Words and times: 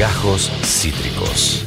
Gajos 0.00 0.50
Cítricos. 0.64 1.66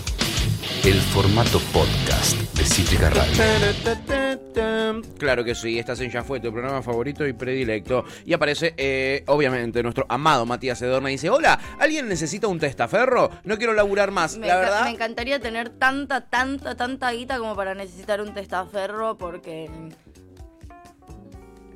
El 0.83 0.95
formato 0.95 1.59
podcast 1.71 2.35
de 2.57 2.65
Cítrica 2.65 3.11
Radio. 3.11 5.03
Claro 5.19 5.43
que 5.43 5.53
sí, 5.53 5.77
estás 5.77 5.99
en 5.99 6.09
Ya 6.09 6.23
Fue, 6.23 6.39
tu 6.39 6.51
programa 6.51 6.81
favorito 6.81 7.27
y 7.27 7.33
predilecto. 7.33 8.05
Y 8.25 8.33
aparece, 8.33 8.73
eh, 8.75 9.23
obviamente, 9.27 9.83
nuestro 9.83 10.07
amado 10.09 10.47
Matías 10.47 10.81
Edorna 10.81 11.11
y 11.11 11.13
dice: 11.13 11.29
Hola, 11.29 11.59
¿alguien 11.77 12.07
necesita 12.07 12.47
un 12.47 12.57
testaferro? 12.57 13.29
No 13.43 13.59
quiero 13.59 13.73
laburar 13.73 14.09
más. 14.09 14.35
Me, 14.35 14.47
la 14.47 14.55
verdad. 14.55 14.85
me 14.85 14.89
encantaría 14.89 15.39
tener 15.39 15.69
tanta, 15.69 16.21
tanta, 16.21 16.73
tanta 16.73 17.11
guita 17.11 17.37
como 17.37 17.55
para 17.55 17.75
necesitar 17.75 18.19
un 18.19 18.33
testaferro 18.33 19.15
porque 19.15 19.69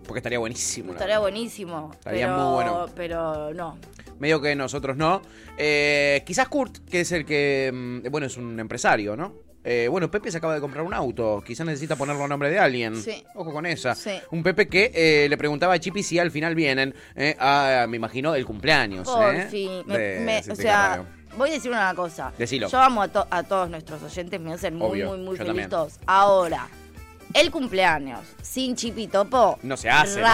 Porque 0.08 0.20
estaría 0.20 0.40
buenísimo. 0.40 0.94
estaría 0.94 1.20
buenísimo. 1.20 1.92
Estaría 1.94 2.28
pero, 2.28 2.38
muy 2.38 2.54
bueno. 2.54 2.86
Pero 2.96 3.54
no. 3.54 3.78
Medio 4.20 4.42
que 4.42 4.56
nosotros 4.56 4.98
no. 4.98 5.22
Eh, 5.58 6.24
quizás 6.26 6.48
Kurt, 6.48 6.78
que 6.90 7.02
es 7.02 7.12
el 7.12 7.26
que. 7.26 7.72
mm, 7.74 8.10
Bueno, 8.10 8.28
es 8.28 8.38
un 8.38 8.60
empresario, 8.60 9.16
¿no? 9.16 9.34
Eh, 9.64 9.90
bueno, 9.90 10.10
Pepe 10.10 10.32
se 10.32 10.38
acaba 10.38 10.54
de 10.56 10.62
comprar 10.62 10.86
un 10.86 10.94
auto. 10.94 11.44
Quizás 11.46 11.66
necesita 11.66 11.98
ponerlo 11.98 12.24
a 12.24 12.28
nombre 12.30 12.50
de 12.50 12.58
alguien. 12.58 12.96
Sí. 12.96 13.22
Ojo 13.36 13.52
con 13.52 13.66
esa. 13.66 13.96
Sí. 13.96 14.12
Un 14.32 14.42
Pepe 14.42 14.70
que 14.70 14.92
eh, 14.96 15.28
le 15.30 15.38
preguntaba 15.38 15.74
a 15.74 15.80
Chipi 15.80 16.04
si 16.04 16.18
al 16.20 16.32
final 16.32 16.56
vienen 16.56 16.96
eh, 17.16 17.36
a, 17.38 17.86
me 17.90 17.98
imagino, 17.98 18.34
el 18.34 18.46
cumpleaños. 18.46 19.06
Por 19.10 19.36
fin. 19.50 19.84
Me- 19.86 19.98
de 19.98 20.20
me- 20.22 20.40
o 20.52 20.56
sea, 20.56 20.88
Radio. 20.90 21.06
voy 21.38 21.50
a 21.50 21.54
decir 21.54 21.70
una 21.70 21.94
cosa. 21.96 22.32
Decilo. 22.38 22.70
Yo 22.70 22.80
amo 22.80 23.02
a, 23.02 23.10
to- 23.10 23.28
a 23.30 23.44
todos 23.44 23.70
nuestros 23.70 24.02
oyentes, 24.04 24.40
me 24.40 24.54
hacen 24.54 24.76
muy, 24.76 24.88
Obvio, 24.88 25.10
muy, 25.10 25.18
muy 25.20 25.38
feliz 25.38 25.68
todos. 25.68 26.00
Ahora, 26.06 26.70
el 27.40 27.52
cumpleaños 27.52 28.20
sin 28.42 28.76
chipitopo. 28.76 29.60
No 29.64 29.78
se 29.78 29.90
hace, 29.90 30.20
no 30.22 30.28
se- 30.28 30.32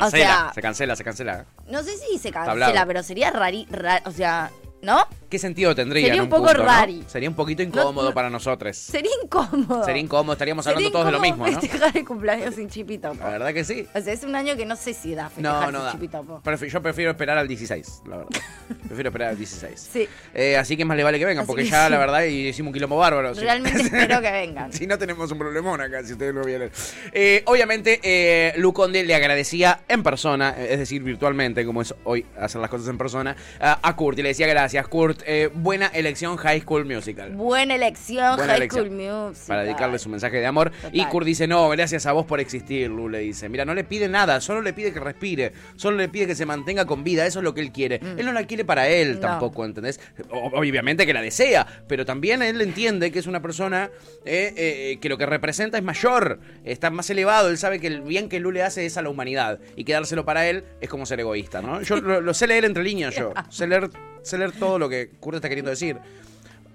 cancela, 0.00 0.06
O 0.06 0.10
sea, 0.10 0.50
se 0.54 0.62
cancela, 0.62 0.96
se 0.96 1.04
cancela. 1.04 1.44
no 1.68 1.82
sé 1.82 1.96
si 1.96 2.18
se 2.18 2.30
cancela, 2.30 2.86
pero 2.86 3.02
sería 3.02 3.30
rari, 3.30 3.66
ra- 3.70 4.02
o 4.06 4.10
sea, 4.10 4.50
¿no? 4.84 5.06
¿Qué 5.28 5.38
sentido 5.38 5.74
tendría? 5.74 6.04
Sería 6.06 6.16
en 6.18 6.22
un 6.22 6.28
poco 6.28 6.46
punto, 6.46 6.62
no? 6.62 7.08
Sería 7.08 7.28
un 7.28 7.34
poquito 7.34 7.62
incómodo 7.62 8.10
no. 8.10 8.14
para 8.14 8.30
nosotros. 8.30 8.76
Sería 8.76 9.10
incómodo. 9.22 9.84
Sería 9.84 10.00
incómodo, 10.00 10.32
estaríamos 10.32 10.66
hablando 10.66 10.90
todos 10.92 11.06
de 11.06 11.12
lo 11.12 11.20
mismo, 11.20 11.46
¿no? 11.46 11.60
festejar 11.60 11.96
el 11.96 12.04
cumpleaños 12.04 12.54
sin 12.54 12.68
chipitopo. 12.68 13.16
La 13.18 13.30
verdad 13.30 13.52
que 13.52 13.64
sí. 13.64 13.86
O 13.94 14.00
sea, 14.00 14.12
es 14.12 14.22
un 14.22 14.36
año 14.36 14.56
que 14.56 14.64
no 14.64 14.76
sé 14.76 14.94
si 14.94 15.14
da 15.14 15.28
festejar 15.30 15.72
No, 15.72 15.72
no 15.72 15.78
sin 15.78 15.86
da. 15.86 15.92
chipitopo. 15.92 16.42
Yo 16.68 16.82
prefiero 16.82 17.10
esperar 17.10 17.38
al 17.38 17.48
16, 17.48 18.02
la 18.06 18.18
verdad. 18.18 18.30
prefiero 18.86 19.08
esperar 19.08 19.28
al 19.30 19.38
16. 19.38 19.88
Sí. 19.92 20.08
Eh, 20.34 20.56
así 20.56 20.76
que 20.76 20.84
más 20.84 20.96
le 20.96 21.02
vale 21.02 21.18
que 21.18 21.24
vengan, 21.24 21.42
Así 21.42 21.48
porque 21.48 21.64
que 21.64 21.70
ya 21.70 21.86
sí. 21.86 21.90
la 21.90 21.98
verdad 21.98 22.22
hicimos 22.24 22.68
un 22.68 22.74
quilombo 22.74 22.96
bárbaro. 22.98 23.34
sí. 23.34 23.40
Realmente 23.40 23.82
espero 23.82 24.20
que 24.20 24.30
vengan. 24.30 24.72
Si 24.84 24.86
no 24.86 24.98
tenemos 24.98 25.30
un 25.30 25.38
problemón 25.38 25.80
acá, 25.80 26.02
si 26.04 26.12
ustedes 26.12 26.34
lo 26.34 26.44
vieron. 26.44 26.70
Eh, 27.12 27.42
obviamente, 27.46 28.00
eh, 28.02 28.52
Lu 28.58 28.72
Conde 28.72 29.04
le 29.04 29.14
agradecía 29.14 29.80
en 29.88 30.02
persona, 30.02 30.54
eh, 30.58 30.74
es 30.74 30.78
decir, 30.80 31.02
virtualmente, 31.02 31.64
como 31.64 31.80
es 31.82 31.94
hoy 32.04 32.26
hacer 32.38 32.60
las 32.60 32.70
cosas 32.70 32.88
en 32.88 32.98
persona, 32.98 33.36
a. 33.60 33.94
Y 34.04 34.22
le 34.22 34.28
decía 34.28 34.46
gracias, 34.46 34.73
Kurt. 34.82 35.22
eh, 35.26 35.48
buena 35.54 35.86
elección 35.86 36.36
High 36.36 36.60
School 36.62 36.84
Musical. 36.84 37.30
Buena 37.32 37.74
elección, 37.76 38.36
Buena 38.36 38.52
High 38.52 38.56
elección. 38.56 38.86
School 38.86 38.96
Music. 39.28 39.46
Para 39.46 39.62
dedicarle 39.62 39.98
su 39.98 40.08
mensaje 40.08 40.38
de 40.38 40.46
amor. 40.46 40.72
Y. 40.92 41.04
Kurt 41.06 41.24
dice, 41.26 41.46
no, 41.46 41.68
gracias 41.68 42.06
a 42.06 42.12
vos 42.12 42.26
por 42.26 42.40
existir, 42.40 42.90
Lu, 42.90 43.08
le 43.08 43.18
dice. 43.20 43.48
Mira, 43.48 43.64
no 43.64 43.74
le 43.74 43.84
pide 43.84 44.08
nada, 44.08 44.40
solo 44.40 44.60
le 44.62 44.72
pide 44.72 44.92
que 44.92 45.00
respire, 45.00 45.52
solo 45.76 45.96
le 45.96 46.08
pide 46.08 46.26
que 46.26 46.34
se 46.34 46.44
mantenga 46.46 46.84
con 46.86 47.04
vida, 47.04 47.24
eso 47.26 47.38
es 47.38 47.44
lo 47.44 47.54
que 47.54 47.60
él 47.60 47.70
quiere. 47.72 48.00
Él 48.16 48.26
no 48.26 48.32
la 48.32 48.44
quiere 48.46 48.64
para 48.64 48.88
él 48.88 49.12
Mm. 49.12 49.14
No. 49.14 49.20
tampoco, 49.20 49.64
¿entendés? 49.64 50.00
O- 50.30 50.50
obviamente 50.58 51.06
que 51.06 51.12
la 51.14 51.22
desea, 51.22 51.66
pero 51.86 52.04
también 52.04 52.42
él 52.42 52.60
entiende 52.60 53.12
que 53.12 53.18
es 53.18 53.26
una 53.26 53.40
persona 53.42 53.90
eh, 54.24 54.52
eh, 54.56 54.98
que 55.00 55.08
lo 55.08 55.18
que 55.18 55.26
representa 55.26 55.78
es 55.78 55.84
mayor, 55.84 56.40
está 56.64 56.90
más 56.90 57.08
elevado, 57.10 57.48
él 57.50 57.58
sabe 57.58 57.78
que 57.80 57.86
el 57.86 58.00
bien 58.00 58.28
que 58.28 58.40
Lu 58.40 58.50
le 58.50 58.62
hace 58.62 58.86
es 58.86 58.96
a 58.96 59.02
la 59.02 59.10
humanidad 59.10 59.58
y 59.76 59.84
quedárselo 59.84 60.24
para 60.24 60.48
él 60.48 60.64
es 60.80 60.88
como 60.88 61.04
ser 61.06 61.20
egoísta, 61.20 61.60
¿no? 61.62 61.82
Yo 61.82 61.96
lo, 61.96 62.20
lo 62.20 62.34
sé 62.34 62.46
leer 62.46 62.64
entre 62.64 62.82
líneas 62.82 63.14
yo, 63.14 63.32
sé 63.50 63.66
leer, 63.66 63.90
sé 64.24 64.38
leer 64.38 64.52
todo 64.52 64.78
lo 64.78 64.88
que 64.88 65.10
Kurt 65.20 65.36
está 65.36 65.48
queriendo 65.48 65.70
decir. 65.70 65.98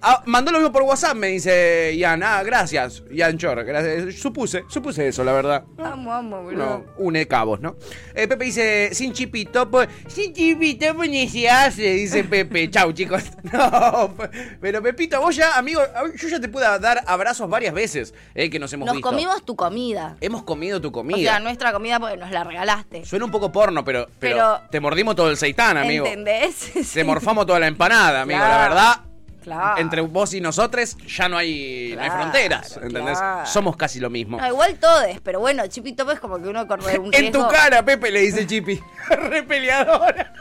Ah, 0.01 0.23
mandó 0.25 0.51
lo 0.51 0.59
mismo 0.59 0.71
por 0.71 0.83
WhatsApp, 0.83 1.15
me 1.15 1.27
dice 1.27 1.93
Ian. 1.95 2.23
Ah, 2.23 2.41
gracias, 2.43 3.03
Ian 3.11 3.37
Chor. 3.37 3.63
Gracias. 3.65 4.15
Supuse, 4.15 4.63
supuse 4.69 5.07
eso, 5.09 5.23
la 5.25 5.33
verdad. 5.33 5.65
Amo, 5.77 6.13
amo, 6.13 6.41
boludo. 6.43 6.65
No, 6.65 6.85
une 6.97 7.27
cabos, 7.27 7.59
¿no? 7.59 7.75
Eh, 8.15 8.27
Pepe 8.27 8.45
dice, 8.45 8.89
sin 8.93 9.11
chipitopo, 9.11 9.81
sin 10.07 10.33
chipitopo 10.33 11.03
ni 11.03 11.27
se 11.27 11.49
hace, 11.49 11.81
dice 11.95 12.23
Pepe. 12.23 12.69
Chau, 12.71 12.93
chicos. 12.93 13.23
No, 13.51 14.13
pe- 14.15 14.29
pero 14.61 14.81
Pepito, 14.81 15.19
vos 15.19 15.35
ya, 15.35 15.57
amigo, 15.57 15.81
yo 16.15 16.29
ya 16.29 16.39
te 16.39 16.47
pude 16.47 16.63
dar 16.79 17.03
abrazos 17.05 17.49
varias 17.49 17.73
veces, 17.73 18.13
eh, 18.35 18.49
que 18.49 18.59
nos 18.59 18.71
hemos 18.73 18.85
Nos 18.85 18.95
visto. 18.97 19.09
comimos 19.09 19.43
tu 19.43 19.55
comida. 19.55 20.15
Hemos 20.21 20.43
comido 20.43 20.79
tu 20.79 20.89
O 20.89 20.91
comida. 20.91 21.17
sea, 21.17 21.39
nuestra 21.39 21.73
comida 21.73 21.99
porque 21.99 22.15
nos 22.17 22.31
la 22.31 22.43
regalaste. 22.45 23.03
Suena 23.05 23.25
un 23.25 23.31
poco 23.31 23.51
porno, 23.51 23.83
pero, 23.83 24.07
pero, 24.19 24.35
Pero- 24.37 24.61
te 24.71 24.79
mordimos 24.79 25.15
todo 25.15 25.29
el 25.29 25.35
seitán, 25.37 25.77
amigo. 25.77 26.05
¿Entendés? 26.05 26.71
Te 26.93 27.03
morfamos 27.03 27.45
toda 27.45 27.59
la 27.59 27.67
empanada, 27.67 28.21
amigo, 28.21 28.39
la 28.39 28.57
verdad. 28.59 29.01
Claro. 29.43 29.79
Entre 29.81 30.01
vos 30.01 30.33
y 30.33 30.41
nosotros 30.41 30.97
ya 31.07 31.29
no 31.29 31.37
hay, 31.37 31.93
no 31.95 32.01
hay 32.01 32.07
Claro, 32.09 32.21
fronteras, 32.23 32.77
¿entendés? 32.81 33.17
claro. 33.17 33.45
Somos 33.45 33.77
casi 33.77 33.99
lo 33.99 34.09
mismo. 34.09 34.37
No, 34.37 34.47
igual 34.47 34.75
todes, 34.79 35.21
pero 35.21 35.39
bueno, 35.39 35.65
chipitopo 35.67 36.11
es 36.11 36.19
como 36.19 36.41
que 36.41 36.49
uno 36.49 36.67
corre 36.67 36.99
un 36.99 37.13
En 37.13 37.31
tu 37.31 37.39
riesgo. 37.39 37.47
cara, 37.49 37.83
Pepe, 37.83 38.11
le 38.11 38.21
dice 38.21 38.45
Chipi. 38.45 38.79
Re 39.09 39.43
peleadora. 39.43 40.33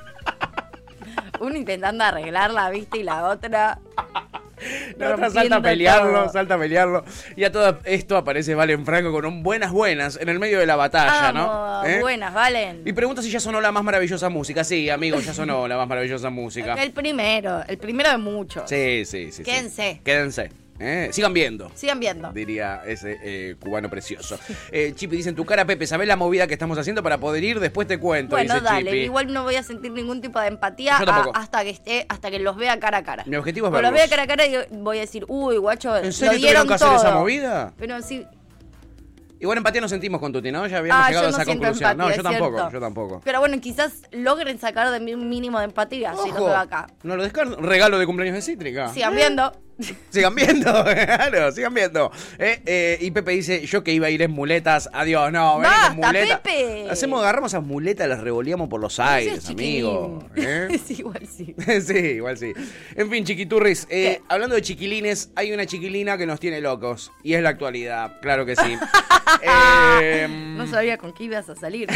Uno 1.41 1.55
intentando 1.57 2.03
arreglarla, 2.03 2.69
¿viste? 2.71 2.99
Y 2.99 3.03
la 3.05 3.29
otra. 3.29 3.79
La 4.97 5.15
otra 5.15 5.31
salta 5.31 5.57
a 5.57 5.63
pelearlo, 5.63 6.25
todo. 6.25 6.33
salta 6.33 6.55
a 6.55 6.59
pelearlo. 6.59 7.05
Y 7.37 7.45
a 7.45 7.53
todo 7.53 7.79
esto 7.85 8.17
aparece 8.17 8.55
Valen 8.55 8.85
Franco 8.85 9.13
con 9.13 9.25
un 9.25 9.43
buenas 9.43 9.73
buenas 9.73 10.19
en 10.21 10.29
el 10.29 10.39
medio 10.39 10.59
de 10.59 10.67
la 10.67 10.77
batalla, 10.77 11.29
Amo, 11.29 11.39
¿no? 11.39 11.87
¿Eh? 11.89 12.01
buenas, 12.01 12.35
Valen. 12.35 12.83
Y 12.85 12.93
pregunta 12.93 13.23
si 13.23 13.31
ya 13.31 13.41
sonó 13.41 13.61
la 13.61 13.73
más 13.73 13.85
maravillosa 13.85 14.29
música. 14.29 14.65
Sí, 14.65 14.91
amigo, 14.91 15.19
ya 15.21 15.33
sonó 15.33 15.69
la 15.69 15.77
más 15.77 15.89
maravillosa 15.89 16.31
música. 16.31 16.75
El 16.83 16.93
primero, 16.93 17.63
el 17.67 17.79
primero 17.79 18.11
de 18.11 18.19
muchos. 18.19 18.69
Sí, 18.69 19.05
sí, 19.05 19.31
sí. 19.33 19.45
sí. 19.45 20.01
Quédense. 20.05 20.51
¿Eh? 20.81 21.09
Sigan 21.13 21.33
viendo. 21.33 21.71
Sigan 21.75 22.01
viendo. 22.01 22.33
Diría 22.33 22.83
ese 22.87 23.19
eh, 23.23 23.57
cubano 23.59 23.89
precioso. 23.91 24.39
Eh, 24.71 24.93
Chipi 24.95 25.17
dice 25.17 25.31
en 25.31 25.35
tu 25.35 25.45
cara, 25.45 25.65
Pepe, 25.65 25.87
¿sabés 25.87 26.09
la 26.09 26.17
movida 26.17 26.47
que 26.47 26.55
estamos 26.55 26.79
haciendo 26.79 27.03
para 27.03 27.19
poder 27.19 27.43
ir? 27.45 27.61
Después 27.61 27.87
te 27.89 27.99
cuento. 27.99 28.37
Bueno, 28.37 28.55
dice 28.55 28.65
dale, 28.65 28.97
igual 28.99 29.33
no 29.33 29.45
voy 29.45 29.57
a 29.57 29.63
sentir 29.63 29.93
ningún 29.93 30.21
tipo 30.21 30.41
de 30.41 30.49
empatía 30.49 30.97
a- 30.97 31.31
hasta 31.35 31.63
que 31.63 31.71
esté, 31.71 32.07
hasta 32.09 32.31
que 32.31 32.39
los 32.39 32.57
vea 32.57 32.79
cara 32.79 32.99
a 32.99 33.03
cara. 33.03 33.25
Mi 33.27 33.37
objetivo 33.37 33.67
es 33.67 33.71
Cuando 33.71 33.91
los 33.91 33.99
vea 33.99 34.09
cara 34.09 34.23
a 34.23 34.27
cara 34.27 34.47
y 34.47 34.57
voy 34.71 34.99
a 34.99 35.01
decir, 35.01 35.25
uy, 35.29 35.57
guacho, 35.57 35.97
¿En 35.97 36.07
lo 36.07 36.13
serio 36.13 36.39
dieron 36.39 36.67
tuvieron 36.67 36.69
que 36.69 36.75
hacer 36.75 36.89
todo. 36.89 36.97
esa 36.97 37.15
movida? 37.15 37.73
Pero 37.79 38.01
sí, 38.03 38.27
Igual 39.41 39.59
empatía 39.59 39.81
no 39.81 39.89
sentimos 39.89 40.21
con 40.21 40.33
Tuti, 40.33 40.51
¿no? 40.51 40.67
Ya 40.67 40.79
habíamos 40.79 41.05
ah, 41.05 41.09
llegado 41.09 41.29
a 41.29 41.31
no 41.31 41.37
esa 41.37 41.45
conclusión. 41.45 41.91
empatía, 41.93 42.09
no, 42.11 42.17
yo 42.17 42.23
tampoco, 42.25 42.57
cierto. 42.57 42.73
yo 42.73 42.81
tampoco. 42.81 43.21
Pero 43.25 43.39
bueno, 43.39 43.61
quizás 43.61 44.03
logren 44.11 44.59
sacar 44.59 44.91
de 44.91 44.99
mí 44.99 45.15
un 45.15 45.29
mínimo 45.29 45.61
de 45.61 45.67
empatía 45.67 46.13
si 46.15 46.31
Ojo, 46.31 46.47
veo 46.47 46.57
acá. 46.57 46.89
No 47.05 47.17
lo 47.17 47.23
descarto. 47.23 47.55
Regalo 47.61 48.01
de 48.01 48.07
cumpleaños 48.07 48.35
de 48.35 48.43
Cítrica. 48.43 48.89
Sigan 48.89 49.15
viendo. 49.15 49.53
Sigan 50.11 50.35
viendo, 50.35 50.85
claro, 50.85 51.53
sigan 51.53 51.73
viendo. 51.73 52.11
Eh, 52.39 52.61
eh, 52.67 52.99
y 53.01 53.11
Pepe 53.13 53.33
dice, 53.33 53.65
yo 53.67 53.85
que 53.85 53.93
iba 53.93 54.09
a 54.09 54.11
ir 54.11 54.23
en 54.23 54.31
muletas, 54.33 54.89
adiós, 54.93 55.31
no, 55.31 55.61
vení 55.61 56.03
con. 56.03 56.13
Pepe. 56.13 56.87
Hacemos, 56.91 57.21
agarramos 57.21 57.53
esas 57.53 57.65
muletas, 57.65 58.09
las 58.09 58.21
revoleamos 58.21 58.69
por 58.69 58.81
los 58.81 58.99
aires, 58.99 59.49
amigo. 59.49 60.25
¿eh? 60.35 60.81
sí, 60.87 60.97
igual 60.99 61.29
sí. 61.29 61.55
sí, 61.81 61.97
igual 61.97 62.37
sí. 62.39 62.53
En 62.97 63.09
fin, 63.11 63.25
chiquiturris, 63.25 63.87
eh, 63.91 64.21
hablando 64.29 64.57
de 64.57 64.63
chiquilines, 64.63 65.31
hay 65.37 65.53
una 65.53 65.65
chiquilina 65.67 66.19
que 66.19 66.27
nos 66.27 66.41
tiene 66.41 66.61
locos. 66.61 67.13
Y 67.23 67.35
es 67.35 67.43
la 67.43 67.51
actualidad, 67.51 68.21
claro 68.21 68.45
que 68.47 68.57
sí. 68.57 68.77
Eh, 70.03 70.27
No 70.57 70.67
sabía 70.67 70.99
con 70.99 71.13
qué 71.13 71.25
ibas 71.25 71.49
a 71.49 71.55
salir. 71.55 71.89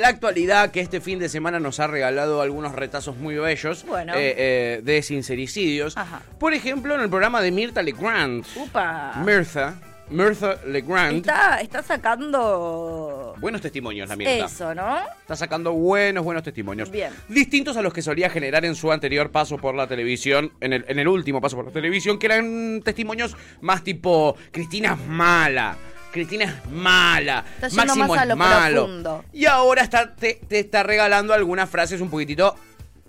la 0.00 0.08
actualidad 0.08 0.70
que 0.70 0.80
este 0.80 1.00
fin 1.00 1.18
de 1.18 1.28
semana 1.28 1.60
nos 1.60 1.80
ha 1.80 1.86
regalado 1.88 2.40
algunos 2.40 2.74
retazos 2.74 3.16
muy 3.16 3.34
bellos 3.36 3.84
Bueno. 3.84 4.14
de 4.14 5.00
sincericidios. 5.04 5.96
Ajá. 5.96 6.22
Por 6.38 6.54
ejemplo, 6.54 6.94
en 6.94 7.00
el 7.00 7.08
programa 7.08 7.40
de 7.40 7.50
Mirta 7.50 7.82
Legrand. 7.82 8.44
Upa. 8.56 9.12
Mirtha, 9.24 9.74
Mirtha 10.10 10.56
Legrand. 10.66 11.16
Está, 11.18 11.60
está 11.60 11.82
sacando 11.82 13.34
Buenos 13.40 13.60
testimonios, 13.60 14.08
la 14.08 14.16
Mirta. 14.16 14.46
eso, 14.46 14.74
¿no? 14.74 14.98
Está 15.20 15.36
sacando 15.36 15.72
buenos, 15.72 16.24
buenos 16.24 16.42
testimonios. 16.44 16.90
Bien. 16.90 17.12
Distintos 17.28 17.76
a 17.76 17.82
los 17.82 17.92
que 17.92 18.02
solía 18.02 18.30
generar 18.30 18.64
en 18.64 18.74
su 18.74 18.90
anterior 18.92 19.30
paso 19.30 19.58
por 19.58 19.74
la 19.74 19.86
televisión, 19.86 20.52
en 20.60 20.72
el, 20.72 20.84
en 20.88 20.98
el 20.98 21.08
último 21.08 21.40
paso 21.40 21.56
por 21.56 21.66
la 21.66 21.72
televisión, 21.72 22.18
que 22.18 22.26
eran 22.26 22.80
testimonios 22.84 23.36
más 23.60 23.82
tipo, 23.82 24.36
Cristina 24.52 24.94
es 25.00 25.06
mala. 25.08 25.76
Cristina 26.12 26.44
es 26.44 26.70
mala. 26.70 27.44
Está 27.60 27.68
Máximo 27.84 28.06
más 28.08 28.18
a 28.18 28.22
es 28.22 28.28
lo 28.28 28.36
malo. 28.36 28.84
profundo. 28.86 29.24
Y 29.32 29.44
ahora 29.44 29.82
está, 29.82 30.14
te, 30.14 30.40
te 30.48 30.58
está 30.60 30.82
regalando 30.82 31.34
algunas 31.34 31.68
frases 31.68 32.00
un 32.00 32.08
poquitito 32.08 32.54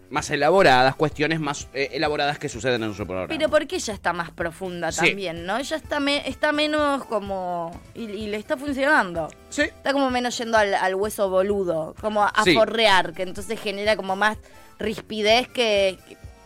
más 0.09 0.29
elaboradas, 0.29 0.95
cuestiones 0.95 1.39
más 1.39 1.67
eh, 1.73 1.89
elaboradas 1.93 2.39
que 2.39 2.49
suceden 2.49 2.83
en 2.83 2.93
su 2.93 3.05
programa. 3.05 3.27
Pero 3.27 3.49
porque 3.49 3.75
ella 3.75 3.93
está 3.93 4.11
más 4.13 4.31
profunda 4.31 4.91
Sí. 4.91 5.07
también, 5.07 5.45
¿no? 5.45 5.57
Ella 5.57 5.75
está, 5.77 5.99
me- 5.99 6.27
está 6.27 6.51
menos 6.51 7.05
como... 7.05 7.71
Y, 7.95 8.03
y 8.03 8.27
le 8.27 8.37
está 8.37 8.57
funcionando. 8.57 9.29
sí. 9.49 9.63
Está 9.63 9.93
como 9.93 10.09
menos 10.09 10.37
yendo 10.37 10.57
al, 10.57 10.73
al 10.73 10.95
hueso 10.95 11.29
boludo, 11.29 11.95
como 12.01 12.23
a, 12.23 12.33
Sí. 12.43 12.53
forrear, 12.55 13.13
que 13.13 13.23
entonces 13.23 13.59
genera 13.59 13.95
como 13.95 14.15
más 14.15 14.37
rispidez 14.79 15.47
que, 15.47 15.97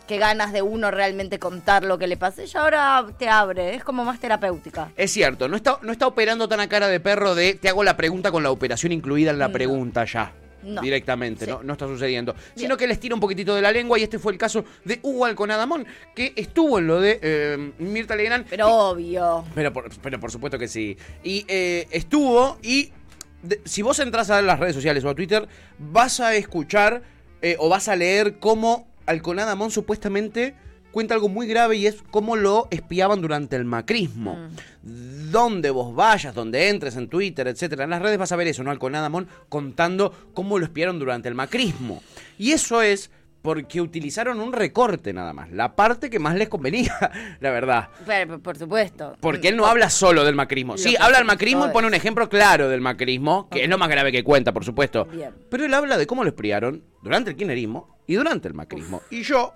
que 0.06 0.18
ganas 0.18 0.52
de 0.52 0.60
uno 0.60 0.90
realmente 0.90 1.38
contar 1.38 1.84
lo 1.84 1.96
que 1.98 2.06
le 2.06 2.16
pasa. 2.16 2.42
Ella 2.42 2.60
ahora 2.60 3.06
te 3.18 3.28
abre, 3.28 3.74
es 3.74 3.84
como 3.84 4.04
más 4.04 4.20
terapéutica. 4.20 4.90
Es 4.96 5.12
cierto, 5.12 5.48
no 5.48 5.56
está, 5.56 5.78
no 5.82 5.92
está 5.92 6.06
operando 6.06 6.48
tan 6.48 6.60
a 6.60 6.68
cara 6.68 6.88
de 6.88 7.00
perro 7.00 7.34
de 7.34 7.54
te 7.54 7.68
hago 7.68 7.84
la 7.84 7.96
pregunta 7.96 8.30
con 8.30 8.42
la 8.42 8.50
operación 8.50 8.92
incluida 8.92 9.30
en 9.30 9.38
la 9.38 9.48
No. 9.48 9.52
pregunta 9.54 10.04
ya. 10.04 10.32
No. 10.64 10.80
directamente, 10.82 11.44
Sí. 11.44 11.50
¿no? 11.50 11.62
No 11.62 11.72
está 11.74 11.86
sucediendo. 11.86 12.34
Sino 12.54 12.76
que 12.76 12.86
les 12.86 12.98
tira 12.98 13.14
un 13.14 13.20
poquitito 13.20 13.54
de 13.54 13.62
la 13.62 13.70
lengua 13.72 13.98
y 13.98 14.02
este 14.02 14.18
fue 14.18 14.32
el 14.32 14.38
caso 14.38 14.64
de 14.84 14.98
Hugo 15.02 15.24
Alconadamón, 15.26 15.86
que 16.14 16.32
estuvo 16.36 16.78
en 16.78 16.86
lo 16.86 17.00
de 17.00 17.18
eh, 17.22 17.72
Mirta 17.78 18.16
Legrand. 18.16 18.46
Pero 18.48 18.68
obvio. 18.68 19.44
Pero 19.54 19.72
por, 19.72 19.90
pero 20.00 20.18
por 20.18 20.30
supuesto 20.30 20.58
que 20.58 20.68
sí. 20.68 20.96
Y 21.22 21.44
eh, 21.48 21.86
estuvo 21.90 22.58
y 22.62 22.90
de- 23.42 23.60
si 23.64 23.82
vos 23.82 23.98
entras 23.98 24.30
a 24.30 24.40
las 24.42 24.58
redes 24.58 24.74
sociales 24.74 25.04
o 25.04 25.10
a 25.10 25.14
Twitter, 25.14 25.46
vas 25.78 26.20
a 26.20 26.34
escuchar 26.34 27.02
eh, 27.42 27.56
o 27.58 27.68
vas 27.68 27.88
a 27.88 27.96
leer 27.96 28.38
cómo 28.38 28.88
Alconada 29.06 29.54
Mon 29.54 29.70
supuestamente 29.70 30.54
cuenta 30.94 31.12
algo 31.12 31.28
muy 31.28 31.48
grave 31.48 31.76
y 31.76 31.86
es 31.88 31.96
cómo 32.12 32.36
lo 32.36 32.68
espiaban 32.70 33.20
durante 33.20 33.56
el 33.56 33.64
macrismo. 33.64 34.38
Donde 34.82 35.70
vos 35.70 35.94
vayas, 35.94 36.34
donde 36.34 36.68
entres 36.68 36.96
en 36.96 37.08
Twitter, 37.08 37.48
etcétera, 37.48 37.82
en 37.84 37.90
las 37.90 38.00
redes 38.00 38.16
vas 38.16 38.30
a 38.30 38.36
ver 38.36 38.46
eso, 38.46 38.62
¿no? 38.62 38.70
Alconada 38.70 39.08
Mon 39.08 39.26
contando 39.48 40.14
cómo 40.32 40.56
lo 40.56 40.64
espiaron 40.64 41.00
durante 41.00 41.28
el 41.28 41.34
macrismo. 41.34 42.00
Y 42.38 42.52
eso 42.52 42.80
es 42.80 43.10
porque 43.42 43.80
utilizaron 43.80 44.40
un 44.40 44.52
recorte 44.52 45.12
nada 45.12 45.34
más, 45.34 45.50
la 45.50 45.76
parte 45.76 46.08
que 46.08 46.18
más 46.18 46.36
les 46.36 46.48
convenía, 46.48 46.96
la 47.40 47.50
verdad. 47.50 47.88
Pero, 48.06 48.38
por 48.38 48.56
supuesto. 48.56 49.16
Porque 49.20 49.48
él 49.48 49.56
no 49.56 49.66
habla 49.66 49.90
solo 49.90 50.24
del 50.24 50.34
macrismo. 50.34 50.78
Sí, 50.78 50.94
habla 50.98 51.18
del 51.18 51.26
macrismo 51.26 51.66
y 51.66 51.70
pone 51.70 51.88
un 51.88 51.94
ejemplo 51.94 52.28
claro 52.28 52.68
del 52.68 52.80
macrismo, 52.80 53.48
que 53.50 53.64
es 53.64 53.68
lo 53.68 53.76
más 53.76 53.90
grave 53.90 54.12
que 54.12 54.24
cuenta, 54.24 54.52
por 54.52 54.64
supuesto. 54.64 55.04
Bien. 55.06 55.34
Pero 55.50 55.64
él 55.66 55.74
habla 55.74 55.98
de 55.98 56.06
cómo 56.06 56.22
lo 56.22 56.30
espriaron 56.30 56.84
durante 57.02 57.30
el 57.30 57.36
kirchnerismo 57.36 57.98
y 58.06 58.14
durante 58.14 58.48
el 58.48 58.54
macrismo. 58.54 59.02
Y 59.10 59.22
yo, 59.22 59.52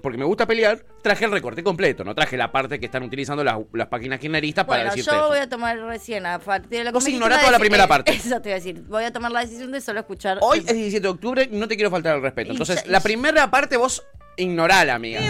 porque 0.00 0.18
me 0.18 0.24
gusta 0.24 0.46
pelear, 0.46 0.84
traje 1.02 1.24
el 1.24 1.30
recorte 1.32 1.62
completo, 1.62 2.04
no 2.04 2.14
traje 2.14 2.36
la 2.36 2.50
parte 2.50 2.78
que 2.80 2.86
están 2.86 3.02
utilizando 3.02 3.44
las, 3.44 3.58
las 3.72 3.88
páginas 3.88 4.18
kirchneristas 4.18 4.64
para 4.64 4.82
Bueno, 4.82 4.90
decirte 4.94 5.10
yo 5.10 5.18
eso. 5.20 5.28
voy 5.28 5.38
a 5.38 5.48
tomar 5.48 5.78
recién 5.78 6.26
a 6.26 6.38
partir 6.38 6.78
de 6.78 6.84
la 6.84 6.92
Vos 6.92 7.06
ignorá 7.08 7.38
toda 7.38 7.52
la 7.52 7.58
primera 7.58 7.86
parte. 7.86 8.12
Eso 8.12 8.40
te 8.40 8.48
iba 8.50 8.56
a 8.56 8.58
decir. 8.58 8.82
Voy 8.88 9.04
a 9.04 9.12
tomar 9.12 9.30
la 9.32 9.40
decisión 9.40 9.72
de 9.72 9.80
solo 9.80 10.00
escuchar. 10.00 10.38
Hoy 10.40 10.58
es 10.58 10.66
17 10.66 11.00
de 11.00 11.08
octubre 11.08 11.48
no 11.50 11.68
te 11.68 11.76
quiero 11.76 11.90
faltar 11.90 12.16
el 12.16 12.22
respeto. 12.22 12.52
Entonces, 12.52 12.86
la 12.86 13.00
primera 13.00 13.50
parte 13.50 13.76
vos 13.76 14.02
ignorala, 14.40 14.94
amiga. 14.94 15.20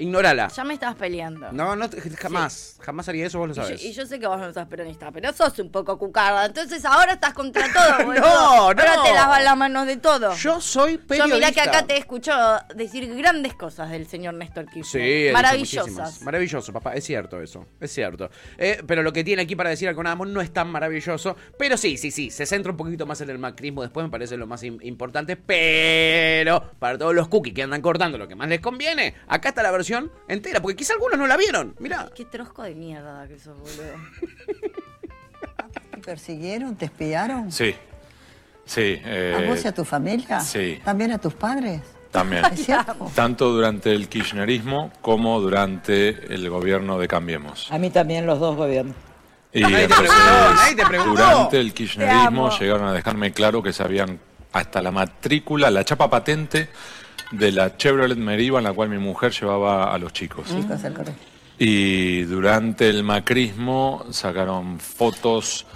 Ignorala. 0.00 0.46
Ya 0.54 0.62
me 0.62 0.74
estabas 0.74 0.94
peleando. 0.94 1.50
No, 1.50 1.74
no, 1.74 1.88
jamás. 2.18 2.76
Jamás 2.80 3.08
haría 3.08 3.26
eso, 3.26 3.40
vos 3.40 3.48
lo 3.48 3.54
Y 3.54 3.56
yo, 3.56 3.62
sabes. 3.64 3.84
y 3.84 3.92
yo 3.92 4.06
sé 4.06 4.20
que 4.20 4.28
vos 4.28 4.38
no 4.38 4.52
sos 4.52 4.64
peronista, 4.68 5.10
pero 5.10 5.32
sos 5.32 5.58
un 5.58 5.72
poco 5.72 5.98
cucarda. 5.98 6.46
Entonces 6.46 6.84
ahora 6.84 7.14
estás 7.14 7.34
contra 7.34 7.64
todo, 7.72 8.06
boludo. 8.06 8.20
No, 8.20 8.28
no. 8.30 8.62
Ahora 8.62 9.02
te 9.04 9.12
lavas 9.12 9.42
las 9.42 9.56
manos 9.56 9.88
de 9.88 9.96
todo. 9.96 10.36
Yo 10.36 10.60
soy 10.60 10.98
Yo 10.98 11.06
periodista. 11.08 11.36
mirá 11.36 11.50
que 11.50 11.60
acá 11.62 11.84
te 11.84 11.94
he 11.94 11.98
escuchado 11.98 12.60
decir 12.76 13.12
grandes 13.16 13.54
cosas 13.54 13.90
del 13.90 14.06
señor 14.06 14.34
Néstor 14.34 14.66
Kirchner. 14.66 14.84
Sí, 15.28 15.32
Maravillosas. 15.32 16.22
Maravilloso, 16.22 16.72
papá. 16.72 16.92
Es 16.94 17.02
cierto 17.02 17.42
eso. 17.42 17.66
Es 17.80 17.92
cierto. 17.92 18.30
Eh, 18.56 18.80
pero 18.86 19.02
lo 19.02 19.12
que 19.12 19.24
tiene 19.24 19.42
aquí 19.42 19.56
para 19.56 19.70
decir 19.70 19.88
Alconadamón 19.88 20.32
no 20.32 20.40
es 20.40 20.52
tan 20.52 20.68
maravilloso. 20.70 21.36
Pero 21.58 21.76
sí, 21.76 21.96
sí, 21.98 22.12
sí. 22.12 22.30
Se 22.30 22.46
centra 22.46 22.70
un 22.70 22.76
poquito 22.76 23.04
más 23.04 23.20
en 23.20 23.30
el 23.30 23.38
macrismo. 23.38 23.82
Después 23.82 24.06
me 24.06 24.10
parece 24.12 24.36
lo 24.36 24.46
más 24.46 24.62
im- 24.62 24.78
importante. 24.82 25.34
Pero 25.36 26.70
para 26.78 26.96
todos 26.96 27.16
los 27.16 27.26
cookies 27.26 27.52
que 27.52 27.64
andan 27.64 27.82
cortando 27.82 28.07
lo 28.16 28.26
que 28.28 28.34
más 28.36 28.48
les 28.48 28.60
conviene, 28.60 29.14
acá 29.26 29.50
está 29.50 29.62
la 29.62 29.70
versión 29.70 30.10
entera. 30.28 30.62
Porque 30.62 30.76
quizá 30.76 30.94
algunos 30.94 31.18
no 31.18 31.26
la 31.26 31.36
vieron. 31.36 31.74
Mirá. 31.80 32.08
Qué 32.14 32.24
trosco 32.24 32.62
de 32.62 32.74
mierda 32.74 33.26
que 33.28 33.38
sos, 33.38 33.58
boludo. 33.58 33.94
¿Te 35.90 35.98
persiguieron? 35.98 36.76
¿Te 36.76 36.86
espiaron? 36.86 37.52
Sí. 37.52 37.74
Sí. 38.64 39.00
eh, 39.04 39.44
¿A 39.44 39.50
vos 39.50 39.64
y 39.64 39.68
a 39.68 39.72
tu 39.72 39.84
familia? 39.84 40.40
sí. 40.40 40.80
¿También 40.84 41.12
a 41.12 41.18
tus 41.18 41.34
padres? 41.34 41.80
También. 42.10 42.44
¿Es 42.46 42.64
cierto? 42.64 43.10
Tanto 43.14 43.50
durante 43.50 43.92
el 43.92 44.08
kirchnerismo 44.08 44.90
como 45.02 45.40
durante 45.40 46.32
el 46.34 46.48
gobierno 46.48 46.98
de 46.98 47.06
Cambiemos. 47.08 47.70
A 47.70 47.78
mí 47.78 47.90
también 47.90 48.24
los 48.26 48.38
dos 48.38 48.56
gobiernos. 48.56 48.94
Y 49.52 49.62
te 49.64 49.82
entonces, 49.84 50.10
te 50.76 50.86
preguntó. 50.86 51.12
durante 51.12 51.60
el 51.60 51.72
kirchnerismo 51.74 52.50
llegaron 52.58 52.86
a 52.88 52.92
dejarme 52.92 53.32
claro 53.32 53.62
que 53.62 53.72
sabían 53.72 54.18
hasta 54.52 54.80
la 54.82 54.90
matrícula, 54.90 55.70
la 55.70 55.84
chapa 55.84 56.08
patente 56.08 56.68
de 57.30 57.52
la 57.52 57.76
Chevrolet 57.76 58.16
Meriva 58.16 58.58
en 58.58 58.64
la 58.64 58.72
cual 58.72 58.88
mi 58.88 58.98
mujer 58.98 59.32
llevaba 59.32 59.92
a 59.94 59.98
los 59.98 60.12
chicos. 60.12 60.46
Chicos, 60.48 60.84
al 60.84 60.94
colegio. 60.94 61.20
Y 61.58 62.22
durante 62.22 62.88
el 62.88 63.02
macrismo 63.02 64.04
sacaron 64.10 64.78
fotos 64.78 65.66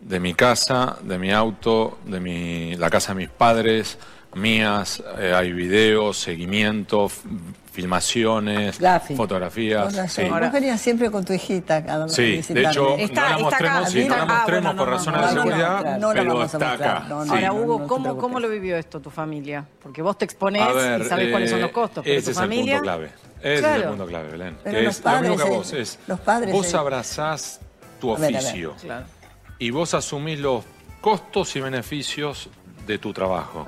de 0.00 0.20
mi 0.20 0.34
casa, 0.34 0.96
de 1.02 1.18
mi 1.18 1.32
auto, 1.32 1.98
de 2.06 2.20
mi, 2.20 2.76
la 2.76 2.88
casa 2.90 3.12
de 3.14 3.20
mis 3.20 3.30
padres, 3.30 3.98
mías, 4.34 5.02
eh, 5.18 5.32
hay 5.34 5.52
videos, 5.52 6.18
seguimiento, 6.18 7.06
f- 7.06 7.26
filmaciones, 7.74 8.78
fotografías. 9.16 9.92
Con 9.92 10.08
sí. 10.08 10.22
Vos 10.22 10.52
venías 10.52 10.80
siempre 10.80 11.10
con 11.10 11.24
tu 11.24 11.32
hijita 11.32 11.78
a 11.78 12.08
Sí, 12.08 12.40
de 12.48 12.62
hecho, 12.62 12.96
Está- 12.96 13.22
no 13.22 13.28
la 13.30 13.38
mostremos, 13.38 13.78
acá, 13.78 13.86
sí, 13.90 14.04
no 14.04 14.16
la 14.16 14.22
acá. 14.22 14.32
Ah, 14.32 14.36
mostremos 14.36 14.62
bueno, 14.64 14.78
por 14.78 14.88
no, 14.88 14.94
razones 14.94 15.20
no, 15.20 15.26
de 15.26 15.32
seguridad, 15.32 15.98
no, 15.98 16.08
pero 16.10 16.24
vamos 16.24 16.42
a 16.42 16.44
está 16.46 16.68
mostrar, 16.68 16.92
acá. 16.96 17.06
no, 17.08 17.24
no. 17.24 17.24
sí. 17.24 17.30
Ahora, 17.44 17.52
Hugo, 17.52 17.86
¿cómo. 17.88 18.16
¿cómo 18.16 18.38
lo 18.38 18.48
vivió 18.48 18.76
esto 18.76 19.00
tu 19.00 19.10
familia? 19.10 19.64
Porque 19.82 20.02
vos 20.02 20.16
te 20.16 20.24
exponés 20.24 20.72
ver, 20.72 21.00
y 21.00 21.04
sabés 21.04 21.30
cuáles 21.32 21.50
son 21.50 21.60
los 21.60 21.70
eh, 21.70 21.72
costos, 21.72 22.04
pero 22.04 22.16
ese 22.16 22.26
tu 22.26 22.30
es 22.30 22.36
familia... 22.36 22.74
el 22.74 22.78
punto 22.78 22.82
clave. 22.84 23.10
Ese 23.42 23.58
es 23.58 23.76
el 23.76 23.84
punto 23.84 24.06
clave, 24.06 24.30
Belén. 24.30 24.56
Pero 24.62 24.78
que 24.78 24.84
los 24.84 24.98
es 24.98 25.04
lo 25.04 25.10
mismo 25.10 25.36
que 25.36 25.42
padres, 25.42 25.56
vos 25.56 25.72
eh, 25.72 25.80
es. 25.80 25.98
los 26.06 26.20
padres, 26.20 26.52
vos 26.52 26.72
eh, 26.72 26.76
abrazás 26.76 27.60
tu 28.00 28.10
oficio 28.10 28.74
y 29.58 29.70
vos 29.70 29.94
asumís 29.94 30.38
los 30.38 30.64
costos 31.00 31.56
y 31.56 31.60
beneficios 31.60 32.48
de 32.86 32.98
tu 32.98 33.12
trabajo. 33.12 33.66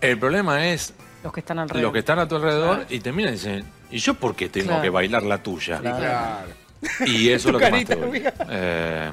El 0.00 0.18
problema 0.18 0.66
es 0.68 0.94
Los 1.26 1.32
que 1.34 1.40
están 1.40 1.58
alrededor. 1.58 1.82
los 1.82 1.92
que 1.92 1.98
están 2.00 2.18
a 2.18 2.28
tu 2.28 2.36
alrededor 2.36 2.86
y 2.88 3.00
te 3.00 3.12
miran 3.12 3.32
y 3.34 3.36
dicen, 3.36 3.64
¿y 3.90 3.98
yo 3.98 4.14
por 4.14 4.34
qué 4.34 4.48
tengo 4.48 4.68
Claro. 4.68 4.82
que 4.82 4.90
bailar 4.90 5.22
la 5.24 5.42
tuya? 5.42 5.78
Claro. 5.80 6.48
Y 7.06 7.30
eso 7.30 7.48
es 7.48 7.52
lo 7.52 7.58
que 7.58 7.70
más 7.70 7.84
te 7.84 7.96
duele. 7.96 8.32
Eh, 8.50 9.10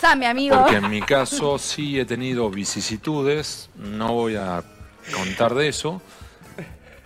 Same, 0.00 0.26
amigo. 0.26 0.56
porque 0.60 0.76
en 0.76 0.88
mi 0.90 1.02
caso 1.02 1.58
sí 1.58 1.98
he 1.98 2.04
tenido 2.04 2.48
vicisitudes, 2.50 3.70
no 3.76 4.12
voy 4.14 4.36
a 4.36 4.62
contar 5.14 5.54
de 5.54 5.68
eso, 5.68 6.00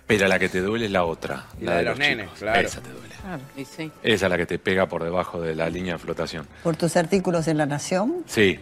pero 0.05 0.27
la 0.27 0.37
que 0.39 0.49
te 0.49 0.61
duele 0.61 0.85
es 0.85 0.91
la 0.91 1.05
otra, 1.05 1.45
Y 1.59 1.63
la, 1.65 1.71
la 1.71 1.77
de 1.77 1.83
de 1.83 1.89
los, 1.89 1.97
los 1.99 2.07
nenes, 2.07 2.25
chicos. 2.25 2.39
claro. 2.39 2.67
Esa 2.67 2.81
te 2.81 2.89
duele. 2.91 3.15
Claro, 3.21 3.41
y 3.55 3.65
sí. 3.65 3.91
Esa 4.03 4.25
es 4.25 4.29
la 4.29 4.37
que 4.37 4.45
te 4.45 4.59
pega 4.59 4.87
por 4.87 5.03
debajo 5.03 5.41
de 5.41 5.55
la 5.55 5.69
línea 5.69 5.93
de 5.93 5.99
flotación. 5.99 6.45
Por 6.61 6.75
tus 6.75 6.95
artículos 6.97 7.47
en 7.47 7.57
La 7.57 7.65
Nación. 7.65 8.17
Sí. 8.27 8.59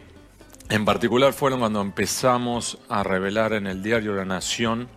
En 0.69 0.85
particular 0.85 1.33
fueron 1.33 1.59
cuando 1.59 1.81
empezamos 1.81 2.77
a 2.87 3.03
revelar 3.03 3.53
en 3.53 3.65
el 3.67 3.81
diario 3.83 4.13
La 4.13 4.23
Nación, 4.23 4.87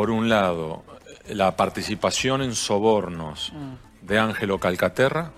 por 0.00 0.10
un 0.10 0.30
lado, 0.30 0.82
la 1.28 1.54
participación 1.56 2.40
en 2.40 2.54
sobornos 2.54 3.52
de 4.00 4.18
Ángelo 4.18 4.58
Calcaterra, 4.58 5.30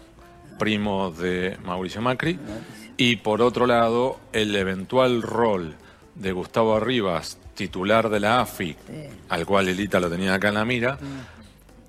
primo 0.57 1.11
de 1.11 1.57
Mauricio 1.65 2.01
Macri, 2.01 2.39
y 2.97 3.17
por 3.17 3.43
otro 3.43 3.67
lado, 3.67 4.21
el 4.33 4.55
eventual 4.55 5.21
rol 5.21 5.75
de 6.15 6.31
Gustavo 6.31 6.77
Arribas, 6.77 7.39
titular 7.57 8.09
de 8.09 8.21
la 8.21 8.41
AFI, 8.41 8.77
al 9.31 9.45
cual 9.47 9.67
Elita 9.67 9.99
lo 9.99 10.09
tenía 10.09 10.35
acá 10.35 10.51
en 10.51 10.55
la 10.55 10.65
mira, 10.65 10.97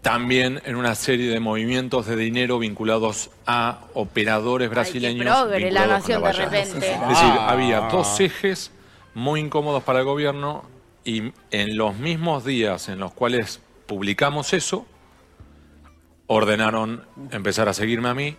también 0.01 0.59
en 0.65 0.75
una 0.75 0.95
serie 0.95 1.29
de 1.29 1.39
movimientos 1.39 2.07
de 2.07 2.15
dinero 2.15 2.57
vinculados 2.57 3.29
a 3.45 3.81
operadores 3.93 4.67
brasileños. 4.71 5.27
progre 5.27 5.69
la 5.69 5.99
de 5.99 6.33
repente. 6.33 6.59
Es 6.61 6.73
decir, 6.73 7.33
Ah. 7.37 7.49
había 7.51 7.81
dos 7.81 8.19
ejes 8.19 8.71
muy 9.13 9.41
incómodos 9.41 9.83
para 9.83 9.99
el 9.99 10.05
gobierno 10.05 10.72
y 11.03 11.31
en 11.51 11.77
los 11.77 11.97
mismos 11.97 12.45
días 12.45 12.89
en 12.89 12.99
los 12.99 13.13
cuales 13.13 13.61
publicamos 13.85 14.53
eso, 14.53 14.85
ordenaron 16.27 17.05
empezar 17.31 17.67
a 17.69 17.73
seguirme 17.73 18.09
a 18.09 18.13
mí. 18.13 18.35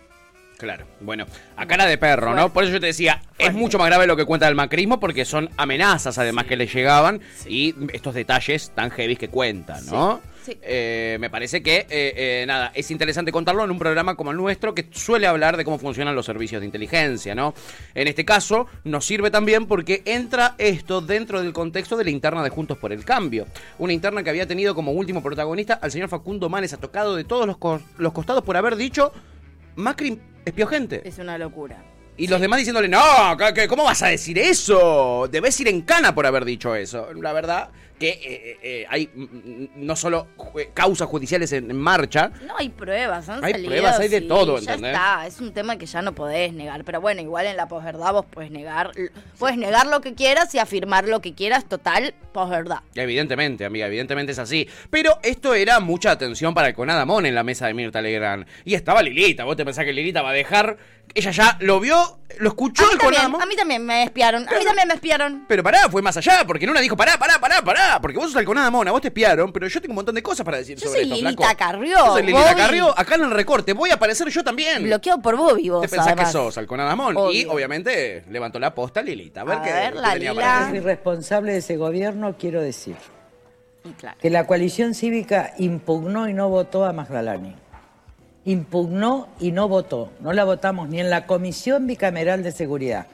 Claro, 0.57 0.85
bueno, 1.01 1.25
a 1.57 1.65
cara 1.65 1.85
de 1.85 1.97
perro, 1.97 2.33
¿no? 2.33 2.53
Por 2.53 2.63
eso 2.63 2.73
yo 2.73 2.79
te 2.79 2.85
decía, 2.87 3.21
es 3.37 3.53
mucho 3.53 3.77
más 3.77 3.87
grave 3.87 4.07
lo 4.07 4.15
que 4.15 4.23
cuenta 4.23 4.47
el 4.47 4.55
macrismo 4.55 5.01
porque 5.01 5.25
son 5.25 5.49
amenazas 5.57 6.17
además 6.17 6.45
que 6.45 6.55
le 6.55 6.67
llegaban 6.67 7.19
y 7.45 7.75
estos 7.91 8.13
detalles 8.15 8.71
tan 8.73 8.89
heavy 8.89 9.17
que 9.17 9.27
cuentan, 9.27 9.85
¿no? 9.87 10.21
Sí, 10.23 10.29
sí. 10.45 10.57
Eh, 10.61 11.17
me 11.19 11.29
parece 11.29 11.61
que, 11.63 11.79
eh, 11.79 11.87
eh, 11.89 12.43
nada, 12.47 12.71
es 12.75 12.91
interesante 12.91 13.31
contarlo 13.31 13.63
en 13.63 13.71
un 13.71 13.79
programa 13.79 14.15
como 14.15 14.31
el 14.31 14.37
nuestro 14.37 14.73
que 14.75 14.87
suele 14.91 15.27
hablar 15.27 15.57
de 15.57 15.65
cómo 15.65 15.79
funcionan 15.79 16.15
los 16.15 16.25
servicios 16.25 16.61
de 16.61 16.65
inteligencia, 16.65 17.33
¿no? 17.35 17.53
En 17.93 18.07
este 18.07 18.23
caso 18.25 18.67
nos 18.83 19.05
sirve 19.05 19.31
también 19.31 19.65
porque 19.65 20.01
entra 20.05 20.55
esto 20.57 21.01
dentro 21.01 21.41
del 21.41 21.53
contexto 21.53 21.97
de 21.97 22.03
la 22.05 22.09
interna 22.11 22.43
de 22.43 22.49
Juntos 22.49 22.77
por 22.77 22.93
el 22.93 23.03
Cambio. 23.03 23.47
Una 23.79 23.93
interna 23.93 24.23
que 24.23 24.29
había 24.29 24.47
tenido 24.47 24.75
como 24.75 24.91
último 24.91 25.21
protagonista 25.23 25.73
al 25.81 25.91
señor 25.91 26.09
Facundo 26.09 26.49
Manes, 26.49 26.73
ha 26.73 26.77
tocado 26.77 27.15
de 27.15 27.23
todos 27.23 27.45
los, 27.47 27.57
cos- 27.57 27.81
los 27.97 28.13
costados 28.13 28.43
por 28.43 28.55
haber 28.57 28.75
dicho 28.75 29.11
Macri 29.75 30.19
espió 30.45 30.67
gente. 30.67 31.01
Es 31.07 31.17
una 31.17 31.37
locura. 31.37 31.83
Y 32.17 32.27
los 32.27 32.39
demás 32.39 32.59
diciéndole, 32.59 32.87
no, 32.87 33.01
¿qué- 33.37 33.53
qué- 33.53 33.67
¿cómo 33.67 33.83
vas 33.83 34.01
a 34.01 34.07
decir 34.07 34.39
eso? 34.39 35.27
Debes 35.29 35.59
ir 35.59 35.67
en 35.67 35.81
cana 35.81 36.15
por 36.15 36.25
haber 36.25 36.45
dicho 36.45 36.73
eso. 36.73 37.11
La 37.13 37.33
verdad 37.33 37.69
que 37.99 38.09
eh, 38.09 38.19
eh, 38.23 38.57
eh, 38.61 38.85
hay 38.89 39.09
mm, 39.13 39.21
mm, 39.23 39.67
no 39.75 39.95
solo 39.95 40.27
causas 40.73 41.07
judiciales 41.07 41.51
en, 41.53 41.69
en 41.71 41.77
marcha, 41.77 42.31
No 42.45 42.55
hay 42.57 42.69
pruebas, 42.69 43.29
han 43.29 43.43
Hay 43.43 43.53
salido, 43.53 43.69
pruebas, 43.71 43.99
hay 43.99 44.09
de 44.09 44.19
sí, 44.19 44.27
todo, 44.27 44.59
ya 44.59 44.73
¿entendés? 44.73 44.93
está, 44.93 45.27
es 45.27 45.39
un 45.39 45.53
tema 45.53 45.77
que 45.77 45.85
ya 45.85 46.01
no 46.01 46.13
podés 46.13 46.53
negar, 46.53 46.83
pero 46.83 47.01
bueno, 47.01 47.21
igual 47.21 47.45
en 47.45 47.57
la 47.57 47.67
posverdad 47.67 48.13
vos 48.13 48.25
puedes 48.29 48.51
negar, 48.51 48.91
puedes 49.39 49.57
negar 49.57 49.87
lo 49.87 50.01
que 50.01 50.13
quieras 50.13 50.53
y 50.55 50.59
afirmar 50.59 51.07
lo 51.07 51.21
que 51.21 51.33
quieras, 51.33 51.65
total, 51.65 52.13
posverdad. 52.33 52.79
Evidentemente, 52.95 53.65
amiga, 53.65 53.87
evidentemente 53.87 54.33
es 54.33 54.39
así. 54.39 54.67
Pero 54.89 55.17
esto 55.23 55.53
era 55.53 55.79
mucha 55.79 56.11
atención 56.11 56.53
para 56.53 56.67
el 56.67 56.73
Conadamón 56.75 57.25
en 57.25 57.33
la 57.35 57.43
mesa 57.43 57.67
de 57.67 57.73
Mirta 57.73 58.01
Legrand. 58.01 58.45
Y 58.65 58.73
estaba 58.73 59.01
Lilita. 59.01 59.45
¿Vos 59.45 59.55
te 59.55 59.63
pensás 59.63 59.85
que 59.85 59.93
Lilita 59.93 60.21
va 60.21 60.31
a 60.31 60.33
dejar? 60.33 60.77
Ella 61.13 61.31
ya 61.31 61.57
lo 61.61 61.79
vio, 61.79 62.19
lo 62.39 62.49
escuchó 62.49 62.91
el 62.91 62.97
Conadamón. 62.97 63.41
a 63.41 63.45
mí 63.45 63.55
también 63.55 63.85
me 63.85 64.03
espiaron, 64.03 64.47
a 64.49 64.51
mí 64.57 64.65
también 64.65 64.87
me 64.87 64.95
espiaron. 64.95 65.45
Pero 65.47 65.63
pará, 65.63 65.87
fue 65.89 66.01
más 66.01 66.17
allá, 66.17 66.43
porque 66.45 66.65
en 66.65 66.71
una 66.71 66.81
dijo, 66.81 66.97
pará, 66.97 67.17
pará, 67.17 67.39
pará, 67.39 67.61
pará, 67.61 67.84
porque 68.01 68.17
vos 68.17 68.31
sos 68.31 68.39
el 68.39 68.45
Conadamón, 68.45 68.87
a 68.87 68.91
vos 68.91 69.01
te 69.01 69.07
espiaron, 69.09 69.51
pero 69.51 69.67
yo 69.67 69.81
tengo 69.81 69.91
un 69.93 69.95
montón 69.95 70.15
de 70.15 70.21
cosas 70.23 70.45
para 70.45 70.57
decir 70.57 70.77
Yo 70.77 70.87
sobre 70.87 71.01
soy 71.01 71.11
esto, 71.11 71.15
Lilita 71.23 71.43
flaco. 71.43 71.57
Carrió, 71.57 71.97
Yo 71.97 72.05
soy 72.13 72.21
Lilita 72.23 72.41
Bobby. 72.51 72.55
Carrió, 72.61 72.99
acá 72.99 73.15
en 73.15 73.21
el 73.23 73.31
recorte, 73.31 73.73
voy 73.73 73.89
a 73.89 73.93
aparecer 73.95 74.27
yo 74.29 74.43
también. 74.43 74.83
Bloqueado 74.83 75.21
por 75.21 75.35
Bobby 75.37 75.69
vos, 75.69 75.81
¿Te 75.81 75.87
pensás 75.89 76.07
además. 76.07 76.25
que 76.27 76.31
sos 76.33 76.57
al 76.57 76.67
Conadamón? 76.67 77.15
Y 77.31 77.45
obviamente 77.45 78.23
levantó 78.29 78.59
la 78.59 78.73
posta 78.75 79.01
Lilita. 79.01 79.41
A 79.41 79.43
ver 79.45 79.57
A 79.57 79.61
qué, 79.63 79.71
ver, 79.71 79.93
qué 79.93 79.99
la 79.99 80.13
tenía 80.13 80.29
Lila. 80.31 80.41
para 80.41 80.59
Es 80.61 80.67
decir. 80.73 80.83
responsable 80.83 81.51
de 81.53 81.57
ese 81.59 81.77
gobierno, 81.77 82.35
quiero 82.37 82.61
decir 82.61 82.95
Y 83.83 83.89
claro. 83.91 84.17
que 84.21 84.29
la 84.29 84.45
coalición 84.47 84.93
cívica 84.93 85.53
impugnó 85.57 86.27
y 86.29 86.33
no 86.33 86.49
votó 86.49 86.85
a 86.85 86.93
Magdalani. 86.93 87.55
Impugnó 88.45 89.27
y 89.39 89.51
no 89.51 89.67
votó. 89.67 90.11
No 90.19 90.31
la 90.33 90.43
votamos 90.43 90.87
ni 90.89 90.99
en 90.99 91.09
la 91.09 91.25
Comisión 91.25 91.87
Bicameral 91.87 92.43
de 92.43 92.51
Seguridad, 92.51 93.07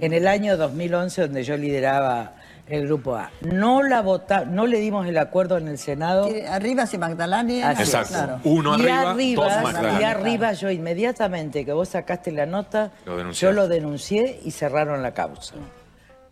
en 0.00 0.12
el 0.12 0.28
año 0.28 0.56
2011, 0.56 1.22
donde 1.22 1.42
yo 1.42 1.56
lideraba 1.56 2.34
el 2.68 2.86
Grupo 2.86 3.14
A. 3.14 3.30
No 3.42 3.82
la 3.82 4.02
vota, 4.02 4.44
no 4.44 4.66
le 4.66 4.78
dimos 4.78 5.06
el 5.06 5.18
acuerdo 5.18 5.56
en 5.58 5.68
el 5.68 5.78
Senado. 5.78 6.28
Arriba 6.48 6.86
si 6.86 6.98
Magdalani. 6.98 7.62
Así 7.62 7.82
es. 7.82 7.88
Exacto. 7.88 8.08
Claro. 8.14 8.40
Uno 8.44 8.76
y 8.78 8.82
arriba, 8.82 9.10
arriba, 9.10 9.44
dos 9.44 9.62
Magdalena. 9.62 10.00
y 10.00 10.04
arriba 10.04 10.52
yo 10.52 10.70
inmediatamente 10.70 11.64
que 11.64 11.72
vos 11.72 11.88
sacaste 11.90 12.32
la 12.32 12.46
nota, 12.46 12.90
Lo 13.04 13.30
yo 13.30 13.52
lo 13.52 13.68
denuncié 13.68 14.40
y 14.44 14.50
cerraron 14.50 15.02
la 15.02 15.14
causa. 15.14 15.54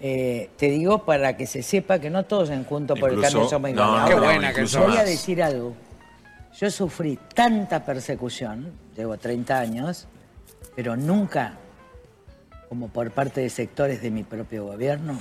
Eh, 0.01 0.51
te 0.57 0.67
digo 0.67 1.05
para 1.05 1.37
que 1.37 1.47
se 1.47 1.63
sepa 1.63 1.99
que 1.99 2.11
no 2.11 2.25
todos 2.25 2.51
en 2.51 2.65
Junto 2.65 2.95
por 2.95 3.11
el 3.11 3.21
Cambio 3.21 3.49
somos 3.49 3.71
no, 3.73 3.85
iguales. 3.85 4.01
no, 4.03 4.09
Qué 4.09 4.15
buena 4.27 4.53
que. 4.53 4.65
Voy 4.79 4.97
a 4.97 5.05
decir 5.05 5.43
algo. 5.43 5.75
Yo 6.59 6.71
sufrí 6.71 7.19
tanta 7.35 7.85
persecución, 7.85 8.73
llevo 8.97 9.17
30 9.17 9.59
años, 9.59 10.07
pero 10.77 10.97
nunca, 10.97 11.55
como 12.69 12.89
por 12.89 13.11
parte 13.11 13.41
de 13.41 13.51
sectores 13.51 14.03
de 14.03 14.11
mi 14.11 14.23
propio 14.23 14.65
gobierno, 14.65 15.19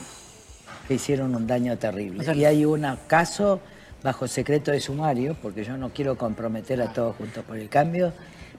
que 0.87 0.95
hicieron 0.95 1.35
un 1.35 1.47
daño 1.47 1.77
terrible. 1.77 2.25
Y 2.35 2.45
hay 2.45 2.65
un 2.65 2.85
caso 3.07 3.59
bajo 4.03 4.27
secreto 4.27 4.71
de 4.71 4.79
sumario, 4.79 5.35
porque 5.41 5.63
yo 5.63 5.77
no 5.77 5.89
quiero 5.89 6.17
comprometer 6.17 6.81
a 6.81 6.91
todos 6.91 7.15
juntos 7.15 7.43
por 7.45 7.57
el 7.57 7.69
cambio, 7.69 8.11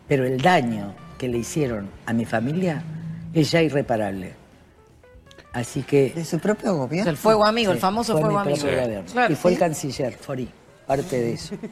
pero 0.09 0.25
el 0.25 0.41
daño 0.41 0.95
que 1.19 1.29
le 1.29 1.39
hicieron 1.39 1.89
a 2.07 2.13
mi 2.13 2.25
familia 2.25 2.83
es 3.33 3.51
ya 3.51 3.63
irreparable. 3.63 4.35
Así 5.53 5.83
que... 5.83 6.11
De 6.15 6.25
su 6.25 6.39
propio 6.39 6.75
gobierno. 6.77 7.11
El 7.11 7.17
fuego 7.17 7.45
amigo, 7.45 7.73
el 7.73 7.79
famoso 7.79 8.13
fue 8.13 8.23
fuego 8.23 8.37
mi 8.37 8.43
amigo. 8.43 8.59
propio 8.59 8.83
gobierno. 8.83 9.13
Claro, 9.13 9.33
y 9.33 9.37
fue 9.37 9.51
sí. 9.51 9.55
el 9.55 9.61
canciller, 9.61 10.13
Fori, 10.15 10.49
parte 10.87 11.17
de 11.21 11.33
eso. 11.35 11.55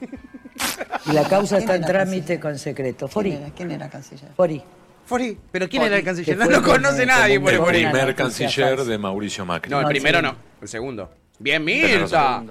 Y 1.06 1.12
la 1.12 1.24
causa 1.24 1.56
¿Quién 1.56 1.70
está 1.70 1.76
en 1.76 1.84
trámite 1.84 2.38
canciller? 2.38 2.40
con 2.40 2.58
secreto. 2.58 3.06
¿Quién 3.06 3.10
Fori, 3.10 3.32
era, 3.32 3.50
¿Quién 3.50 3.70
era 3.70 3.88
canciller? 3.88 4.30
Fori. 4.36 4.62
Fori. 5.04 5.36
¿Pero 5.50 5.68
quién 5.68 5.82
Fori, 5.82 5.88
era 5.88 5.98
el 5.98 6.04
canciller? 6.04 6.36
No 6.38 6.46
lo 6.46 6.62
conoce 6.62 7.04
nadie 7.06 7.40
por 7.40 7.52
El 7.52 7.58
Fori. 7.58 7.82
primer 7.84 8.14
canciller 8.14 8.84
de 8.84 8.98
Mauricio 8.98 9.44
Macri. 9.44 9.70
No, 9.70 9.80
el 9.80 9.86
primero 9.86 10.22
no. 10.22 10.34
El 10.60 10.68
segundo. 10.68 11.10
Bien, 11.38 11.62
Mirta. 11.64 12.42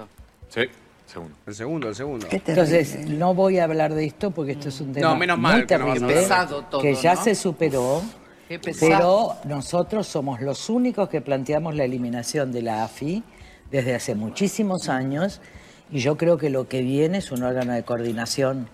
Sí, 0.48 0.60
segundo. 1.06 1.34
El 1.46 1.54
segundo, 1.54 1.88
el 1.88 1.94
segundo. 1.94 2.26
Entonces, 2.30 3.06
no 3.08 3.34
voy 3.34 3.58
a 3.58 3.64
hablar 3.64 3.94
de 3.94 4.04
esto 4.04 4.30
porque 4.30 4.52
esto 4.52 4.68
es 4.68 4.80
un 4.80 4.92
tema 4.92 5.08
No, 5.08 5.16
menos 5.16 5.38
mal 5.38 5.58
muy 5.58 5.66
que 5.66 5.78
no 5.78 5.86
vas 5.86 5.96
a 5.96 6.00
terrible, 6.00 6.14
hablar. 6.20 6.28
Pesado 6.28 6.62
todo, 6.64 6.82
que 6.82 6.94
ya 6.94 7.14
¿no? 7.14 7.24
se 7.24 7.34
superó. 7.34 8.02
Qué 8.48 8.58
pesado. 8.58 9.36
Pero 9.42 9.54
nosotros 9.56 10.06
somos 10.06 10.40
los 10.42 10.68
únicos 10.68 11.08
que 11.08 11.22
planteamos 11.22 11.74
la 11.74 11.84
eliminación 11.84 12.52
de 12.52 12.60
la 12.62 12.84
AFI 12.84 13.22
desde 13.70 13.94
hace 13.94 14.14
muchísimos 14.14 14.90
años 14.90 15.40
y 15.90 16.00
yo 16.00 16.18
creo 16.18 16.36
que 16.36 16.50
lo 16.50 16.68
que 16.68 16.82
viene 16.82 17.18
es 17.18 17.32
un 17.32 17.42
órgano 17.42 17.72
de 17.72 17.82
coordinación 17.82 18.68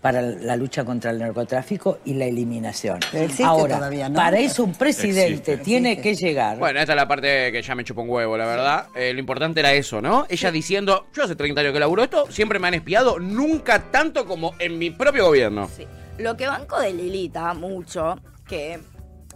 para 0.00 0.22
la 0.22 0.54
lucha 0.56 0.84
contra 0.84 1.10
el 1.10 1.18
narcotráfico 1.18 1.98
y 2.04 2.14
la 2.14 2.26
eliminación. 2.26 3.00
Pero 3.10 3.24
existe 3.24 3.42
Ahora, 3.44 3.76
todavía, 3.76 4.08
¿no? 4.08 4.14
para 4.14 4.38
eso 4.38 4.62
un 4.62 4.74
presidente 4.74 5.32
Existe. 5.52 5.56
tiene 5.58 5.92
Existe. 5.92 6.10
que 6.24 6.26
llegar. 6.28 6.58
Bueno, 6.58 6.78
esta 6.78 6.92
es 6.92 6.96
la 6.96 7.08
parte 7.08 7.50
que 7.50 7.60
ya 7.62 7.74
me 7.74 7.82
chupó 7.82 8.02
un 8.02 8.10
huevo, 8.10 8.36
la 8.36 8.46
verdad. 8.46 8.86
Eh, 8.94 9.12
lo 9.12 9.18
importante 9.18 9.58
era 9.58 9.72
eso, 9.72 10.00
¿no? 10.00 10.24
Ella 10.28 10.50
diciendo, 10.52 11.06
yo 11.14 11.24
hace 11.24 11.34
30 11.34 11.60
años 11.62 11.72
que 11.72 11.80
laburo 11.80 12.04
esto, 12.04 12.30
siempre 12.30 12.60
me 12.60 12.68
han 12.68 12.74
espiado, 12.74 13.18
nunca 13.18 13.90
tanto 13.90 14.24
como 14.24 14.54
en 14.60 14.78
mi 14.78 14.90
propio 14.90 15.26
gobierno. 15.26 15.68
Sí. 15.76 15.84
Lo 16.18 16.36
que 16.36 16.46
banco 16.46 16.78
de 16.80 16.92
Lilita 16.92 17.52
mucho, 17.54 18.20
que 18.48 18.78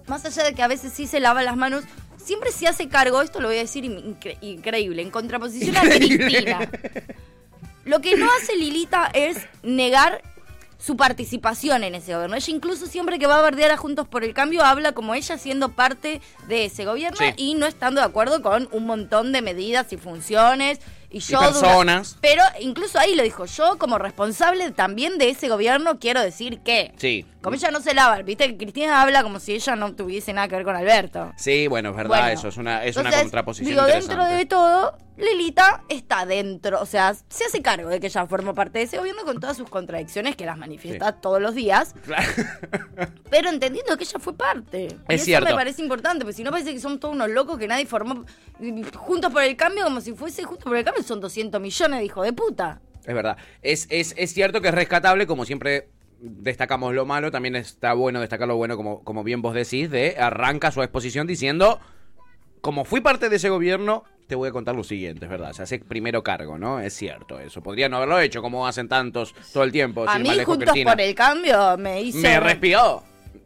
más 0.06 0.24
allá 0.24 0.44
de 0.44 0.54
que 0.54 0.62
a 0.62 0.68
veces 0.68 0.92
sí 0.92 1.06
se 1.08 1.18
lava 1.18 1.42
las 1.42 1.56
manos, 1.56 1.82
siempre 2.24 2.52
se 2.52 2.68
hace 2.68 2.88
cargo, 2.88 3.20
esto 3.20 3.40
lo 3.40 3.48
voy 3.48 3.56
a 3.56 3.60
decir 3.62 3.84
incre- 3.84 4.36
increíble, 4.40 5.02
en 5.02 5.10
contraposición 5.10 5.76
a 5.76 5.80
Cristina. 5.82 6.70
Lo 7.84 8.00
que 8.00 8.16
no 8.16 8.28
hace 8.40 8.54
Lilita 8.56 9.10
es 9.12 9.38
negar 9.64 10.22
su 10.84 10.96
participación 10.96 11.84
en 11.84 11.94
ese 11.94 12.12
gobierno. 12.14 12.34
Ella 12.36 12.50
incluso 12.52 12.86
siempre 12.86 13.18
que 13.18 13.26
va 13.28 13.38
a 13.38 13.42
bardear 13.42 13.70
a 13.70 13.76
Juntos 13.76 14.08
por 14.08 14.24
el 14.24 14.34
Cambio 14.34 14.64
habla 14.64 14.92
como 14.92 15.14
ella 15.14 15.38
siendo 15.38 15.68
parte 15.68 16.20
de 16.48 16.64
ese 16.64 16.84
gobierno 16.84 17.18
Sí. 17.18 17.32
y 17.36 17.54
no 17.54 17.66
estando 17.66 18.00
de 18.00 18.06
acuerdo 18.06 18.42
con 18.42 18.68
un 18.72 18.86
montón 18.86 19.30
de 19.32 19.42
medidas 19.42 19.92
y 19.92 19.96
funciones. 19.96 20.80
Y 21.14 21.18
yo 21.20 21.38
dura- 21.38 21.50
personas. 21.52 22.16
pero 22.22 22.42
incluso 22.60 22.98
ahí 22.98 23.14
lo 23.14 23.22
dijo, 23.22 23.44
yo 23.44 23.76
como 23.78 23.98
responsable 23.98 24.70
también 24.70 25.18
de 25.18 25.28
ese 25.28 25.48
gobierno 25.48 25.98
quiero 26.00 26.22
decir 26.22 26.60
que... 26.60 26.92
Sí. 26.96 27.26
Como 27.42 27.56
ella 27.56 27.70
no 27.72 27.80
se 27.80 27.92
lava, 27.92 28.22
viste 28.22 28.46
que 28.48 28.56
Cristina 28.56 29.02
habla 29.02 29.22
como 29.24 29.40
si 29.40 29.52
ella 29.54 29.74
no 29.76 29.94
tuviese 29.94 30.32
nada 30.32 30.46
que 30.48 30.54
ver 30.56 30.64
con 30.64 30.76
Alberto. 30.76 31.32
Sí, 31.36 31.66
bueno, 31.66 31.90
es 31.90 31.96
verdad, 31.96 32.08
Bueno, 32.20 32.26
eso 32.28 32.48
es 32.48 32.56
una, 32.56 32.84
es 32.84 32.96
una 32.96 33.08
entonces, 33.08 33.22
contraposición 33.22 33.68
Digo, 33.68 33.84
dentro 33.84 34.24
de 34.24 34.46
todo, 34.46 34.96
Lilita 35.16 35.82
está 35.88 36.24
dentro, 36.24 36.80
o 36.80 36.86
sea, 36.86 37.14
se 37.28 37.44
hace 37.44 37.60
cargo 37.60 37.88
de 37.88 37.98
que 37.98 38.06
ella 38.06 38.26
forma 38.26 38.54
parte 38.54 38.78
de 38.78 38.84
ese 38.84 38.98
gobierno 38.98 39.24
con 39.24 39.40
todas 39.40 39.56
sus 39.56 39.68
contradicciones 39.68 40.36
que 40.36 40.46
las 40.46 40.56
manifiesta 40.56 41.12
todos 41.20 41.42
los 41.42 41.54
días, 41.56 41.94
Claro. 42.04 42.30
pero 43.30 43.48
entendiendo 43.50 43.96
que 43.96 44.04
ella 44.04 44.18
fue 44.20 44.36
parte. 44.36 44.82
y 44.84 44.86
Es 45.08 45.16
eso 45.16 45.24
cierto. 45.24 45.48
me 45.48 45.54
parece 45.54 45.82
importante, 45.82 46.24
porque 46.24 46.34
si 46.36 46.44
no 46.44 46.52
parece 46.52 46.72
que 46.72 46.80
son 46.80 47.00
todos 47.00 47.12
unos 47.14 47.28
locos 47.28 47.58
que 47.58 47.66
nadie 47.66 47.86
formó 47.86 48.24
juntos 48.96 49.32
por 49.32 49.42
el 49.42 49.56
cambio, 49.56 49.84
como 49.84 50.00
si 50.00 50.12
fuese 50.12 50.44
juntos 50.44 50.64
por 50.64 50.76
el 50.76 50.84
cambio, 50.84 51.02
son 51.02 51.20
200 51.20 51.60
millones 51.60 51.98
de 51.98 52.04
hijos 52.04 52.24
de 52.24 52.32
puta. 52.32 52.80
Es 53.04 53.14
verdad. 53.14 53.36
Es, 53.62 53.88
es, 53.90 54.14
es 54.16 54.32
cierto 54.32 54.60
que 54.60 54.68
es 54.68 54.74
rescatable, 54.74 55.26
como 55.26 55.44
siempre 55.44 55.88
destacamos 56.22 56.94
lo 56.94 57.04
malo, 57.04 57.30
también 57.30 57.56
está 57.56 57.92
bueno 57.92 58.20
destacar 58.20 58.48
lo 58.48 58.56
bueno, 58.56 58.76
como, 58.76 59.02
como 59.02 59.24
bien 59.24 59.42
vos 59.42 59.54
decís, 59.54 59.90
de 59.90 60.16
arranca 60.18 60.70
su 60.70 60.82
exposición 60.82 61.26
diciendo, 61.26 61.80
como 62.60 62.84
fui 62.84 63.00
parte 63.00 63.28
de 63.28 63.36
ese 63.36 63.48
gobierno, 63.50 64.04
te 64.28 64.36
voy 64.36 64.48
a 64.48 64.52
contar 64.52 64.74
lo 64.74 64.84
siguiente, 64.84 65.26
es 65.26 65.30
verdad. 65.30 65.52
Se 65.52 65.62
hace 65.62 65.80
primero 65.80 66.22
cargo, 66.22 66.56
¿no? 66.56 66.80
Es 66.80 66.94
cierto 66.94 67.38
eso. 67.38 67.62
Podría 67.62 67.88
no 67.88 67.96
haberlo 67.96 68.18
hecho 68.20 68.40
como 68.40 68.66
hacen 68.66 68.88
tantos 68.88 69.34
todo 69.52 69.64
el 69.64 69.72
tiempo. 69.72 70.08
A 70.08 70.18
mí, 70.18 70.30
juntos 70.44 70.70
Cristina. 70.70 70.92
por 70.92 71.00
el 71.00 71.14
cambio, 71.14 71.76
me 71.76 72.00
hizo... 72.00 72.18
Me 72.18 72.40
respió. 72.40 73.02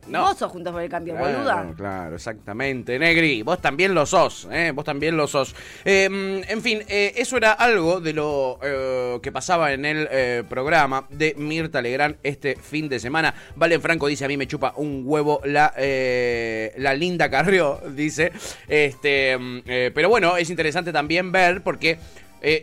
No. 0.08 0.22
Vos 0.22 0.38
sos 0.38 0.50
juntos 0.52 0.72
por 0.72 0.82
el 0.82 0.88
cambio, 0.88 1.14
Claro, 1.14 1.38
boluda. 1.38 1.74
Claro, 1.76 2.16
exactamente. 2.16 2.98
Negri, 2.98 3.42
vos 3.42 3.60
también 3.60 3.94
lo 3.94 4.06
sos, 4.06 4.48
¿eh? 4.52 4.72
Vos 4.72 4.84
también 4.84 5.16
lo 5.16 5.26
sos. 5.26 5.54
Eh, 5.84 6.08
mm, 6.08 6.50
en 6.50 6.62
fin, 6.62 6.82
eh, 6.88 7.12
eso 7.16 7.36
era 7.36 7.52
algo 7.52 8.00
de 8.00 8.12
lo 8.12 8.58
eh, 8.62 9.18
que 9.22 9.32
pasaba 9.32 9.72
en 9.72 9.84
el 9.84 10.44
programa 10.46 11.06
de 11.10 11.34
Mirta 11.36 11.82
Legrand 11.82 12.16
este 12.22 12.56
fin 12.56 12.88
de 12.88 13.00
semana. 13.00 13.34
Valen 13.56 13.80
Franco 13.82 14.06
dice, 14.06 14.24
a 14.24 14.28
mí 14.28 14.36
me 14.36 14.46
chupa 14.46 14.74
un 14.76 15.02
huevo 15.04 15.40
la, 15.44 15.72
la 15.76 16.94
linda 16.94 17.30
Carrió, 17.30 17.80
dice. 17.90 18.32
Este, 18.68 19.36
eh, 19.66 19.90
pero 19.94 20.08
bueno, 20.08 20.36
es 20.36 20.50
interesante 20.50 20.92
también 20.92 21.32
ver 21.32 21.62
porque 21.62 21.98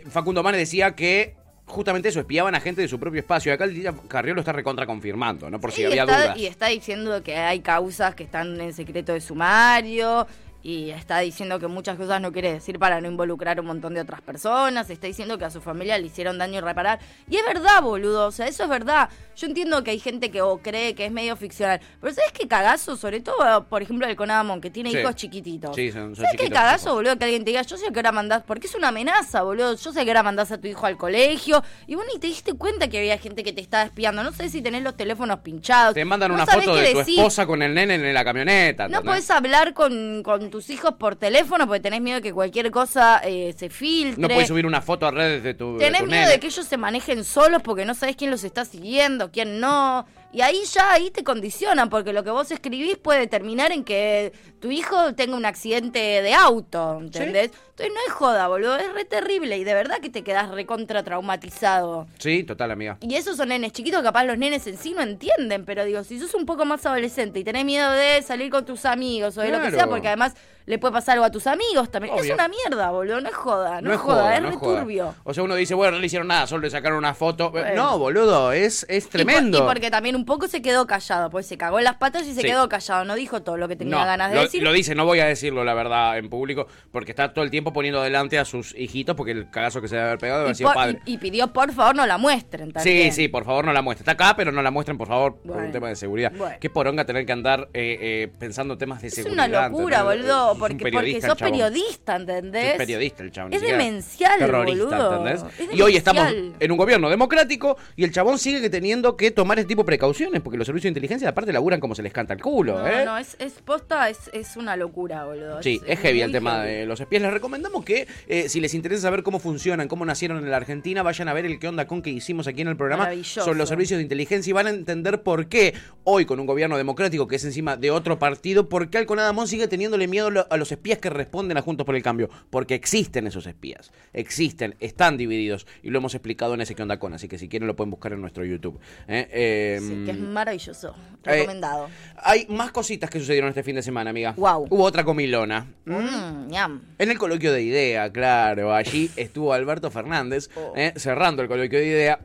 Facundo 0.09 0.43
Manes 0.43 0.59
decía 0.59 0.95
que... 0.95 1.35
Justamente 1.65 2.09
eso, 2.09 2.19
espiaban 2.19 2.53
a 2.55 2.59
gente 2.59 2.81
de 2.81 2.87
su 2.87 2.99
propio 2.99 3.19
espacio. 3.19 3.51
Y 3.51 3.53
acá 3.53 3.63
el 3.63 3.73
día 3.73 3.93
Carrió 4.07 4.33
lo 4.33 4.41
está 4.41 4.51
recontra 4.51 4.85
confirmando, 4.85 5.49
¿no? 5.49 5.59
Por 5.59 5.71
si 5.71 5.81
y, 5.81 5.85
había 5.85 6.03
está, 6.03 6.21
dudas. 6.21 6.37
y 6.37 6.45
está 6.45 6.67
diciendo 6.67 7.23
que 7.23 7.35
hay 7.35 7.61
causas 7.61 8.15
que 8.15 8.23
están 8.23 8.59
en 8.59 8.73
secreto 8.73 9.13
de 9.13 9.21
sumario. 9.21 10.27
Y 10.65 10.91
está 10.91 11.19
diciendo 11.19 11.59
que 11.59 11.67
muchas 11.67 11.97
cosas 11.97 12.21
no 12.21 12.31
quiere 12.31 12.53
decir 12.53 12.79
para 12.79 13.01
no 13.01 13.09
involucrar 13.09 13.59
un 13.59 13.65
montón 13.65 13.93
de 13.95 13.99
otras 13.99 14.21
personas. 14.21 14.89
Está 14.89 15.07
diciendo 15.07 15.37
que 15.37 15.43
a 15.43 15.49
su 15.49 15.59
familia 15.59 15.97
le 15.97 16.05
hicieron 16.07 16.37
daño 16.37 16.59
irreparar. 16.59 16.99
Y 17.29 17.35
es 17.35 17.45
verdad, 17.45 17.81
boludo. 17.81 18.27
O 18.27 18.31
sea, 18.31 18.47
eso 18.47 18.63
es 18.63 18.69
verdad. 18.69 19.09
Yo 19.35 19.47
entiendo 19.47 19.83
que 19.83 19.91
hay 19.91 19.99
gente 19.99 20.31
que 20.31 20.41
o 20.41 20.59
cree 20.59 20.95
que 20.95 21.05
es 21.05 21.11
medio 21.11 21.35
ficcional. 21.35 21.81
Pero 21.99 22.13
¿sabes 22.13 22.31
qué 22.31 22.47
cagazo? 22.47 22.95
Sobre 22.95 23.19
todo, 23.19 23.65
por 23.65 23.81
ejemplo, 23.81 24.07
el 24.07 24.15
Conadamón, 24.15 24.61
que 24.61 24.69
tiene 24.69 24.91
Sí. 24.91 24.99
hijos 24.99 25.15
chiquititos. 25.15 25.75
Sí, 25.75 25.91
son- 25.91 26.15
son 26.15 26.23
¿Sabes 26.23 26.39
qué 26.39 26.49
cagazo, 26.49 26.93
boludo? 26.93 27.17
Que 27.17 27.25
alguien 27.25 27.43
te 27.43 27.49
diga, 27.51 27.61
yo 27.63 27.75
sé 27.75 27.91
que 27.91 27.99
ahora 27.99 28.13
mandás. 28.13 28.43
Porque 28.43 28.67
es 28.67 28.75
una 28.75 28.87
amenaza, 28.87 29.41
boludo. 29.41 29.75
Yo 29.75 29.91
sé 29.91 30.05
que 30.05 30.11
ahora 30.11 30.23
mandás 30.23 30.49
a 30.53 30.57
tu 30.59 30.69
hijo 30.69 30.85
al 30.85 30.95
colegio. 30.95 31.61
Y 31.87 31.95
vos 31.95 32.05
ni 32.13 32.17
te 32.21 32.27
diste 32.27 32.53
cuenta 32.53 32.87
que 32.87 32.99
había 32.99 33.17
gente 33.17 33.43
que 33.43 33.51
te 33.51 33.59
estaba 33.59 33.83
espiando. 33.83 34.23
No 34.23 34.31
sé 34.31 34.47
si 34.47 34.61
tenés 34.61 34.81
los 34.81 34.95
teléfonos 34.95 35.39
pinchados. 35.39 35.93
Te 35.93 36.05
mandan 36.05 36.29
No 36.29 36.35
una 36.35 36.45
foto 36.45 36.73
de 36.75 36.93
tu 36.93 36.99
esposa 37.01 37.45
con 37.45 37.61
el 37.61 37.73
nene 37.73 37.95
en 37.95 38.13
la 38.13 38.23
camioneta. 38.23 38.87
No 38.87 39.01
podés 39.03 39.29
hablar 39.29 39.73
con, 39.73 40.23
con 40.23 40.52
tus 40.53 40.69
hijos 40.69 40.93
por 40.99 41.15
teléfono 41.15 41.65
porque 41.65 41.79
tenés 41.79 41.99
miedo 41.99 42.17
de 42.17 42.21
que 42.21 42.31
cualquier 42.31 42.69
cosa 42.69 43.19
eh, 43.23 43.55
se 43.57 43.71
filtre. 43.71 44.21
No 44.21 44.27
puedes 44.27 44.47
subir 44.47 44.67
una 44.67 44.81
foto 44.81 45.07
a 45.07 45.09
redes 45.11 45.41
de 45.41 45.55
tu. 45.55 45.79
de 45.79 45.85
Tenés 45.85 46.01
tu 46.01 46.05
miedo 46.05 46.21
nene. 46.21 46.31
de 46.33 46.39
que 46.39 46.45
ellos 46.45 46.63
se 46.67 46.77
manejen 46.77 47.23
solos 47.23 47.63
porque 47.63 47.85
no 47.85 47.95
sabés 47.95 48.15
quién 48.15 48.29
los 48.29 48.43
está 48.43 48.63
siguiendo, 48.63 49.31
quién 49.31 49.59
no. 49.59 50.05
Y 50.33 50.41
ahí 50.41 50.63
ya, 50.65 50.93
ahí 50.93 51.11
te 51.11 51.23
condicionan, 51.23 51.91
porque 51.91 52.11
lo 52.11 52.23
que 52.23 52.31
vos 52.31 52.49
escribís 52.49 52.97
puede 52.97 53.27
terminar 53.27 53.71
en 53.71 53.83
que 53.83 54.33
tu 54.59 54.71
hijo 54.71 55.13
tenga 55.13 55.35
un 55.37 55.45
accidente 55.45 55.99
de 55.99 56.33
auto, 56.33 56.97
¿entendés? 56.99 57.51
Entonces 57.69 57.93
no 57.93 58.01
es 58.07 58.13
joda, 58.13 58.47
boludo, 58.47 58.75
es 58.77 58.91
re 58.93 59.05
terrible 59.05 59.59
y 59.59 59.63
de 59.63 59.75
verdad 59.75 59.99
que 59.99 60.09
te 60.09 60.23
quedás 60.23 60.49
recontra 60.49 61.03
traumatizado. 61.03 62.07
Sí, 62.17 62.43
total, 62.43 62.71
amiga. 62.71 62.97
Y 63.01 63.13
esos 63.13 63.37
son 63.37 63.49
nenes 63.49 63.73
chiquitos, 63.73 64.01
capaz 64.01 64.23
los 64.23 64.39
nenes 64.39 64.65
en 64.65 64.77
sí 64.77 64.93
no 64.93 65.03
entienden, 65.03 65.65
pero 65.65 65.85
digo, 65.85 66.03
si 66.03 66.19
sos 66.19 66.33
un 66.33 66.47
poco 66.47 66.65
más 66.65 66.83
adolescente 66.87 67.39
y 67.39 67.43
tenés 67.43 67.63
miedo 67.63 67.91
de 67.91 68.19
salir 68.23 68.49
con 68.49 68.65
tus 68.65 68.85
amigos 68.85 69.37
o 69.37 69.41
de 69.41 69.49
lo 69.49 69.61
que 69.61 69.69
sea, 69.69 69.87
porque 69.87 70.07
además 70.07 70.33
le 70.65 70.77
puede 70.77 70.93
pasar 70.93 71.13
algo 71.13 71.25
a 71.25 71.31
tus 71.31 71.47
amigos 71.47 71.89
también. 71.91 72.15
Es 72.17 72.29
una 72.31 72.47
mierda, 72.47 72.91
boludo, 72.91 73.19
no 73.21 73.29
es 73.29 73.35
joda, 73.35 73.81
no, 73.81 73.93
es 73.93 73.99
joda, 73.99 74.35
es 74.35 74.41
no 74.41 74.49
re 74.51 74.55
joda. 74.57 74.79
turbio. 74.81 75.15
O 75.23 75.33
sea, 75.33 75.43
uno 75.43 75.55
dice, 75.55 75.73
bueno, 75.73 75.93
no 75.95 75.99
le 75.99 76.05
hicieron 76.07 76.27
nada, 76.27 76.47
solo 76.47 76.61
le 76.63 76.69
sacaron 76.69 76.97
una 76.97 77.13
foto. 77.13 77.51
Bueno. 77.51 77.75
No, 77.75 77.97
boludo, 77.99 78.51
es, 78.51 78.85
es 78.89 79.09
tremendo. 79.09 79.57
Y, 79.57 79.61
por- 79.61 79.69
y 79.69 79.73
porque 79.73 79.91
también 79.91 80.15
un 80.15 80.25
poco 80.25 80.47
se 80.47 80.61
quedó 80.61 80.87
callado, 80.87 81.29
pues 81.29 81.45
se 81.47 81.57
cagó 81.57 81.79
en 81.79 81.85
las 81.85 81.95
patas 81.95 82.23
y 82.27 82.33
se 82.33 82.41
Sí. 82.41 82.47
quedó 82.47 82.69
callado, 82.69 83.05
no 83.05 83.15
dijo 83.15 83.41
todo 83.41 83.57
lo 83.57 83.67
que 83.67 83.75
tenía 83.75 83.97
No, 83.99 84.05
ganas 84.05 84.29
de 84.31 84.35
lo, 84.37 84.41
decir. 84.43 84.63
lo 84.63 84.71
dice, 84.71 84.95
no 84.95 85.05
voy 85.05 85.19
a 85.19 85.25
decirlo 85.25 85.63
la 85.63 85.73
verdad 85.73 86.17
en 86.17 86.29
público, 86.29 86.67
porque 86.91 87.11
está 87.11 87.33
todo 87.33 87.43
el 87.43 87.51
tiempo 87.51 87.73
poniendo 87.73 88.01
delante 88.01 88.39
a 88.39 88.45
sus 88.45 88.73
hijitos, 88.75 89.15
porque 89.15 89.31
el 89.31 89.49
cagazo 89.49 89.81
que 89.81 89.87
se 89.87 89.95
debe 89.95 90.07
haber 90.07 90.19
pegado 90.19 90.39
debe 90.39 90.47
haber 90.49 90.55
sido 90.55 90.69
por- 90.69 90.75
padre. 90.75 90.99
y- 91.05 91.13
y 91.13 91.17
pidió 91.17 91.47
por 91.53 91.71
favor 91.73 91.95
no 91.95 92.05
la 92.05 92.17
muestren 92.17 92.67
Sí, 92.67 92.73
también. 92.73 93.13
sí, 93.13 93.27
por 93.27 93.45
favor 93.45 93.65
no 93.65 93.73
la 93.73 93.81
muestren. 93.81 94.03
Está 94.09 94.11
acá, 94.13 94.35
pero 94.35 94.51
no 94.51 94.61
la 94.61 94.71
muestren, 94.71 94.97
por 94.97 95.07
favor, 95.07 95.35
por 95.37 95.57
un 95.57 95.71
tema 95.71 95.89
de 95.89 95.95
seguridad. 95.95 96.31
Bueno. 96.35 96.55
Qué 96.59 96.69
poronga 96.69 97.05
tener 97.05 97.25
que 97.25 97.31
andar 97.31 97.69
eh, 97.73 97.97
eh, 98.01 98.31
pensando 98.39 98.77
temas 98.77 99.01
de 99.01 99.07
Es 99.09 99.15
seguridad. 99.15 99.47
una 99.49 99.69
locura, 99.69 100.03
boludo, 100.03 100.52
Porque, 100.55 100.91
porque 100.91 101.21
sos 101.21 101.37
periodista, 101.37 102.15
¿entendés? 102.15 102.71
Es 102.71 102.77
periodista 102.77 103.23
el 103.23 103.31
chabón. 103.31 103.53
Es 103.53 103.61
demencial, 103.61 104.39
terrorista, 104.39 104.83
boludo. 104.85 105.27
¿entendés? 105.27 105.59
Es 105.59 105.77
Y 105.77 105.81
hoy 105.81 105.95
estamos 105.95 106.27
en 106.59 106.71
un 106.71 106.77
gobierno 106.77 107.09
democrático 107.09 107.77
y 107.95 108.03
el 108.03 108.11
chabón 108.11 108.37
sigue 108.37 108.61
que 108.61 108.69
teniendo 108.69 109.17
que 109.17 109.31
tomar 109.31 109.59
ese 109.59 109.67
tipo 109.67 109.83
de 109.83 109.85
precauciones 109.87 110.41
porque 110.41 110.57
los 110.57 110.65
servicios 110.65 110.83
de 110.85 110.89
inteligencia 110.89 111.29
aparte 111.29 111.51
laburan 111.53 111.79
como 111.79 111.95
se 111.95 112.03
les 112.03 112.13
canta 112.13 112.33
el 112.33 112.41
culo, 112.41 112.79
No, 112.79 112.87
¿eh? 112.87 113.05
no, 113.05 113.17
es, 113.17 113.35
es 113.39 113.53
posta, 113.53 114.09
es, 114.09 114.29
es 114.33 114.55
una 114.57 114.75
locura, 114.75 115.25
boludo. 115.25 115.61
Sí, 115.63 115.81
es 115.85 115.99
heavy 115.99 116.21
el 116.21 116.31
tema 116.31 116.63
heavy. 116.63 116.73
de 116.73 116.85
los 116.85 116.99
espías. 116.99 117.21
Les 117.21 117.33
recomendamos 117.33 117.83
que, 117.83 118.07
eh, 118.27 118.49
si 118.49 118.59
les 118.59 118.73
interesa 118.73 119.03
saber 119.03 119.23
cómo 119.23 119.39
funcionan, 119.39 119.87
cómo 119.87 120.05
nacieron 120.05 120.37
en 120.39 120.49
la 120.51 120.57
Argentina, 120.57 121.03
vayan 121.03 121.27
a 121.27 121.33
ver 121.33 121.45
el 121.45 121.59
qué 121.59 121.67
onda 121.67 121.87
con 121.87 122.01
que 122.01 122.09
hicimos 122.09 122.47
aquí 122.47 122.61
en 122.61 122.67
el 122.67 122.77
programa 122.77 123.09
sobre 123.23 123.57
los 123.57 123.69
servicios 123.69 123.97
de 123.97 124.03
inteligencia 124.03 124.49
y 124.49 124.53
van 124.53 124.67
a 124.67 124.69
entender 124.69 125.23
por 125.23 125.47
qué 125.47 125.73
hoy, 126.03 126.25
con 126.25 126.39
un 126.39 126.45
gobierno 126.45 126.77
democrático 126.77 127.27
que 127.27 127.35
es 127.37 127.45
encima 127.45 127.77
de 127.77 127.91
otro 127.91 128.19
partido, 128.19 128.69
por 128.69 128.89
qué 128.89 128.97
Alconada 128.97 129.31
Mon 129.33 129.47
sigue 129.47 129.67
teniéndole 129.67 130.07
miedo 130.07 130.42
lo- 130.43 130.53
a 130.53 130.57
los 130.57 130.71
espías 130.71 130.99
que 130.99 131.09
responden 131.09 131.57
a 131.57 131.61
Juntos 131.61 131.85
por 131.85 131.95
el 131.95 132.03
Cambio. 132.03 132.29
Porque 132.49 132.75
existen 132.75 133.27
esos 133.27 133.45
espías. 133.47 133.91
Existen, 134.13 134.75
están 134.79 135.17
divididos 135.17 135.65
y 135.81 135.89
lo 135.89 135.97
hemos 135.99 136.13
explicado 136.15 136.53
en 136.53 136.61
ese 136.61 136.75
qué 136.75 136.81
onda 136.83 136.99
con. 136.99 137.13
Así 137.13 137.27
que 137.27 137.37
si 137.37 137.47
quieren 137.49 137.67
lo 137.67 137.75
pueden 137.75 137.91
buscar 137.91 138.13
en 138.13 138.21
nuestro 138.21 138.45
YouTube. 138.45 138.79
¿eh? 139.07 139.27
Eh, 139.31 139.79
Sí, 139.81 140.03
que 140.05 140.11
es 140.11 140.19
maravilloso. 140.19 140.95
eh, 141.25 141.31
Recomendado. 141.39 141.87
hay 142.17 142.45
más 142.49 142.71
cositas 142.71 143.09
que 143.09 143.19
sucedieron 143.19 143.49
este 143.49 143.63
fin 143.63 143.75
de 143.75 143.81
semana, 143.83 144.09
amiga. 144.09 144.33
Guau. 144.35 144.67
Hubo 144.69 144.83
otra 144.83 145.03
comilona. 145.03 145.67
Mm, 145.85 146.47
ñam. 146.47 146.81
En 146.97 147.11
el 147.11 147.17
coloquio 147.17 147.51
de 147.51 147.61
idea, 147.61 148.11
claro, 148.11 148.73
allí 148.73 149.09
estuvo 149.15 149.53
Alberto 149.53 149.89
Fernández 149.91 150.49
Oh. 150.55 150.73
eh, 150.75 150.93
cerrando 150.97 151.41
el 151.41 151.47
coloquio 151.47 151.79
de 151.79 151.85
idea. 151.85 152.19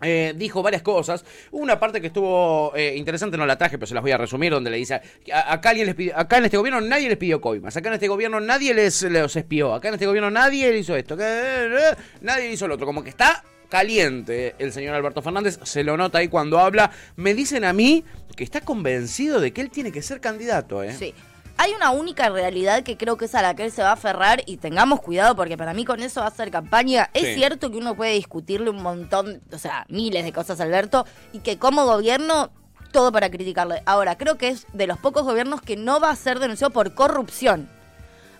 Eh, 0.00 0.32
dijo 0.36 0.62
varias 0.62 0.82
cosas. 0.82 1.24
Una 1.50 1.80
parte 1.80 2.00
que 2.00 2.06
estuvo 2.08 2.72
eh, 2.76 2.94
interesante, 2.96 3.36
no 3.36 3.46
la 3.46 3.58
traje, 3.58 3.78
pero 3.78 3.86
se 3.88 3.94
las 3.94 4.02
voy 4.02 4.12
a 4.12 4.16
resumir, 4.16 4.52
donde 4.52 4.70
le 4.70 4.76
dice, 4.76 5.00
"A- 5.32 5.52
acá, 5.52 5.70
alguien 5.70 5.86
les 5.86 5.96
pidió- 5.96 6.16
acá 6.16 6.38
en 6.38 6.44
este 6.44 6.56
gobierno 6.56 6.80
nadie 6.80 7.08
les 7.08 7.18
pidió 7.18 7.40
coimas, 7.40 7.76
acá 7.76 7.88
en 7.88 7.94
este 7.94 8.06
gobierno 8.08 8.38
nadie 8.38 8.74
les 8.74 9.02
los 9.02 9.34
espió, 9.34 9.74
acá 9.74 9.88
en 9.88 9.94
este 9.94 10.06
gobierno 10.06 10.30
nadie 10.30 10.76
hizo 10.78 10.94
esto, 10.96 11.16
que, 11.16 11.24
eh, 11.24 11.96
nadie 12.20 12.50
hizo 12.52 12.68
lo 12.68 12.74
otro, 12.74 12.86
como 12.86 13.02
que 13.02 13.10
está 13.10 13.42
caliente 13.68 14.54
el 14.58 14.72
señor 14.72 14.94
Alberto 14.94 15.20
Fernández, 15.22 15.58
se 15.62 15.84
lo 15.84 15.96
nota 15.96 16.18
ahí 16.18 16.28
cuando 16.28 16.58
habla. 16.58 16.90
Me 17.16 17.34
dicen 17.34 17.64
a 17.64 17.72
mí 17.72 18.04
que 18.36 18.44
está 18.44 18.60
convencido 18.60 19.40
de 19.40 19.52
que 19.52 19.60
él 19.60 19.70
tiene 19.70 19.92
que 19.92 20.00
ser 20.02 20.20
candidato, 20.20 20.82
¿eh? 20.82 20.94
Sí. 20.98 21.12
Hay 21.60 21.72
una 21.74 21.90
única 21.90 22.28
realidad 22.28 22.84
que 22.84 22.96
creo 22.96 23.16
que 23.16 23.24
es 23.24 23.34
a 23.34 23.42
la 23.42 23.56
que 23.56 23.64
él 23.64 23.72
se 23.72 23.82
va 23.82 23.90
a 23.90 23.94
aferrar 23.94 24.44
y 24.46 24.58
tengamos 24.58 25.00
cuidado 25.00 25.34
porque 25.34 25.56
para 25.56 25.74
mí 25.74 25.84
con 25.84 26.00
eso 26.00 26.20
va 26.20 26.28
a 26.28 26.30
ser 26.30 26.52
campaña. 26.52 27.10
Es 27.14 27.34
cierto 27.34 27.72
que 27.72 27.78
uno 27.78 27.96
puede 27.96 28.12
discutirle 28.12 28.70
un 28.70 28.80
montón, 28.80 29.42
o 29.52 29.58
sea, 29.58 29.84
miles 29.88 30.24
de 30.24 30.32
cosas 30.32 30.60
a 30.60 30.62
Alberto 30.62 31.04
y 31.32 31.40
que 31.40 31.58
como 31.58 31.84
gobierno 31.84 32.52
todo 32.92 33.10
para 33.10 33.28
criticarle. 33.28 33.82
Ahora, 33.86 34.16
creo 34.16 34.38
que 34.38 34.48
es 34.48 34.68
de 34.72 34.86
los 34.86 34.98
pocos 34.98 35.24
gobiernos 35.24 35.60
que 35.60 35.76
no 35.76 35.98
va 35.98 36.10
a 36.10 36.16
ser 36.16 36.38
denunciado 36.38 36.72
por 36.72 36.94
corrupción. 36.94 37.68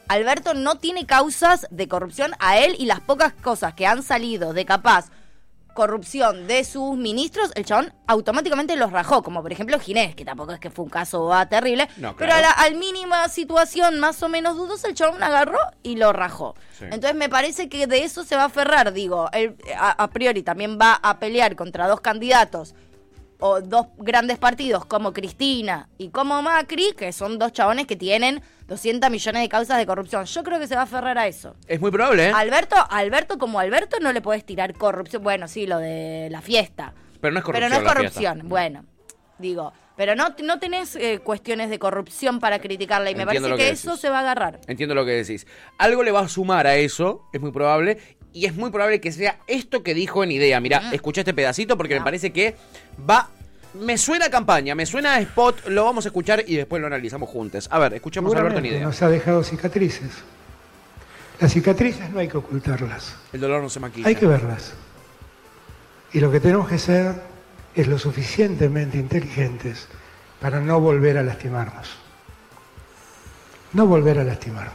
Alberto 0.07 0.55
no 0.55 0.77
tiene 0.77 1.05
causas 1.05 1.67
de 1.73 1.89
corrupción 1.89 2.35
a 2.39 2.59
él 2.59 2.77
y 2.79 2.87
las 2.87 3.01
pocas 3.01 3.33
cosas 3.33 3.75
que 3.75 3.85
han 3.85 4.05
salido 4.05 4.53
de 4.53 4.65
capaz 4.65 5.11
corrupción 5.79 6.49
de 6.49 6.65
sus 6.65 6.97
ministros, 6.97 7.53
el 7.55 7.65
chabón 7.65 7.95
automáticamente 8.09 8.75
los 8.75 8.91
rajó, 8.91 9.23
como 9.23 9.43
por 9.43 9.53
ejemplo 9.53 9.79
Ginés, 9.79 10.17
que 10.17 10.25
tampoco 10.25 10.51
es 10.51 10.59
que 10.59 10.71
fue 10.71 10.85
un 10.85 10.91
caso 10.91 11.33
ah, 11.33 11.49
terrible, 11.49 11.89
No, 11.99 12.17
pero 12.17 12.33
a 12.35 12.41
la 12.41 12.51
al 12.51 12.75
mínima 12.75 13.29
situación 13.29 14.01
más 14.01 14.21
o 14.25 14.29
menos 14.29 14.57
dudosa, 14.57 14.89
el 14.89 14.95
chabón 14.95 15.23
agarró 15.23 15.61
y 15.85 15.95
lo 15.95 16.13
rajó. 16.13 16.57
Sí. 16.77 16.87
Entonces 16.87 17.15
me 17.15 17.29
parece 17.29 17.69
que 17.69 17.87
de 17.87 18.03
eso 18.03 18.25
se 18.25 18.35
va 18.35 18.43
a 18.43 18.47
aferrar, 18.47 18.93
digo, 18.93 19.29
él 19.33 19.55
a, 19.77 20.03
a 20.03 20.11
priori 20.11 20.43
también 20.43 20.81
va 20.81 20.95
a 20.95 21.21
pelear 21.21 21.55
contra 21.55 21.87
dos 21.87 22.01
candidatos 22.01 22.75
o 23.41 23.61
dos 23.61 23.87
grandes 23.99 24.39
partidos 24.39 24.85
como 24.85 25.13
Cristina 25.13 25.89
y 25.97 26.09
como 26.11 26.43
Macri, 26.43 26.93
que 26.97 27.13
son 27.13 27.39
dos 27.39 27.53
chabones 27.53 27.87
que 27.87 27.97
tienen 27.97 28.43
200 28.67 29.11
millones 29.11 29.43
de 29.43 29.49
causas 29.49 29.79
de 29.79 29.87
corrupción. 29.87 30.25
Yo 30.25 30.43
creo 30.43 30.59
que 30.59 30.67
se 30.67 30.75
va 30.75 30.83
a 30.83 30.85
aferrar 30.85 31.19
a 31.19 31.27
eso. 31.27 31.55
Es 31.67 31.81
muy 31.81 31.91
probable, 31.91 32.29
¿eh? 32.29 32.33
Alberto, 32.35 32.77
Alberto 32.91 33.39
como 33.39 33.61
Alberto 33.61 33.99
no 34.01 34.13
le 34.13 34.21
puedes 34.21 34.45
tirar 34.45 34.75
corrupción. 34.75 35.23
Bueno, 35.23 35.49
sí, 35.49 35.67
lo 35.67 35.79
de 35.79 36.29
la 36.31 36.43
fiesta. 36.43 36.93
Pero 37.21 37.33
no 37.33 37.39
es 37.39 37.45
corrupción. 37.45 37.71
Pero 37.71 37.83
no 37.83 37.89
es 37.89 37.95
corrupción. 37.95 38.49
Bueno, 38.49 38.85
digo, 39.39 39.73
pero 39.97 40.15
no, 40.15 40.35
no 40.45 40.59
tenés 40.59 40.95
eh, 40.97 41.21
cuestiones 41.21 41.71
de 41.71 41.79
corrupción 41.79 42.41
para 42.41 42.61
criticarla 42.61 43.11
y 43.11 43.15
me 43.15 43.27
parece 43.27 43.49
que, 43.51 43.57
que 43.57 43.71
eso 43.71 43.97
se 43.97 44.11
va 44.11 44.19
a 44.19 44.21
agarrar. 44.21 44.61
Entiendo 44.67 44.95
lo 44.95 45.05
que 45.05 45.13
decís. 45.13 45.47
Algo 45.79 46.03
le 46.03 46.13
va 46.13 46.21
a 46.21 46.29
sumar 46.29 46.67
a 46.67 46.77
eso, 46.77 47.23
es 47.33 47.41
muy 47.41 47.51
probable. 47.51 47.99
Y 48.33 48.47
es 48.47 48.55
muy 48.55 48.71
probable 48.71 49.01
que 49.01 49.11
sea 49.11 49.39
esto 49.47 49.83
que 49.83 49.95
dijo 49.95 50.23
en 50.23 50.33
idea. 50.33 50.61
Mirá, 50.61 50.91
escucha 50.93 51.23
este 51.23 51.35
pedacito 51.35 51.77
porque 51.77 51.95
me 51.95 52.01
Ah. 52.01 52.05
parece 52.05 52.33
que 52.33 52.57
va. 53.09 53.31
Me 53.75 53.99
suena 53.99 54.27
a 54.27 54.31
campaña, 54.31 54.75
me 54.75 54.87
suena 54.87 55.15
a 55.15 55.21
spot, 55.21 55.67
lo 55.69 55.85
vamos 55.85 56.05
a 56.07 56.09
escuchar 56.09 56.43
y 56.47 56.57
después 56.57 56.81
lo 56.81 56.87
analizamos 56.87 57.29
juntos. 57.29 57.69
A 57.71 57.79
ver, 57.79 57.95
escuchemos 57.95 58.35
a 58.35 58.39
Alberto 58.39 58.59
en 58.59 58.67
idea. 58.67 58.81
nos 58.83 59.01
ha 59.03 59.09
dejado 59.09 59.43
cicatrices. 59.45 60.11
Las 61.41 61.53
cicatrices 61.53 62.11
no 62.11 62.19
hay 62.19 62.29
que 62.29 62.37
ocultarlas, 62.39 63.15
El 63.33 63.41
dolor 63.41 63.63
no 63.63 63.69
se 63.69 63.79
maquilla. 63.79 64.09
hay 64.09 64.15
que 64.17 64.27
verlas. 64.27 64.73
Y 66.13 66.21
lo 66.21 66.33
que 66.33 66.41
tenemos 66.41 66.69
que 66.69 66.79
ser 66.79 67.15
es 67.75 67.87
lo 67.87 67.99
suficientemente 67.99 68.97
inteligentes 68.99 69.87
para 70.41 70.61
no 70.61 70.81
volver 70.81 71.19
a 71.19 71.23
lastimarnos. 71.23 71.91
No 73.75 73.87
volver 73.87 74.19
a 74.19 74.25
lastimarnos. 74.25 74.75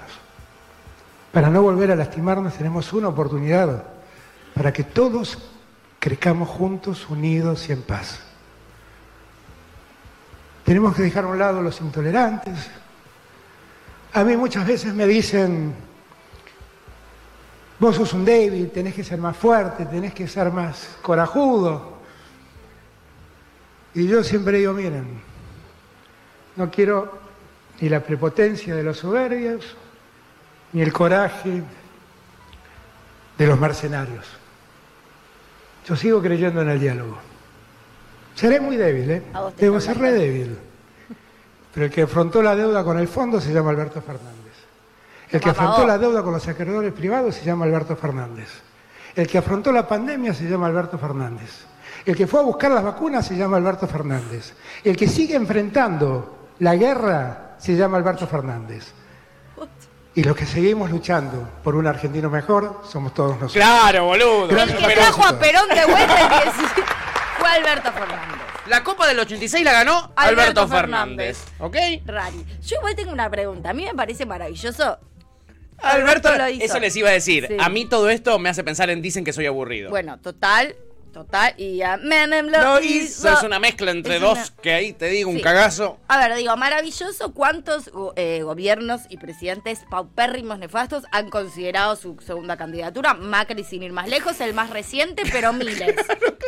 Para 1.34 1.50
no 1.50 1.64
volver 1.64 1.92
a 1.92 1.96
lastimarnos 1.96 2.54
tenemos 2.54 2.94
una 2.94 3.08
oportunidad 3.08 3.86
para 4.54 4.72
que 4.72 4.84
todos 4.84 5.40
crezcamos 5.98 6.48
juntos, 6.48 7.10
unidos 7.10 7.68
y 7.68 7.72
en 7.72 7.82
paz. 7.82 8.20
Tenemos 10.64 10.96
que 10.96 11.02
dejar 11.02 11.24
a 11.24 11.28
un 11.30 11.40
lado 11.40 11.60
los 11.64 11.82
intolerantes. 11.82 12.70
A 14.14 14.24
mí 14.24 14.38
muchas 14.38 14.68
veces 14.68 14.94
me 14.94 15.08
dicen, 15.08 15.74
vos 17.80 17.96
sos 17.96 18.14
un 18.14 18.26
débil, 18.26 18.70
tenés 18.70 18.94
que 18.94 19.04
ser 19.04 19.18
más 19.18 19.36
fuerte, 19.36 19.88
tenés 19.88 20.14
que 20.14 20.28
ser 20.28 20.52
más 20.52 20.98
corajudo. 21.02 21.98
Y 23.96 24.06
yo 24.06 24.24
siempre 24.24 24.60
digo, 24.60 24.74
miren, 24.74 25.20
no 26.58 26.70
quiero 26.70 27.18
ni 27.82 27.90
la 27.90 28.02
prepotencia 28.02 28.76
de 28.76 28.84
los 28.84 29.00
soberbios, 29.00 29.76
ni 30.74 30.82
el 30.82 30.92
coraje 30.92 31.64
de 33.38 33.48
los 33.48 33.60
mercenarios. 33.60 34.26
Yo 35.86 35.96
sigo 35.96 36.22
creyendo 36.22 36.62
en 36.62 36.70
el 36.70 36.80
diálogo. 36.80 37.18
Seré 38.36 38.60
muy 38.60 38.78
débil, 38.78 39.12
¿eh? 39.12 39.24
Debo 39.58 39.80
ser 39.80 39.98
re 40.00 40.12
débil. 40.12 40.58
Pero 41.74 41.86
el 41.86 41.92
que 41.92 42.04
afrontó 42.04 42.42
la 42.42 42.56
deuda 42.56 42.84
con 42.84 42.98
el 42.98 43.08
fondo 43.08 43.40
se 43.40 43.54
llama 43.54 43.72
Alberto 43.72 44.02
Fernández. 44.02 44.54
El 45.30 45.40
que 45.40 45.50
afrontó 45.50 45.86
la 45.86 45.98
deuda 45.98 46.22
con 46.22 46.34
los 46.34 46.48
acreedores 46.48 46.94
privados 46.94 47.36
se 47.36 47.46
llama 47.46 47.66
Alberto 47.66 47.96
Fernández. 47.96 48.50
El 49.16 49.28
que 49.28 49.38
afrontó 49.38 49.72
la 49.72 49.88
pandemia 49.88 50.34
se 50.34 50.48
llama 50.48 50.68
Alberto 50.68 50.98
Fernández. 50.98 51.66
El 52.06 52.16
que 52.16 52.28
fue 52.28 52.40
a 52.40 52.44
buscar 52.44 52.72
las 52.72 52.84
vacunas 52.84 53.26
se 53.26 53.36
llama 53.36 53.58
Alberto 53.58 53.88
Fernández. 53.88 54.54
El 54.84 54.96
que 54.96 55.08
sigue 55.08 55.36
enfrentando 55.36 56.50
la 56.60 56.76
guerra 56.76 57.56
se 57.58 57.76
llama 57.76 57.98
Alberto 57.98 58.28
Fernández. 58.28 58.92
Y 60.16 60.24
los 60.24 60.36
que 60.36 60.46
seguimos 60.46 60.92
luchando 60.92 61.50
por 61.64 61.76
un 61.76 61.88
argentino 61.88 62.30
mejor 62.30 62.82
somos 62.88 63.14
todos 63.14 63.32
nosotros. 63.32 63.54
Claro, 63.54 64.06
boludo. 64.06 64.48
Gracias 64.48 64.80
El 64.80 64.88
que 64.88 64.96
trajo 64.96 65.26
a. 65.26 65.40
Perón 65.40 65.68
de 65.70 65.86
vuelta 65.86 66.22
el 66.22 66.44
que 66.44 66.52
sí, 66.52 66.66
fue 67.40 67.50
Alberto 67.50 67.92
Fernández. 67.92 68.42
La 68.68 68.84
Copa 68.84 69.08
del 69.08 69.20
86 69.20 69.64
la 69.64 69.74
ganó 69.74 70.12
Alberto 70.16 70.62
Alberto, 70.62 70.68
Fernández. 70.68 71.46
¿Ok? 71.60 71.76
Rari. 72.06 72.46
Yo 72.62 72.78
igual 72.78 72.96
tengo 72.96 73.12
una 73.12 73.30
pregunta. 73.30 73.72
A 73.72 73.74
mí 73.74 73.86
me 73.86 73.94
parece 73.94 74.26
maravilloso. 74.26 75.00
Alberto, 75.80 76.34
lo 76.38 76.48
hizo. 76.48 76.64
eso 76.64 76.80
les 76.80 76.96
iba 76.96 77.10
a 77.10 77.14
decir. 77.14 77.48
Sí. 77.48 77.58
A 77.60 77.68
mí 77.70 77.86
todo 77.86 78.10
esto 78.10 78.38
me 78.40 78.50
hace 78.50 78.64
pensar 78.64 78.90
en 78.90 79.02
dicen 79.02 79.24
que 79.24 79.34
soy 79.34 79.48
aburrido. 79.48 79.90
Bueno, 79.90 80.20
total, 80.20 80.76
total. 81.14 81.54
Y 81.58 81.82
a 81.82 81.96
Menem 81.98 82.48
lo, 82.48 82.60
Lo 82.62 82.82
hizo. 82.82 83.28
hizo, 83.30 83.30
es 83.38 83.44
una 83.44 83.60
mezcla 83.60 83.92
entre 83.92 84.16
Es 84.16 84.22
dos 84.22 84.38
una- 84.38 84.62
que 84.62 84.74
ahí 84.74 84.92
te 84.92 85.06
digo, 85.08 85.30
un 85.30 85.40
cagazo. 85.40 85.98
A 86.10 86.18
ver, 86.18 86.36
digo, 86.36 86.58
maravilloso 86.58 87.34
cuántos 87.34 87.90
eh, 88.18 88.42
gobiernos 88.44 89.02
y 89.10 89.18
presidentes 89.18 89.86
paupérrimos 89.90 90.60
nefastos 90.60 91.06
han 91.12 91.30
considerado 91.30 91.96
su 91.96 92.18
segunda 92.26 92.58
candidatura. 92.58 93.14
Macri, 93.14 93.64
sin 93.64 93.84
ir 93.84 93.94
más 93.94 94.10
lejos, 94.10 94.42
el 94.42 94.54
más 94.54 94.70
reciente, 94.72 95.24
pero 95.32 95.54
miles, 95.54 95.96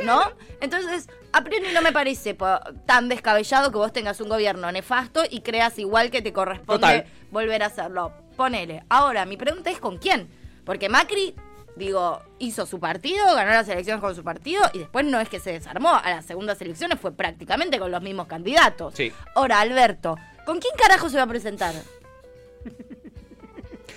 ¿no? 0.03 0.21
Entonces, 0.59 1.07
a 1.31 1.43
priori 1.43 1.67
no 1.73 1.81
me 1.81 1.91
parece 1.91 2.33
po- 2.33 2.59
tan 2.85 3.07
descabellado 3.07 3.71
que 3.71 3.77
vos 3.77 3.93
tengas 3.93 4.19
un 4.19 4.29
gobierno 4.29 4.71
nefasto 4.71 5.23
y 5.29 5.41
creas 5.41 5.77
igual 5.79 6.09
que 6.11 6.21
te 6.21 6.33
corresponde 6.33 6.81
Total. 7.03 7.05
volver 7.31 7.63
a 7.63 7.67
hacerlo. 7.67 8.11
Ponele. 8.35 8.83
Ahora, 8.89 9.25
mi 9.25 9.37
pregunta 9.37 9.69
es 9.69 9.79
¿con 9.79 9.97
quién? 9.97 10.27
Porque 10.65 10.89
Macri, 10.89 11.35
digo, 11.75 12.21
hizo 12.39 12.65
su 12.65 12.79
partido, 12.79 13.25
ganó 13.35 13.51
las 13.51 13.67
elecciones 13.67 14.01
con 14.01 14.15
su 14.15 14.23
partido 14.23 14.63
y 14.73 14.79
después 14.79 15.05
no 15.05 15.19
es 15.19 15.29
que 15.29 15.39
se 15.39 15.51
desarmó. 15.51 15.93
A 15.93 16.09
las 16.09 16.25
segundas 16.25 16.61
elecciones 16.61 16.99
fue 16.99 17.11
prácticamente 17.11 17.79
con 17.79 17.91
los 17.91 18.01
mismos 18.01 18.27
candidatos. 18.27 18.93
Sí. 18.95 19.11
Ahora, 19.35 19.59
Alberto, 19.61 20.17
¿con 20.45 20.59
quién 20.59 20.73
carajo 20.77 21.09
se 21.09 21.17
va 21.17 21.23
a 21.23 21.27
presentar? 21.27 21.73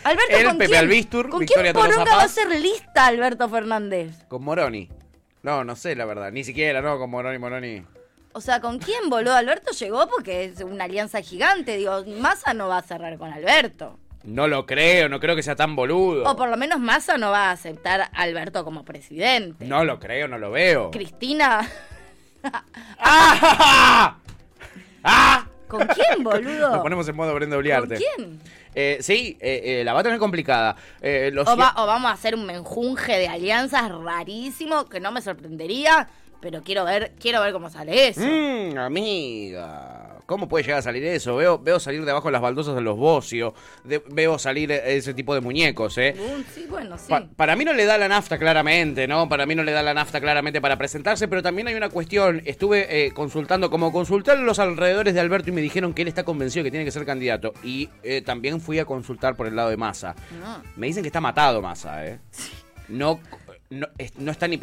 Alberto, 0.05 0.37
Él, 0.37 0.47
¿con 0.47 0.59
Pepe 0.59 0.71
quién? 0.71 0.81
Albistur, 0.81 1.29
¿Con 1.29 1.41
Victoria 1.41 1.73
quién 1.73 1.75
Tolosa 1.75 1.91
poronga 1.97 2.13
va 2.17 2.23
a 2.23 2.25
Paz? 2.25 2.33
ser 2.33 2.49
lista 2.61 3.07
Alberto 3.07 3.49
Fernández? 3.49 4.25
Con 4.29 4.43
Moroni. 4.45 4.89
No, 5.43 5.65
no 5.65 5.77
sé 5.77 5.95
la 5.97 6.05
verdad. 6.05 6.31
Ni 6.33 6.45
siquiera, 6.45 6.81
no, 6.81 6.99
con 6.99 7.11
Moroni, 7.11 7.39
Moroni. 7.39 7.83
O 8.33 8.41
sea, 8.41 8.61
¿con 8.61 8.79
quién, 8.79 9.11
boludo? 9.11 9.35
Alberto 9.35 9.73
llegó 9.73 10.09
porque 10.09 10.45
es 10.45 10.61
una 10.61 10.85
alianza 10.85 11.21
gigante. 11.21 11.77
Digo, 11.77 12.05
Massa 12.21 12.55
no 12.55 12.69
va 12.69 12.79
a 12.79 12.83
cerrar 12.83 13.19
con 13.19 13.33
Alberto. 13.33 13.99
No 14.25 14.47
lo 14.49 14.67
creo, 14.67 15.09
no 15.09 15.21
creo 15.21 15.35
que 15.37 15.43
sea 15.43 15.57
tan 15.57 15.75
boludo. 15.77 16.25
O 16.31 16.37
por 16.37 16.49
lo 16.49 16.57
menos 16.57 16.81
Massa 16.81 17.17
no 17.17 17.31
va 17.31 17.47
a 17.49 17.51
aceptar 17.53 18.01
a 18.03 18.05
Alberto 18.13 18.65
como 18.65 18.85
presidente. 18.85 19.65
No 19.65 19.85
lo 19.85 19.99
creo, 19.99 20.29
no 20.29 20.39
lo 20.39 20.51
veo. 20.51 20.91
Cristina. 20.91 21.69
¡Ah! 22.99 24.17
¡Ah! 25.05 25.45
¿Con 25.69 25.87
quién, 25.89 26.23
boludo? 26.25 26.71
Nos 26.71 26.81
ponemos 26.83 27.09
en 27.09 27.17
modo 27.17 27.35
Brenda 27.35 27.57
¿Con 27.57 27.61
Uliarte. 27.61 27.97
quién? 27.97 28.41
Eh, 28.75 28.99
sí, 29.01 29.37
eh, 29.41 29.81
eh, 29.81 29.85
la 29.85 29.93
va 29.93 30.01
a 30.01 30.03
tener 30.03 30.19
complicada. 30.19 30.77
Eh, 31.01 31.31
O, 31.37 31.45
cier- 31.45 31.59
va- 31.61 31.75
o 31.83 31.87
vamos 31.87 32.11
a 32.11 32.15
hacer 32.15 32.35
un 32.35 32.47
menjunje 32.47 33.19
de 33.19 33.29
alianzas 33.29 33.91
rarísimo 33.91 34.87
que 34.89 35.01
no 35.01 35.11
me 35.13 35.21
sorprendería, 35.21 36.09
pero 36.41 36.63
quiero 36.63 36.85
ver, 36.85 37.13
quiero 37.21 37.41
ver 37.41 37.53
cómo 37.53 37.71
sale 37.71 38.09
eso. 38.09 38.21
Mm, 38.21 38.79
amiga. 38.79 40.18
¿Cómo 40.29 40.47
puede 40.47 40.63
llegar 40.65 40.81
a 40.81 40.83
salir 40.83 41.03
eso? 41.07 41.37
Veo, 41.37 41.59
veo 41.59 41.81
salir 41.81 42.05
debajo 42.05 42.31
las 42.31 42.43
baldosas 42.43 42.75
de 42.75 42.83
los 42.83 42.99
Bocio. 42.99 43.55
de- 43.83 44.03
veo 44.11 44.39
salir 44.39 44.71
eh, 44.71 44.97
ese 44.99 45.15
tipo 45.15 45.35
de 45.35 45.41
muñecos, 45.41 45.97
¿eh? 45.97 46.15
Mm, 46.15 46.43
sí, 46.55 46.67
bueno, 46.69 46.99
sí. 46.99 47.07
Pa- 47.09 47.27
para 47.35 47.57
mí 47.57 47.65
no 47.65 47.73
le 47.73 47.87
da 47.87 47.97
la 47.97 48.09
nafta 48.09 48.39
claramente, 48.39 49.09
¿no? 49.09 49.27
Para 49.27 49.47
mí 49.47 49.55
no 49.55 49.63
le 49.63 49.73
da 49.73 49.83
la 49.83 49.95
nafta 49.95 50.21
claramente 50.21 50.61
para 50.61 50.77
presentarse, 50.77 51.29
pero 51.29 51.43
también 51.43 51.69
hay 51.69 51.75
una 51.77 51.89
cuestión. 51.89 52.43
Estuve 52.45 53.07
eh, 53.07 53.13
consultando, 53.13 53.71
como 53.71 53.91
consultar 53.91 54.39
los 54.41 54.59
alrededores 54.59 55.15
de 55.15 55.21
Alberto 55.21 55.49
y 55.49 55.53
me 55.55 55.63
dijeron 55.63 55.95
que 55.95 56.03
él 56.03 56.09
está 56.09 56.25
convencido 56.25 56.63
que 56.63 56.71
tiene 56.71 56.85
que 56.85 56.91
ser 56.93 57.07
candidato. 57.07 57.55
Y 57.65 57.89
eh, 58.03 58.21
también 58.21 58.61
fui 58.61 58.79
a 58.79 58.85
consultar 58.85 59.35
por 59.35 59.47
el 59.47 59.57
lado 59.57 59.71
de 59.71 59.79
Massa. 59.79 60.15
No. 60.43 60.63
Me 60.77 60.89
dicen 60.89 61.03
que 61.03 61.09
está 61.09 61.23
matado 61.23 61.63
Massa, 61.63 62.07
¿eh? 62.07 62.19
No, 62.89 63.19
no, 63.71 63.87
no 64.19 64.31
está 64.31 64.47
ni... 64.47 64.61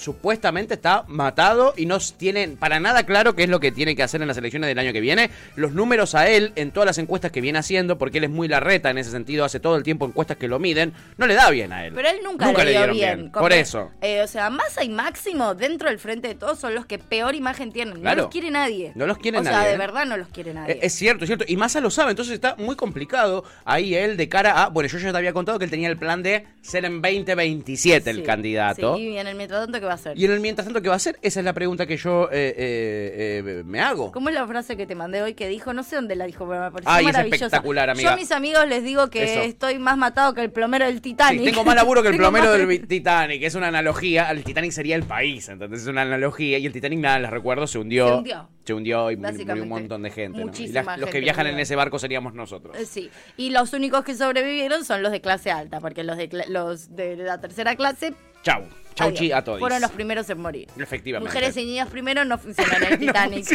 Supuestamente 0.00 0.74
está 0.74 1.04
matado 1.08 1.74
y 1.76 1.84
no 1.84 1.98
tiene 2.16 2.48
para 2.48 2.80
nada 2.80 3.04
claro 3.04 3.34
qué 3.34 3.42
es 3.42 3.50
lo 3.50 3.60
que 3.60 3.70
tiene 3.70 3.94
que 3.94 4.02
hacer 4.02 4.22
en 4.22 4.28
las 4.28 4.38
elecciones 4.38 4.68
del 4.68 4.78
año 4.78 4.94
que 4.94 5.00
viene. 5.00 5.30
Los 5.56 5.72
números 5.72 6.14
a 6.14 6.26
él, 6.30 6.52
en 6.56 6.70
todas 6.70 6.86
las 6.86 6.96
encuestas 6.96 7.30
que 7.30 7.42
viene 7.42 7.58
haciendo, 7.58 7.98
porque 7.98 8.16
él 8.16 8.24
es 8.24 8.30
muy 8.30 8.48
larreta 8.48 8.88
en 8.88 8.96
ese 8.96 9.10
sentido, 9.10 9.44
hace 9.44 9.60
todo 9.60 9.76
el 9.76 9.82
tiempo 9.82 10.06
encuestas 10.06 10.38
que 10.38 10.48
lo 10.48 10.58
miden, 10.58 10.94
no 11.18 11.26
le 11.26 11.34
da 11.34 11.50
bien 11.50 11.70
a 11.74 11.84
él. 11.84 11.92
Pero 11.94 12.08
él 12.08 12.16
nunca, 12.24 12.46
le 12.46 12.70
dio 12.70 12.80
dieron 12.80 12.96
bien. 12.96 13.30
Por 13.30 13.52
eso. 13.52 13.90
Eh, 14.00 14.22
o 14.22 14.26
sea, 14.26 14.48
Massa 14.48 14.82
y 14.82 14.88
Máximo 14.88 15.54
dentro 15.54 15.90
del 15.90 15.98
frente 15.98 16.28
de 16.28 16.34
todos 16.34 16.58
son 16.58 16.74
los 16.74 16.86
que 16.86 16.98
peor 16.98 17.34
imagen 17.34 17.70
tienen. 17.70 18.00
Claro. 18.00 18.16
No 18.16 18.22
los 18.22 18.32
quiere 18.32 18.50
nadie. 18.50 18.92
No 18.94 19.06
los 19.06 19.18
quiere 19.18 19.38
o 19.38 19.42
sea, 19.42 19.52
nadie, 19.52 19.68
de 19.68 19.74
¿eh? 19.74 19.78
verdad 19.78 20.06
no 20.06 20.16
los 20.16 20.28
quiere 20.28 20.54
nadie. 20.54 20.78
Es 20.80 20.94
cierto, 20.94 21.24
es 21.24 21.28
cierto. 21.28 21.44
Y 21.46 21.58
Massa 21.58 21.80
lo 21.82 21.90
sabe, 21.90 22.10
entonces 22.12 22.32
está 22.32 22.56
muy 22.56 22.74
complicado 22.74 23.44
ahí 23.66 23.94
él 23.94 24.16
de 24.16 24.28
cara 24.30 24.62
a... 24.62 24.68
Bueno, 24.68 24.88
yo 24.88 24.98
ya 24.98 25.12
te 25.12 25.18
había 25.18 25.34
contado 25.34 25.58
que 25.58 25.66
él 25.66 25.70
tenía 25.70 25.88
el 25.88 25.98
plan 25.98 26.22
de 26.22 26.46
ser 26.62 26.86
en 26.86 27.02
2027 27.02 28.08
el 28.08 28.22
candidato. 28.22 28.96
Sí, 28.96 29.10
y 29.10 29.18
en 29.18 29.26
el 29.26 29.34
mientras 29.34 29.62
tanto, 29.62 29.80
¿qué 29.80 29.86
va 29.90 29.94
a 29.94 29.96
hacer? 29.96 30.18
Y 30.18 30.24
en 30.24 30.30
el 30.32 30.40
mientras 30.40 30.66
tanto, 30.66 30.80
¿qué 30.82 30.88
va 30.88 30.94
a 30.94 30.96
hacer? 30.96 31.18
Esa 31.22 31.40
es 31.40 31.44
la 31.44 31.52
pregunta 31.52 31.86
que 31.86 31.96
yo 31.96 32.28
eh, 32.32 32.54
eh, 32.56 33.42
eh, 33.58 33.62
me 33.64 33.80
hago. 33.80 34.10
¿Cómo 34.12 34.28
es 34.28 34.34
la 34.34 34.46
frase 34.46 34.76
que 34.76 34.86
te 34.86 34.94
mandé 34.94 35.22
hoy 35.22 35.34
que 35.34 35.48
dijo? 35.48 35.72
No 35.72 35.82
sé 35.82 35.96
dónde 35.96 36.16
la 36.16 36.24
dijo, 36.26 36.48
pero 36.48 36.62
me 36.62 36.70
pareció 36.70 36.90
Ay, 36.92 37.06
es 37.06 37.12
maravillosa. 37.12 37.44
espectacular, 37.46 37.90
amiga. 37.90 38.08
Yo 38.08 38.14
a 38.14 38.16
mis 38.16 38.32
amigos 38.32 38.66
les 38.68 38.82
digo 38.82 39.10
que 39.10 39.24
Eso. 39.24 39.40
estoy 39.42 39.78
más 39.78 39.96
matado 39.98 40.34
que 40.34 40.40
el 40.42 40.50
plomero 40.50 40.84
del 40.86 40.94
Sí, 40.96 41.00
Titanic. 41.00 41.44
tengo 41.44 41.64
más 41.64 41.74
laburo 41.74 42.02
que 42.02 42.08
el 42.08 42.16
plomero 42.18 42.46
más- 42.46 42.58
del 42.58 42.86
Titanic. 42.86 43.42
Es 43.42 43.54
una 43.54 43.68
analogía. 43.68 44.30
El 44.30 44.44
Titanic 44.44 44.72
sería 44.72 44.96
el 44.96 45.04
país, 45.04 45.48
entonces 45.48 45.82
es 45.82 45.86
una 45.88 46.02
analogía. 46.02 46.58
Y 46.58 46.66
el 46.66 46.72
Titanic, 46.72 46.98
nada, 47.00 47.18
les 47.18 47.30
recuerdo, 47.30 47.66
se 47.66 47.78
hundió. 47.78 48.08
Se 48.08 48.14
hundió. 48.14 48.48
Se 48.64 48.74
hundió 48.74 49.10
y 49.10 49.16
murió 49.16 49.62
un 49.62 49.68
montón 49.68 50.02
de 50.02 50.10
gente. 50.10 50.44
¿no? 50.44 50.52
Y 50.56 50.68
los 51.00 51.10
que 51.10 51.20
viajan 51.20 51.46
en 51.48 51.58
ese 51.58 51.74
barco 51.74 51.98
seríamos 51.98 52.34
nosotros. 52.34 52.76
Sí, 52.86 53.10
y 53.36 53.50
los 53.50 53.72
únicos 53.72 54.04
que 54.04 54.14
sobrevivieron 54.14 54.84
son 54.84 55.02
los 55.02 55.10
de 55.10 55.20
clase 55.20 55.50
alta, 55.50 55.80
porque 55.80 56.04
los 56.04 56.16
de, 56.16 56.28
los 56.48 56.94
de 56.94 57.16
la 57.16 57.40
tercera 57.40 57.74
clase 57.74 58.14
Chau. 58.42 58.62
Chau, 59.00 59.08
adiós, 59.08 59.18
chi 59.20 59.32
a 59.32 59.42
todos. 59.44 59.58
fueron 59.58 59.80
los 59.80 59.90
primeros 59.90 60.28
en 60.30 60.38
morir. 60.40 60.68
Efectivamente. 60.78 61.28
Mujeres 61.28 61.56
y 61.56 61.64
niños 61.64 61.88
primero 61.88 62.24
no 62.24 62.38
funcionan 62.38 62.82
en 62.84 62.92
el 62.92 62.98
Titanic. 62.98 63.46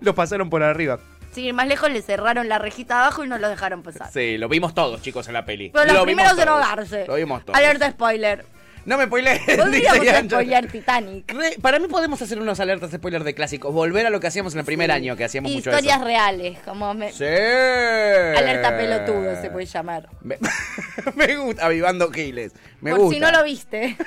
Los 0.00 0.14
pasaron 0.14 0.50
por 0.50 0.62
arriba. 0.62 0.98
Sin 1.32 1.44
ir 1.44 1.54
más 1.54 1.68
lejos, 1.68 1.90
le 1.90 2.00
cerraron 2.02 2.48
la 2.48 2.58
rejita 2.58 3.00
abajo 3.00 3.24
y 3.24 3.28
no 3.28 3.38
los 3.38 3.50
dejaron 3.50 3.82
pasar. 3.82 4.10
Sí, 4.10 4.38
lo 4.38 4.48
vimos 4.48 4.74
todos, 4.74 5.02
chicos, 5.02 5.26
en 5.28 5.34
la 5.34 5.44
peli. 5.44 5.70
Pero 5.70 5.84
los 5.84 5.94
Lo 5.94 6.04
vimos 6.06 6.24
primeros 6.24 6.38
en 6.38 6.44
todos. 6.46 6.64
ahogarse. 6.64 7.04
Lo 7.06 7.14
vimos 7.16 7.44
todos. 7.44 7.56
Alerta 7.58 7.90
spoiler. 7.90 8.44
No 8.88 8.96
me 8.96 9.04
spoilees. 9.04 9.40
Podríamos 9.56 10.24
spoilear 10.30 10.66
Titanic. 10.66 11.30
Re- 11.30 11.56
Para 11.60 11.78
mí 11.78 11.88
podemos 11.88 12.22
hacer 12.22 12.40
unos 12.40 12.58
alertas 12.58 12.90
spoiler 12.90 13.22
de 13.22 13.34
clásicos. 13.34 13.72
Volver 13.74 14.06
a 14.06 14.10
lo 14.10 14.18
que 14.18 14.28
hacíamos 14.28 14.54
en 14.54 14.60
el 14.60 14.64
primer 14.64 14.90
año, 14.90 15.14
que 15.14 15.24
hacíamos 15.24 15.52
mucho 15.52 15.68
Historias 15.70 16.00
reales, 16.00 16.58
como 16.64 16.94
me- 16.94 17.12
Sí. 17.12 17.24
alerta 17.24 18.76
pelotudo 18.78 19.38
se 19.42 19.50
puede 19.50 19.66
llamar. 19.66 20.08
Me, 20.22 20.38
me 21.16 21.36
gusta, 21.36 21.66
avivando 21.66 22.10
giles. 22.10 22.52
Me 22.80 22.92
Por 22.92 23.00
gusta. 23.00 23.14
si 23.14 23.20
no 23.20 23.30
lo 23.30 23.44
viste. 23.44 23.96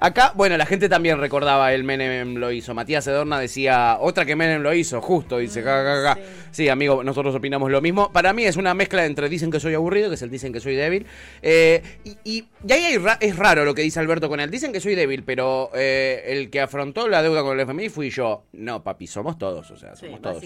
Acá, 0.00 0.32
bueno, 0.34 0.56
la 0.56 0.66
gente 0.66 0.88
también 0.88 1.18
recordaba 1.18 1.72
el 1.72 1.84
Menem 1.84 2.36
lo 2.36 2.50
hizo. 2.52 2.74
Matías 2.74 3.06
Edorna 3.06 3.38
decía, 3.38 3.96
otra 4.00 4.24
que 4.24 4.36
Menem 4.36 4.62
lo 4.62 4.72
hizo, 4.74 5.00
justo, 5.00 5.38
dice, 5.38 5.62
ja, 5.62 5.82
ja, 5.82 6.02
ja. 6.14 6.18
Sí. 6.50 6.68
amigo, 6.68 7.02
nosotros 7.04 7.34
opinamos 7.34 7.70
lo 7.70 7.80
mismo. 7.80 8.10
Para 8.12 8.32
mí 8.32 8.44
es 8.44 8.56
una 8.56 8.74
mezcla 8.74 9.04
entre 9.06 9.28
dicen 9.28 9.50
que 9.50 9.60
soy 9.60 9.74
aburrido, 9.74 10.08
que 10.08 10.14
es 10.14 10.22
el 10.22 10.30
dicen 10.30 10.52
que 10.52 10.60
soy 10.60 10.74
débil. 10.76 11.06
Eh, 11.42 11.82
y, 12.04 12.16
y- 12.24 12.48
y 12.66 12.72
ahí 12.72 12.84
hay 12.84 12.98
ra- 12.98 13.18
es 13.20 13.36
raro 13.36 13.64
lo 13.64 13.74
que 13.74 13.82
dice 13.82 14.00
Alberto 14.00 14.28
con 14.28 14.40
él. 14.40 14.50
Dicen 14.50 14.72
que 14.72 14.80
soy 14.80 14.94
débil, 14.94 15.22
pero 15.24 15.70
eh, 15.74 16.24
el 16.26 16.50
que 16.50 16.60
afrontó 16.60 17.08
la 17.08 17.22
deuda 17.22 17.42
con 17.42 17.58
el 17.58 17.60
FMI 17.60 17.88
fui 17.88 18.10
yo. 18.10 18.44
No, 18.52 18.82
papi, 18.82 19.06
somos 19.06 19.38
todos, 19.38 19.70
o 19.70 19.76
sea, 19.76 19.94
Sí, 19.94 20.06
somos 20.06 20.20
todos. 20.22 20.42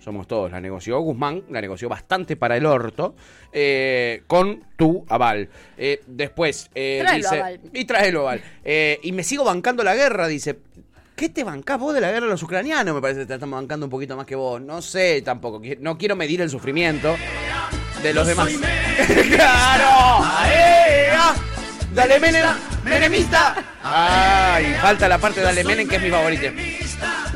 Somos 0.00 0.26
todos. 0.28 0.50
La 0.52 0.60
negoció 0.60 1.00
Guzmán, 1.00 1.42
la 1.50 1.60
negoció 1.60 1.88
bastante 1.88 2.36
para 2.36 2.56
el 2.56 2.66
orto, 2.66 3.14
eh, 3.58 4.22
con 4.26 4.62
tu 4.76 5.06
aval. 5.08 5.48
Eh, 5.78 6.02
después, 6.06 6.68
eh, 6.74 6.98
Tráelo, 7.00 7.16
dice. 7.16 7.40
aval. 7.40 7.60
Y 7.72 7.84
tráelo, 7.86 8.20
aval. 8.20 8.42
Eh, 8.62 9.00
y 9.02 9.12
me 9.12 9.24
sigo 9.24 9.44
bancando 9.44 9.82
la 9.82 9.94
guerra, 9.94 10.28
dice. 10.28 10.58
¿Qué 11.16 11.30
te 11.30 11.42
bancás 11.42 11.78
vos 11.78 11.94
de 11.94 12.02
la 12.02 12.08
guerra 12.12 12.26
de 12.26 12.32
los 12.32 12.42
ucranianos? 12.42 12.94
Me 12.94 13.00
parece 13.00 13.20
que 13.20 13.26
te 13.26 13.32
estamos 13.32 13.58
bancando 13.58 13.86
un 13.86 13.90
poquito 13.90 14.14
más 14.14 14.26
que 14.26 14.34
vos. 14.36 14.60
No 14.60 14.82
sé 14.82 15.22
tampoco. 15.22 15.62
No 15.80 15.96
quiero 15.96 16.14
medir 16.16 16.42
el 16.42 16.50
sufrimiento 16.50 17.16
de 18.02 18.12
los 18.12 18.26
demás. 18.26 18.50
¡Claro! 19.30 20.22
¡Aea! 20.26 21.34
¡Dale, 21.94 22.20
Menem! 22.20 22.44
¡Menemista! 22.84 23.54
¡Ay! 23.82 24.74
Falta 24.82 25.08
la 25.08 25.16
parte 25.16 25.40
de 25.40 25.46
Dale 25.46 25.64
Menem, 25.64 25.88
que 25.88 25.96
es 25.96 26.02
mi 26.02 26.10
favorita. 26.10 26.52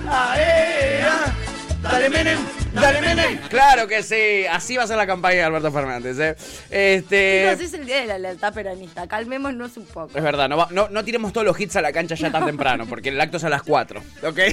¡Aea! 0.06 1.34
¡Dale, 1.82 2.10
Menem! 2.10 2.59
¡Dale, 2.74 3.00
Menem! 3.00 3.38
Claro 3.48 3.86
que 3.88 4.02
sí. 4.02 4.46
Así 4.50 4.76
va 4.76 4.84
a 4.84 4.86
ser 4.86 4.96
la 4.96 5.06
campaña 5.06 5.36
de 5.36 5.42
Alberto 5.44 5.72
Fernández, 5.72 6.18
¿eh? 6.18 6.36
Este... 6.70 7.48
Chicos, 7.50 7.64
es 7.66 7.74
el 7.74 7.86
día 7.86 8.00
de 8.00 8.06
la 8.06 8.18
lealtad 8.18 8.52
peronista. 8.54 9.06
Calmémonos 9.08 9.76
un 9.76 9.86
poco. 9.86 10.16
Es 10.16 10.22
verdad, 10.22 10.48
no, 10.48 10.56
va- 10.56 10.68
no, 10.70 10.88
no 10.88 11.04
tiremos 11.04 11.32
todos 11.32 11.46
los 11.46 11.58
hits 11.58 11.76
a 11.76 11.82
la 11.82 11.92
cancha 11.92 12.14
ya 12.14 12.30
tan 12.30 12.46
temprano, 12.46 12.86
porque 12.86 13.08
el 13.08 13.20
acto 13.20 13.38
es 13.38 13.44
a 13.44 13.48
las 13.48 13.62
4, 13.62 14.02
¿ok? 14.24 14.38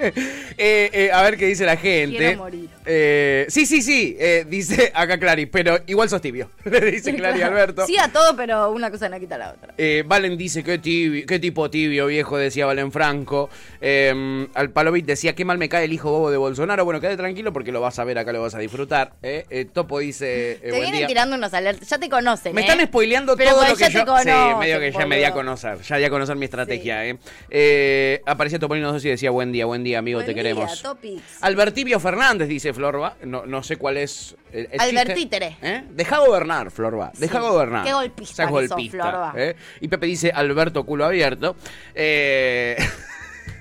Eh, 0.00 0.90
eh, 0.92 1.10
a 1.12 1.22
ver 1.22 1.36
qué 1.36 1.46
dice 1.46 1.64
la 1.66 1.76
gente. 1.76 2.16
Quiero 2.16 2.38
morir. 2.38 2.68
Eh, 2.86 3.46
sí, 3.48 3.66
sí, 3.66 3.82
sí, 3.82 4.16
eh, 4.18 4.46
dice 4.48 4.92
acá 4.94 5.18
Clary, 5.18 5.46
pero 5.46 5.80
igual 5.86 6.08
sos 6.08 6.20
tibio. 6.20 6.50
Le 6.64 6.80
dice 6.92 7.14
Clary 7.16 7.42
a 7.42 7.48
Alberto. 7.48 7.84
Sí 7.86 7.96
a 7.98 8.08
todo, 8.08 8.36
pero 8.36 8.70
una 8.70 8.90
cosa 8.92 9.08
no 9.08 9.18
quita 9.18 9.36
la 9.38 9.50
otra. 9.50 9.74
Eh, 9.76 10.04
Valen 10.06 10.38
dice, 10.38 10.62
qué, 10.62 10.78
tibio, 10.78 11.26
qué 11.26 11.38
tipo 11.40 11.68
tibio, 11.68 12.06
viejo, 12.06 12.36
decía 12.38 12.66
Valen 12.66 12.92
Franco. 12.92 13.50
Eh, 13.80 14.46
al 14.54 14.70
Palovit 14.70 15.04
decía, 15.04 15.34
qué 15.34 15.44
mal 15.44 15.58
me 15.58 15.68
cae 15.68 15.84
el 15.86 15.92
hijo 15.92 16.10
bobo 16.12 16.30
de 16.30 16.36
Bolsonaro. 16.38 16.84
Bueno, 16.84 17.00
quédate 17.00 17.16
tranquilo 17.18 17.52
porque 17.52 17.72
lo 17.72 17.80
vas 17.80 17.98
a 17.98 18.04
ver 18.04 18.18
acá, 18.18 18.32
lo 18.32 18.40
vas 18.42 18.54
a 18.54 18.58
disfrutar. 18.58 19.12
Eh, 19.22 19.44
eh, 19.50 19.64
Topo 19.66 19.98
dice, 19.98 20.52
eh, 20.52 20.58
Te 20.62 20.68
buen 20.70 20.80
vienen 20.82 20.98
día. 21.00 21.06
tirando 21.06 21.36
unos 21.36 21.52
alertas. 21.54 21.88
Ya 21.88 21.98
te 21.98 22.08
conocen. 22.08 22.54
Me 22.54 22.62
¿eh? 22.62 22.64
están 22.68 22.84
spoileando 22.86 23.36
Pero 23.36 23.50
todo 23.50 23.68
lo 23.68 23.74
que 23.74 23.80
ya 23.82 23.88
yo. 23.88 24.00
te 24.00 24.06
conocen, 24.06 24.34
sí, 24.34 24.54
medio 24.58 24.80
que 24.80 24.92
ya 24.92 25.06
me 25.06 25.16
di 25.18 25.24
a 25.24 25.32
conocer. 25.32 25.80
Ya 25.82 25.96
di 25.96 26.04
a 26.04 26.10
conocer 26.10 26.36
mi 26.36 26.44
estrategia. 26.44 27.04
Eh, 27.50 28.22
Aparecía 28.26 28.58
Topolino 28.58 28.92
2 28.92 29.04
y 29.04 29.08
decía: 29.10 29.30
Buen 29.30 29.52
día, 29.52 29.66
buen 29.66 29.84
día, 29.84 29.98
amigo, 29.98 30.18
Buen 30.18 30.26
te 30.26 30.34
día, 30.34 30.42
queremos. 30.42 30.82
Topics. 30.82 31.22
Albertibio 31.42 32.00
Fernández, 32.00 32.48
dice 32.48 32.72
Florba. 32.72 33.16
No, 33.24 33.46
no 33.46 33.62
sé 33.62 33.76
cuál 33.76 33.96
es. 33.96 34.36
El, 34.52 34.68
el 34.72 34.80
Albertítere. 34.80 35.56
Deja 35.90 36.18
gobernar, 36.18 36.70
Florba. 36.70 37.12
Deja 37.18 37.38
Sí. 37.40 37.46
gobernar. 37.46 37.84
Qué 37.84 37.92
golpista 37.92 38.44
que 38.46 38.52
sos, 38.52 38.68
golpista, 38.68 38.98
Florba. 39.02 39.32
¿eh? 39.36 39.56
Y 39.80 39.88
Pepe 39.88 40.06
dice: 40.06 40.30
Alberto 40.34 40.84
culo 40.84 41.04
abierto. 41.04 41.56
Eh, 41.94 42.76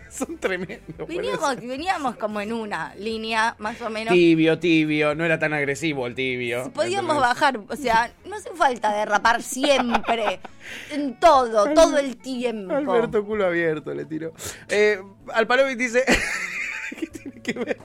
son 0.10 0.38
tremendos. 0.38 1.08
Veníamos, 1.08 1.56
veníamos 1.58 2.16
como 2.18 2.42
en 2.42 2.54
una 2.54 2.96
línea, 2.96 3.56
más 3.60 3.82
o 3.82 3.90
menos. 3.90 4.14
Tibio, 4.14 4.60
tibio. 4.60 5.16
No 5.16 5.26
era 5.26 5.40
tan 5.40 5.54
agresivo 5.54 6.08
el 6.08 6.16
tibio. 6.16 6.72
Podíamos 6.74 7.18
bajar, 7.18 7.60
o 7.68 7.76
sea, 7.76 8.12
no 8.26 8.36
hace 8.36 8.50
falta 8.52 8.94
derrapar 8.96 9.42
siempre, 9.42 10.40
en 10.92 11.20
todo, 11.20 11.74
todo 11.74 11.98
el 11.98 12.18
tiempo. 12.18 12.74
Alberto 12.74 13.26
culo 13.26 13.46
abierto 13.46 13.94
le 13.94 14.06
tiró. 14.06 14.34
Eh, 14.70 15.02
Alpalovic 15.34 15.78
dice. 15.78 16.04
¿Qué 17.00 17.08
tiene 17.08 17.42
que 17.42 17.54
ver? 17.54 17.78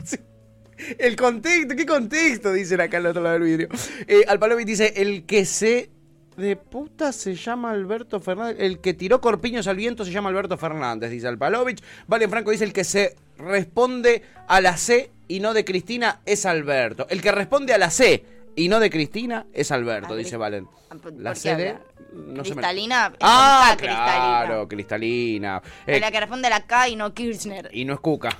El 0.99 1.17
contexto, 1.17 1.77
¿qué 1.77 1.87
contexto? 1.87 2.53
Dicen 2.53 2.81
acá 2.81 2.97
al 2.99 3.07
otro 3.07 3.23
lado 3.23 3.35
del 3.35 3.45
vidrio. 3.45 3.69
Eh, 4.07 4.25
Alpalovic 4.27 4.67
dice: 4.67 4.95
El 4.97 5.27
que 5.27 5.45
se. 5.45 5.91
De 6.37 6.57
puta 6.57 7.13
se 7.13 7.35
llama 7.35 7.71
Alberto 7.71 8.19
Fernández. 8.21 8.57
El 8.59 8.81
que 8.81 8.95
tiró 8.95 9.21
corpiños 9.21 9.67
al 9.67 9.77
viento 9.77 10.05
se 10.05 10.11
llama 10.11 10.31
Alberto 10.31 10.57
Fernández, 10.57 11.11
dice 11.11 11.29
Alpalovich. 11.29 11.83
Valen 12.07 12.31
Franco 12.31 12.51
dice: 12.51 12.65
El 12.65 12.73
que 12.73 12.85
se 12.85 13.17
responde 13.39 14.23
a 14.49 14.61
la 14.61 14.77
C 14.77 15.11
y 15.29 15.41
no 15.41 15.53
de 15.53 15.65
Cristina 15.65 16.21
es 16.25 16.47
Alberto. 16.47 17.07
El 17.11 17.21
que 17.21 17.33
responde 17.33 17.75
a 17.75 17.79
la 17.79 17.91
C 17.91 18.25
y 18.57 18.69
no 18.69 18.81
de 18.81 18.89
Cristina 18.91 19.47
es 19.53 19.71
Alberto, 19.73 20.15
Ah, 20.15 20.17
dice 20.17 20.37
Valen. 20.39 20.67
Ah, 20.91 20.97
¿por- 21.03 21.13
La 21.21 21.35
C 21.35 21.55
de. 21.55 21.75
No 22.15 22.43
me- 22.43 22.51
Cristalina, 22.51 23.13
Ah, 23.21 23.75
cristalina. 23.79 24.05
claro, 24.45 24.69
cristalina. 24.69 25.63
Es 25.87 25.97
Eh, 25.97 26.01
la 26.01 26.11
que 26.11 26.21
responde 26.21 26.51
la 26.51 26.67
K 26.67 26.89
y 26.89 26.97
no 26.97 27.13
Kirchner. 27.15 27.71
y 27.73 27.85
no 27.87 27.95
es 27.95 28.01
Cuca. 28.01 28.31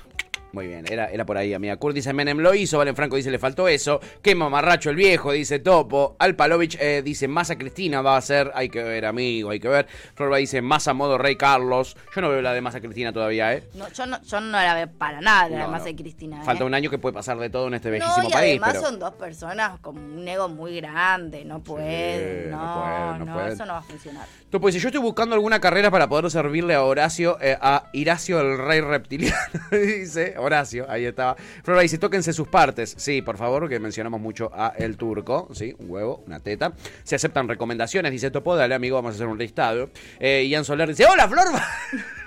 Muy 0.53 0.67
bien, 0.67 0.85
era, 0.87 1.07
era 1.07 1.25
por 1.25 1.35
ahí, 1.35 1.51
amiga. 1.53 1.75
Kurt 1.77 1.95
dice 1.95 2.13
Menem 2.13 2.37
lo 2.37 2.53
hizo, 2.53 2.77
Valen 2.77 2.95
Franco 2.95 3.15
dice 3.15 3.31
le 3.31 3.39
faltó 3.39 3.67
eso. 3.67 3.99
Qué 4.21 4.35
mamarracho 4.35 4.91
el 4.91 4.95
viejo, 4.95 5.31
dice 5.31 5.57
Topo. 5.57 6.15
Alpalovich 6.19 6.77
eh, 6.79 7.01
dice 7.03 7.27
Massa 7.27 7.57
Cristina 7.57 8.03
va 8.03 8.17
a 8.17 8.21
ser, 8.21 8.51
hay 8.53 8.69
que 8.69 8.83
ver, 8.83 9.05
amigo, 9.05 9.49
hay 9.49 9.59
que 9.59 9.67
ver. 9.67 9.87
Florba 10.13 10.37
dice 10.37 10.61
Massa 10.61 10.93
modo 10.93 11.17
Rey 11.17 11.35
Carlos. 11.37 11.97
Yo 12.15 12.21
no 12.21 12.29
veo 12.29 12.41
la 12.43 12.53
de 12.53 12.61
Massa 12.61 12.79
Cristina 12.81 13.11
todavía, 13.11 13.51
¿eh? 13.55 13.63
No, 13.73 13.89
yo, 13.89 14.05
no, 14.05 14.21
yo 14.21 14.39
no 14.41 14.51
la 14.51 14.75
veo 14.75 14.87
para 14.95 15.21
nada, 15.21 15.49
No, 15.49 15.57
además 15.57 15.79
no. 15.81 15.85
de 15.85 15.95
Cristina. 15.95 16.41
¿eh? 16.41 16.45
Falta 16.45 16.65
un 16.65 16.73
año 16.75 16.91
que 16.91 16.99
puede 16.99 17.13
pasar 17.13 17.39
de 17.39 17.49
todo 17.49 17.67
en 17.67 17.73
este 17.73 17.87
No, 17.89 17.93
bellísimo 17.93 18.29
país. 18.29 18.51
además 18.61 18.73
pero... 18.73 18.81
son 18.85 18.99
dos 18.99 19.13
personas 19.15 19.79
con 19.79 19.97
un 19.97 20.27
ego 20.27 20.49
muy 20.49 20.75
grande, 20.79 21.45
no 21.45 21.63
pueden, 21.63 22.51
no 22.51 22.57
no, 22.63 22.81
pueden, 22.83 23.19
no 23.19 23.25
no, 23.25 23.33
pueden. 23.33 23.53
eso 23.53 23.65
no 23.65 23.73
va 23.73 23.79
a 23.79 23.83
funcionar. 23.83 24.27
Topo 24.51 24.67
dice, 24.67 24.77
yo 24.77 24.89
estoy 24.89 25.01
buscando 25.01 25.33
alguna 25.33 25.59
carrera 25.59 25.89
para 25.89 26.07
poder 26.07 26.29
servirle 26.29 26.75
a 26.75 26.83
Horacio, 26.83 27.39
eh, 27.41 27.57
a 27.59 27.89
Iracio 27.93 28.39
el 28.39 28.59
rey 28.59 28.81
reptiliano. 28.81 29.35
dice, 29.71 30.35
Horacio, 30.43 30.85
ahí 30.89 31.05
estaba. 31.05 31.35
Flora 31.63 31.81
dice, 31.81 31.97
tóquense 31.97 32.33
sus 32.33 32.47
partes. 32.47 32.93
Sí, 32.97 33.21
por 33.21 33.37
favor, 33.37 33.69
que 33.69 33.79
mencionamos 33.79 34.21
mucho 34.21 34.51
a 34.53 34.73
el 34.77 34.97
turco. 34.97 35.49
Sí, 35.53 35.75
un 35.79 35.89
huevo, 35.89 36.23
una 36.27 36.39
teta. 36.39 36.73
Se 37.03 37.15
aceptan 37.15 37.47
recomendaciones, 37.47 38.11
dice 38.11 38.31
Topo, 38.31 38.55
dale 38.55 38.75
amigo, 38.75 38.95
vamos 38.95 39.13
a 39.13 39.15
hacer 39.15 39.27
un 39.27 39.37
listado. 39.37 39.89
Eh, 40.19 40.45
Ian 40.47 40.65
Soler 40.65 40.89
dice, 40.89 41.05
hola 41.05 41.27
Florba. 41.27 41.63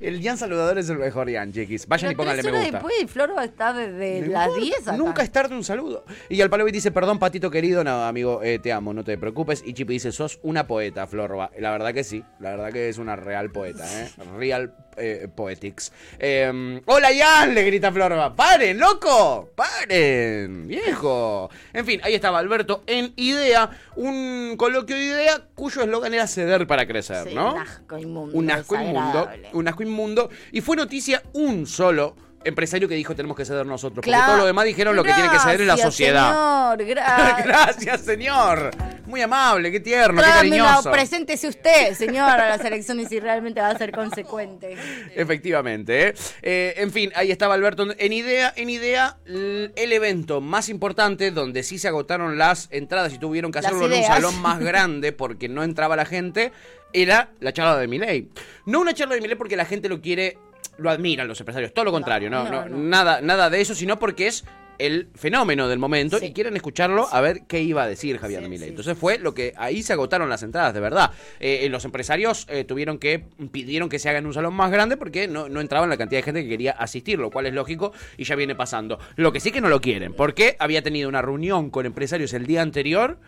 el 0.00 0.20
Ian 0.20 0.36
saludador 0.38 0.78
es 0.78 0.88
el 0.88 0.98
mejor 0.98 1.28
Ian, 1.30 1.52
chiquis. 1.52 1.86
Vayan 1.86 2.12
y 2.12 2.14
pónganle 2.14 2.42
me 2.42 2.50
gusta. 2.50 2.70
después, 2.72 3.10
Flor 3.10 3.36
va 3.36 3.42
a 3.42 3.44
estar 3.44 3.74
desde 3.74 4.26
las 4.28 4.46
importa, 4.48 4.64
10 4.64 4.88
acá. 4.88 4.96
Nunca 4.96 5.22
es 5.22 5.32
tarde 5.32 5.54
un 5.54 5.64
saludo. 5.64 6.04
Y 6.28 6.40
al 6.40 6.50
Palovi 6.50 6.72
dice, 6.72 6.90
perdón, 6.90 7.18
patito 7.18 7.50
querido. 7.50 7.84
No, 7.84 8.04
amigo, 8.04 8.42
eh, 8.42 8.58
te 8.58 8.72
amo, 8.72 8.92
no 8.92 9.04
te 9.04 9.16
preocupes. 9.18 9.62
Y 9.64 9.74
Chipi 9.74 9.94
dice, 9.94 10.12
sos 10.12 10.38
una 10.42 10.66
poeta, 10.66 11.06
Florba. 11.06 11.50
La 11.58 11.70
verdad 11.70 11.92
que 11.92 12.04
sí, 12.04 12.24
la 12.40 12.50
verdad 12.50 12.72
que 12.72 12.88
es 12.88 12.98
una 12.98 13.16
real 13.16 13.50
poeta, 13.50 13.84
¿eh? 14.02 14.10
Real 14.36 14.74
eh, 14.96 15.28
poetics. 15.34 15.92
Eh, 16.18 16.80
Hola, 16.86 17.12
Ian, 17.12 17.54
le 17.54 17.64
grita 17.64 17.90
Florba. 17.92 18.34
¡Paren, 18.34 18.78
loco! 18.78 19.50
¡Paren, 19.54 20.66
viejo! 20.68 21.50
En 21.72 21.86
fin, 21.86 22.00
ahí 22.02 22.14
estaba 22.14 22.38
Alberto 22.38 22.82
en 22.86 23.12
Idea, 23.16 23.70
un 23.96 24.54
coloquio 24.56 24.96
de 24.96 25.04
idea 25.04 25.42
cuyo 25.54 25.82
eslogan 25.82 26.12
era 26.14 26.26
ceder 26.26 26.66
para 26.66 26.86
crecer, 26.86 27.28
Sí, 27.28 27.34
¿no? 27.34 27.54
Un 27.54 27.60
asco 27.60 27.98
inmundo. 27.98 28.36
un 28.36 28.50
asco 28.50 28.74
inmundo, 28.76 29.30
un 29.52 29.68
asco 29.72 29.82
inmundo. 29.82 30.30
Y 30.52 30.60
fue 30.60 30.76
noticia 30.76 31.22
un 31.32 31.66
solo 31.66 32.16
empresario 32.44 32.88
que 32.88 32.94
dijo 32.94 33.14
tenemos 33.14 33.36
que 33.36 33.44
ceder 33.44 33.66
nosotros. 33.66 34.04
Porque 34.04 34.18
todo 34.26 34.36
lo 34.36 34.46
demás 34.46 34.64
dijeron 34.64 34.96
lo 34.96 35.04
que 35.04 35.12
tiene 35.12 35.30
que 35.30 35.38
ceder 35.38 35.60
es 35.60 35.66
la 35.66 35.76
sociedad. 35.76 36.76
Señor, 36.76 36.84
gracias. 36.94 37.46
Gracias, 37.46 38.00
señor. 38.02 38.70
Muy 39.06 39.20
amable, 39.20 39.70
qué 39.70 39.80
tierno, 39.80 40.22
qué 40.22 40.28
cariñoso. 40.28 40.90
preséntese 40.90 41.48
usted, 41.48 41.94
señor, 41.94 42.30
a 42.30 42.48
las 42.48 42.64
elecciones 42.64 43.08
si 43.08 43.20
realmente 43.20 43.60
va 43.60 43.70
a 43.70 43.76
ser 43.76 43.92
consecuente. 43.92 44.76
Efectivamente, 45.14 46.08
¿eh? 46.08 46.14
Eh, 46.40 46.74
en 46.78 46.90
fin, 46.92 47.12
ahí 47.14 47.30
estaba 47.30 47.54
Alberto 47.54 47.86
en 47.98 48.12
idea, 48.12 48.52
en 48.56 48.70
idea, 48.70 49.18
el 49.26 49.92
evento 49.92 50.40
más 50.40 50.68
importante 50.68 51.30
donde 51.30 51.62
sí 51.62 51.78
se 51.78 51.88
agotaron 51.88 52.38
las 52.38 52.68
entradas 52.70 53.12
y 53.12 53.18
tuvieron 53.18 53.52
que 53.52 53.58
hacerlo 53.58 53.86
en 53.86 53.92
un 53.92 54.04
salón 54.04 54.40
más 54.40 54.58
grande 54.60 55.12
porque 55.12 55.48
no 55.48 55.64
entraba 55.64 55.96
la 55.96 56.04
gente, 56.04 56.52
era 56.92 57.30
la 57.40 57.52
charla 57.52 57.78
de 57.78 57.88
Milei. 57.88 58.28
No 58.66 58.80
una 58.80 58.94
charla 58.94 59.14
de 59.14 59.20
Milei 59.20 59.36
porque 59.36 59.56
la 59.56 59.64
gente 59.64 59.88
lo 59.88 60.00
quiere, 60.00 60.38
lo 60.78 60.90
admiran 60.90 61.28
los 61.28 61.40
empresarios, 61.40 61.72
todo 61.72 61.84
lo 61.86 61.92
contrario, 61.92 62.30
no, 62.30 62.44
no, 62.44 62.50
no, 62.50 62.68
no. 62.68 62.76
nada, 62.78 63.20
nada 63.20 63.50
de 63.50 63.60
eso, 63.60 63.74
sino 63.74 63.98
porque 63.98 64.26
es 64.26 64.44
el 64.78 65.08
fenómeno 65.14 65.68
del 65.68 65.78
momento 65.78 66.18
Sí. 66.18 66.26
y 66.26 66.32
quieren 66.32 66.56
escucharlo 66.56 67.06
a 67.12 67.20
ver 67.20 67.42
qué 67.46 67.60
iba 67.62 67.84
a 67.84 67.86
decir 67.86 68.18
Javier 68.18 68.42
Sí, 68.42 68.48
Milei. 68.48 68.64
sí, 68.64 68.70
Entonces 68.70 68.98
fue 68.98 69.18
lo 69.18 69.32
que 69.32 69.52
ahí 69.56 69.82
se 69.82 69.92
agotaron 69.92 70.28
las 70.28 70.42
entradas, 70.42 70.74
de 70.74 70.80
verdad. 70.80 71.12
Eh, 71.38 71.68
los 71.70 71.84
empresarios 71.84 72.46
eh, 72.48 72.64
tuvieron 72.64 72.98
que, 72.98 73.22
pidieron 73.52 73.88
que 73.88 74.00
se 74.00 74.08
haga 74.08 74.18
en 74.18 74.26
un 74.26 74.34
salón 74.34 74.54
más 74.54 74.72
grande 74.72 74.96
porque 74.96 75.28
no, 75.28 75.48
no 75.48 75.60
entraban 75.60 75.88
la 75.88 75.96
cantidad 75.98 76.18
de 76.20 76.24
gente 76.24 76.42
que 76.42 76.48
quería 76.48 76.72
asistir, 76.72 77.18
lo 77.20 77.30
cual 77.30 77.46
es 77.46 77.54
lógico 77.54 77.92
y 78.16 78.24
ya 78.24 78.34
viene 78.34 78.56
pasando. 78.56 78.98
Lo 79.14 79.32
que 79.32 79.38
sí 79.38 79.52
que 79.52 79.60
no 79.60 79.68
lo 79.68 79.80
quieren, 79.80 80.14
porque 80.14 80.56
había 80.58 80.82
tenido 80.82 81.08
una 81.08 81.22
reunión 81.22 81.70
con 81.70 81.86
empresarios 81.86 82.32
el 82.32 82.46
día 82.46 82.62
anterior. 82.62 83.18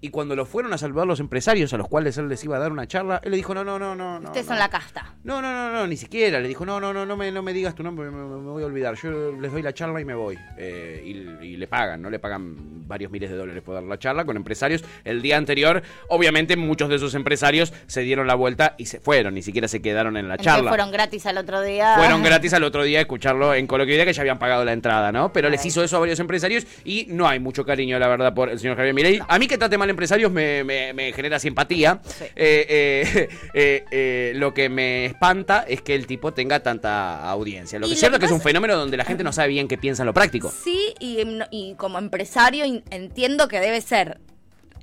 Y 0.00 0.08
cuando 0.10 0.34
lo 0.34 0.46
fueron 0.46 0.72
a 0.72 0.78
saludar 0.78 1.06
los 1.06 1.20
empresarios 1.20 1.72
a 1.74 1.76
los 1.76 1.86
cuales 1.86 2.16
él 2.16 2.28
les 2.28 2.42
iba 2.42 2.56
a 2.56 2.58
dar 2.58 2.72
una 2.72 2.86
charla, 2.86 3.20
él 3.22 3.32
le 3.32 3.36
dijo, 3.36 3.52
no, 3.54 3.62
no, 3.64 3.78
no, 3.78 3.94
no. 3.94 4.18
Ustedes 4.20 4.46
no. 4.46 4.52
son 4.52 4.58
la 4.58 4.70
casta. 4.70 5.14
No, 5.24 5.42
no, 5.42 5.52
no, 5.52 5.70
no, 5.70 5.86
ni 5.86 5.96
siquiera. 5.96 6.40
Le 6.40 6.48
dijo, 6.48 6.64
no, 6.64 6.80
no, 6.80 6.92
no, 6.92 7.04
no 7.04 7.16
me, 7.16 7.30
no 7.30 7.42
me 7.42 7.52
digas 7.52 7.74
tu 7.74 7.82
nombre, 7.82 8.10
me, 8.10 8.22
voy 8.22 8.62
a 8.62 8.66
olvidar. 8.66 8.94
Yo 8.94 9.32
les 9.32 9.52
doy 9.52 9.60
la 9.62 9.74
charla 9.74 10.00
y 10.00 10.04
me 10.06 10.14
voy. 10.14 10.38
Eh, 10.56 11.02
y, 11.04 11.46
y 11.46 11.56
le 11.56 11.66
pagan, 11.66 12.00
¿no? 12.00 12.08
Le 12.08 12.18
pagan 12.18 12.88
varios 12.88 13.10
miles 13.10 13.30
de 13.30 13.36
dólares 13.36 13.62
por 13.62 13.74
dar 13.74 13.82
la 13.82 13.98
charla 13.98 14.24
con 14.24 14.36
empresarios. 14.36 14.82
El 15.04 15.20
día 15.20 15.36
anterior, 15.36 15.82
obviamente, 16.08 16.56
muchos 16.56 16.88
de 16.88 16.96
esos 16.96 17.14
empresarios 17.14 17.72
se 17.86 18.00
dieron 18.00 18.26
la 18.26 18.34
vuelta 18.34 18.74
y 18.78 18.86
se 18.86 19.00
fueron, 19.00 19.34
ni 19.34 19.42
siquiera 19.42 19.68
se 19.68 19.82
quedaron 19.82 20.16
en 20.16 20.28
la 20.28 20.34
Entonces 20.34 20.54
charla. 20.54 20.70
fueron 20.70 20.90
gratis 20.90 21.26
al 21.26 21.36
otro 21.36 21.60
día. 21.60 21.96
Fueron 21.96 22.22
gratis 22.24 22.54
al 22.54 22.64
otro 22.64 22.84
día 22.84 23.00
a 23.00 23.02
escucharlo 23.02 23.52
en 23.54 23.66
Coloquio 23.66 23.94
Idea, 23.94 24.06
que 24.06 24.14
ya 24.14 24.22
habían 24.22 24.38
pagado 24.38 24.64
la 24.64 24.72
entrada, 24.72 25.12
¿no? 25.12 25.30
Pero 25.32 25.50
les 25.50 25.64
hizo 25.66 25.84
eso 25.84 25.98
a 25.98 26.00
varios 26.00 26.18
empresarios 26.20 26.66
y 26.84 27.06
no 27.10 27.28
hay 27.28 27.38
mucho 27.38 27.66
cariño, 27.66 27.98
la 27.98 28.08
verdad, 28.08 28.32
por 28.32 28.48
el 28.48 28.58
señor 28.58 28.76
Javier 28.76 28.94
Milei. 28.94 29.20
A 29.28 29.38
mí 29.38 29.46
que 29.46 29.58
trate 29.58 29.76
mal 29.76 29.89
empresarios 29.90 30.30
me, 30.32 30.64
me- 30.64 30.92
me 30.92 31.12
genera 31.12 31.38
simpatía. 31.38 32.00
Sí. 32.04 32.24
Eh, 32.36 33.28
eh, 33.54 33.84
eh, 33.90 34.32
lo 34.36 34.54
que 34.54 34.68
me 34.68 35.04
espanta 35.06 35.64
es 35.68 35.82
que 35.82 35.94
el 35.94 36.06
tipo 36.06 36.32
tenga 36.32 36.60
tanta 36.60 37.28
audiencia. 37.30 37.78
Lo 37.78 37.86
que 37.86 37.92
es 37.92 37.98
cierto 37.98 38.18
que 38.18 38.24
es 38.26 38.30
que 38.30 38.34
es 38.34 38.40
un 38.40 38.42
fenómeno 38.44 38.76
donde 38.76 38.96
la 38.96 39.04
gente 39.04 39.22
no 39.24 39.32
sabe 39.32 39.48
bien 39.48 39.68
qué 39.68 39.76
piensa 39.78 40.02
en 40.02 40.06
lo 40.06 40.14
práctico. 40.14 40.50
Sí, 40.64 40.94
y, 41.00 41.18
y 41.50 41.74
como 41.74 41.98
empresario 41.98 42.64
entiendo 42.90 43.48
que 43.48 43.60
debe 43.60 43.80
ser. 43.80 44.18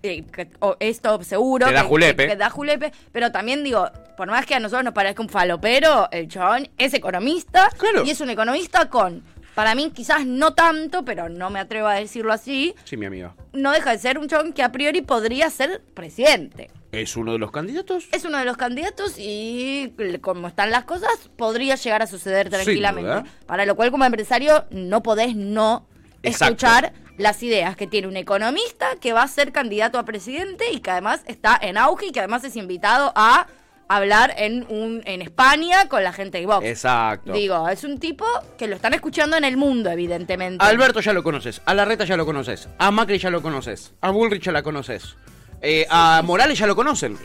eh, 0.04 0.24
que- 0.32 0.50
o 0.60 0.78
esto 0.80 1.24
seguro. 1.24 1.66
Te 1.68 1.74
da 1.74 1.82
que- 1.82 1.88
julepe. 1.88 2.24
Que, 2.24 2.30
que 2.30 2.36
da 2.36 2.50
julepe. 2.50 2.92
Pero 3.12 3.32
también 3.32 3.64
digo, 3.64 3.90
por 4.16 4.28
más 4.30 4.46
que 4.46 4.54
a 4.56 4.60
nosotros 4.60 4.84
nos 4.84 4.94
parezca 4.94 5.22
un 5.24 5.30
falopero, 5.30 6.08
el 6.12 6.28
chabón 6.28 6.70
es 6.78 6.94
economista. 6.94 7.70
Claro. 7.78 8.04
Y 8.06 8.12
es 8.12 8.22
un 8.22 8.30
economista 8.30 8.90
con. 8.90 9.24
Para 9.58 9.74
mí, 9.74 9.90
quizás 9.90 10.24
no 10.24 10.54
tanto, 10.54 11.04
pero 11.04 11.30
no 11.30 11.50
me 11.50 11.58
atrevo 11.58 11.88
a 11.88 11.96
decirlo 11.96 12.32
así. 12.32 12.76
Sí, 12.84 12.96
mi 12.96 13.08
amigo. 13.08 13.34
No 13.54 13.72
deja 13.72 13.90
de 13.90 13.98
ser 13.98 14.20
un 14.20 14.28
chabón 14.28 14.54
que 14.54 14.62
a 14.62 14.72
priori 14.72 15.02
podría 15.02 15.50
ser 15.50 15.82
presidente. 15.96 16.70
¿Es 16.92 17.18
uno 17.18 17.32
de 17.32 17.40
los 17.40 17.50
candidatos? 17.50 18.08
Es 18.12 18.24
uno 18.24 18.38
de 18.38 18.46
los 18.46 18.56
candidatos 18.56 19.16
y 19.18 19.96
como 20.22 20.48
están 20.48 20.70
las 20.70 20.84
cosas, 20.84 21.32
podría 21.38 21.74
llegar 21.74 22.04
a 22.04 22.06
suceder 22.06 22.52
tranquilamente. 22.52 23.28
Para 23.48 23.66
lo 23.66 23.76
cual, 23.76 23.90
como 23.90 24.06
empresario, 24.06 24.66
no 24.70 25.02
podés 25.02 25.36
no 25.36 25.88
Exacto. 26.22 26.68
escuchar 26.68 26.94
las 27.18 27.42
ideas 27.42 27.76
que 27.76 27.88
tiene 27.88 28.08
un 28.08 28.16
economista 28.16 28.90
que 29.02 29.12
va 29.12 29.24
a 29.24 29.28
ser 29.28 29.52
candidato 29.52 29.98
a 29.98 30.06
presidente 30.06 30.72
y 30.72 30.82
que 30.82 30.92
además 30.92 31.22
está 31.26 31.58
en 31.60 31.80
auge 31.80 32.06
y 32.06 32.12
que 32.12 32.20
además 32.20 32.44
es 32.44 32.56
invitado 32.56 33.12
a 33.16 33.48
hablar 33.88 34.34
en 34.38 34.66
un 34.70 35.02
en 35.06 35.22
España 35.22 35.88
con 35.88 36.04
la 36.04 36.14
gente 36.14 36.40
de 36.40 36.46
Vox. 36.46 36.66
Exacto. 36.66 37.34
Digo, 37.34 37.68
es 37.70 37.84
un 37.84 38.00
tipo 38.00 38.26
que 38.58 38.68
lo 38.68 38.76
están 38.76 38.94
escuchando 38.94 39.38
en 39.38 39.44
el 39.44 39.58
mundo, 39.58 39.90
evidentemente. 39.90 40.64
A 40.64 40.68
Alberto 40.68 41.00
ya 41.00 41.14
lo 41.14 41.24
conoces, 41.24 41.62
a 41.66 41.74
Larreta 41.74 42.06
ya 42.06 42.18
lo 42.18 42.26
conoces, 42.26 42.70
a 42.78 42.92
Macri 42.92 43.18
ya 43.18 43.30
lo 43.30 43.42
conoces, 43.42 43.94
a 44.02 44.12
Bullrich 44.12 44.44
ya 44.44 44.52
la 44.52 44.64
conoces, 44.64 45.16
eh, 45.62 45.86
a 45.90 46.22
Morales 46.24 46.58
ya 46.60 46.68
lo 46.68 46.76
conocen. 46.76 47.18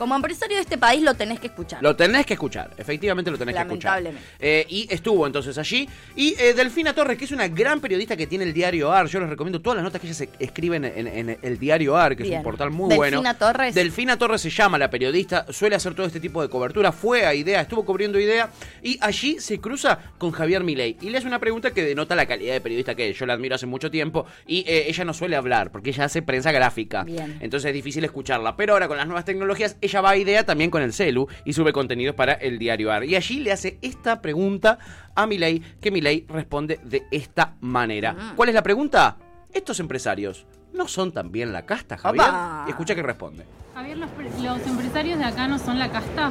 Como 0.00 0.16
empresario 0.16 0.56
de 0.56 0.62
este 0.62 0.78
país 0.78 1.02
lo 1.02 1.12
tenés 1.12 1.38
que 1.40 1.48
escuchar. 1.48 1.82
Lo 1.82 1.94
tenés 1.94 2.24
que 2.24 2.32
escuchar, 2.32 2.70
efectivamente 2.78 3.30
lo 3.30 3.36
tenés 3.36 3.54
que 3.54 3.60
escuchar. 3.60 4.02
Lamentablemente. 4.02 4.30
Eh, 4.40 4.64
y 4.66 4.88
estuvo 4.90 5.26
entonces 5.26 5.58
allí. 5.58 5.86
Y 6.16 6.34
eh, 6.40 6.54
Delfina 6.54 6.94
Torres, 6.94 7.18
que 7.18 7.26
es 7.26 7.32
una 7.32 7.48
gran 7.48 7.82
periodista 7.82 8.16
que 8.16 8.26
tiene 8.26 8.44
el 8.44 8.54
diario 8.54 8.90
AR, 8.90 9.08
yo 9.08 9.20
les 9.20 9.28
recomiendo 9.28 9.60
todas 9.60 9.76
las 9.76 9.84
notas 9.84 10.00
que 10.00 10.06
ella 10.06 10.14
se 10.14 10.30
escribe 10.38 10.76
en, 10.76 10.86
en- 10.86 11.06
en 11.06 11.38
el 11.42 11.58
diario 11.58 11.98
AR, 11.98 12.16
que 12.16 12.22
es 12.22 12.30
un 12.30 12.42
portal 12.42 12.70
muy 12.70 12.88
Delfina 12.88 13.18
bueno. 13.20 13.34
Torres. 13.38 13.74
Delfina 13.74 14.16
Torres 14.16 14.40
se 14.40 14.48
llama 14.48 14.78
la 14.78 14.88
periodista, 14.88 15.44
suele 15.50 15.76
hacer 15.76 15.92
todo 15.92 16.06
este 16.06 16.18
tipo 16.18 16.40
de 16.40 16.48
cobertura, 16.48 16.92
fue 16.92 17.26
a 17.26 17.34
Idea, 17.34 17.60
estuvo 17.60 17.84
cubriendo 17.84 18.18
Idea, 18.18 18.48
y 18.82 18.96
allí 19.02 19.38
se 19.38 19.60
cruza 19.60 19.98
con 20.16 20.30
Javier 20.30 20.64
Milei. 20.64 20.96
Y 21.02 21.10
le 21.10 21.18
hace 21.18 21.26
una 21.26 21.40
pregunta 21.40 21.72
que 21.72 21.82
denota 21.84 22.14
la 22.16 22.24
calidad 22.24 22.54
de 22.54 22.62
periodista 22.62 22.94
que 22.94 23.10
es. 23.10 23.18
Yo 23.18 23.26
la 23.26 23.34
admiro 23.34 23.54
hace 23.54 23.66
mucho 23.66 23.90
tiempo, 23.90 24.24
y 24.46 24.60
eh, 24.66 24.84
ella 24.88 25.04
no 25.04 25.12
suele 25.12 25.36
hablar, 25.36 25.70
porque 25.70 25.90
ella 25.90 26.04
hace 26.04 26.22
prensa 26.22 26.52
gráfica. 26.52 27.04
Bien. 27.04 27.36
Entonces 27.40 27.68
es 27.68 27.74
difícil 27.74 28.02
escucharla. 28.04 28.56
Pero 28.56 28.72
ahora 28.72 28.88
con 28.88 28.96
las 28.96 29.06
nuevas 29.06 29.26
tecnologías, 29.26 29.76
ella 29.82 29.89
va 30.00 30.10
a 30.10 30.16
idea 30.16 30.44
también 30.46 30.70
con 30.70 30.82
el 30.82 30.92
celu 30.92 31.26
y 31.44 31.52
sube 31.52 31.72
contenidos 31.72 32.14
para 32.14 32.34
el 32.34 32.58
diario 32.58 32.92
AR. 32.92 33.04
Y 33.04 33.16
allí 33.16 33.40
le 33.40 33.50
hace 33.50 33.78
esta 33.82 34.22
pregunta 34.22 34.78
a 35.16 35.26
Milei, 35.26 35.60
que 35.80 35.90
Milei 35.90 36.24
responde 36.28 36.78
de 36.84 37.02
esta 37.10 37.54
manera. 37.60 38.14
¿Cuál 38.36 38.50
es 38.50 38.54
la 38.54 38.62
pregunta? 38.62 39.16
Estos 39.52 39.80
empresarios 39.80 40.46
no 40.72 40.86
son 40.86 41.10
también 41.10 41.52
la 41.52 41.66
casta, 41.66 41.96
Javier. 41.98 42.24
Opa. 42.28 42.66
Escucha 42.68 42.94
que 42.94 43.02
responde. 43.02 43.44
Javier, 43.74 43.98
los, 43.98 44.10
pre- 44.10 44.30
los 44.40 44.64
empresarios 44.66 45.18
de 45.18 45.24
acá 45.24 45.48
no 45.48 45.58
son 45.58 45.78
la 45.80 45.90
casta. 45.90 46.30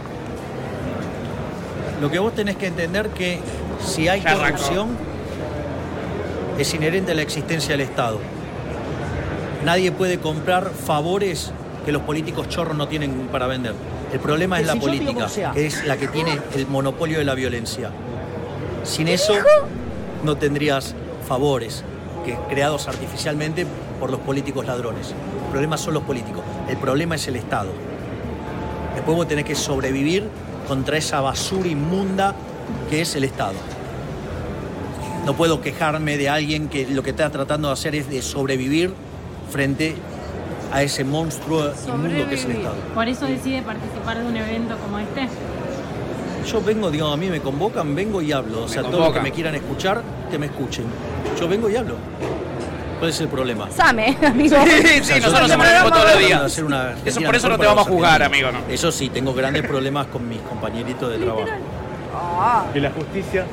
Lo 2.01 2.09
que 2.09 2.19
vos 2.19 2.33
tenés 2.33 2.55
que 2.55 2.67
entender 2.67 3.09
que 3.09 3.39
si 3.85 4.07
hay 4.07 4.21
Ya 4.21 4.31
arrancó. 4.31 4.57
corrupción 4.57 4.89
es 6.57 6.73
inherente 6.73 7.11
a 7.11 7.15
la 7.15 7.21
existencia 7.21 7.71
del 7.71 7.81
Estado. 7.81 8.19
Nadie 9.65 9.91
puede 9.91 10.19
comprar 10.19 10.69
favores 10.69 11.51
que 11.85 11.91
los 11.91 12.01
políticos 12.03 12.49
chorros 12.49 12.75
no 12.75 12.87
tienen 12.87 13.29
para 13.31 13.47
vender. 13.47 13.73
El 14.11 14.19
problema 14.19 14.57
es 14.59 14.63
Que 14.63 14.67
la 14.67 14.73
si 14.73 14.79
política, 14.79 15.27
que 15.53 15.65
es 15.65 15.85
la 15.85 15.97
que 15.97 16.07
tiene 16.07 16.39
el 16.55 16.67
monopolio 16.67 17.19
de 17.19 17.25
la 17.25 17.35
violencia. 17.35 17.91
Sin 18.83 19.07
eso 19.07 19.33
no 20.23 20.37
tendrías 20.37 20.95
favores 21.27 21.83
que 22.25 22.35
creados 22.49 22.87
artificialmente 22.87 23.65
por 23.99 24.09
los 24.09 24.19
políticos 24.19 24.65
ladrones. 24.65 25.13
El 25.45 25.51
problema 25.51 25.77
son 25.77 25.93
los 25.93 26.03
políticos, 26.03 26.43
el 26.67 26.77
problema 26.77 27.15
es 27.15 27.27
el 27.27 27.35
Estado. 27.35 27.69
Después 28.95 29.15
vos 29.15 29.27
tenés 29.27 29.45
que 29.45 29.55
sobrevivir 29.55 30.27
contra 30.67 30.97
esa 30.97 31.21
basura 31.21 31.67
inmunda 31.67 32.35
que 32.89 33.01
es 33.01 33.15
el 33.15 33.23
Estado. 33.23 33.55
No 35.25 35.35
puedo 35.35 35.61
quejarme 35.61 36.17
de 36.17 36.29
alguien 36.29 36.69
que 36.69 36.87
lo 36.87 37.03
que 37.03 37.11
está 37.11 37.29
tratando 37.29 37.67
de 37.67 37.73
hacer 37.73 37.95
es 37.95 38.09
de 38.09 38.21
sobrevivir 38.21 38.93
frente 39.51 39.95
a 40.71 40.81
ese 40.83 41.03
monstruo 41.03 41.71
inmundo 41.87 42.27
que 42.27 42.35
es 42.35 42.45
el 42.45 42.51
Estado. 42.51 42.75
Por 42.93 43.07
eso 43.07 43.25
decide 43.25 43.61
participar 43.61 44.19
de 44.19 44.25
un 44.25 44.35
evento 44.37 44.77
como 44.77 44.99
este. 44.99 45.27
Yo 46.47 46.61
vengo, 46.61 46.89
digo, 46.89 47.07
a 47.07 47.17
mí 47.17 47.27
me 47.29 47.41
convocan, 47.41 47.93
vengo 47.95 48.21
y 48.21 48.31
hablo. 48.31 48.63
O 48.63 48.67
sea, 48.67 48.81
todos 48.83 48.99
los 48.99 49.13
que 49.13 49.19
me 49.21 49.31
quieran 49.31 49.55
escuchar, 49.55 50.01
que 50.31 50.37
me 50.37 50.47
escuchen. 50.47 50.85
Yo 51.39 51.47
vengo 51.47 51.69
y 51.69 51.75
hablo. 51.75 51.95
¿Cuál 52.99 53.11
es 53.11 53.21
el 53.21 53.29
problema? 53.29 53.69
Same, 53.71 54.17
amigo. 54.25 54.57
Sí, 54.65 54.99
O 54.99 55.03
sí, 55.03 55.13
nosotros 55.21 55.43
hacemos 55.43 55.67
lo 55.83 55.91
todos 55.91 56.11
los 56.11 56.19
días. 56.19 56.57
Eso, 57.05 57.21
por 57.21 57.35
eso 57.35 57.49
no 57.49 57.57
te 57.57 57.65
vamos 57.65 57.87
a 57.87 58.15
argentinos. 58.15 58.21
amigo, 58.25 58.51
¿no? 58.51 58.73
Eso 58.73 58.91
sí, 58.91 59.09
tengo 59.09 59.33
grandes 59.33 59.65
problemas 59.65 60.07
con 60.07 60.27
mis 60.27 60.39
compañeritos 60.41 61.09
de 61.11 61.17
trabajo. 61.17 61.47
Que 62.73 62.81
la 62.81 62.91
justicia 62.91 63.45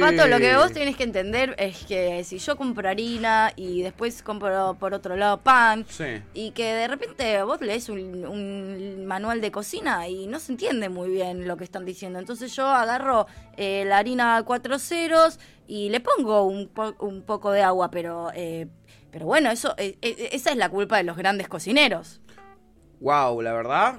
Pato, 0.00 0.26
lo 0.26 0.38
que 0.38 0.56
vos 0.56 0.72
tenés 0.72 0.96
que 0.96 1.02
entender 1.04 1.54
es 1.58 1.84
que 1.84 2.24
si 2.24 2.38
yo 2.38 2.56
compro 2.56 2.88
harina 2.88 3.52
y 3.56 3.82
después 3.82 4.22
compro 4.22 4.74
por 4.80 4.94
otro 4.94 5.16
lado 5.16 5.38
pan 5.38 5.84
Sí. 5.88 6.22
y 6.34 6.52
que 6.52 6.64
de 6.72 6.88
repente 6.88 7.42
vos 7.42 7.60
lees 7.60 7.88
un, 7.88 8.24
un 8.24 9.04
manual 9.06 9.40
de 9.40 9.50
cocina 9.50 10.08
y 10.08 10.26
no 10.26 10.38
se 10.40 10.52
entiende 10.52 10.88
muy 10.88 11.10
bien 11.10 11.46
lo 11.46 11.56
que 11.56 11.64
están 11.64 11.84
diciendo. 11.84 12.18
Entonces 12.18 12.54
yo 12.56 12.66
agarro 12.66 13.26
eh, 13.56 13.84
la 13.86 13.98
harina 13.98 14.36
a 14.36 14.42
cuatro 14.44 14.78
ceros 14.78 15.38
y 15.66 15.90
le 15.90 16.00
pongo 16.00 16.44
un, 16.44 16.68
po- 16.68 16.94
un 17.00 17.22
poco 17.22 17.50
de 17.52 17.62
agua, 17.62 17.90
pero, 17.90 18.30
eh, 18.34 18.66
pero 19.10 19.26
bueno, 19.26 19.50
eso 19.50 19.74
eh, 19.76 19.98
eh, 20.00 20.30
esa 20.32 20.50
es 20.50 20.56
la 20.56 20.70
culpa 20.70 20.96
de 20.96 21.02
los 21.04 21.16
grandes 21.16 21.48
cocineros. 21.48 22.20
Wow, 23.00 23.42
la 23.42 23.52
verdad. 23.52 23.96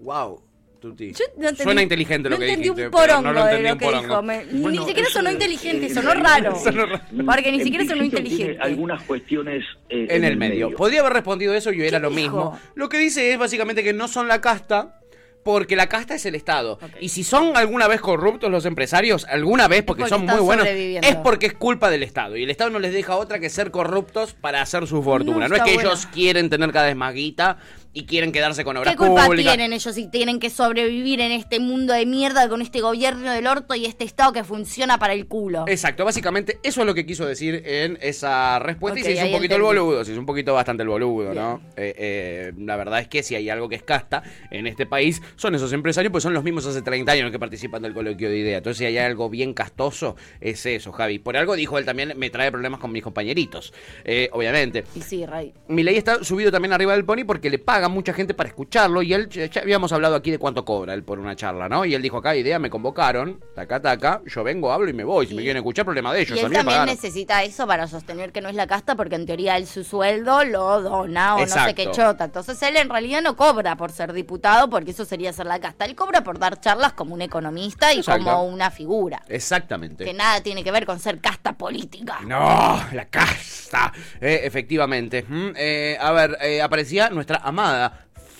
Wow. 0.00 0.42
Tuti. 0.84 1.12
Yo 1.12 1.24
no 1.38 1.48
entendí- 1.48 1.62
Suena 1.62 1.82
inteligente 1.82 2.28
lo 2.28 2.36
no 2.36 2.40
que 2.40 2.46
dijiste, 2.46 2.70
un 2.70 2.76
pero 2.76 2.90
porongo 2.90 3.22
no 3.22 3.32
lo 3.32 3.44
de 3.46 3.62
lo 3.62 3.72
un 3.72 3.78
que 3.78 3.88
dijo. 3.90 4.22
Me- 4.22 4.44
ni 4.44 4.78
siquiera 4.84 5.08
sonó 5.10 5.28
es, 5.30 5.34
inteligente, 5.34 5.86
eh, 5.86 5.94
sonó 5.94 6.12
raro. 6.14 6.54
Sonó 6.62 6.84
raro. 6.86 7.00
Porque 7.24 7.52
ni 7.52 7.60
siquiera 7.62 7.86
sonó 7.86 8.04
inteligente. 8.04 8.44
tiene 8.52 8.62
algunas 8.62 9.02
cuestiones 9.04 9.64
eh, 9.88 10.06
en 10.10 10.24
el 10.24 10.36
medio. 10.36 10.72
Podría 10.76 11.00
haber 11.00 11.14
respondido 11.14 11.54
eso 11.54 11.72
y 11.72 11.80
era 11.82 11.98
lo 11.98 12.10
dijo? 12.10 12.20
mismo. 12.20 12.60
Lo 12.74 12.90
que 12.90 12.98
dice 12.98 13.32
es 13.32 13.38
básicamente 13.38 13.82
que 13.82 13.94
no 13.94 14.08
son 14.08 14.28
la 14.28 14.42
casta. 14.42 15.00
Porque 15.42 15.76
la 15.76 15.88
casta 15.90 16.14
es 16.14 16.24
el 16.24 16.34
Estado. 16.36 16.78
Y 17.02 17.10
si 17.10 17.22
son 17.22 17.54
alguna 17.58 17.86
vez 17.86 18.00
corruptos 18.00 18.50
los 18.50 18.64
empresarios, 18.64 19.26
alguna 19.28 19.68
vez 19.68 19.82
porque, 19.82 20.04
porque 20.04 20.08
son 20.14 20.24
muy 20.24 20.40
buenos, 20.40 20.66
es 20.66 21.16
porque 21.16 21.44
es 21.44 21.52
culpa 21.52 21.90
del 21.90 22.02
Estado. 22.02 22.38
Y 22.38 22.44
el 22.44 22.50
Estado 22.50 22.70
no 22.70 22.78
les 22.78 22.94
deja 22.94 23.16
otra 23.16 23.38
que 23.38 23.50
ser 23.50 23.70
corruptos 23.70 24.32
para 24.32 24.62
hacer 24.62 24.86
su 24.86 25.02
fortuna. 25.02 25.46
No 25.46 25.48
No, 25.48 25.56
es 25.56 25.62
que 25.62 25.74
ellos 25.74 26.06
quieren 26.06 26.48
tener 26.48 26.72
cada 26.72 26.86
vez 26.86 26.96
más 26.96 27.12
guita 27.12 27.58
y 27.94 28.06
quieren 28.06 28.32
quedarse 28.32 28.64
con 28.64 28.76
obras 28.76 28.92
¿Qué 28.92 28.98
culpa 28.98 29.26
públicas. 29.26 29.54
tienen 29.54 29.72
ellos 29.72 29.94
si 29.94 30.08
tienen 30.08 30.40
que 30.40 30.50
sobrevivir 30.50 31.20
en 31.20 31.30
este 31.30 31.60
mundo 31.60 31.94
de 31.94 32.04
mierda 32.04 32.48
con 32.48 32.60
este 32.60 32.80
gobierno 32.80 33.30
del 33.30 33.46
orto 33.46 33.74
y 33.76 33.86
este 33.86 34.04
Estado 34.04 34.32
que 34.32 34.42
funciona 34.42 34.98
para 34.98 35.12
el 35.12 35.26
culo? 35.26 35.64
Exacto, 35.68 36.04
básicamente 36.04 36.58
eso 36.64 36.80
es 36.80 36.86
lo 36.86 36.94
que 36.94 37.06
quiso 37.06 37.24
decir 37.24 37.62
en 37.64 37.96
esa 38.02 38.58
respuesta 38.58 38.98
Ok, 38.98 39.00
y 39.00 39.04
se 39.04 39.12
hizo 39.12 39.26
un 39.26 39.32
poquito 39.32 39.54
entendí. 39.54 39.54
el 39.54 39.62
boludo, 39.80 40.04
se 40.04 40.10
hizo 40.10 40.20
un 40.20 40.26
poquito 40.26 40.52
bastante 40.52 40.82
el 40.82 40.88
boludo, 40.88 41.32
¿no? 41.34 41.60
Eh, 41.76 41.94
eh, 41.96 42.52
la 42.58 42.76
verdad 42.76 42.98
es 42.98 43.06
que 43.06 43.22
si 43.22 43.36
hay 43.36 43.48
algo 43.48 43.68
que 43.68 43.76
es 43.76 43.82
casta 43.84 44.24
en 44.50 44.66
este 44.66 44.86
país 44.86 45.22
son 45.36 45.54
esos 45.54 45.72
empresarios, 45.72 46.10
pues 46.10 46.22
son 46.22 46.34
los 46.34 46.42
mismos 46.42 46.66
hace 46.66 46.82
30 46.82 47.12
años 47.12 47.30
que 47.30 47.38
participan 47.38 47.80
del 47.82 47.94
coloquio 47.94 48.28
de 48.28 48.38
idea. 48.38 48.58
Entonces 48.58 48.78
si 48.78 48.86
hay 48.86 48.98
algo 48.98 49.30
bien 49.30 49.54
castoso 49.54 50.16
es 50.40 50.66
eso, 50.66 50.90
Javi. 50.90 51.20
Por 51.20 51.36
algo 51.36 51.54
dijo 51.54 51.78
él 51.78 51.84
también, 51.84 52.14
me 52.16 52.28
trae 52.30 52.50
problemas 52.50 52.80
con 52.80 52.90
mis 52.90 53.04
compañeritos, 53.04 53.72
eh, 54.04 54.28
obviamente. 54.32 54.84
Y 54.96 55.00
sí, 55.00 55.24
Ray. 55.24 55.54
Milei 55.68 55.96
está 55.96 56.24
subido 56.24 56.50
también 56.50 56.72
arriba 56.72 56.92
del 56.94 57.04
pony 57.04 57.24
porque 57.24 57.50
le 57.50 57.60
paga 57.60 57.83
mucha 57.88 58.12
gente 58.12 58.34
para 58.34 58.48
escucharlo 58.48 59.02
y 59.02 59.12
él, 59.12 59.28
ya 59.28 59.60
habíamos 59.60 59.92
hablado 59.92 60.14
aquí 60.14 60.30
de 60.30 60.38
cuánto 60.38 60.64
cobra 60.64 60.94
él 60.94 61.02
por 61.02 61.18
una 61.18 61.36
charla, 61.36 61.68
¿no? 61.68 61.84
Y 61.84 61.94
él 61.94 62.02
dijo 62.02 62.18
acá, 62.18 62.34
idea, 62.36 62.58
me 62.58 62.70
convocaron, 62.70 63.40
taca, 63.54 63.80
taca, 63.80 64.22
yo 64.26 64.44
vengo, 64.44 64.72
hablo 64.72 64.88
y 64.88 64.92
me 64.92 65.04
voy, 65.04 65.26
si 65.26 65.34
me 65.34 65.42
quieren 65.42 65.58
escuchar, 65.58 65.84
problema 65.84 66.12
de 66.12 66.22
ellos, 66.22 66.36
Y 66.36 66.40
a 66.40 66.44
él 66.44 66.50
mí 66.50 66.56
también 66.56 66.84
necesita 66.86 67.42
eso 67.42 67.66
para 67.66 67.86
sostener 67.86 68.32
que 68.32 68.40
no 68.40 68.48
es 68.48 68.54
la 68.54 68.66
casta, 68.66 68.94
porque 68.96 69.16
en 69.16 69.26
teoría 69.26 69.56
él 69.56 69.66
su 69.66 69.84
sueldo 69.84 70.44
lo 70.44 70.82
dona 70.82 71.36
o 71.36 71.40
no 71.40 71.46
sé 71.46 71.52
Exacto. 71.52 71.74
qué 71.76 71.90
chota. 71.90 72.24
Entonces 72.24 72.60
él 72.62 72.76
en 72.76 72.88
realidad 72.88 73.22
no 73.22 73.36
cobra 73.36 73.76
por 73.76 73.92
ser 73.92 74.12
diputado, 74.12 74.68
porque 74.68 74.92
eso 74.92 75.04
sería 75.04 75.32
ser 75.32 75.46
la 75.46 75.60
casta. 75.60 75.84
Él 75.84 75.94
cobra 75.94 76.22
por 76.22 76.38
dar 76.38 76.60
charlas 76.60 76.92
como 76.92 77.14
un 77.14 77.22
economista 77.22 77.92
y 77.92 77.98
Exacto. 77.98 78.24
como 78.24 78.44
una 78.44 78.70
figura. 78.70 79.22
Exactamente. 79.28 80.04
Que 80.04 80.14
nada 80.14 80.40
tiene 80.42 80.62
que 80.64 80.70
ver 80.70 80.86
con 80.86 80.98
ser 81.00 81.20
casta 81.20 81.52
política. 81.52 82.20
No, 82.26 82.82
la 82.92 83.06
casta. 83.10 83.92
Eh, 84.20 84.40
efectivamente. 84.44 85.24
Mm, 85.28 85.50
eh, 85.56 85.98
a 86.00 86.12
ver, 86.12 86.38
eh, 86.40 86.62
aparecía 86.62 87.10
nuestra 87.10 87.38
amada 87.38 87.73
啊， 87.78 87.92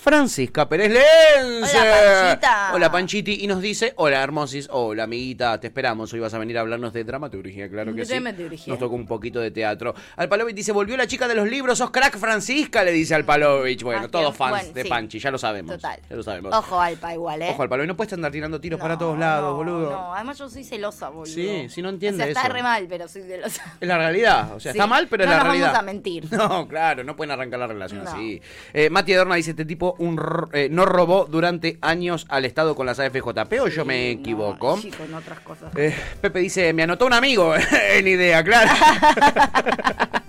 Francisca 0.05 0.69
Pérez 0.69 0.91
Lense. 0.93 1.79
Hola, 1.81 1.95
Panchita. 2.21 2.71
Hola, 2.75 2.93
Panchiti. 2.93 3.39
Y 3.43 3.47
nos 3.47 3.63
dice, 3.63 3.95
hola, 3.97 4.23
hermosis. 4.23 4.69
Hola, 4.71 5.05
amiguita. 5.05 5.59
Te 5.59 5.69
esperamos. 5.69 6.13
Hoy 6.13 6.21
vas 6.21 6.35
a 6.35 6.39
venir 6.39 6.59
a 6.59 6.61
hablarnos 6.61 6.93
de 6.93 7.05
dramaturgia, 7.05 7.71
claro 7.71 7.95
que 7.95 8.05
sí. 8.05 8.21
Nos 8.67 8.79
tocó 8.79 8.97
un 8.97 9.07
poquito 9.07 9.41
de 9.41 9.51
teatro. 9.51 9.95
Alpalovich 10.17 10.55
dice, 10.57 10.73
volvió 10.73 10.95
la 10.99 11.07
chica 11.07 11.27
de 11.27 11.35
los 11.35 11.49
libros. 11.49 11.79
Sos 11.79 11.91
crack, 11.91 12.19
Francisca, 12.19 12.85
le 12.85 12.93
dice 12.93 13.15
Alpalovich. 13.15 13.83
Bueno, 13.83 14.11
todos 14.11 14.37
fans 14.37 14.51
Bueno, 14.51 14.75
de 14.75 14.83
sí. 14.83 14.89
Panchi, 14.91 15.19
ya 15.19 15.31
lo 15.31 15.39
sabemos. 15.39 15.77
Total. 15.77 15.99
Ya 16.11 16.17
lo 16.17 16.23
sabemos. 16.23 16.53
Ojo, 16.55 16.79
Alpa, 16.79 17.15
igual, 17.15 17.41
¿eh? 17.41 17.49
Ojo, 17.53 17.63
Alpalovich. 17.63 17.89
No 17.89 17.97
puedes 17.97 18.13
andar 18.13 18.31
tirando 18.31 18.61
tiros 18.61 18.79
para 18.79 18.95
No, 18.95 18.99
todos 18.99 19.19
lados, 19.19 19.53
no, 19.53 19.57
boludo. 19.57 19.91
No, 19.91 20.15
además 20.15 20.37
yo 20.37 20.51
soy 20.51 20.65
celosa, 20.65 21.09
boludo. 21.09 21.33
Sí, 21.33 21.67
sí, 21.71 21.81
no 21.81 21.89
entiende 21.89 22.25
O 22.25 22.27
sea, 22.27 22.33
está 22.43 22.49
re 22.53 22.63
mal, 22.63 22.85
pero 22.91 23.09
soy 23.09 23.23
celosa. 23.23 23.63
Es 23.81 23.89
la 23.89 23.97
realidad, 23.97 24.53
o 24.55 24.61
sea, 24.61 24.73
Sí, 24.73 24.77
está 24.79 24.87
mal, 24.87 25.09
pero 25.09 25.25
es 25.25 25.31
no 25.31 25.35
la 25.35 25.39
nos 25.39 25.47
realidad. 25.47 25.67
vamos 25.69 25.79
a 25.81 25.83
mentir. 25.83 26.25
No, 26.45 26.69
claro, 26.69 27.05
no 27.05 27.17
pueden 27.17 27.31
arrancar 27.31 27.59
la 27.59 27.69
relación 27.69 28.05
No. 28.05 28.11
así. 28.11 28.43
Eh, 28.75 28.91
Mati 28.91 29.15
Adorna 29.15 29.37
dice, 29.37 29.53
este 29.53 29.65
tipo 29.65 29.94
un 29.99 30.21
eh, 30.53 30.69
no 30.71 30.85
robó 30.87 31.27
durante 31.31 31.79
años 31.81 32.27
al 32.29 32.45
Estado 32.45 32.75
con 32.75 32.87
las 32.87 32.99
AFJP 33.01 33.53
o 33.61 33.69
yo 33.69 33.85
me 33.85 34.15
No, 34.15 34.21
equivoco. 34.21 34.77
sí, 34.79 34.91
con 34.91 35.13
otras 35.15 35.41
cosas. 35.41 35.73
Eh, 35.77 35.95
Pepe 36.21 36.41
dice, 36.41 36.73
me 36.73 36.83
anotó 36.83 37.07
un 37.07 37.13
amigo 37.13 37.55
en 37.95 38.09
idea, 38.09 38.43
claro. 38.45 38.71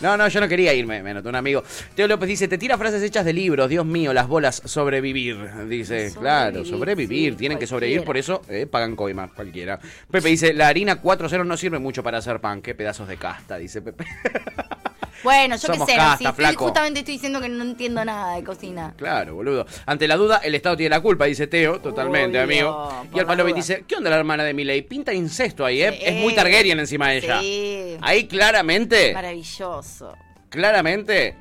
No, 0.00 0.16
no, 0.16 0.26
yo 0.26 0.40
no 0.40 0.48
quería 0.48 0.74
irme, 0.74 1.00
me 1.00 1.10
anotó 1.10 1.28
un 1.28 1.36
amigo. 1.36 1.62
Teo 1.94 2.08
López 2.08 2.28
dice, 2.28 2.48
te 2.48 2.58
tira 2.58 2.76
frases 2.76 3.04
hechas 3.04 3.24
de 3.24 3.32
libros, 3.32 3.68
Dios 3.68 3.86
mío, 3.86 4.12
las 4.12 4.26
bolas, 4.26 4.60
sobrevivir. 4.64 5.36
Dice, 5.68 6.10
Sobrevivir, 6.10 6.18
claro, 6.18 6.64
sobrevivir, 6.64 7.32
sí, 7.34 7.38
tienen 7.38 7.56
que 7.56 7.68
sobrevivir, 7.68 8.02
por 8.02 8.16
eso 8.16 8.42
eh, 8.48 8.66
pagan 8.66 8.96
coima, 8.96 9.28
cualquiera. 9.28 9.78
Pepe 10.10 10.28
dice, 10.28 10.52
la 10.54 10.66
harina 10.66 11.00
4.0 11.00 11.46
no 11.46 11.56
sirve 11.56 11.78
mucho 11.78 12.02
para 12.02 12.18
hacer 12.18 12.40
pan, 12.40 12.62
qué 12.62 12.74
pedazos 12.74 13.06
de 13.06 13.16
casta, 13.16 13.58
dice 13.58 13.80
Pepe. 13.80 14.06
Bueno, 15.22 15.56
yo 15.56 15.68
qué 15.68 15.74
sé, 15.74 15.78
no, 15.78 15.86
casta, 15.86 16.16
si 16.18 16.24
estoy- 16.24 16.54
justamente 16.54 17.00
estoy 17.00 17.14
diciendo 17.14 17.40
que 17.40 17.48
no 17.48 17.62
entiendo 17.62 18.04
nada 18.04 18.36
de 18.36 18.44
cocina. 18.44 18.94
Claro, 18.96 19.34
boludo. 19.34 19.66
Ante 19.86 20.08
la 20.08 20.16
duda, 20.16 20.40
el 20.42 20.54
Estado 20.54 20.76
tiene 20.76 20.90
la 20.90 21.00
culpa, 21.00 21.26
dice 21.26 21.46
Teo, 21.46 21.80
totalmente, 21.80 22.38
Obvio, 22.42 22.44
amigo. 22.44 22.88
por 22.88 23.06
Y 23.16 23.20
el 23.20 23.24
la 23.24 23.26
Palovi 23.26 23.50
duda. 23.52 23.56
dice, 23.56 23.84
¿qué 23.86 23.96
onda 23.96 24.10
la 24.10 24.16
hermana 24.16 24.44
de 24.44 24.54
Milei? 24.54 24.82
Pinta 24.82 25.12
incesto 25.12 25.64
ahí, 25.64 25.82
¿eh? 25.82 25.92
Sí. 25.92 25.98
Es 26.06 26.14
muy 26.14 26.34
Targaryen 26.34 26.78
encima 26.80 27.08
de 27.10 27.18
ella. 27.18 27.40
Sí. 27.40 27.96
Ahí 28.00 28.26
claramente, 28.26 29.12
Maravilloso. 29.12 30.16
claramente 30.48 31.36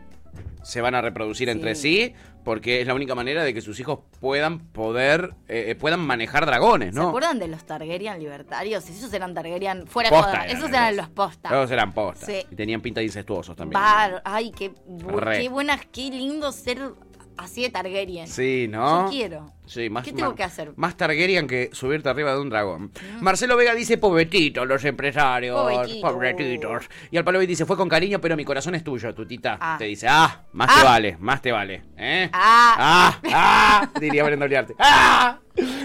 se 0.64 0.82
van 0.82 0.94
a 0.96 1.02
reproducir 1.02 1.50
entre 1.50 1.74
sí 1.76 2.14
porque 2.50 2.82
es 2.82 2.88
la 2.88 2.96
única 2.96 3.14
manera 3.14 3.44
de 3.44 3.54
que 3.54 3.62
sus 3.62 3.80
hijos 3.80 4.00
puedan 4.20 4.58
poder, 4.58 5.36
eh, 5.48 5.66
eh, 5.68 5.76
puedan 5.76 6.00
manejar 6.00 6.48
dragones, 6.48 6.96
¿Se 6.96 7.00
¿no? 7.00 7.10
acuerdan 7.10 7.38
de 7.38 7.48
los 7.48 7.64
Targaryen 7.64 8.18
libertarios? 8.18 8.90
Esos 8.90 9.14
eran 9.14 9.36
Targaryen 9.36 9.86
fuera 9.86 10.10
Posta 10.10 10.32
eran 10.32 10.46
Esos 10.48 10.58
esos. 10.62 10.70
eran 10.72 10.96
los 10.98 11.10
posta. 11.10 11.50
Todos 11.50 11.70
eran 11.70 11.94
postas. 11.94 12.26
Sí. 12.28 12.44
Y 12.50 12.56
tenían 12.56 12.82
pinta 12.82 13.02
de 13.02 13.06
incestuosos 13.06 13.56
también. 13.56 13.80
Bar- 13.80 14.24
Ay, 14.26 14.50
qué, 14.50 14.72
bu- 14.74 15.20
Re. 15.20 15.42
qué 15.44 15.50
buenas, 15.50 15.82
qué 15.92 16.10
lindo 16.10 16.52
ser 16.52 16.80
así 17.38 17.62
de 17.62 17.70
Targaryen. 17.70 18.28
Sí, 18.28 18.66
¿no? 18.68 19.04
Yo 19.06 19.12
quiero. 19.12 19.52
Sí, 19.70 19.88
más, 19.88 20.04
¿Qué 20.04 20.14
tengo 20.14 20.30
más- 20.30 20.36
que 20.36 20.44
hacer? 20.44 20.72
Más 20.78 20.98
Targaryen 20.98 21.46
que 21.46 21.70
subirte 21.74 22.10
arriba 22.10 22.34
de 22.34 22.42
un 22.42 22.50
dragón. 22.50 22.92
Marcelo 23.22 23.56
Vega 23.56 23.76
dice, 23.76 24.00
pobretitos 24.00 24.68
los 24.68 24.84
empresarios. 24.84 25.56
Pobretitos. 25.62 26.12
Pobretitos. 26.12 26.90
Y 27.12 27.18
al 27.18 27.24
Palovi 27.24 27.46
dice, 27.46 27.66
fue 27.68 27.78
con 27.78 27.88
cariño, 27.88 28.20
pero 28.20 28.36
mi 28.36 28.46
corazón 28.46 28.74
es 28.74 28.84
tuyo, 28.84 29.14
tutita. 29.14 29.58
Ah. 29.62 29.76
Te 29.78 29.86
dice, 29.86 30.08
ah, 30.10 30.42
más 30.54 30.70
Ah. 30.72 30.80
te 30.80 30.86
vale, 30.86 31.18
más 31.20 31.42
te 31.44 31.52
vale. 31.52 31.84
¿eh? 31.98 32.30
Ah. 32.34 32.76
Ah, 32.80 33.20
ah, 33.32 33.90
diría 34.00 34.24
Brenda 34.24 34.46
Oliarte. 34.46 34.74
¡Ah! 34.80 35.38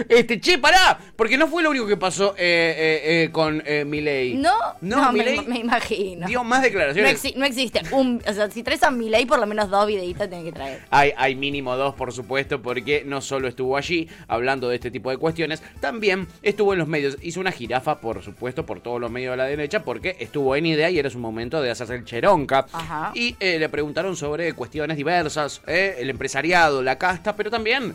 Este, 0.09 0.39
che, 0.41 0.59
pará, 0.59 0.99
porque 1.17 1.37
no 1.37 1.49
fue 1.49 1.61
lo 1.61 1.71
único 1.71 1.85
que 1.89 1.97
pasó 1.97 2.35
eh, 2.39 2.75
eh, 2.79 3.25
eh, 3.25 3.31
con 3.33 3.61
Milei. 3.87 4.35
¿No? 4.37 4.53
No, 4.81 5.11
me, 5.13 5.19
Milei 5.19 5.41
me 5.47 5.59
imagino. 5.59 6.29
dio 6.29 6.45
más 6.45 6.61
No, 6.61 6.65
declaraciones. 6.67 7.25
exi- 7.25 7.35
no 7.35 7.45
existe 7.45 7.81
un. 7.91 8.23
O 8.25 8.33
sea, 8.33 8.49
si 8.53 8.63
traes 8.63 8.85
a 8.85 8.93
Milei, 8.93 9.27
por 9.27 9.41
lo 9.41 9.47
menos 9.47 9.69
dos 9.71 9.85
videitos 9.89 10.31
tenés 10.31 10.45
que 10.45 10.53
traer. 10.53 10.81
Hay, 10.91 11.13
hay 11.17 11.35
mínimo 11.35 11.75
dos, 11.77 11.95
por 11.97 12.13
supuesto, 12.13 12.63
porque 12.63 13.03
no 13.05 13.21
solo 13.21 13.49
estuvo 13.49 13.74
allí 13.77 14.09
hablando 14.29 14.69
de 14.69 14.77
este 14.77 14.91
tipo 14.91 15.11
de 15.11 15.17
cuestiones, 15.17 15.63
también 15.81 16.27
estuvo 16.43 16.73
en 16.73 16.79
los 16.79 16.89
medios. 16.89 17.17
Hizo 17.23 17.41
una 17.41 17.53
jirafa, 17.53 18.01
por 18.01 18.23
supuesto, 18.23 18.67
por 18.67 18.81
todos 18.81 19.01
los 19.01 19.11
medios 19.11 19.33
de 19.33 19.37
la 19.37 19.45
derecha, 19.45 19.83
porque 19.83 20.17
estuvo 20.21 20.55
en 20.57 20.67
idea 20.67 20.91
y 20.91 20.99
era 20.99 21.11
su 21.11 21.19
momento 21.19 21.61
de 21.61 21.71
hacerse 21.71 21.95
el 21.97 22.05
cheronca. 22.05 22.67
Ajá. 22.73 23.13
Y 23.15 23.37
eh, 23.41 23.59
le 23.59 23.69
preguntaron 23.69 24.17
sobre 24.17 24.53
cuestiones 24.53 24.97
diversas, 24.97 25.63
eh, 25.67 25.97
el 25.99 26.11
empresariado, 26.11 26.83
la 26.83 26.99
casta, 26.99 27.37
pero 27.37 27.51
también 27.51 27.95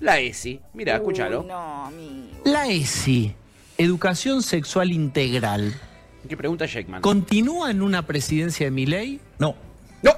la 0.00 0.20
ESI. 0.20 0.60
Mira, 0.74 0.96
escúchalo. 0.96 1.42
No, 1.42 1.86
amigo. 1.86 2.42
La 2.44 2.68
ESI, 2.68 3.34
Educación 3.76 4.42
Sexual 4.42 4.92
Integral, 4.92 5.74
¿Qué 6.28 6.36
pregunta 6.36 6.66
Sheikman? 6.66 7.00
¿continúa 7.00 7.70
en 7.70 7.80
una 7.80 8.02
presidencia 8.02 8.66
de 8.66 8.70
Milei? 8.70 9.20
No. 9.38 9.54
No. 10.02 10.12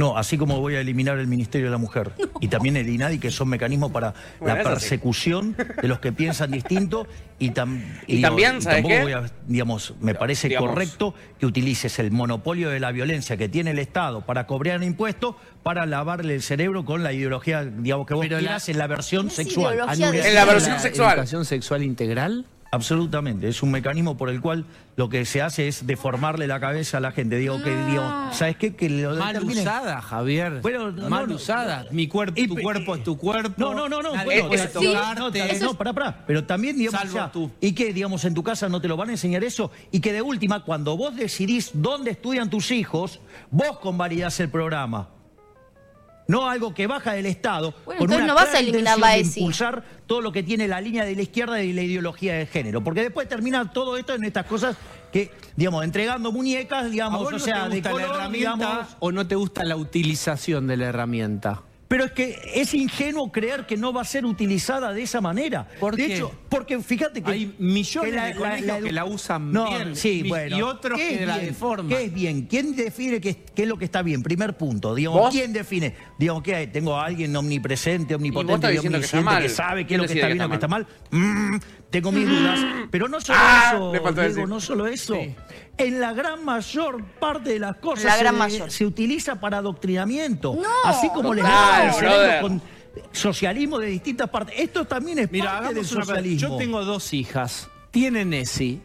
No, 0.00 0.16
así 0.16 0.38
como 0.38 0.58
voy 0.60 0.76
a 0.76 0.80
eliminar 0.80 1.18
el 1.18 1.26
Ministerio 1.26 1.66
de 1.66 1.72
la 1.72 1.76
Mujer 1.78 2.12
y 2.40 2.48
también 2.48 2.76
el 2.78 2.88
INADI, 2.88 3.18
que 3.18 3.30
son 3.30 3.48
mecanismos 3.50 3.90
para 3.92 4.14
Bueno, 4.40 4.54
la 4.56 4.62
sí. 4.62 4.68
persecución 4.70 5.54
de 5.82 5.88
los 5.88 6.00
que 6.00 6.10
piensan 6.10 6.50
distinto 6.50 7.06
y, 7.38 7.50
tam- 7.50 7.82
Y 8.06 8.22
también, 8.22 8.62
¿sabes 8.62 8.78
tampoco 8.82 8.94
qué? 8.94 9.02
voy 9.02 9.12
a- 9.12 9.30
digamos, 9.46 9.94
me 10.00 10.14
parece 10.14 10.48
Digamos- 10.48 10.70
correcto 10.70 11.14
que 11.38 11.44
utilices 11.44 11.98
el 11.98 12.10
monopolio 12.12 12.70
de 12.70 12.80
la 12.80 12.92
violencia 12.92 13.36
que 13.36 13.48
tiene 13.50 13.72
el 13.72 13.78
Estado 13.78 14.22
para 14.22 14.46
cobrar 14.46 14.82
impuestos 14.82 15.36
para 15.62 15.84
lavarle 15.84 16.34
el 16.34 16.42
cerebro 16.42 16.86
con 16.86 17.02
la 17.02 17.12
ideología, 17.12 17.62
digamos, 17.64 18.06
que 18.06 18.14
vos 18.14 18.24
Pero 18.24 18.36
la- 18.36 18.40
quieras 18.40 18.68
en 18.70 18.78
la 18.78 18.86
versión 18.86 19.28
sexual. 19.30 19.74
ideología 19.74 19.96
de- 19.96 20.04
¿Anulería 20.04 20.28
En 20.30 20.34
la 20.34 20.44
versión 20.46 20.80
sexual. 20.80 21.12
¿Educación 21.12 21.44
Sexual 21.44 21.82
Integral? 21.82 22.46
Absolutamente, 22.72 23.48
es 23.48 23.64
un 23.64 23.72
mecanismo 23.72 24.16
por 24.16 24.30
el 24.30 24.40
cual 24.40 24.64
lo 24.94 25.08
que 25.08 25.24
se 25.24 25.42
hace 25.42 25.66
es 25.66 25.88
deformarle 25.88 26.46
la 26.46 26.60
cabeza 26.60 26.98
a 26.98 27.00
la 27.00 27.10
gente. 27.10 27.36
Digo 27.36 27.60
que, 27.64 27.74
digo, 27.86 28.02
¿sabes 28.32 28.56
qué? 28.58 28.76
Que 28.76 28.88
lo 28.88 29.16
Mal 29.16 29.34
determinen- 29.34 29.62
usada, 29.62 30.00
Javier. 30.00 30.60
Bueno, 30.62 30.92
no, 30.92 31.08
Mal 31.08 31.28
no, 31.28 31.34
usada. 31.34 31.86
Mi 31.90 32.06
cuerpo, 32.06 32.40
Y 32.40 32.46
tu 32.46 32.56
cuerpo 32.56 32.94
es 32.94 33.02
tu 33.02 33.18
cuerpo. 33.18 33.54
No, 33.56 33.74
no, 33.74 33.88
no, 33.88 34.00
no. 34.02 34.14
Nadie 34.14 34.24
bueno, 34.24 34.48
puede 34.48 34.68
sí, 34.68 34.72
tocarte. 34.72 35.58
no, 35.60 35.74
para. 35.74 36.24
Pero 36.26 36.44
también, 36.44 36.76
digamos, 36.78 37.00
Salvo 37.00 37.12
sea, 37.12 37.32
tú. 37.32 37.50
y 37.60 37.72
que, 37.72 37.92
digamos, 37.92 38.24
en 38.24 38.34
tu 38.34 38.44
casa 38.44 38.68
no 38.68 38.80
te 38.80 38.86
lo 38.86 38.96
van 38.96 39.08
a 39.08 39.12
enseñar 39.12 39.42
eso. 39.42 39.72
Y 39.90 39.98
que 40.00 40.12
de 40.12 40.22
última, 40.22 40.62
cuando 40.64 40.96
vos 40.96 41.16
decidís 41.16 41.70
dónde 41.74 42.12
estudian 42.12 42.50
tus 42.50 42.70
hijos, 42.70 43.18
vos 43.50 43.80
convalidás 43.80 44.38
el 44.38 44.48
programa. 44.48 45.08
No 46.30 46.48
algo 46.48 46.72
que 46.72 46.86
baja 46.86 47.12
del 47.12 47.26
Estado. 47.26 47.74
Bueno, 47.84 47.98
con 47.98 48.12
entonces 48.12 48.16
una 48.18 48.26
no 48.26 48.34
vas 48.34 48.44
a 48.44 48.50
clara 48.50 48.60
eliminar 48.60 48.98
intención 48.98 49.00
la 49.00 49.16
de 49.16 49.20
ESI. 49.20 49.40
impulsar 49.40 49.84
todo 50.06 50.20
lo 50.20 50.30
que 50.30 50.44
tiene 50.44 50.68
la 50.68 50.80
línea 50.80 51.04
de 51.04 51.16
la 51.16 51.22
izquierda 51.22 51.60
y 51.60 51.72
la 51.72 51.82
ideología 51.82 52.34
de 52.34 52.46
género. 52.46 52.84
Porque 52.84 53.02
después 53.02 53.28
termina 53.28 53.70
todo 53.72 53.96
esto 53.96 54.14
en 54.14 54.24
estas 54.24 54.46
cosas 54.46 54.76
que, 55.12 55.32
digamos, 55.56 55.82
entregando 55.82 56.30
muñecas, 56.30 56.84
¿A 56.84 56.88
digamos, 56.88 57.26
o 57.26 57.30
no 57.32 57.38
sea, 57.40 57.64
te 57.64 57.70
de 57.70 57.76
gusta 57.76 57.88
la 57.88 57.94
color, 57.94 58.16
herramienta 58.16 58.56
digamos, 58.56 58.86
o 59.00 59.10
no 59.12 59.26
te 59.26 59.34
gusta 59.34 59.64
la 59.64 59.74
utilización 59.74 60.68
de 60.68 60.76
la 60.76 60.86
herramienta? 60.86 61.62
Pero 61.90 62.04
es 62.04 62.12
que 62.12 62.38
es 62.54 62.72
ingenuo 62.72 63.32
creer 63.32 63.66
que 63.66 63.76
no 63.76 63.92
va 63.92 64.02
a 64.02 64.04
ser 64.04 64.24
utilizada 64.24 64.92
de 64.92 65.02
esa 65.02 65.20
manera. 65.20 65.66
¿Por 65.80 65.96
de 65.96 66.06
qué? 66.06 66.14
hecho, 66.14 66.32
porque 66.48 66.78
fíjate 66.78 67.20
que. 67.20 67.28
Hay 67.32 67.52
millones 67.58 68.14
que 68.14 68.20
de 68.28 68.34
colegios 68.36 68.84
que 68.84 68.92
la 68.92 69.04
usan 69.04 69.50
no, 69.50 69.68
bien, 69.68 69.96
Sí, 69.96 70.20
mi- 70.22 70.28
bueno. 70.28 70.56
y 70.56 70.62
otros 70.62 70.96
¿Qué 70.96 71.08
que 71.08 71.14
es 71.22 71.26
la 71.26 71.34
bien? 71.38 71.48
deforman. 71.48 71.88
¿Qué 71.88 72.04
es 72.04 72.14
bien? 72.14 72.42
¿Quién 72.42 72.76
define 72.76 73.20
qué, 73.20 73.42
qué 73.56 73.62
es 73.64 73.68
lo 73.68 73.76
que 73.76 73.86
está 73.86 74.02
bien? 74.02 74.22
Primer 74.22 74.56
punto. 74.56 74.94
Digamos, 74.94 75.18
¿Vos? 75.20 75.34
¿quién 75.34 75.52
define? 75.52 75.96
Digamos 76.16 76.44
que 76.44 76.68
tengo 76.68 76.96
a 76.96 77.06
alguien 77.06 77.34
omnipresente, 77.34 78.14
omnipotente, 78.14 78.54
estás 78.54 78.70
diciendo 78.70 78.98
que 79.00 79.04
está 79.06 79.18
omnisciente, 79.18 79.48
mal. 79.48 79.50
sabe 79.50 79.82
qué 79.82 79.88
¿Quién 79.88 80.00
es 80.00 80.02
lo 80.02 80.12
que 80.12 80.14
está 80.20 80.28
que 80.28 80.32
bien 80.34 80.44
o 80.44 80.48
que 80.48 80.54
está 80.54 80.66
está 80.66 80.68
mal. 80.68 80.86
Mm, 81.10 81.56
tengo 81.90 82.12
mis 82.12 82.28
dudas. 82.28 82.60
Pero 82.90 83.08
no 83.08 83.20
solo 83.20 83.38
Ah, 83.42 83.72
eso, 83.74 83.92
le 83.92 84.00
faltó 84.00 84.20
Diego, 84.20 84.34
decir. 84.36 84.48
no 84.48 84.60
solo 84.60 84.86
eso. 84.86 85.16
En 85.76 86.00
la 86.00 86.12
gran 86.12 86.44
mayor 86.44 87.02
parte 87.18 87.50
de 87.50 87.58
las 87.58 87.76
cosas 87.76 88.04
La 88.04 88.16
gran 88.16 88.34
se, 88.34 88.38
mayor. 88.38 88.70
se 88.70 88.86
utiliza 88.86 89.40
para 89.40 89.58
adoctrinamiento. 89.58 90.54
No, 90.54 90.68
Así 90.84 91.08
como 91.10 91.32
les 91.34 91.44
brother. 91.44 92.40
con 92.42 92.60
socialismo 93.12 93.78
de 93.78 93.86
distintas 93.88 94.28
partes. 94.30 94.54
Esto 94.58 94.84
también 94.84 95.18
es 95.20 95.30
Mira, 95.32 95.52
parte 95.60 95.68
del 95.74 95.78
una 95.78 95.88
socialismo. 96.04 96.48
Yo 96.50 96.56
tengo 96.56 96.84
dos 96.84 97.12
hijas. 97.14 97.68
Tienen 97.90 98.32
ESI. 98.34 98.80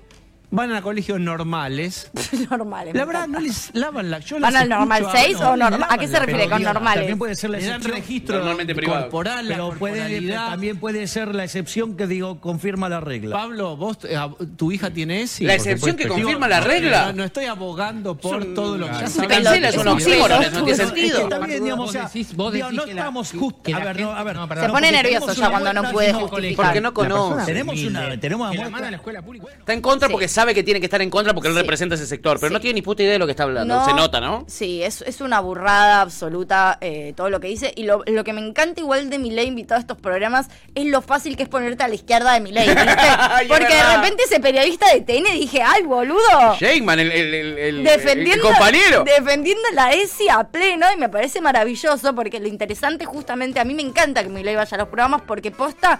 Van 0.51 0.71
a 0.71 0.81
colegios 0.81 1.19
normales. 1.19 2.11
Normales. 2.49 2.93
La 2.95 3.05
verdad, 3.05 3.27
no 3.27 3.39
les 3.39 3.71
lavan 3.73 4.09
la. 4.11 4.19
Yo 4.19 4.39
¿Van 4.39 4.55
al 4.55 4.69
normal 4.69 5.01
escucho 5.01 5.17
6 5.23 5.35
hablar, 5.37 5.51
o 5.51 5.57
no, 5.57 5.69
normal? 5.71 5.89
¿A 5.91 5.97
qué 5.97 6.07
se 6.07 6.19
refiere 6.19 6.49
con 6.49 6.61
normales? 6.63 6.99
También 7.01 7.17
puede 7.17 7.35
ser 7.35 7.49
la 7.49 7.57
Le 7.57 7.65
dan 7.65 7.75
excepción. 7.77 8.01
registro 8.01 8.37
Normalmente 8.37 8.75
privado. 8.75 9.01
corporal, 9.03 9.47
la 9.49 9.55
Pero 9.55 9.69
puede, 9.71 10.31
también 10.31 10.77
puede 10.79 11.07
ser 11.07 11.33
la 11.35 11.43
excepción 11.43 11.97
que 11.97 12.07
digo 12.07 12.39
confirma 12.39 12.87
la 12.89 13.01
regla. 13.01 13.35
Pablo, 13.35 13.75
vos, 13.75 13.97
eh, 14.03 14.17
tu 14.55 14.71
hija 14.71 14.91
tiene 14.91 15.21
ESI. 15.23 15.45
La 15.45 15.55
excepción 15.55 15.95
que 15.95 16.07
confirma 16.07 16.47
la 16.47 16.59
regla. 16.61 17.07
No, 17.07 17.13
no 17.13 17.23
estoy 17.23 17.45
abogando 17.45 18.15
por 18.15 18.53
todo 18.53 18.77
lo 18.77 18.85
que 18.87 18.93
ya 18.93 19.07
sabemos. 19.07 19.37
cancela, 19.43 19.69
es 19.69 19.77
un 19.77 19.87
oxímoron, 19.87 20.43
eso 20.43 20.51
no 20.59 20.63
tiene 20.65 20.71
Es 20.71 20.77
que 20.79 20.85
sentido. 20.85 21.19
está 21.21 21.39
bien, 21.39 21.63
digamos, 21.63 21.93
Vos 21.93 22.13
decís- 22.13 22.71
no 22.71 22.83
estamos 22.85 23.31
que- 23.31 23.37
justo. 23.37 23.63
que 23.63 23.73
A 23.73 23.79
ver, 23.79 23.99
no, 24.01 24.11
a 24.11 24.23
ver. 24.23 24.35
no, 24.35 24.47
Se 24.47 24.69
pone 24.69 24.91
nervioso 24.91 25.33
ya 25.33 25.49
cuando 25.49 25.73
no 25.73 25.91
puede 25.91 26.13
justificar. 26.13 26.65
Porque 26.65 26.81
no 26.81 26.93
conoce. 26.93 27.45
Tenemos 27.45 27.79
una, 27.83 28.19
tenemos 28.19 28.55
a 28.55 28.79
la 28.91 28.95
escuela 28.97 29.21
pública. 29.21 29.47
Está 29.59 29.73
en 29.73 29.81
contra 29.81 30.07
Sí. 30.07 30.11
porque 30.11 30.27
sabe 30.36 30.53
que 30.53 30.63
tiene 30.63 30.79
que 30.79 30.86
estar 30.86 31.01
en 31.01 31.09
contra 31.09 31.33
porque 31.33 31.47
él 31.47 31.55
Sí. 31.55 31.61
representa 31.61 31.95
ese 31.95 32.05
sector, 32.05 32.39
pero 32.39 32.51
no 32.51 32.59
tiene 32.59 32.75
ni 32.75 32.81
puta 32.81 33.01
idea 33.01 33.13
de 33.13 33.19
lo 33.19 33.25
que 33.25 33.31
está 33.31 33.43
hablando. 33.43 33.83
Se 33.86 33.93
nota, 33.93 34.19
¿no? 34.19 34.43
Sí, 34.47 34.83
es, 34.83 35.01
es 35.01 35.21
una 35.21 35.39
burrada 35.39 36.01
absoluta 36.01 36.77
eh, 36.81 37.13
todo 37.15 37.29
lo 37.29 37.39
que 37.39 37.47
dice. 37.47 37.71
Y 37.75 37.83
lo, 37.83 38.03
lo 38.05 38.23
que 38.23 38.33
me 38.33 38.41
encanta 38.41 38.81
igual 38.81 39.09
de 39.09 39.17
Milei 39.17 39.47
invitado 39.47 39.77
a 39.77 39.81
estos 39.81 39.97
programas 39.97 40.47
es 40.75 40.86
lo 40.86 41.01
fácil 41.01 41.38
que 41.38 41.43
es 41.43 41.49
ponerte 41.49 41.83
a 41.83 41.88
la 41.88 41.95
izquierda 41.95 42.33
de 42.33 42.49
es 42.49 43.47
Porque 43.47 43.73
de 43.73 43.95
repente 43.95 44.23
ese 44.23 44.39
periodista 44.39 44.86
de 44.93 45.01
TN 45.01 45.23
dije, 45.33 45.61
¡ay, 45.63 45.83
boludo! 45.83 46.55
Shakeman, 46.59 46.99
el, 46.99 47.11
el, 47.11 47.33
el, 47.57 47.83
defendiendo, 47.83 48.47
el 48.47 48.53
compañero. 48.53 49.03
defendiendo 49.03 49.63
la 49.73 49.91
ESI 49.93 50.29
a 50.29 50.43
pleno 50.43 50.86
y 50.93 50.97
me 50.97 51.09
parece 51.09 51.41
maravilloso 51.41 52.13
porque 52.13 52.39
lo 52.39 52.47
interesante 52.47 53.05
justamente, 53.05 53.59
a 53.59 53.63
mí 53.63 53.73
me 53.73 53.81
encanta 53.81 54.21
que 54.23 54.29
Milei 54.29 54.55
vaya 54.55 54.75
a 54.75 54.79
los 54.79 54.88
programas 54.89 55.21
porque 55.25 55.51
posta, 55.51 55.99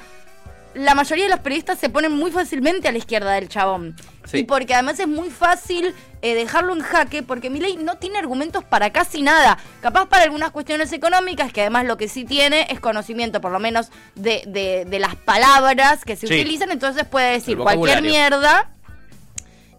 la 0.76 0.94
mayoría 0.96 1.26
de 1.26 1.32
los 1.32 1.40
periodistas 1.40 1.80
se 1.80 1.90
ponen 1.90 2.12
muy 2.12 2.32
fácilmente 2.32 2.88
a 2.88 2.92
la 2.92 2.98
izquierda 2.98 3.32
del 3.34 3.50
chabón. 3.50 3.96
Sí. 4.26 4.40
Y 4.40 4.44
porque 4.44 4.74
además 4.74 5.00
es 5.00 5.08
muy 5.08 5.30
fácil 5.30 5.94
eh, 6.22 6.36
dejarlo 6.36 6.74
en 6.74 6.82
jaque 6.82 7.22
porque 7.24 7.50
Milei 7.50 7.78
no 7.78 7.98
tiene 7.98 8.18
argumentos 8.20 8.64
para 8.64 8.92
casi 8.92 9.22
nada. 9.22 9.58
Capaz 9.82 10.08
para 10.08 10.24
algunas 10.24 10.52
cuestiones 10.52 10.92
económicas, 10.94 11.54
que 11.54 11.62
además 11.62 11.86
lo 11.86 11.98
que 11.98 12.08
sí 12.08 12.26
tiene 12.26 12.68
es 12.70 12.80
conocimiento 12.80 13.40
por 13.42 13.52
lo 13.52 13.60
menos 13.60 13.90
de, 14.16 14.44
de- 14.48 14.86
de 14.86 15.00
las 15.00 15.16
palabras 15.16 16.04
que 16.04 16.16
se 16.16 16.28
Sí. 16.28 16.34
utilizan, 16.42 16.72
entonces 16.72 17.06
puede 17.06 17.32
decir 17.34 17.58
cualquier 17.58 18.02
mierda. 18.02 18.70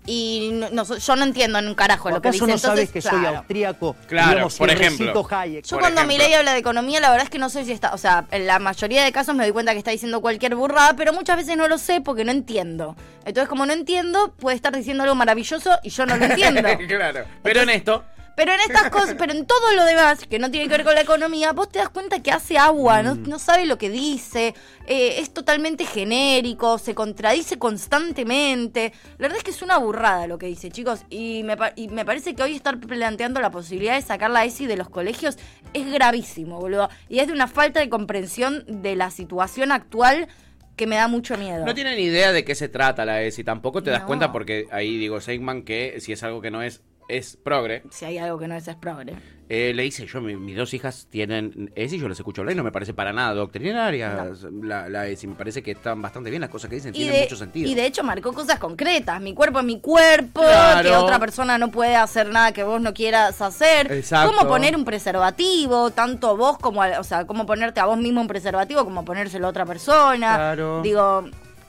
Y 0.06 0.50
no- 0.52 0.70
no- 0.70 0.96
yo 0.96 1.16
no 1.16 1.24
entiendo 1.24 1.58
en 1.58 1.66
un 1.68 1.74
carajo 1.74 2.10
lo 2.10 2.22
que 2.22 2.30
dice. 2.30 2.44
¿Acaso 2.44 2.46
no 2.46 2.54
Entonces, 2.54 2.88
sabes 2.88 2.90
que 2.90 3.02
soy 3.02 3.18
claro. 3.20 3.38
austríaco? 3.38 3.96
Claro, 4.06 4.30
Digamos, 4.30 4.54
por 4.56 4.70
ejemplo. 4.70 5.26
Hayek. 5.30 5.64
Yo 5.64 5.70
Por 5.76 5.80
cuando 5.80 6.00
ejemplo. 6.02 6.18
Milei 6.24 6.34
habla 6.34 6.52
de 6.52 6.58
economía, 6.60 7.00
la 7.00 7.10
verdad 7.10 7.24
es 7.24 7.30
que 7.30 7.38
no 7.38 7.48
sé 7.50 7.64
si 7.64 7.72
está, 7.72 7.92
o 7.92 7.98
sea, 7.98 8.24
en 8.30 8.46
la 8.46 8.58
mayoría 8.58 9.04
de 9.04 9.10
casos 9.12 9.34
me 9.34 9.42
doy 9.44 9.52
cuenta 9.52 9.72
que 9.72 9.78
está 9.78 9.90
diciendo 9.90 10.20
cualquier 10.20 10.54
burrada, 10.54 10.94
pero 10.96 11.12
muchas 11.12 11.36
veces 11.36 11.56
no 11.56 11.66
lo 11.68 11.78
sé 11.78 12.00
porque 12.00 12.24
no 12.24 12.30
entiendo. 12.30 12.94
Entonces, 13.24 13.48
como 13.48 13.66
no 13.66 13.72
entiendo, 13.72 14.32
puede 14.38 14.54
estar 14.56 14.74
diciendo 14.76 15.02
algo 15.02 15.16
maravilloso 15.16 15.70
y 15.82 15.90
yo 15.90 16.06
no 16.06 16.16
lo 16.16 16.24
entiendo. 16.24 16.62
claro. 16.88 17.24
Pero 17.42 17.62
en 17.62 17.70
esto, 17.70 18.04
Pero 18.36 18.52
en 18.52 18.60
estas 18.60 18.90
cosas, 18.90 19.16
pero 19.18 19.32
en 19.32 19.46
todo 19.46 19.72
lo 19.74 19.84
demás, 19.86 20.26
que 20.28 20.38
no 20.38 20.50
tiene 20.50 20.68
que 20.68 20.72
ver 20.76 20.84
con 20.84 20.94
la 20.94 21.00
economía, 21.00 21.52
vos 21.52 21.70
te 21.70 21.78
das 21.78 21.88
cuenta 21.88 22.22
que 22.22 22.30
hace 22.30 22.58
agua, 22.58 23.02
no, 23.02 23.14
no 23.14 23.38
sabe 23.38 23.64
lo 23.64 23.78
que 23.78 23.88
dice, 23.90 24.54
eh, 24.86 25.16
es 25.20 25.32
totalmente 25.32 25.86
genérico, 25.86 26.76
se 26.78 26.94
contradice 26.94 27.58
constantemente. 27.58 28.92
La 29.18 29.24
verdad 29.28 29.38
es 29.38 29.44
que 29.44 29.50
es 29.50 29.62
una 29.62 29.78
burrada 29.78 30.26
lo 30.26 30.38
que 30.38 30.46
dice, 30.46 30.70
chicos. 30.70 31.00
Y 31.10 31.42
me, 31.44 31.56
y 31.76 31.88
me 31.88 32.04
parece 32.04 32.34
que 32.34 32.42
hoy 32.42 32.54
estar 32.54 32.78
planteando 32.78 33.40
la 33.40 33.50
posibilidad 33.50 33.94
de 33.94 34.02
sacar 34.02 34.30
la 34.30 34.44
ESI 34.44 34.66
de 34.66 34.76
los 34.76 34.88
colegios 34.88 35.36
es 35.72 35.90
gravísimo, 35.90 36.60
boludo. 36.60 36.88
Y 37.08 37.20
es 37.20 37.26
de 37.28 37.32
una 37.32 37.48
falta 37.48 37.80
de 37.80 37.88
comprensión 37.88 38.64
de 38.68 38.96
la 38.96 39.10
situación 39.10 39.72
actual 39.72 40.28
que 40.76 40.86
me 40.86 40.96
da 40.96 41.08
mucho 41.08 41.38
miedo. 41.38 41.64
No 41.64 41.74
tienen 41.74 41.98
idea 41.98 42.32
de 42.32 42.44
qué 42.44 42.54
se 42.54 42.68
trata 42.68 43.06
la 43.06 43.22
ESI, 43.22 43.44
tampoco 43.44 43.82
te 43.82 43.90
das 43.90 44.00
No. 44.02 44.06
cuenta 44.06 44.30
porque 44.30 44.66
ahí 44.70 44.98
digo 44.98 45.20
Seigman 45.22 45.62
que 45.62 45.96
si 46.00 46.12
es 46.12 46.22
algo 46.22 46.42
que 46.42 46.50
no 46.50 46.62
es, 46.62 46.82
es 47.08 47.36
progre. 47.36 47.82
Si 47.90 48.04
hay 48.04 48.18
algo 48.18 48.38
que 48.38 48.48
no 48.48 48.54
es, 48.54 48.66
es 48.68 48.76
progre. 48.76 49.14
Eh, 49.48 49.72
le 49.76 49.84
dice 49.84 50.04
yo, 50.06 50.20
mi- 50.20 50.34
mis 50.34 50.56
dos 50.56 50.74
hijas 50.74 51.06
tienen 51.08 51.70
ESI, 51.76 52.00
yo 52.00 52.08
les 52.08 52.18
escucho 52.18 52.40
hablar 52.42 52.54
y 52.54 52.56
no 52.56 52.64
me 52.64 52.72
parece 52.72 52.94
para 52.94 53.12
nada 53.12 53.32
doctrinaria 53.32 54.32
la, 54.62 54.88
la 54.88 55.06
ESI, 55.06 55.28
me 55.28 55.34
parece 55.36 55.62
que 55.62 55.70
están 55.70 56.02
bastante 56.02 56.30
bien 56.30 56.40
las 56.40 56.50
cosas 56.50 56.68
que 56.68 56.74
dicen, 56.76 56.90
Y 56.92 56.98
tienen 56.98 57.14
de, 57.14 57.20
mucho 57.22 57.36
sentido. 57.36 57.70
y 57.70 57.74
de 57.76 57.86
hecho 57.86 58.02
marcó 58.02 58.32
cosas 58.32 58.58
concretas. 58.58 59.20
Mi 59.20 59.34
cuerpo 59.34 59.60
es 59.60 59.64
mi 59.64 59.78
cuerpo, 59.80 60.40
Claro. 60.40 60.88
que 60.88 60.96
otra 60.96 61.20
persona 61.20 61.58
no 61.58 61.70
puede 61.70 61.94
hacer 61.94 62.28
nada 62.28 62.50
que 62.50 62.64
vos 62.64 62.80
no 62.80 62.92
quieras 62.92 63.40
hacer. 63.40 63.92
Exacto. 63.92 64.34
Cómo 64.36 64.48
poner 64.48 64.74
un 64.74 64.84
preservativo, 64.84 65.90
tanto 65.90 66.36
vos 66.36 66.58
como, 66.58 66.80
o 66.80 67.04
sea, 67.04 67.24
cómo 67.24 67.46
ponerte 67.46 67.78
a 67.78 67.86
vos 67.86 67.98
mismo 67.98 68.20
un 68.20 68.26
preservativo, 68.26 68.84
como 68.84 69.04
ponérselo 69.04 69.46
a 69.46 69.50
otra 69.50 69.64
persona. 69.64 70.34
Claro. 70.34 70.82
Digo, 70.82 71.24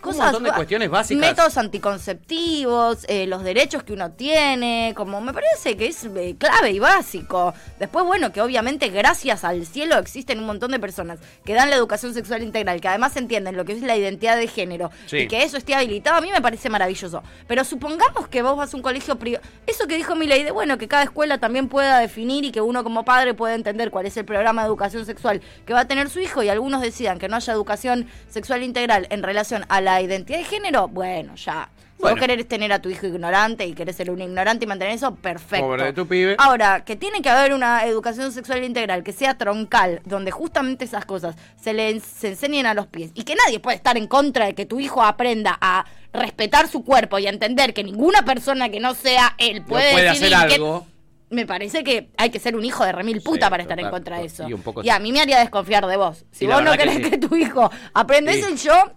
cosas. 0.08 0.26
montón 0.26 0.44
de 0.44 0.52
cuestiones 0.52 0.90
básicas. 0.90 1.22
Métodos 1.30 1.58
anticonceptivos, 1.58 3.06
eh, 3.08 3.28
los 3.28 3.44
derechos 3.44 3.84
que 3.84 3.94
uno 3.94 4.12
tiene, 4.12 4.94
como 4.96 5.22
me 5.22 5.34
parece 5.34 5.78
que 5.78 5.88
es 5.88 6.04
eh, 6.06 6.36
clave 6.38 6.72
y 6.72 6.80
básico. 6.80 7.54
Después, 7.80 8.06
bueno, 8.06 8.32
que 8.32 8.42
obviamente 8.42 8.90
gracias 8.90 9.44
al 9.44 9.66
cielo 9.66 9.98
existen 9.98 10.40
un 10.40 10.46
montón 10.46 10.72
de 10.72 10.80
personas 10.80 11.20
que 11.46 11.54
dan 11.54 11.70
la 11.70 11.76
educación 11.76 12.14
sexual 12.14 12.44
integral, 12.44 12.82
que 12.82 12.88
además 12.88 13.16
entienden 13.18 13.56
lo 13.56 13.66
que 13.66 13.74
es 13.74 13.82
la 13.82 13.96
identidad 13.96 14.38
de 14.38 14.48
género 14.48 14.92
Sí. 15.06 15.18
y 15.18 15.28
que 15.28 15.44
eso 15.44 15.58
esté 15.58 15.76
habilitado, 15.76 16.18
a 16.18 16.22
mí 16.22 16.32
me 16.32 16.42
parece 16.42 16.70
maravilloso. 16.70 17.24
Pero 17.48 17.64
supongamos 17.64 18.28
que 18.28 18.42
vos 18.42 18.58
vas 18.58 18.74
a 18.74 18.78
un 18.78 18.84
colegio 18.84 19.18
privado. 19.18 19.46
Eso 19.66 19.88
que 19.88 19.96
dijo 19.96 20.16
mi 20.16 20.28
ley 20.28 20.44
de, 20.44 20.52
bueno, 20.52 20.78
que 20.78 20.88
cada 20.88 21.04
escuela 21.04 21.38
también 21.40 21.68
pueda 21.70 22.00
definir 22.00 22.46
y 22.46 22.52
que 22.52 22.62
uno 22.62 22.84
como 22.84 23.04
padre 23.06 23.34
pueda 23.34 23.56
entender 23.56 23.92
cuál 23.92 24.06
es 24.06 24.18
el 24.18 24.26
programa 24.26 24.62
de 24.64 24.68
educación 24.68 25.06
sexual 25.06 25.42
que 25.66 25.74
va 25.74 25.82
a 25.82 25.86
tener 25.88 26.10
su 26.10 26.20
hijo 26.20 26.44
y 26.44 26.50
algunos 26.50 26.82
decidan 26.82 27.20
que 27.20 27.28
no 27.28 27.36
haya 27.36 27.54
educación 27.54 28.08
sexual 28.30 28.64
integral 28.64 29.08
en 29.10 29.24
relación 29.24 29.66
a 29.70 29.82
la 29.82 29.97
identidad 30.02 30.40
de 30.40 30.46
género, 30.46 30.88
bueno, 30.88 31.36
ya. 31.36 31.70
Si 31.96 32.02
Bueno. 32.04 32.16
vos 32.18 32.28
querés 32.28 32.48
tener 32.48 32.72
a 32.72 32.80
tu 32.80 32.90
hijo 32.90 33.08
ignorante 33.08 33.66
y 33.66 33.74
querés 33.74 33.96
ser 33.96 34.12
un 34.12 34.22
ignorante 34.22 34.66
y 34.66 34.68
mantener 34.68 34.94
eso, 34.94 35.16
perfecto. 35.16 35.66
Pobre 35.66 35.86
de 35.86 35.94
tu 35.94 36.08
pibe. 36.08 36.36
Ahora, 36.38 36.86
que 36.86 36.96
tiene 36.96 37.24
que 37.24 37.30
haber 37.30 37.54
una 37.54 37.86
educación 37.86 38.32
sexual 38.32 38.64
integral 38.64 39.04
que 39.04 39.14
sea 39.14 39.36
troncal, 39.36 40.02
donde 40.06 40.30
justamente 40.30 40.86
esas 40.86 41.06
cosas 41.06 41.36
se 41.60 41.74
le 41.74 41.90
en- 41.90 42.02
se 42.02 42.28
enseñen 42.28 42.68
a 42.68 42.76
los 42.76 42.86
pies 42.86 43.10
y 43.16 43.24
que 43.24 43.34
nadie 43.34 43.60
puede 43.60 43.78
estar 43.78 43.98
en 43.98 44.06
contra 44.06 44.46
de 44.46 44.54
que 44.54 44.68
tu 44.68 44.80
hijo 44.80 45.02
aprenda 45.02 45.58
a 45.60 45.86
respetar 46.14 46.68
su 46.68 46.84
cuerpo 46.84 47.18
y 47.18 47.26
a 47.26 47.30
entender 47.32 47.74
que 47.74 47.84
ninguna 47.84 48.22
persona 48.24 48.70
que 48.70 48.80
no 48.80 48.94
sea 48.94 49.34
él 49.40 49.62
No 49.62 49.66
puede, 49.66 49.92
puede 49.94 50.06
decidir 50.10 50.36
hacer 50.36 50.50
que- 50.50 50.56
algo. 50.56 50.86
me 51.32 51.48
parece 51.48 51.84
que 51.84 52.10
hay 52.18 52.30
que 52.30 52.40
ser 52.40 52.56
un 52.56 52.64
hijo 52.64 52.86
de 52.86 52.92
remil 52.92 53.22
puta 53.24 53.48
Sí, 53.48 53.50
para 53.50 53.64
estar 53.64 53.80
en 53.80 53.90
contra 53.90 54.20
de 54.20 54.26
eso. 54.26 54.48
Y 54.48 54.54
un 54.54 54.62
poco 54.62 54.84
Y 54.84 54.90
a 54.90 55.00
mí 55.00 55.12
me 55.12 55.20
haría 55.22 55.40
desconfiar 55.40 55.88
de 55.88 55.98
vos. 55.98 56.26
Si 56.32 56.46
vos 56.46 56.62
no 56.64 56.74
que 56.74 56.78
querés 56.78 56.96
sí. 56.98 57.10
que, 57.10 57.18
tu 57.18 57.36
hijo 57.36 57.72
aprenda 57.96 58.32
eso, 58.32 58.54
yo 58.56 58.92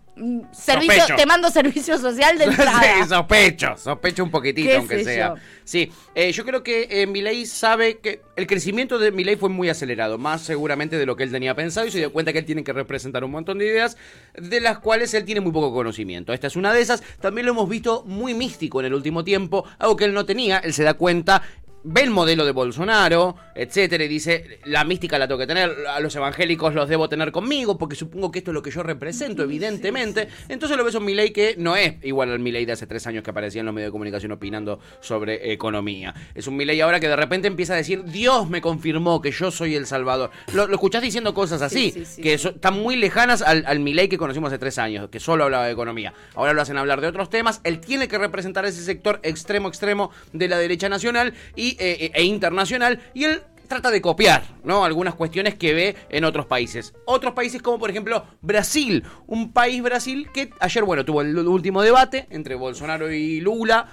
servicio, 0.52 0.94
Sospecho. 1.00 1.16
te 1.16 1.26
mando 1.26 1.50
servicio 1.50 1.98
social 1.98 2.38
de 2.38 2.44
entrada. 2.46 2.80
sí, 2.82 3.08
sospecho, 3.08 3.76
sospecho 3.76 4.24
un 4.24 4.30
poquitito, 4.30 4.68
¿Qué 4.68 4.76
aunque 4.76 5.04
sea. 5.04 5.28
yo? 5.28 5.34
Sí, 5.64 5.90
eh, 6.14 6.32
yo 6.32 6.44
creo 6.44 6.62
que 6.62 6.88
eh, 6.90 7.06
Milei 7.06 7.46
sabe 7.46 7.98
que 7.98 8.22
el 8.36 8.46
crecimiento 8.46 8.98
de 8.98 9.12
Milei 9.12 9.36
fue 9.36 9.48
muy 9.48 9.68
acelerado, 9.68 10.18
más 10.18 10.42
seguramente 10.42 10.98
de 10.98 11.06
lo 11.06 11.16
que 11.16 11.22
él 11.24 11.30
tenía 11.30 11.54
pensado 11.54 11.86
y 11.86 11.90
se 11.90 11.98
dio 11.98 12.12
cuenta 12.12 12.32
que 12.32 12.40
él 12.40 12.44
tiene 12.44 12.64
que 12.64 12.72
representar 12.72 13.22
un 13.24 13.30
montón 13.30 13.58
de 13.58 13.66
ideas 13.66 13.96
de 14.34 14.60
las 14.60 14.78
cuales 14.80 15.14
él 15.14 15.24
tiene 15.24 15.40
muy 15.40 15.52
poco 15.52 15.72
conocimiento. 15.72 16.32
Esta 16.32 16.48
es 16.48 16.56
una 16.56 16.72
de 16.72 16.80
esas. 16.80 17.02
También 17.20 17.46
lo 17.46 17.52
hemos 17.52 17.68
visto 17.68 18.02
muy 18.06 18.34
místico 18.34 18.80
en 18.80 18.86
el 18.86 18.94
último 18.94 19.22
tiempo, 19.24 19.64
algo 19.78 19.96
que 19.96 20.04
él 20.06 20.12
no 20.14 20.26
tenía. 20.26 20.58
Él 20.58 20.72
se 20.74 20.82
da 20.82 20.94
cuenta 20.94 21.42
ve 21.82 22.02
el 22.02 22.10
modelo 22.10 22.44
de 22.44 22.52
Bolsonaro, 22.52 23.36
etcétera, 23.54 24.04
y 24.04 24.08
dice, 24.08 24.58
la 24.64 24.84
mística 24.84 25.18
la 25.18 25.26
tengo 25.26 25.38
que 25.38 25.46
tener, 25.46 25.70
a 25.88 26.00
los 26.00 26.14
evangélicos 26.16 26.74
los 26.74 26.88
debo 26.88 27.08
tener 27.08 27.32
conmigo, 27.32 27.78
porque 27.78 27.96
supongo 27.96 28.30
que 28.30 28.38
esto 28.40 28.50
es 28.50 28.54
lo 28.54 28.62
que 28.62 28.70
yo 28.70 28.82
represento, 28.82 29.42
evidentemente. 29.42 30.28
Entonces 30.48 30.76
lo 30.76 30.84
ves 30.84 30.94
a 30.94 30.98
un 30.98 31.04
Milei 31.04 31.30
que 31.32 31.54
no 31.58 31.76
es 31.76 31.94
igual 32.02 32.30
al 32.32 32.38
Milei 32.38 32.64
de 32.66 32.72
hace 32.72 32.86
tres 32.86 33.06
años 33.06 33.22
que 33.24 33.30
aparecía 33.30 33.60
en 33.60 33.66
los 33.66 33.74
medios 33.74 33.88
de 33.88 33.92
comunicación 33.92 34.32
opinando 34.32 34.80
sobre 35.00 35.52
economía. 35.52 36.14
Es 36.34 36.46
un 36.46 36.56
Milei 36.56 36.80
ahora 36.80 37.00
que 37.00 37.08
de 37.08 37.16
repente 37.16 37.48
empieza 37.48 37.74
a 37.74 37.76
decir, 37.76 38.04
Dios 38.04 38.48
me 38.50 38.60
confirmó 38.60 39.20
que 39.20 39.30
yo 39.30 39.50
soy 39.50 39.74
el 39.74 39.86
Salvador. 39.86 40.30
Lo, 40.52 40.66
lo 40.66 40.74
escuchás 40.74 41.02
diciendo 41.02 41.34
cosas 41.34 41.62
así, 41.62 41.90
Sí, 41.92 42.00
sí, 42.00 42.04
sí, 42.16 42.22
que 42.22 42.36
so- 42.38 42.50
están 42.50 42.74
muy 42.80 42.96
lejanas 42.96 43.42
al, 43.42 43.64
al 43.66 43.80
Milei 43.80 44.08
que 44.08 44.18
conocimos 44.18 44.48
hace 44.48 44.58
tres 44.58 44.78
años, 44.78 45.08
que 45.10 45.20
solo 45.20 45.44
hablaba 45.44 45.66
de 45.66 45.72
economía. 45.72 46.12
Ahora 46.34 46.52
lo 46.52 46.60
hacen 46.62 46.76
hablar 46.76 47.00
de 47.00 47.06
otros 47.06 47.30
temas. 47.30 47.60
Él 47.64 47.80
tiene 47.80 48.08
que 48.08 48.18
representar 48.18 48.64
ese 48.66 48.82
sector 48.82 49.20
extremo, 49.22 49.68
extremo 49.68 50.10
de 50.32 50.48
la 50.48 50.58
derecha 50.58 50.88
nacional 50.88 51.32
y, 51.56 51.69
eh, 51.78 52.10
e 52.14 52.24
internacional. 52.24 53.00
Y 53.14 53.24
él 53.24 53.42
trata 53.70 53.90
de 53.92 54.02
copiar, 54.02 54.42
¿no? 54.64 54.84
Algunas 54.84 55.14
cuestiones 55.14 55.54
que 55.54 55.72
ve 55.72 55.96
en 56.08 56.24
otros 56.24 56.46
países. 56.46 56.92
Otros 57.04 57.34
países 57.34 57.62
como 57.62 57.78
por 57.78 57.88
ejemplo 57.88 58.26
Brasil, 58.42 59.04
un 59.28 59.52
país 59.52 59.80
Brasil 59.80 60.28
que 60.34 60.50
ayer, 60.58 60.82
bueno, 60.82 61.04
tuvo 61.04 61.22
el 61.22 61.38
último 61.38 61.80
debate 61.80 62.26
entre 62.30 62.56
Bolsonaro 62.56 63.10
y 63.12 63.40
Lula. 63.40 63.88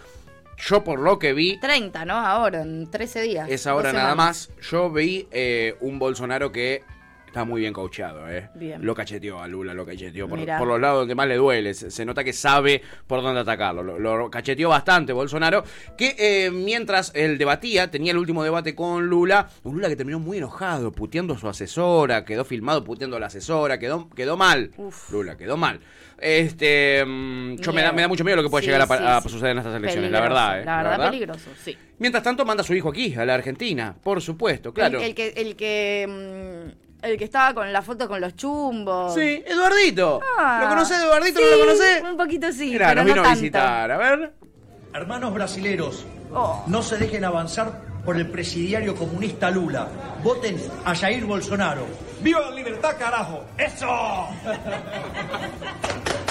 Yo 0.57 0.83
por 0.83 0.99
lo 0.99 1.19
que 1.19 1.33
vi, 1.33 1.59
30, 1.59 2.05
¿no? 2.05 2.15
Ahora, 2.15 2.63
en 2.63 2.89
13 2.89 3.21
días. 3.21 3.47
es 3.49 3.67
ahora 3.67 3.93
nada 3.93 4.15
más, 4.15 4.49
yo 4.59 4.89
vi 4.89 5.27
eh, 5.29 5.75
un 5.81 5.99
Bolsonaro 5.99 6.51
que 6.51 6.81
está 7.37 7.45
muy 7.45 7.61
bien 7.61 7.73
coacheado, 7.73 8.27
¿eh? 8.29 8.49
Bien. 8.55 8.83
Lo 8.83 8.95
cacheteó 8.95 9.39
a 9.39 9.47
Lula, 9.47 9.73
lo 9.73 9.85
cacheteó 9.85 10.27
por, 10.27 10.39
los 10.39 10.81
lados 10.81 11.01
donde 11.01 11.13
más 11.13 11.27
le 11.27 11.35
duele. 11.35 11.73
Se, 11.73 11.91
se 11.91 12.03
nota 12.03 12.23
que 12.23 12.33
sabe 12.33 12.81
por 13.05 13.21
dónde 13.21 13.41
atacarlo. 13.41 13.83
Lo, 13.83 13.99
lo 13.99 14.29
cacheteó 14.31 14.69
bastante 14.69 15.13
Bolsonaro. 15.13 15.63
Que 15.95 16.15
eh, 16.17 16.51
mientras 16.51 17.11
él 17.13 17.37
debatía, 17.37 17.91
tenía 17.91 18.11
el 18.11 18.17
último 18.17 18.43
debate 18.43 18.73
con 18.73 19.05
Lula. 19.05 19.47
Un 19.63 19.75
Lula 19.75 19.87
que 19.87 19.95
terminó 19.95 20.19
muy 20.19 20.37
enojado, 20.37 20.91
puteando 20.91 21.35
a 21.35 21.37
su 21.37 21.47
asesora. 21.47 22.25
Quedó 22.25 22.43
filmado 22.43 22.83
puteando 22.83 23.17
a 23.17 23.19
la 23.19 23.27
asesora. 23.27 23.77
Quedó, 23.77 24.09
quedó 24.09 24.35
mal. 24.35 24.71
Lula, 25.11 25.37
quedó 25.37 25.57
mal. 25.57 25.79
Este, 26.17 27.05
mm, 27.05 27.57
yo 27.57 27.71
me 27.71 27.83
da, 27.83 27.91
me 27.91 28.01
da 28.01 28.07
mucho 28.07 28.23
miedo 28.23 28.37
lo 28.37 28.43
que 28.43 28.49
puede 28.49 28.63
Sí, 28.63 28.71
llegar 28.71 28.87
a, 28.89 29.21
sí, 29.21 29.29
suceder 29.29 29.51
en 29.51 29.57
estas 29.59 29.75
elecciones, 29.75 30.09
la 30.09 30.21
verdad, 30.21 30.61
¿eh? 30.61 30.65
La 30.65 30.83
verdad, 30.83 31.11
peligroso, 31.11 31.51
sí. 31.63 31.77
Mientras 31.99 32.23
tanto, 32.23 32.43
manda 32.43 32.61
a 32.61 32.65
su 32.65 32.73
hijo 32.73 32.89
aquí, 32.89 33.13
a 33.13 33.23
la 33.23 33.35
Argentina, 33.35 33.95
por 34.01 34.19
supuesto, 34.19 34.73
claro. 34.73 34.99
El, 34.99 35.09
el 35.09 35.15
que, 35.15 35.27
el 35.35 35.55
que, 35.55 36.73
mm, 36.75 36.86
el 37.07 37.17
que 37.17 37.25
estaba 37.25 37.53
con 37.53 37.71
la 37.73 37.81
foto 37.81 38.07
con 38.07 38.21
los 38.21 38.35
chumbos. 38.35 39.13
Sí, 39.15 39.43
Eduardito. 39.45 40.19
Ah, 40.37 40.59
¿Lo 40.63 40.69
conocés, 40.69 41.01
Eduardito? 41.01 41.39
sí, 41.39 41.45
¿No 41.49 41.57
lo 41.57 41.65
conocés? 41.65 42.03
Un 42.03 42.17
poquito 42.17 42.51
sí, 42.51 42.69
Mira, 42.71 42.89
pero 42.89 43.03
nos 43.03 43.09
no 43.09 43.13
vino 43.21 43.29
a 43.29 43.33
visitar, 43.33 43.91
a 43.91 43.97
ver. 43.97 44.33
Hermanos 44.93 45.33
brasileros, 45.33 46.05
Oh. 46.33 46.63
no 46.67 46.81
se 46.81 46.97
dejen 46.97 47.23
avanzar 47.23 47.81
por 48.03 48.17
el 48.17 48.29
presidiario 48.29 48.95
comunista 48.95 49.49
Lula. 49.49 49.87
Voten 50.23 50.57
a 50.85 50.95
Jair 50.95 51.25
Bolsonaro. 51.25 51.85
¡Viva 52.21 52.41
la 52.41 52.51
libertad, 52.51 52.95
carajo! 52.97 53.45
¡Eso! 53.57 53.87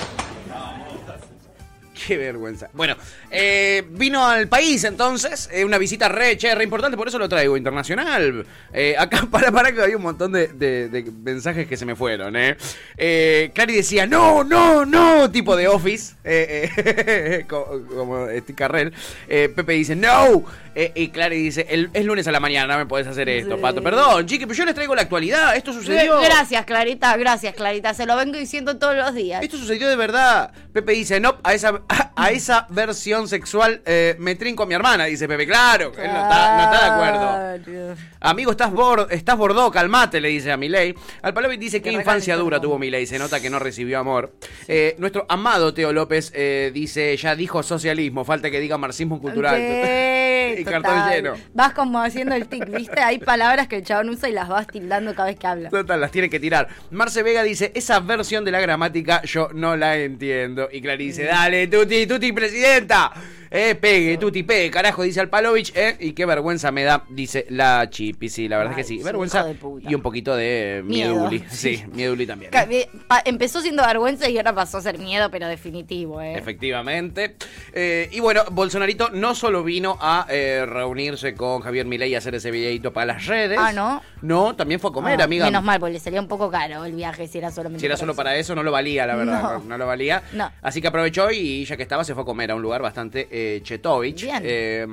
Qué 2.07 2.17
vergüenza. 2.17 2.69
Bueno, 2.73 2.97
eh, 3.31 3.85
vino 3.91 4.27
al 4.27 4.49
país 4.49 4.85
entonces, 4.85 5.49
eh, 5.53 5.65
una 5.65 5.79
visita 5.79 6.09
re, 6.09 6.37
che, 6.37 6.55
re 6.55 6.63
importante, 6.65 6.97
por 6.97 7.09
eso 7.09 7.19
lo 7.19 7.29
traigo, 7.29 7.57
internacional. 7.57 8.47
Eh, 8.73 8.95
acá, 8.99 9.27
para, 9.31 9.51
para 9.51 9.73
que 9.73 9.81
había 9.83 9.97
un 9.97 10.03
montón 10.03 10.33
de, 10.33 10.49
de- 10.49 10.89
de 10.89 11.03
mensajes 11.23 11.67
que 11.67 11.77
se 11.77 11.85
me 11.85 11.97
fueron, 11.97 12.37
¿eh? 12.37 12.57
eh 12.97 13.51
Clary 13.55 13.75
decía, 13.77 14.07
no, 14.07 14.45
no, 14.45 14.85
no, 14.87 15.31
tipo 15.31 15.57
de 15.57 15.67
office, 15.69 16.15
co- 17.49 17.83
como 17.95 18.27
Steve 18.29 18.55
Carrell. 18.55 18.93
Eh, 19.29 19.49
Pepe 19.55 19.73
dice, 19.73 19.97
no. 19.97 20.45
Eh, 20.79 20.93
y 20.95 21.09
Clary 21.09 21.39
dice, 21.43 21.67
el, 21.71 21.89
es 21.95 22.05
lunes 22.05 22.29
a 22.29 22.33
la 22.33 22.39
mañana, 22.41 22.75
no 22.75 22.79
me 22.81 22.87
podés 22.87 23.07
hacer 23.07 23.29
esto, 23.31 23.57
Sí. 23.57 23.63
Pato. 23.63 23.83
Perdón, 23.83 24.27
chique, 24.27 24.47
pero 24.47 24.59
yo 24.59 24.65
les 24.67 24.75
traigo 24.75 24.95
la 24.95 25.03
actualidad, 25.03 25.57
esto 25.57 25.73
sucedió. 25.73 26.21
Gracias, 26.21 26.67
Clarita, 26.67 27.17
gracias, 27.17 27.55
Clarita. 27.55 27.95
Se 27.95 28.05
lo 28.05 28.15
vengo 28.15 28.37
diciendo 28.39 28.77
todos 28.77 28.95
los 28.95 29.15
días. 29.15 29.43
Esto 29.43 29.57
sucedió 29.57 29.89
de 29.89 29.97
verdad. 29.97 30.53
Pepe 30.75 30.93
dice, 30.93 31.19
no, 31.19 31.37
a 31.43 31.55
esa, 31.55 31.81
a 31.89 31.96
esa 32.31 32.67
versión 32.71 33.29
sexual 33.29 33.83
eh, 33.85 34.17
me 34.19 34.35
trinco 34.35 34.63
a 34.65 34.67
mi 34.67 34.75
hermana, 34.75 35.05
dice 35.05 35.29
Pepe. 35.29 35.47
Claro, 35.47 35.93
él 35.97 36.11
no 36.13 36.23
está, 36.23 36.57
no 36.57 36.63
está 36.65 36.85
de 36.85 36.91
acuerdo. 36.91 37.97
Amigo, 38.21 38.51
estás, 38.51 38.73
bor 38.73 39.09
estás 39.11 39.37
bordó, 39.37 39.71
calmate, 39.71 40.21
le 40.21 40.29
dice 40.29 40.53
a 40.53 40.57
Milei. 40.57 40.95
Al 41.23 41.35
Palovic 41.35 41.61
dice 41.61 41.83
Que 41.83 41.93
infancia 41.93 42.37
dura 42.37 42.61
tuvo 42.61 42.79
Milei, 42.79 43.07
se 43.07 43.19
nota 43.19 43.41
que 43.41 43.51
no 43.51 43.59
recibió 43.59 43.99
amor. 43.99 44.35
Eh, 44.69 44.97
nuestro 44.99 45.27
amado 45.29 45.75
Teo 45.75 45.93
López 45.93 46.33
eh, 46.35 46.71
dice, 46.73 47.17
ya 47.17 47.37
dijo 47.37 47.63
socialismo, 47.63 48.25
falta 48.25 48.51
que 48.51 48.61
diga 48.61 48.79
marxismo 48.79 49.21
cultural. 49.21 49.57
Y 50.47 50.65
total. 50.65 50.83
cartón 50.83 51.11
lleno. 51.11 51.35
Vas 51.55 51.73
como 51.73 52.01
haciendo 52.01 52.35
el 52.35 52.47
tic, 52.47 52.71
¿viste? 52.71 53.01
Hay 53.01 53.19
palabras 53.19 53.67
que 53.67 53.77
el 53.77 53.83
chabón 53.83 54.11
usa 54.11 54.29
y 54.29 54.33
las 54.33 54.49
vas 54.49 54.67
tildando 54.69 55.13
cada 55.15 55.29
vez 55.29 55.39
que 55.39 55.47
habla. 55.47 55.71
Total, 55.71 56.01
las 56.01 56.13
tiene 56.13 56.31
que 56.31 56.39
tirar. 56.39 56.69
Marce 56.91 57.23
Vega 57.25 57.43
dice, 57.43 57.73
esa 57.75 58.01
versión 58.01 58.45
de 58.45 58.53
la 58.53 58.61
gramática 58.61 59.23
yo 59.23 59.49
no 59.53 59.77
la 59.77 59.97
entiendo. 59.97 60.69
Y 60.71 60.81
Clary 60.81 61.07
dice, 61.07 61.25
dale, 61.25 61.67
tuti, 61.87 62.05
tuti, 62.07 62.33
presidenta. 62.33 63.13
Eh, 63.51 63.75
pegue, 63.75 64.17
tuti, 64.19 64.43
pegue, 64.43 64.71
carajo, 64.71 65.03
dice 65.03 65.21
Alpalovich. 65.21 65.73
Eh, 65.77 65.97
y 66.01 66.13
qué 66.13 66.27
vergüenza 66.27 66.71
me 66.73 66.85
da, 66.85 67.05
dice 67.09 67.47
la 67.51 67.89
Chipi. 67.91 68.29
Sí, 68.29 68.49
la 68.49 68.59
verdad 68.59 68.75
Ay, 68.77 68.81
es 68.81 68.87
que 68.87 68.95
sí. 68.97 69.03
Vergüenza 69.03 69.47
y 69.89 69.95
un 69.95 70.03
poquito 70.03 70.35
de 70.37 70.83
Miedo. 70.85 71.15
mieduli. 71.15 71.45
Sí, 71.51 71.85
mieduli 71.93 72.27
también. 72.27 72.51
Eh, 72.55 72.89
Empezó 73.25 73.61
siendo 73.61 73.85
vergüenza 73.85 74.29
y 74.29 74.37
ahora 74.39 74.53
pasó 74.55 74.79
a 74.79 74.83
ser 74.83 74.99
miedo, 74.99 75.31
pero 75.31 75.47
definitivo, 75.49 76.21
¿eh? 76.21 76.35
Efectivamente. 76.37 77.37
Eh, 77.73 78.09
y 78.13 78.21
bueno, 78.21 78.43
Bolsonarito 78.51 79.11
no 79.11 79.35
solo 79.35 79.63
vino 79.65 79.97
a 80.01 80.27
eh, 80.29 80.65
reunirse 80.67 81.35
con 81.35 81.61
Javier 81.61 81.87
Milei 81.87 82.11
y 82.11 82.15
hacer 82.15 82.35
ese 82.35 82.51
videito 82.51 82.93
para 82.93 83.07
las 83.07 83.27
redes. 83.27 83.59
Ah, 83.61 83.73
¿no? 83.73 84.03
No, 84.23 84.55
también 84.57 84.81
fue 84.81 84.91
a 84.91 84.93
comer, 84.93 85.21
Ah, 85.21 85.25
amiga. 85.25 85.47
Menos 85.47 85.63
mal, 85.63 85.79
porque 85.81 85.95
le 85.95 86.01
salía 86.01 86.21
un 86.21 86.29
poco 86.29 86.51
caro 86.51 86.85
el 86.85 86.93
viaje 86.95 87.27
si 87.29 87.39
era 87.39 87.51
solamente 87.51 87.81
Si 87.81 87.87
era 87.87 87.97
solo 87.97 88.15
para 88.15 88.37
eso, 88.37 88.55
no 88.55 88.63
lo 88.63 88.73
valía, 88.73 89.07
la 89.07 89.15
verdad. 89.17 89.43
No, 89.43 89.59
No. 89.61 89.79
lo 89.79 89.87
valía. 89.87 90.23
No. 90.33 90.51
Así 90.63 90.81
que 90.81 90.89
aprovechó 90.89 91.31
y 91.31 91.65
ya 91.65 91.77
que 91.77 91.83
estaba, 91.83 92.05
se 92.05 92.15
fue 92.15 92.23
a 92.23 92.27
comer 92.27 92.51
a 92.51 92.55
un 92.55 92.63
lugar 92.63 92.83
bastante 92.83 93.29
eh, 93.39 93.61
chetovich. 93.63 94.23
Bien. 94.23 94.41
Eh, 94.43 94.87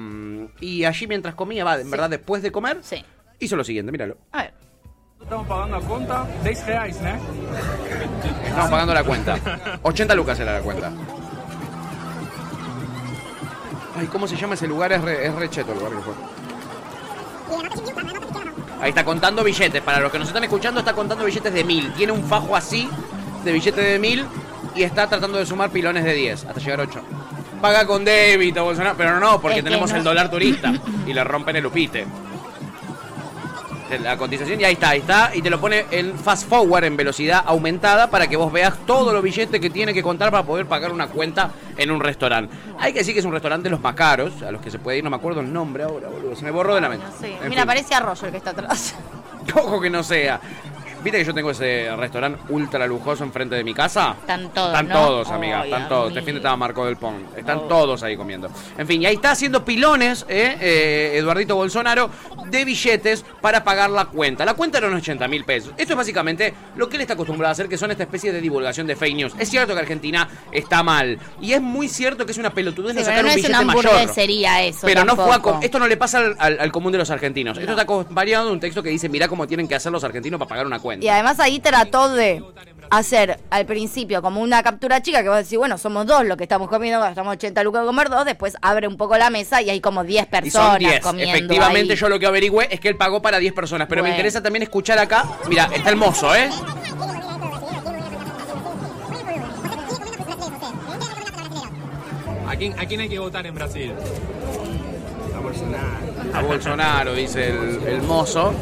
y 0.59 0.83
allí 0.83 1.07
mientras 1.07 1.33
comía, 1.33 1.63
va, 1.63 1.79
en 1.79 1.89
verdad, 1.89 2.09
después 2.09 2.41
de 2.43 2.51
comer, 2.51 2.79
Sí. 2.81 3.03
hizo 3.39 3.55
lo 3.55 3.63
siguiente, 3.63 3.91
míralo. 3.91 4.17
A 4.33 4.43
ver. 4.43 4.53
Estamos 5.21 5.47
pagando 5.47 5.77
a 5.77 5.79
cuenta 5.79 6.27
10 6.43 6.65
reais, 6.67 6.99
¿no? 7.01 7.09
Estamos 8.45 8.69
pagando 8.69 8.93
la 8.93 9.03
cuenta. 9.05 9.37
80 9.81 10.15
lucas 10.15 10.37
era 10.41 10.53
la 10.55 10.59
cuenta. 10.61 10.91
Ay, 13.95 14.07
¿cómo 14.07 14.27
se 14.27 14.35
llama 14.35 14.55
ese 14.55 14.67
lugar? 14.67 14.91
Es 14.91 15.01
re, 15.01 15.25
es 15.27 15.33
re 15.35 15.49
cheto 15.49 15.71
el 15.71 15.77
lugar 15.79 15.93
que 15.93 16.01
fue. 16.01 16.13
Ahí 18.81 18.89
está 18.89 19.05
contando 19.05 19.43
billetes. 19.45 19.81
Para 19.81 20.01
los 20.01 20.11
que 20.11 20.19
nos 20.19 20.27
están 20.27 20.43
escuchando, 20.43 20.81
está 20.81 20.93
contando 20.93 21.23
billetes 21.23 21.53
de 21.53 21.63
mil. 21.63 21.93
Tiene 21.93 22.11
un 22.11 22.23
fajo 22.25 22.55
así 22.57 22.89
de 23.45 23.53
billetes 23.53 23.85
de 23.85 23.99
mil 23.99 24.25
y 24.75 24.83
está 24.83 25.07
tratando 25.07 25.37
de 25.37 25.45
sumar 25.45 25.69
pilones 25.69 26.03
de 26.03 26.13
10 26.13 26.45
hasta 26.45 26.59
llegar 26.59 26.81
a 26.81 26.83
8. 26.83 27.01
Paga 27.63 27.87
con 27.87 28.03
débito, 28.03 28.61
Bolsonaro. 28.61 28.97
Pero 28.97 29.21
no, 29.21 29.39
porque 29.39 29.59
Es 29.59 29.63
tenemos 29.63 29.89
no. 29.89 29.97
el 29.97 30.03
dólar 30.03 30.29
turista 30.29 30.73
y 31.07 31.13
le 31.13 31.23
rompen 31.23 31.55
el 31.55 31.65
upite. 31.65 32.05
La 34.01 34.17
cotización 34.17 34.59
y 34.59 34.65
ahí 34.65 34.73
está, 34.73 34.89
ahí 34.89 34.99
está. 34.99 35.31
Y 35.33 35.41
te 35.41 35.49
lo 35.49 35.61
pone 35.61 35.85
en 35.89 36.13
fast 36.19 36.49
forward, 36.49 36.83
en 36.83 36.97
velocidad 36.97 37.41
aumentada, 37.45 38.09
para 38.09 38.27
que 38.27 38.35
vos 38.35 38.51
veas 38.51 38.73
todos 38.85 39.13
los 39.13 39.23
billetes 39.23 39.61
que 39.61 39.69
tiene 39.69 39.93
que 39.93 40.03
contar 40.03 40.29
para 40.29 40.43
poder 40.43 40.65
pagar 40.65 40.91
una 40.91 41.07
cuenta 41.07 41.51
en 41.77 41.89
un 41.89 42.01
restaurante. 42.01 42.53
Hay 42.79 42.91
que 42.91 42.99
decir 42.99 43.13
que 43.13 43.21
es 43.21 43.25
un 43.25 43.31
restaurante 43.31 43.63
de 43.63 43.69
los 43.69 43.79
más 43.79 43.95
caros, 43.95 44.41
a 44.41 44.51
los 44.51 44.59
que 44.61 44.69
se 44.69 44.77
puede 44.79 44.97
ir, 44.97 45.03
no 45.05 45.09
me 45.09 45.15
acuerdo 45.15 45.39
el 45.39 45.53
nombre 45.53 45.83
ahora, 45.83 46.09
boludo. 46.09 46.35
Se 46.35 46.43
me 46.43 46.51
borró 46.51 46.75
de 46.75 46.81
la 46.81 46.89
mente. 46.89 47.05
Mira, 47.47 47.61
fin. 47.61 47.65
parece 47.65 47.95
Arroyo 47.95 48.25
el 48.25 48.31
que 48.31 48.37
está 48.39 48.49
atrás. 48.49 48.93
Ojo 49.55 49.79
que 49.79 49.89
no 49.89 50.03
sea. 50.03 50.41
¿Viste 51.03 51.17
que 51.19 51.25
yo 51.25 51.33
tengo 51.33 51.51
ese 51.51 51.93
restaurante 51.97 52.39
ultra 52.49 52.87
lujoso 52.87 53.23
enfrente 53.25 53.55
de 53.55 53.63
mi 53.63 53.73
casa? 53.73 54.15
Están 54.21 54.49
todos, 54.53 54.69
Están 54.69 54.87
¿no? 54.87 54.93
todos, 54.95 55.29
amiga, 55.31 55.63
están 55.65 55.89
todos. 55.89 56.07
Este 56.09 56.21
fin 56.21 56.33
de 56.35 56.37
estaba 56.39 56.55
Marco 56.55 56.85
del 56.85 56.95
Pon. 56.95 57.25
Están 57.35 57.57
Oh. 57.57 57.61
todos 57.63 58.01
ahí 58.03 58.15
comiendo. 58.15 58.49
En 58.77 58.87
fin, 58.87 59.01
y 59.01 59.05
ahí 59.05 59.15
está 59.15 59.31
haciendo 59.31 59.65
pilones, 59.65 60.25
eh, 60.29 60.57
eh, 60.61 61.11
Eduardito 61.17 61.55
Bolsonaro, 61.55 62.09
de 62.47 62.63
billetes 62.65 63.25
para 63.41 63.63
pagar 63.63 63.89
la 63.89 64.05
cuenta. 64.05 64.45
La 64.45 64.53
cuenta 64.53 64.77
era 64.77 64.87
unos 64.87 65.01
80 65.01 65.27
mil 65.27 65.43
pesos. 65.43 65.73
Esto 65.77 65.93
es 65.93 65.97
básicamente 65.97 66.53
lo 66.77 66.87
que 66.87 66.95
él 66.95 67.01
está 67.01 67.15
acostumbrado 67.15 67.49
a 67.49 67.51
hacer, 67.51 67.67
que 67.67 67.77
son 67.77 67.91
esta 67.91 68.03
especie 68.03 68.31
de 68.31 68.39
divulgación 68.39 68.87
de 68.87 68.95
fake 68.95 69.15
news. 69.15 69.33
Es 69.37 69.49
cierto 69.49 69.73
que 69.73 69.79
Argentina 69.81 70.29
está 70.51 70.83
mal. 70.83 71.19
Y 71.41 71.51
es 71.53 71.61
muy 71.61 71.89
cierto 71.89 72.25
que 72.25 72.31
es 72.31 72.37
una 72.37 72.51
pelotudez 72.53 72.91
Sí, 72.95 73.01
pero 73.03 73.05
sacar 73.05 73.23
no 73.25 73.31
un 73.33 73.37
es 73.39 73.45
una 73.49 73.59
billete 73.59 73.65
mayor. 73.77 73.91
hamburguesería 73.93 74.63
eso. 74.63 74.79
Pero 74.87 75.03
no 75.03 75.15
fue 75.15 75.25
a 75.35 75.59
esto 75.61 75.79
no 75.79 75.87
le 75.87 75.97
pasa 75.97 76.19
al, 76.19 76.35
al- 76.39 76.59
al 76.61 76.71
común 76.71 76.91
de 76.93 76.97
los 76.97 77.09
argentinos. 77.09 77.57
Esto 77.57 77.71
está 77.71 77.83
acompañado 77.83 78.45
de 78.47 78.51
un 78.53 78.59
texto 78.59 78.81
que 78.81 78.89
dice, 78.89 79.09
mirá 79.09 79.27
cómo 79.27 79.47
tienen 79.47 79.67
que 79.67 79.75
hacer 79.75 79.91
los 79.91 80.03
argentinos 80.03 80.37
para 80.39 80.47
pagar 80.49 80.65
una 80.65 80.79
cuenta. 80.79 80.92
Y 81.01 81.07
además 81.07 81.39
ahí 81.39 81.59
trató 81.59 82.09
de 82.09 82.43
hacer 82.89 83.39
al 83.49 83.65
principio 83.65 84.21
como 84.21 84.41
una 84.41 84.61
captura 84.61 85.01
chica 85.01 85.23
que 85.23 85.29
vos 85.29 85.37
decís, 85.37 85.57
bueno, 85.57 85.77
somos 85.77 86.05
dos 86.05 86.25
los 86.25 86.37
que 86.37 86.43
estamos 86.43 86.69
comiendo, 86.69 86.99
gastamos 86.99 87.33
80 87.33 87.63
lucas 87.63 87.81
a 87.81 87.85
comer 87.85 88.09
dos, 88.09 88.23
después 88.25 88.55
abre 88.61 88.87
un 88.87 88.97
poco 88.97 89.17
la 89.17 89.29
mesa 89.31 89.61
y 89.61 89.69
hay 89.71 89.81
como 89.81 90.03
10 90.03 90.23
Y 90.23 90.25
personas 90.27 90.69
son 90.71 90.79
10. 90.79 90.99
comiendo. 90.99 91.33
Efectivamente, 91.35 91.93
ahí. 91.93 91.99
yo 91.99 92.09
lo 92.09 92.19
que 92.19 92.27
averigüé 92.27 92.67
es 92.71 92.79
que 92.79 92.89
él 92.89 92.97
pagó 92.97 93.21
para 93.21 93.39
10 93.39 93.53
personas. 93.53 93.87
Pero 93.87 94.03
me 94.03 94.09
interesa 94.09 94.43
también 94.43 94.63
escuchar 94.63 94.99
acá. 94.99 95.25
Mira, 95.47 95.69
está 95.73 95.89
el 95.89 95.95
mozo, 95.95 96.35
¿eh? 96.35 96.49
¿A 102.47 102.55
quién, 102.55 102.79
¿A 102.79 102.85
quién 102.85 103.01
hay 103.01 103.09
que 103.09 103.19
votar 103.19 103.45
en 103.47 103.55
Brasil? 103.55 103.93
A 105.35 105.39
Bolsonaro. 105.39 106.37
A 106.37 106.41
Bolsonaro, 106.41 107.13
dice 107.15 107.49
el, 107.49 107.81
el 107.87 108.01
mozo. 108.03 108.53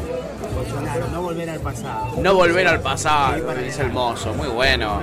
Bolsonaro, 0.62 1.08
no 1.08 1.22
volver 1.22 1.50
al 1.50 1.60
pasado. 1.60 2.14
No 2.18 2.34
volver 2.34 2.68
al 2.68 2.80
pasado, 2.80 3.52
dice 3.64 3.82
el 3.82 3.90
mozo. 3.92 4.32
Muy 4.34 4.48
bueno. 4.48 5.00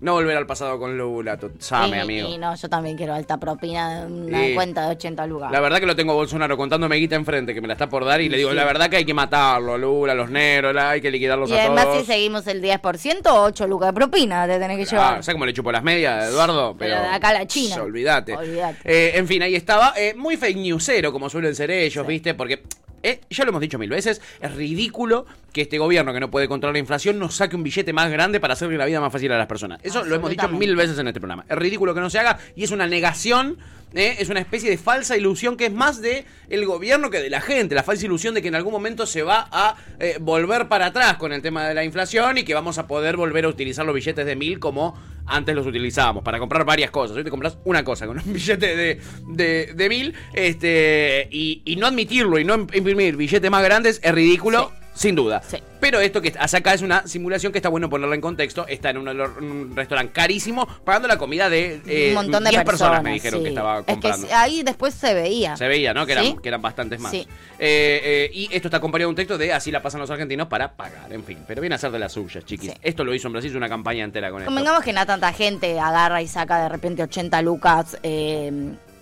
No 0.00 0.12
volver 0.12 0.36
al 0.36 0.46
pasado 0.46 0.78
con 0.78 0.96
Lula, 0.96 1.36
tú 1.38 1.50
sabe, 1.58 1.96
Y- 1.96 2.00
amigo. 2.00 2.28
Y 2.28 2.38
no, 2.38 2.54
yo 2.54 2.68
también 2.68 2.96
quiero 2.96 3.14
alta 3.14 3.36
propina, 3.38 4.06
una 4.08 4.44
Sí. 4.46 4.54
cuenta 4.54 4.82
de 4.86 4.92
80 4.92 5.26
lucas. 5.26 5.50
La 5.50 5.58
verdad 5.58 5.80
que 5.80 5.86
lo 5.86 5.96
tengo 5.96 6.12
a 6.12 6.14
Bolsonaro 6.14 6.56
contándome 6.56 6.94
guita 6.96 7.16
enfrente, 7.16 7.52
que 7.52 7.60
me 7.60 7.66
la 7.66 7.72
está 7.74 7.88
por 7.88 8.04
dar, 8.04 8.20
y 8.20 8.28
le 8.28 8.36
digo, 8.36 8.50
Sí. 8.50 8.54
la 8.56 8.64
verdad 8.64 8.88
que 8.88 8.94
hay 8.98 9.04
que 9.04 9.12
matarlo, 9.14 9.74
a 9.74 9.78
Lula, 9.78 10.12
a 10.12 10.14
los 10.14 10.30
negros, 10.30 10.72
la- 10.72 10.90
hay 10.90 11.00
que 11.00 11.10
liquidarlos 11.10 11.50
y 11.50 11.54
a 11.54 11.62
además 11.64 11.86
todos. 11.86 11.98
si 12.00 12.04
seguimos 12.06 12.46
el 12.46 12.62
10%, 12.62 13.42
8 13.42 13.66
lucas 13.66 13.88
de 13.88 13.92
propina 13.94 14.46
te 14.46 14.56
tenés 14.60 14.76
que 14.78 14.84
llevar. 14.84 15.24
¿sabes 15.24 15.34
cómo 15.34 15.46
le 15.46 15.52
chupo 15.52 15.72
las 15.72 15.82
medias, 15.82 16.28
Eduardo? 16.30 16.76
Pero 16.78 16.94
de 17.00 17.06
acá 17.08 17.30
a 17.30 17.32
la 17.32 17.46
China. 17.48 17.82
Olvídate. 17.82 18.36
Eh, 18.84 19.12
en 19.16 19.26
fin, 19.26 19.42
ahí 19.42 19.56
estaba. 19.56 19.94
Eh, 19.96 20.14
muy 20.16 20.36
fake 20.36 20.58
newsero, 20.58 21.10
como 21.12 21.28
suelen 21.28 21.56
ser 21.56 21.72
ellos, 21.72 22.06
¿viste? 22.06 22.34
Porque. 22.34 22.62
Eh, 23.02 23.20
ya 23.30 23.44
lo 23.44 23.50
hemos 23.50 23.60
dicho 23.60 23.78
mil 23.78 23.90
veces, 23.90 24.20
es 24.40 24.54
ridículo 24.54 25.26
que 25.52 25.62
este 25.62 25.78
gobierno 25.78 26.12
que 26.12 26.20
no 26.20 26.30
puede 26.30 26.48
controlar 26.48 26.74
la 26.74 26.78
inflación 26.78 27.18
nos 27.18 27.34
saque 27.34 27.56
un 27.56 27.62
billete 27.62 27.92
más 27.92 28.10
grande 28.10 28.40
para 28.40 28.54
hacerle 28.54 28.76
la 28.76 28.86
vida 28.86 29.00
más 29.00 29.12
fácil 29.12 29.32
a 29.32 29.38
las 29.38 29.46
personas. 29.46 29.80
Eso 29.82 30.04
lo 30.04 30.14
hemos 30.14 30.30
dicho 30.30 30.48
mil 30.48 30.76
veces 30.76 30.98
en 30.98 31.08
este 31.08 31.20
programa. 31.20 31.44
Es 31.48 31.56
ridículo 31.56 31.94
que 31.94 32.00
no 32.00 32.10
se 32.10 32.18
haga 32.18 32.38
y 32.54 32.64
es 32.64 32.70
una 32.70 32.86
negación, 32.86 33.58
eh, 33.94 34.16
es 34.18 34.28
una 34.28 34.40
especie 34.40 34.68
de 34.68 34.76
falsa 34.76 35.16
ilusión 35.16 35.56
que 35.56 35.66
es 35.66 35.72
más 35.72 36.00
de 36.02 36.26
el 36.50 36.66
gobierno 36.66 37.10
que 37.10 37.20
de 37.20 37.30
la 37.30 37.40
gente. 37.40 37.74
La 37.74 37.82
falsa 37.82 38.04
ilusión 38.04 38.34
de 38.34 38.42
que 38.42 38.48
en 38.48 38.54
algún 38.54 38.72
momento 38.72 39.06
se 39.06 39.22
va 39.22 39.48
a 39.50 39.76
eh, 40.00 40.18
volver 40.20 40.68
para 40.68 40.86
atrás 40.86 41.16
con 41.16 41.32
el 41.32 41.40
tema 41.40 41.66
de 41.66 41.74
la 41.74 41.84
inflación 41.84 42.38
y 42.38 42.44
que 42.44 42.54
vamos 42.54 42.78
a 42.78 42.86
poder 42.86 43.16
volver 43.16 43.44
a 43.44 43.48
utilizar 43.48 43.86
los 43.86 43.94
billetes 43.94 44.26
de 44.26 44.36
mil 44.36 44.58
como 44.58 44.96
antes 45.28 45.54
los 45.54 45.66
utilizábamos 45.66 46.22
para 46.22 46.38
comprar 46.38 46.64
varias 46.64 46.90
cosas. 46.90 47.16
Hoy 47.16 47.24
te 47.24 47.30
compras 47.30 47.58
una 47.64 47.84
cosa 47.84 48.06
con 48.06 48.18
un 48.18 48.32
billete 48.32 48.76
de, 48.76 49.00
de, 49.26 49.72
de 49.74 49.88
mil 49.88 50.14
este, 50.32 51.28
y, 51.30 51.62
y 51.64 51.76
no 51.76 51.86
admitirlo 51.86 52.38
y 52.38 52.44
no 52.44 52.54
imprimir 52.54 53.16
billetes 53.16 53.50
más 53.50 53.62
grandes 53.62 54.00
es 54.02 54.14
ridículo. 54.14 54.72
Sin 54.98 55.14
duda. 55.14 55.40
Pero 55.78 56.00
esto 56.00 56.20
que 56.20 56.34
hace 56.36 56.56
acá 56.56 56.74
es 56.74 56.82
una 56.82 57.06
simulación 57.06 57.52
que 57.52 57.58
está 57.58 57.68
bueno 57.68 57.88
ponerla 57.88 58.16
en 58.16 58.20
contexto. 58.20 58.66
Está 58.66 58.90
en 58.90 58.98
un, 58.98 59.08
un 59.08 59.72
restaurante 59.76 60.12
carísimo, 60.12 60.66
pagando 60.84 61.06
la 61.06 61.16
comida 61.18 61.48
de 61.48 61.80
eh, 61.86 62.08
un 62.08 62.14
montón 62.14 62.42
de 62.42 62.50
10 62.50 62.64
personas. 62.64 63.00
me 63.04 63.12
dijeron 63.12 63.38
sí. 63.38 63.44
que 63.44 63.48
estaba 63.50 63.78
Es 63.78 63.84
que 63.84 63.92
comprando. 63.92 64.26
ahí 64.32 64.64
después 64.64 64.94
se 64.94 65.14
veía. 65.14 65.56
Se 65.56 65.68
veía, 65.68 65.94
¿no? 65.94 66.04
Que 66.04 66.12
eran, 66.12 66.24
¿Sí? 66.24 66.36
que 66.42 66.48
eran 66.48 66.60
bastantes 66.60 66.98
más. 66.98 67.14
Eh, 67.14 67.26
eh, 67.60 68.30
y 68.32 68.48
esto 68.52 68.66
está 68.66 68.78
acompañado 68.78 69.06
de 69.08 69.10
un 69.10 69.16
texto 69.16 69.38
de 69.38 69.52
así 69.52 69.70
la 69.70 69.80
pasan 69.80 70.00
los 70.00 70.10
argentinos 70.10 70.48
para 70.48 70.72
pagar, 70.72 71.12
en 71.12 71.22
fin. 71.22 71.38
Pero 71.46 71.60
viene 71.60 71.76
a 71.76 71.78
ser 71.78 71.92
de 71.92 72.00
las 72.00 72.12
suyas, 72.12 72.44
chiquis. 72.44 72.72
Esto 72.82 73.04
lo 73.04 73.14
hizo 73.14 73.28
en 73.28 73.34
Brasil, 73.34 73.56
una 73.56 73.68
campaña 73.68 74.02
entera 74.02 74.30
con 74.32 74.40
esto. 74.40 74.48
Convengamos 74.50 74.82
que 74.82 74.92
no 74.92 75.06
tanta 75.06 75.32
gente 75.32 75.78
agarra 75.78 76.20
y 76.22 76.26
saca 76.26 76.60
de 76.60 76.68
repente 76.70 77.04
80 77.04 77.40
lucas 77.42 77.96
eh, 78.02 78.50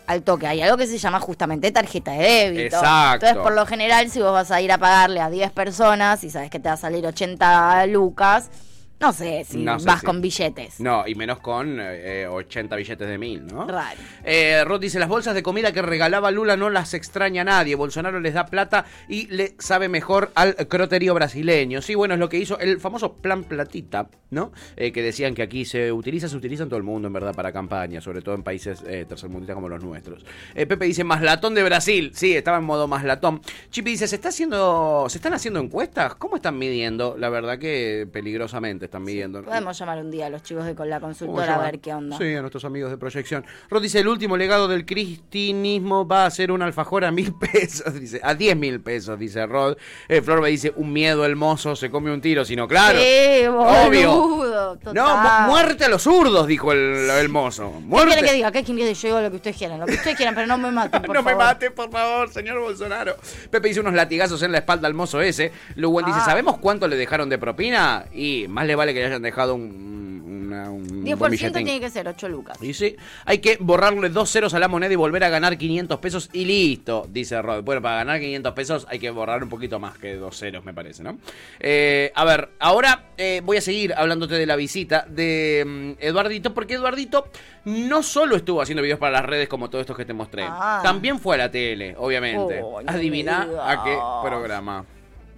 al 0.07 0.23
toque. 0.23 0.47
Hay 0.47 0.61
algo 0.61 0.77
que 0.77 0.87
se 0.87 0.99
llama 0.99 1.21
justamente 1.21 1.71
tarjeta 1.71 2.13
de 2.13 2.19
débito. 2.19 2.77
Exacto. 2.77 3.27
Entonces, 3.27 3.43
por 3.43 3.55
lo 3.55 3.67
general, 3.67 4.11
si 4.11 4.21
vos 4.21 4.33
vas 4.33 4.51
a 4.51 4.61
ir 4.61 4.73
a 4.73 4.79
pagarle 4.79 5.21
a 5.21 5.31
10 5.31 5.53
personas 5.53 6.25
y 6.25 6.31
sabes 6.31 6.51
que 6.51 6.59
te 6.59 6.69
va 6.69 6.75
a 6.75 6.79
salir 6.79 7.07
80 7.07 7.87
lucas, 7.87 8.51
no 8.99 9.13
sé 9.13 9.45
si 9.45 9.59
No 9.59 9.79
sé 9.79 9.87
vas 9.87 10.01
si- 10.01 10.07
con 10.07 10.21
billetes. 10.21 10.81
No, 10.81 11.07
y 11.07 11.15
menos 11.15 11.39
con 11.41 11.79
eh, 11.81 12.27
80 12.27 12.77
billetes 12.77 13.07
de 13.07 13.19
mil, 13.19 13.47
¿no? 13.47 13.67
Raro. 13.67 13.99
Eh, 14.25 14.65
Rod 14.65 14.81
dice, 14.81 14.99
las 14.99 15.09
bolsas 15.09 15.35
de 15.35 15.43
comida 15.43 15.73
que 15.73 15.83
regalaba 15.83 16.31
Lula 16.31 16.57
no 16.57 16.71
las 16.71 16.95
extraña 16.95 17.45
nadie. 17.45 17.75
Bolsonaro 17.75 18.21
les 18.21 18.35
da 18.35 18.47
plata 18.47 18.87
y 19.09 19.27
le 19.29 19.55
sabe 19.59 19.89
mejor 19.89 20.31
al 20.35 20.55
croterío 20.69 21.13
brasileño. 21.15 21.83
Sí, 21.83 21.95
bueno, 21.95 22.15
es 22.15 22.21
lo 22.21 22.29
que 22.29 22.39
hizo 22.39 22.59
el 22.59 22.81
famoso 22.81 23.15
plan 23.15 23.45
platita, 23.45 24.09
¿no? 24.31 24.53
Eh, 24.77 24.93
que 24.93 25.03
decían 25.03 25.35
que 25.35 25.43
aquí 25.43 25.65
se 25.67 25.93
utiliza, 25.93 26.29
se 26.29 26.37
utiliza 26.37 26.63
en 26.63 26.69
todo 26.71 26.79
el 26.79 26.85
mundo, 26.85 27.07
en 27.09 27.13
verdad, 27.13 27.35
para 27.35 27.53
campaña, 27.53 28.01
sobre 28.01 28.23
todo 28.23 28.35
en 28.35 28.43
países 28.43 28.83
eh, 28.87 29.05
tercermundistas 29.09 29.55
como 29.55 29.69
los 29.69 29.83
nuestros. 29.85 30.25
Eh, 30.55 30.67
Pepe 30.67 30.87
dice, 30.87 31.05
más 31.05 31.21
latón 31.23 31.55
de 31.55 31.63
Brasil. 31.63 32.13
Sí, 32.15 32.35
estaba 32.35 32.59
en 32.59 32.65
modo 32.65 32.89
más 32.89 33.05
latón. 33.05 33.41
Chipi 33.71 33.91
dice, 33.91 34.09
¿se 34.09 34.17
está 34.17 34.31
haciendo, 34.31 35.07
se 35.09 35.19
están 35.19 35.35
haciendo 35.35 35.61
encuestas? 35.61 36.15
¿Cómo 36.15 36.37
están 36.37 36.59
midiendo? 36.59 37.17
La 37.19 37.29
verdad 37.29 37.59
que 37.59 38.09
peligrosamente 38.11 38.86
están 38.87 39.05
midiendo. 39.05 39.43
Podemos 39.43 39.79
llamar 39.79 39.99
un 39.99 40.11
día 40.11 40.27
a 40.27 40.31
los 40.31 40.43
chicos 40.43 40.65
de 40.65 40.75
con 40.75 40.89
la 40.91 40.97
¿Cómo 41.01 41.09
consultora 41.13 41.55
a 41.55 41.59
ver 41.59 41.79
qué 41.81 41.95
onda. 41.95 42.17
Sí, 42.19 42.35
a 42.35 42.41
nuestros 42.41 42.65
amigos 42.65 42.91
de 42.91 42.99
proyección. 42.99 43.45
Rod 43.71 43.83
dice, 43.83 44.01
el 44.01 44.09
último 44.09 44.37
legado 44.37 44.67
del 44.69 44.85
cristinismo 44.87 46.07
va 46.07 46.27
a 46.27 46.31
ser 46.31 46.51
un 46.53 46.63
alfajor 46.63 47.05
a 47.05 47.11
mil 47.11 47.35
pesos, 47.53 47.95
dice, 47.99 48.21
a 48.23 48.35
diez 48.35 48.57
mil 48.57 48.81
pesos, 48.81 49.19
dice 49.19 49.47
Rod. 49.47 49.77
Eh, 50.09 50.23
Flor 50.23 50.41
me 50.41 50.49
dice, 50.49 50.73
un 50.77 50.93
miedo 50.93 51.25
el 51.27 51.37
mozo, 51.37 51.77
se 51.77 51.91
come 51.91 52.13
un 52.13 52.21
tiro, 52.21 52.45
sino 52.45 52.67
claro. 52.69 52.99
Sí, 52.99 53.47
obvio. 53.47 54.13
boludo, 54.17 54.77
total. 54.79 54.95
No, 54.95 55.17
mu- 55.17 55.53
muerte 55.53 55.85
a 55.85 55.89
los 55.89 56.03
zurdos, 56.03 56.47
dijo 56.47 56.73
el, 56.73 57.11
el 57.11 57.29
mozo. 57.29 57.73
¿Qué 57.77 57.85
Muerte. 57.85 58.09
quieren 58.09 58.25
que 58.31 58.33
diga? 58.35 58.53
¿Qué 58.53 58.65
quieren 58.65 58.87
que 58.87 58.95
yo 58.95 59.09
digo 59.09 59.21
lo 59.21 59.31
que 59.31 59.37
ustedes 59.37 59.57
quieran? 59.57 59.81
Lo 59.81 59.87
que 59.87 59.95
ustedes 59.95 60.17
quieran, 60.17 60.35
pero 60.35 60.47
no 60.47 60.59
me 60.59 60.71
maten, 60.71 61.03
por 61.03 61.15
no 61.17 61.23
me 61.23 61.31
favor. 61.33 61.45
mate, 61.47 61.71
por 61.71 61.91
favor, 61.91 62.31
señor 62.33 62.61
Bolsonaro. 62.61 63.17
Pepe 63.51 63.69
dice 63.69 63.81
unos 63.81 63.95
latigazos 63.95 64.43
en 64.43 64.53
la 64.53 64.59
espalda 64.59 64.87
al 64.87 64.95
mozo 64.95 65.21
ese. 65.21 65.53
Luwen 65.77 66.07
dice, 66.07 66.19
Ah. 66.21 66.25
¿sabemos 66.25 66.59
cuánto 66.59 66.87
le 66.89 66.97
dejaron 66.97 67.29
de 67.29 67.39
propina? 67.39 68.05
Y 68.15 68.47
más 68.49 68.67
le 68.67 68.75
vale 68.77 68.95
que 68.95 69.01
le 69.01 69.07
hayan 69.07 69.23
dejado 69.23 69.55
un, 69.55 69.63
un 69.63 70.07
una- 70.47 70.71
un 70.71 70.87
10% 71.05 71.17
buen 71.19 71.31
billetín. 71.33 71.65
tiene 71.65 71.81
que 71.81 71.91
ser 71.91 72.07
8 72.07 72.29
lucas. 72.29 72.57
Y 72.63 72.73
sí, 72.73 72.95
hay 73.25 73.39
que 73.39 73.57
borrarle 73.59 74.11
dos 74.11 74.31
ceros 74.31 74.55
a 74.55 74.61
la 74.61 74.69
moneda 74.69 74.93
y 74.93 74.97
volver 74.97 75.25
a 75.25 75.29
ganar 75.29 75.59
500 75.59 75.99
pesos 75.99 76.31
y 76.33 76.45
listo, 76.45 77.05
dice 77.11 77.43
Rod. 77.43 77.65
Bueno, 77.65 77.83
para 77.83 77.97
ganar 77.97 78.21
500 78.21 78.53
pesos 78.55 78.87
hay 78.89 79.01
que 79.01 79.11
borrar 79.11 79.43
un 79.43 79.49
poquito 79.49 79.81
más 79.81 79.99
que 79.99 80.15
dos 80.15 80.39
ceros, 80.39 80.65
me 80.65 80.73
parece, 80.73 81.03
¿no? 81.03 81.19
Eh, 81.59 82.13
a 82.15 82.25
ver, 82.25 82.51
ahora 82.61 83.07
eh, 83.19 83.43
voy 83.45 83.57
a 83.57 83.61
seguir 83.61 83.93
hablándote 83.95 84.37
de 84.37 84.47
la 84.47 84.55
visita 84.55 85.05
de 85.09 85.65
mm, 85.99 86.03
Eduardito, 86.05 86.55
porque 86.55 86.75
Eduardito 86.75 87.27
no 87.65 88.05
solo 88.05 88.37
estuvo 88.37 88.63
haciendo 88.63 88.83
videos 88.83 89.01
para 89.01 89.13
las 89.15 89.27
redes 89.27 89.49
como 89.49 89.69
todos 89.69 89.81
estos 89.83 89.97
que 89.97 90.05
te 90.05 90.13
mostré, 90.13 90.45
Ah. 90.49 90.79
también 90.85 91.19
fue 91.19 91.35
a 91.35 91.39
la 91.39 91.51
tele, 91.51 91.97
obviamente. 91.99 92.61
Oh, 92.63 92.81
no 92.83 92.89
Adivina 92.93 93.49
a 93.65 93.83
qué 93.83 93.99
programa. 94.23 94.85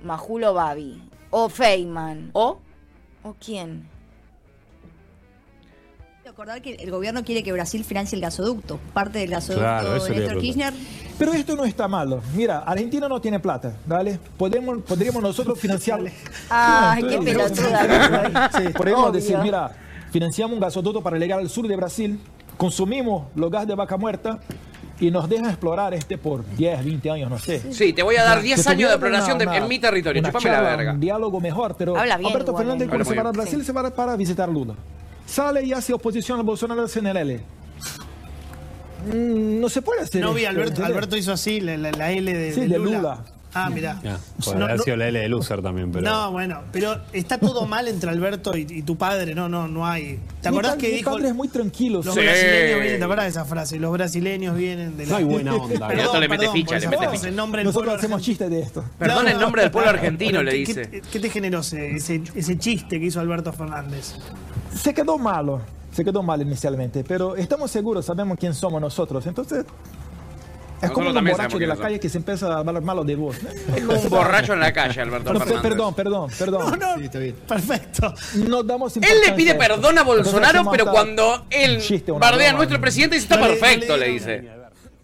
Majulo 0.04 0.52
Babi. 0.52 1.02
O 1.30 1.48
Feynman. 1.48 2.30
¿O? 2.34 2.60
¿O 3.22 3.34
quién? 3.34 3.86
Recordar 6.24 6.60
que 6.60 6.74
el 6.74 6.90
gobierno 6.90 7.24
quiere 7.24 7.42
que 7.42 7.52
Brasil 7.52 7.84
financie 7.84 8.14
el 8.16 8.22
gasoducto. 8.22 8.78
Parte 8.92 9.18
del 9.18 9.30
gasoducto 9.30 9.62
Claro, 9.62 9.96
eso 9.96 10.06
de 10.06 10.20
Néstor 10.20 10.38
Kirchner. 10.40 10.74
Pero 11.18 11.32
esto 11.32 11.56
no 11.56 11.64
está 11.64 11.88
malo. 11.88 12.20
Mira, 12.36 12.58
Argentina 12.60 13.08
no 13.08 13.20
tiene 13.20 13.40
plata, 13.40 13.74
¿vale? 13.86 14.20
Podemos, 14.36 14.82
podríamos 14.82 15.22
nosotros 15.22 15.58
financiar. 15.60 16.00
Ay, 16.50 17.02
qué 17.02 17.14
Entonces, 17.14 17.60
pelotuda. 17.60 18.50
Sí, 18.56 18.68
podemos 18.76 19.02
Obvio. 19.04 19.12
decir, 19.12 19.38
mira, 19.38 19.74
financiamos 20.12 20.54
un 20.54 20.60
gasoducto 20.60 21.02
para 21.02 21.18
llegar 21.18 21.38
al 21.40 21.48
sur 21.48 21.66
de 21.66 21.74
Brasil, 21.76 22.20
consumimos 22.58 23.26
los 23.34 23.50
gas 23.50 23.66
de 23.66 23.74
vaca 23.74 23.96
muerta 23.96 24.38
y 25.00 25.10
nos 25.10 25.28
dejan 25.28 25.46
explorar 25.50 25.94
este 25.94 26.18
por 26.18 26.44
10, 26.56 26.84
20 26.84 27.10
años, 27.10 27.30
no 27.30 27.38
sé. 27.38 27.72
Sí, 27.72 27.92
te 27.92 28.02
voy 28.02 28.16
a 28.16 28.24
dar 28.24 28.42
10 28.42 28.64
Que 28.64 28.70
años 28.70 28.90
de 29.00 29.06
una- 29.44 29.56
en 29.56 29.68
mi 29.68 29.78
territorio. 29.78 30.22
Chupame 30.22 30.50
la 30.50 30.60
verga. 30.60 30.92
Un 30.92 31.00
diálogo 31.00 31.40
mejor, 31.40 31.74
pero 31.78 31.96
Habla 31.96 32.16
bien 32.16 32.30
Alberto 32.30 32.50
igual, 32.50 32.64
Fernández 32.64 32.88
cuando 32.88 33.04
se 33.04 33.14
va 33.14 33.28
a. 33.28 33.32
Brasil 33.32 33.64
se 33.64 33.72
va 33.72 33.90
para 33.94 34.16
visitar 34.16 34.48
Lula. 34.48 34.74
Sale 35.26 35.62
y 35.64 35.72
hace 35.72 35.92
oposición 35.92 36.40
a 36.40 36.42
Bolsonaro 36.42 36.80
al 36.82 36.88
CNL. 36.88 37.40
Mm, 39.12 39.60
no 39.60 39.68
se 39.68 39.80
puede 39.82 40.00
hacer 40.02 40.20
No 40.20 40.34
vi, 40.34 40.44
Alberto. 40.44 40.84
Alberto 40.84 41.16
hizo 41.16 41.32
así, 41.32 41.60
la, 41.60 41.76
la- 41.76 41.92
la 41.92 42.10
L 42.10 42.32
de, 42.34 42.52
Sí, 42.52 42.60
de 42.62 42.68
de 42.68 42.78
Lula. 42.78 43.20
Ah, 43.54 43.70
mirá. 43.70 43.98
Puede 44.44 44.58
No, 44.58 44.64
haber 44.66 44.76
no- 44.76 44.82
sido 44.82 44.96
la 44.98 45.08
L 45.08 45.18
de 45.20 45.28
loser 45.28 45.62
también, 45.62 45.90
pero. 45.90 46.04
No, 46.08 46.30
bueno, 46.32 46.60
pero 46.70 46.98
está 47.12 47.38
todo 47.38 47.66
mal 47.66 47.88
entre 47.88 48.10
Alberto 48.10 48.56
y, 48.56 48.66
y 48.68 48.82
tu 48.82 48.96
padre, 48.96 49.34
no, 49.34 49.48
no, 49.48 49.66
no 49.66 49.86
hay. 49.86 50.20
¿Te 50.42 50.50
Mi 50.50 50.56
acordás 50.56 50.72
pa- 50.72 50.78
que 50.78 50.88
mi 50.88 50.94
dijo 50.96 51.10
padre 51.12 51.28
es 51.28 51.34
muy 51.34 51.48
tranquilo. 51.48 52.02
los 52.02 52.14
sí. 52.14 52.20
brasileños 52.20 52.80
vienen, 52.80 52.98
¿te 52.98 53.04
acordás 53.04 53.24
de 53.24 53.30
esa 53.30 53.44
frase? 53.46 53.78
Los 53.78 53.92
brasileños 53.92 54.54
vienen 54.56 54.96
de 54.96 55.04
la... 55.06 55.10
No 55.12 55.16
hay 55.16 55.24
buena 55.24 55.54
onda. 55.54 55.88
Perdón, 55.88 55.98
El 56.00 56.06
otro 56.06 56.20
le 56.20 56.28
mete 56.28 56.40
perdón, 56.40 56.54
ficha, 56.56 56.78
le 56.78 56.88
mete 56.88 57.08
ficha. 57.08 57.28
en 57.28 57.36
nombre 57.36 57.58
del 57.60 57.66
Nosotros 57.66 57.86
pueblo 57.86 57.98
hacemos 57.98 58.16
argentino. 58.20 58.48
chistes 58.48 58.50
de 58.50 58.60
esto. 58.60 58.84
Perdón 58.98 59.22
Claro, 59.22 59.36
el 59.36 59.40
nombre 59.42 59.62
del 59.62 59.70
pueblo 59.70 59.90
argentino, 59.90 60.42
le 60.42 60.50
¿qué- 60.52 60.56
dice. 60.58 60.90
¿qué, 60.90 61.00
qué 61.00 61.20
te 61.20 61.30
generó 61.30 61.60
ese, 61.60 61.96
ese, 61.96 62.22
ese 62.34 62.58
chiste 62.58 63.00
que 63.00 63.06
hizo 63.06 63.18
Alberto 63.20 63.52
Fernández? 63.52 64.14
Se 64.74 64.92
quedó 64.92 65.16
malo, 65.18 65.62
se 65.92 66.04
quedó 66.04 66.22
mal 66.22 66.42
inicialmente, 66.42 67.02
pero 67.02 67.34
estamos 67.34 67.70
seguros, 67.70 68.04
sabemos 68.04 68.36
quién 68.38 68.52
somos 68.54 68.80
nosotros. 68.80 69.26
Entonces, 69.26 69.64
es 70.82 70.90
como 70.90 71.10
un 71.10 71.14
borracho 71.24 71.58
de 71.58 71.66
la 71.66 71.76
calle 71.76 72.00
que 72.00 72.08
se 72.08 72.18
empieza 72.18 72.52
a 72.52 72.58
hablar 72.58 72.82
malo 72.82 73.04
de 73.04 73.16
vos. 73.16 73.36
Es 73.74 73.84
como 73.84 74.00
un 74.00 74.08
borracho 74.10 74.52
en 74.54 74.60
la 74.60 74.72
calle, 74.72 75.00
Alberto 75.00 75.24
Pero, 75.32 75.38
Fernández. 75.40 75.62
perdón, 75.62 75.94
perdón, 75.94 76.30
perdón. 76.38 76.78
No, 76.78 76.96
no, 76.96 77.10
perfecto. 77.46 78.14
No 78.48 78.62
damos 78.62 78.96
Él 78.96 79.02
le 79.26 79.32
pide 79.32 79.54
perdón 79.54 79.98
a 79.98 80.02
Bolsonaro, 80.02 80.70
pero 80.70 80.86
cuando 80.90 81.46
él 81.50 81.76
un 81.76 81.80
chiste, 81.80 82.12
una 82.12 82.20
bardea 82.30 82.50
a 82.50 82.52
nuestro 82.54 82.80
presidente 82.80 83.16
dice 83.16 83.26
está 83.26 83.36
No 83.36 83.46
le- 83.48 83.54
no 83.54 83.60
perfecto, 83.60 83.96
le 83.96 84.08
dice. 84.08 84.48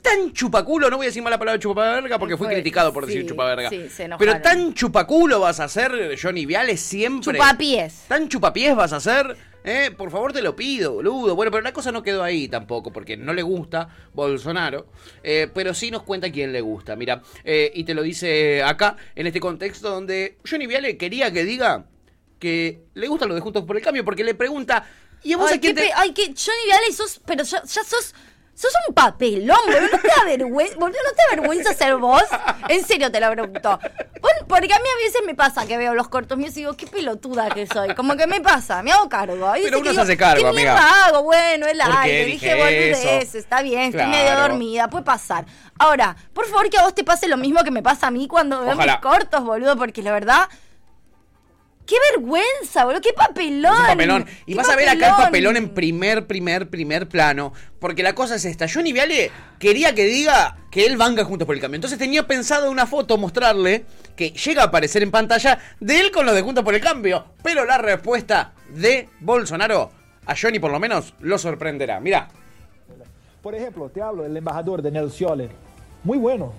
Tan 0.03 0.33
chupaculo, 0.35 0.91
no 0.91 0.99
voy 0.99 1.07
a 1.07 1.09
decir 1.09 1.23
mala 1.23 1.39
palabra 1.39 1.59
chupaverga 1.59 2.19
porque 2.19 2.37
fui 2.37 2.47
Fue- 2.47 2.55
criticado 2.55 2.93
por 2.93 3.07
decir 3.07 3.23
sí, 3.23 3.29
chupaverga. 3.29 3.71
sí, 3.71 3.89
se 3.89 4.07
pero 4.19 4.39
tan 4.43 4.75
chupaculo 4.75 5.41
vas 5.41 5.61
a 5.61 5.65
hacer, 5.65 6.15
Johnny 6.23 6.45
Viales, 6.45 6.81
siempre. 6.81 7.39
Chupapiés. 7.39 8.03
Tan 8.07 8.29
chupapiés 8.29 8.77
vas 8.77 8.93
a 8.93 8.97
hacer. 8.97 9.35
Eh, 9.65 9.91
por 9.97 10.11
favor 10.11 10.33
te 10.33 10.43
lo 10.43 10.55
pido, 10.55 10.93
boludo. 10.93 11.35
Bueno, 11.35 11.51
pero 11.51 11.63
la 11.63 11.73
cosa 11.73 11.91
no 11.91 12.03
quedó 12.03 12.23
ahí 12.23 12.49
tampoco, 12.49 12.93
porque 12.93 13.17
no 13.17 13.33
le 13.33 13.43
gusta 13.43 13.89
Bolsonaro, 14.13 14.87
eh, 15.23 15.49
pero 15.55 15.73
sí 15.73 15.91
nos 15.91 16.03
cuenta 16.03 16.31
quién 16.31 16.53
le 16.53 16.61
gusta. 16.61 16.95
Mira, 16.97 17.23
eh, 17.45 17.73
y 17.75 17.85
te 17.85 17.95
lo 17.95 18.03
dice 18.03 18.63
acá, 18.63 18.97
en 19.15 19.27
este 19.27 19.41
contexto 19.41 19.89
donde 19.91 20.37
Johnny 20.49 20.67
Viale 20.67 20.99
quería 20.99 21.33
que 21.33 21.45
diga 21.45 21.87
que 22.39 22.83
le 22.93 23.09
gusta 23.09 23.25
lo 23.27 23.35
de 23.35 23.41
Juntos 23.41 23.65
por 23.65 23.77
el 23.77 23.83
Cambio, 23.83 24.05
porque 24.05 24.23
le 24.23 24.35
pregunta, 24.35 24.87
¿y 25.23 25.33
a 25.33 25.39
vos 25.39 25.51
Ay, 25.51 25.57
a 25.57 25.61
quién 25.61 25.75
qué 25.75 25.83
te...? 25.83 25.91
ay, 25.95 26.13
que 26.13 26.25
Johnny 26.27 26.65
Viale 26.67 26.93
sos, 26.93 27.21
pero 27.25 27.43
ya, 27.43 27.63
ya 27.63 27.85
sos, 27.85 28.15
sos 28.55 28.73
un 28.89 28.95
papelón, 28.95 29.59
boludo. 29.67 29.81
¿No 29.93 29.99
te 29.99 30.09
da 30.09 30.25
vergüenza, 30.25 30.75
boludo? 30.77 30.99
¿No 31.05 31.11
te 31.11 31.23
da 31.37 31.41
vergüenza 31.43 31.75
ser 31.75 31.97
vos? 31.97 32.23
En 32.69 32.85
serio 32.85 33.11
te 33.11 33.21
lo 33.21 33.31
pregunto. 33.33 33.79
Porque 34.49 34.73
a 34.73 34.79
mí 34.79 34.85
a 34.89 35.05
veces 35.05 35.21
me 35.27 35.35
pasa 35.35 35.67
que 35.67 35.77
veo 35.77 35.95
los 35.95 36.09
cortos 36.09 36.39
míos 36.39 36.53
y 36.57 36.61
digo, 36.61 36.75
qué 36.75 36.87
pelotuda 36.87 37.51
que 37.51 37.67
soy. 37.67 37.95
Como 37.95 38.17
que 38.17 38.27
me 38.27 38.41
pasa, 38.41 38.83
me 38.83 38.93
hago 38.93 39.09
cargo. 39.09 39.49
Hay 39.51 39.63
Pero 39.65 39.81
uno 39.81 39.93
se 39.93 40.01
hace 40.01 40.17
cargo, 40.17 40.43
¿qué 40.43 40.49
amiga. 40.49 41.07
hago? 41.07 41.23
Bueno, 41.25 41.67
el 41.67 41.79
¿Por 41.79 41.91
qué 41.91 41.97
aire, 41.99 42.25
dije 42.27 42.55
boludeces, 42.55 43.35
está 43.35 43.63
bien, 43.63 43.83
estoy 43.83 44.07
medio 44.07 44.25
Claro. 44.33 44.49
dormida, 44.49 44.89
puede 44.89 45.05
pasar. 45.05 45.45
Ahora, 45.79 46.17
por 46.33 46.47
favor 46.47 46.71
que 46.71 46.79
a 46.79 46.83
vos 46.85 46.95
te 46.95 47.05
pase 47.05 47.27
lo 47.29 47.37
mismo 47.37 47.63
que 47.65 47.71
me 47.71 47.83
pasa 47.83 48.07
a 48.07 48.11
mí 48.11 48.29
cuando 48.29 48.61
veo 48.61 48.75
Ojalá. 48.75 48.93
mis 48.95 49.03
cortos, 49.03 49.45
boludo, 49.45 49.77
porque 49.77 50.03
la 50.03 50.13
verdad... 50.13 50.49
¡Qué 51.87 51.97
vergüenza, 52.13 52.85
boludo! 52.85 53.01
¡Qué 53.01 53.13
papelón! 53.13 53.75
Es 53.75 53.81
un 53.81 53.87
papelón. 53.87 54.27
Y 54.47 54.53
¡Qué 54.53 54.57
vas 54.57 54.69
a 54.71 54.77
ver 54.77 54.89
acá 54.89 55.09
el 55.09 55.25
papelón 55.25 55.57
en 55.57 55.69
primer, 55.71 56.27
primer, 56.27 56.71
primer 56.71 57.09
plano. 57.09 57.53
Porque 57.79 58.03
la 58.03 58.15
cosa 58.15 58.37
es 58.37 58.45
esta. 58.47 58.67
Johnny 58.73 58.93
Viale 58.93 59.31
quería 59.59 59.95
que 59.95 60.05
diga 60.05 60.57
que 60.71 60.87
él 60.87 60.97
banca 60.97 61.25
juntos 61.25 61.47
por 61.47 61.55
el 61.55 61.61
cambio. 61.61 61.77
Entonces 61.77 61.99
tenía 61.99 62.27
pensado 62.27 62.71
una 62.71 62.87
foto 62.87 63.19
mostrarle 63.19 63.85
que 64.17 64.31
llega 64.31 64.63
a 64.63 64.67
aparecer 64.67 65.03
en 65.03 65.11
pantalla 65.11 65.59
de 65.81 66.01
él 66.01 66.11
con 66.11 66.25
los 66.25 66.35
de 66.35 66.43
Juntos 66.43 66.65
por 66.65 66.75
el 66.75 66.81
Cambio. 66.81 67.27
Pero 67.43 67.65
la 67.65 67.79
respuesta 67.79 68.53
de 68.69 69.09
Bolsonaro 69.21 69.91
a 70.27 70.35
Johnny 70.35 70.59
por 70.59 70.71
lo 70.71 70.79
menos 70.79 71.15
lo 71.21 71.39
sorprenderá. 71.39 72.01
Mira. 72.01 72.29
Por 73.43 73.55
ejemplo, 73.55 73.91
te 73.91 74.01
hablo 74.01 74.23
del 74.23 74.37
embajador 74.37 74.83
Daniel 74.83 75.11
Scioli. 75.11 75.49
Muy 76.05 76.19
bueno. 76.19 76.53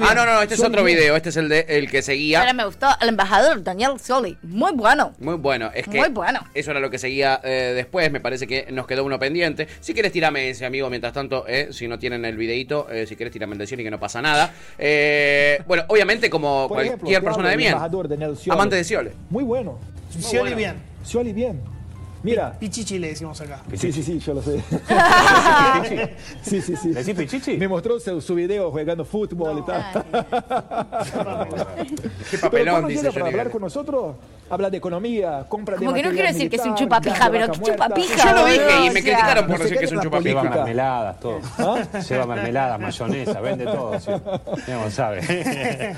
Ah, 0.00 0.14
no, 0.14 0.26
no, 0.26 0.42
este 0.42 0.54
es 0.54 0.64
otro 0.64 0.82
video. 0.82 1.14
Este 1.14 1.28
es 1.28 1.36
el 1.36 1.48
de 1.48 1.64
el 1.68 1.88
que 1.88 2.02
seguía. 2.02 2.40
Ahora 2.40 2.52
me 2.52 2.64
gustó 2.64 2.88
el 3.00 3.08
embajador 3.10 3.62
Daniel 3.62 3.92
Scioli. 4.00 4.36
Muy 4.42 4.72
bueno. 4.72 5.12
Muy 5.20 5.36
bueno, 5.36 5.70
es 5.72 5.86
que 5.86 5.98
Muy 5.98 6.08
bueno. 6.08 6.40
eso 6.54 6.72
era 6.72 6.80
lo 6.80 6.90
que 6.90 6.98
seguía 6.98 7.40
eh, 7.44 7.72
después, 7.74 8.10
me 8.10 8.20
parece 8.20 8.46
que 8.46 8.66
nos 8.72 8.86
quedó 8.86 9.04
uno 9.04 9.18
pendiente. 9.18 9.68
Si 9.80 9.94
quieres 9.94 10.10
tirame 10.10 10.50
ese 10.50 10.66
amigo, 10.66 10.90
mientras 10.90 11.12
tanto, 11.12 11.44
eh, 11.46 11.68
si 11.70 11.86
no 11.86 11.98
tienen 11.98 12.24
el 12.24 12.36
videito, 12.36 12.90
eh, 12.90 13.06
si 13.06 13.14
quieres 13.14 13.32
tirame 13.32 13.52
el 13.52 13.58
de 13.58 13.66
Scioli 13.66 13.84
que 13.84 13.90
no 13.90 14.00
pasa 14.00 14.20
nada. 14.20 14.52
Eh, 14.76 15.62
bueno, 15.66 15.84
obviamente 15.88 16.28
como 16.28 16.66
Por 16.68 16.80
ejemplo, 16.80 17.00
cualquier 17.00 17.22
persona 17.22 17.50
de 17.50 17.56
bien, 17.56 17.72
embajador 17.72 18.08
Daniel 18.08 18.36
Scioli. 18.36 18.58
amante 18.58 18.76
de 18.76 18.84
Scioli. 18.84 19.10
Muy 19.30 19.44
bueno. 19.44 19.78
Scioli 20.10 20.38
bueno. 20.40 20.56
bien. 20.56 20.74
Scioli 21.04 21.32
bien. 21.32 21.73
Mira. 22.24 22.56
Pichichi 22.58 22.98
le 22.98 23.08
decimos 23.08 23.38
acá. 23.40 23.60
Sí, 23.74 23.92
sí, 23.92 24.02
sí, 24.02 24.18
yo 24.18 24.32
lo 24.32 24.42
sé. 24.42 24.60
sí, 26.42 26.62
sí, 26.62 26.74
sí. 26.74 26.88
¿Decís 26.88 27.14
Pichichi? 27.14 27.58
Me 27.58 27.68
mostró 27.68 28.00
su, 28.00 28.18
su 28.22 28.34
video 28.34 28.70
jugando 28.70 29.04
fútbol 29.04 29.58
y 29.58 29.62
tal. 29.62 30.04
Qué 32.30 32.38
Pero 32.38 32.40
papelón, 32.40 32.88
dice 32.88 33.12
para 33.12 33.26
hablar 33.26 33.50
con 33.50 33.60
nosotros, 33.60 34.16
habla 34.48 34.70
de 34.70 34.78
economía, 34.78 35.44
compra 35.48 35.76
de 35.76 35.84
Como 35.84 35.94
que 35.94 36.02
no 36.02 36.10
quiero 36.12 36.28
decir 36.28 36.48
que 36.48 36.56
es 36.56 36.64
un 36.64 36.74
chupapija, 36.74 37.30
pero 37.30 37.52
qué 37.52 37.60
chupapija, 37.60 38.30
Yo 38.30 38.34
lo 38.34 38.46
dije 38.46 38.86
y 38.86 38.90
me 38.90 39.02
criticaron 39.02 39.46
por 39.46 39.58
No 39.58 39.64
decir 39.64 39.74
qué 39.74 39.80
que 39.80 39.84
es 39.84 39.92
un 39.92 39.98
Lleva 39.98 40.04
chupapija. 40.04 40.34
política. 40.40 40.56
mermeladas, 40.56 41.20
todo. 41.20 41.40
Lleva 42.08 42.26
mermeladas, 42.26 42.80
mayonesa, 42.80 43.40
vende 43.40 43.64
todo. 43.66 44.00
Sí. 44.00 44.10
Sabe. 44.90 45.20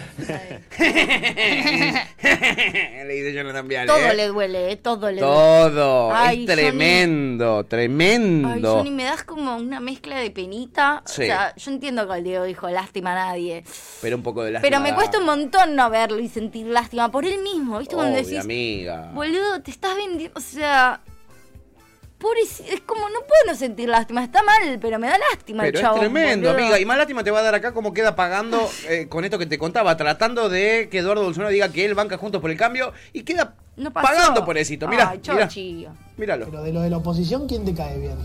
le 3.06 3.14
dice 3.14 3.32
Jonathan 3.32 3.68
Viale. 3.68 3.86
Todo 3.86 3.98
eh. 3.98 4.14
le 4.14 4.26
duele, 4.28 4.72
eh, 4.72 4.76
todo 4.76 5.10
le 5.10 5.20
duele. 5.20 5.70
Todo. 5.70 6.10
Ay, 6.18 6.40
es 6.40 6.46
tremendo, 6.46 7.64
tremendo. 7.64 8.48
Ay, 8.48 8.62
Johnny, 8.62 8.90
me 8.90 9.04
das 9.04 9.22
como 9.24 9.56
una 9.56 9.80
mezcla 9.80 10.16
de 10.18 10.30
penita. 10.30 11.02
Sí. 11.06 11.22
O 11.22 11.26
sea, 11.26 11.54
yo 11.56 11.70
entiendo 11.70 12.06
que 12.08 12.14
el 12.18 12.24
Diego 12.24 12.44
dijo 12.44 12.68
lástima 12.68 13.12
a 13.12 13.26
nadie. 13.26 13.64
Pero 14.02 14.16
un 14.16 14.22
poco 14.22 14.42
de 14.42 14.52
lástima 14.52 14.70
Pero 14.70 14.80
me 14.82 14.94
cuesta 14.94 15.18
un 15.18 15.26
montón 15.26 15.74
no 15.74 15.90
verlo 15.90 16.18
y 16.18 16.28
sentir 16.28 16.66
lástima 16.66 17.10
por 17.10 17.24
él 17.24 17.42
mismo. 17.42 17.78
¿Viste? 17.78 17.94
Cuando 17.94 18.14
Obvio, 18.14 18.24
decís, 18.26 18.40
amiga. 18.40 19.10
boludo, 19.14 19.60
te 19.62 19.70
estás 19.70 19.96
vendiendo. 19.96 20.38
O 20.38 20.42
sea, 20.42 21.00
pobrecito. 22.18 22.72
Es 22.72 22.80
como, 22.82 23.02
no 23.08 23.20
puedo 23.20 23.52
no 23.52 23.54
sentir 23.54 23.88
lástima. 23.88 24.24
Está 24.24 24.42
mal, 24.42 24.78
pero 24.80 24.98
me 24.98 25.06
da 25.08 25.16
lástima 25.32 25.62
Pero 25.64 25.78
el 25.78 25.82
chavo. 25.84 25.96
es 25.96 26.00
tremendo, 26.00 26.50
amiga. 26.50 26.78
Y 26.80 26.84
más 26.84 26.96
lástima 26.98 27.22
te 27.24 27.30
va 27.30 27.40
a 27.40 27.42
dar 27.42 27.54
acá 27.54 27.72
como 27.72 27.92
queda 27.92 28.16
pagando 28.16 28.58
eh, 28.88 29.06
con 29.08 29.24
esto 29.24 29.38
que 29.38 29.46
te 29.46 29.58
contaba, 29.58 29.96
tratando 29.96 30.48
de 30.48 30.88
que 30.90 30.98
Eduardo 30.98 31.22
Bolsonaro 31.24 31.50
diga 31.50 31.68
que 31.70 31.84
él 31.84 31.94
banca 31.94 32.18
juntos 32.18 32.40
por 32.40 32.50
el 32.50 32.56
cambio 32.56 32.92
y 33.12 33.22
queda 33.22 33.54
No 33.76 33.92
pagando 33.92 34.44
por 34.44 34.56
eso. 34.58 34.72
Mira, 34.88 35.10
Ay, 35.10 35.20
mira, 35.28 35.46
chochi. 35.48 35.86
míralo. 36.16 36.46
Pero 36.46 36.62
de 36.62 36.72
lo 36.72 36.80
de 36.80 36.90
la 36.90 36.96
oposición, 36.98 37.46
¿quién 37.46 37.64
te 37.64 37.74
cae 37.74 37.98
bien? 37.98 38.16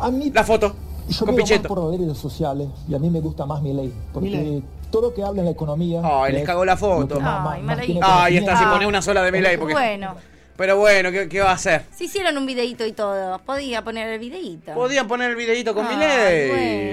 A 0.00 0.10
mí, 0.10 0.30
La 0.34 0.44
foto. 0.44 0.74
yo 1.08 1.26
con 1.26 1.34
veo 1.34 1.42
más 1.44 1.50
Pichetto. 1.50 1.68
por 1.68 1.90
redes 1.98 2.16
sociales 2.18 2.68
y 2.88 2.94
a 2.94 2.98
mí 2.98 3.10
me 3.10 3.20
gusta 3.20 3.44
más 3.46 3.60
mi 3.62 3.72
ley. 3.74 3.92
Porque 4.12 4.62
todo 4.90 5.02
lo 5.02 5.14
que 5.14 5.22
habla 5.22 5.40
en 5.42 5.44
la 5.46 5.50
economía... 5.52 6.00
Ay, 6.02 6.32
les 6.32 6.40
es 6.42 6.46
cagó 6.46 6.64
la 6.64 6.76
foto. 6.76 7.16
que 7.16 7.20
más- 7.20 7.44
más- 7.44 7.54
Ay, 7.54 7.62
más 7.62 8.30
está, 8.30 8.58
si 8.58 8.64
pone 8.64 8.86
una 8.86 9.02
sola 9.02 9.22
de 9.22 9.30
Milei. 9.32 9.56
Porque... 9.56 9.74
Bueno, 9.74 10.16
Pero 10.60 10.76
bueno, 10.76 11.10
¿qué, 11.10 11.26
qué 11.26 11.40
va 11.40 11.52
a 11.52 11.54
hacer? 11.54 11.84
si 11.90 12.04
hicieron 12.04 12.36
un 12.36 12.44
videito 12.44 12.84
y 12.84 12.92
todo, 12.92 13.38
podía 13.46 13.82
poner 13.82 14.08
el 14.10 14.18
videito. 14.18 14.74
Podían 14.74 15.08
poner 15.08 15.30
el 15.30 15.36
videito 15.36 15.72
con 15.72 15.86
Ay, 15.86 15.96
Milei. 15.96 16.48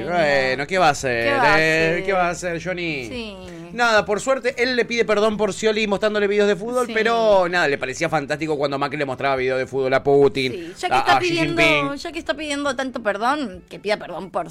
bueno. 0.06 0.16
Bueno, 0.16 0.68
¿qué 0.68 0.78
va 0.78 0.88
a 0.88 0.92
hacer? 0.92 1.26
¿Qué 1.26 1.34
va 1.34 1.42
a 1.44 1.60
eh? 1.60 1.90
hacer? 1.90 2.06
¿Qué 2.06 2.14
va 2.14 2.28
a 2.28 2.30
hacer, 2.30 2.64
Johnny? 2.64 3.08
Sí, 3.10 3.36
Nada, 3.74 4.06
por 4.06 4.22
suerte, 4.22 4.56
él 4.58 4.78
le 4.78 4.86
pide 4.86 5.04
perdón 5.04 5.36
por 5.36 5.52
Scioli 5.54 5.86
mostrándole 5.86 6.28
videos 6.28 6.48
de 6.48 6.56
fútbol, 6.56 6.88
Sí. 6.88 6.94
pero 6.96 7.50
nada, 7.50 7.68
le 7.68 7.78
parecía 7.78 8.08
fantástico 8.08 8.58
cuando 8.58 8.80
Macri 8.80 8.98
le 8.98 9.04
mostraba 9.04 9.36
videos 9.36 9.60
de 9.60 9.68
fútbol 9.68 9.94
a 9.94 10.02
Putin, 10.02 10.54
Sí, 10.54 10.74
ya 10.80 10.88
que, 10.88 10.96
a, 10.96 11.00
está 11.00 11.18
a 11.18 11.20
pidiendo, 11.20 11.96
ya 11.96 12.12
que 12.14 12.20
está 12.20 12.34
pidiendo 12.36 12.74
tanto 12.78 13.04
perdón, 13.04 13.64
que 13.70 13.80
pida 13.80 13.98
perdón 13.98 14.30
por, 14.32 14.48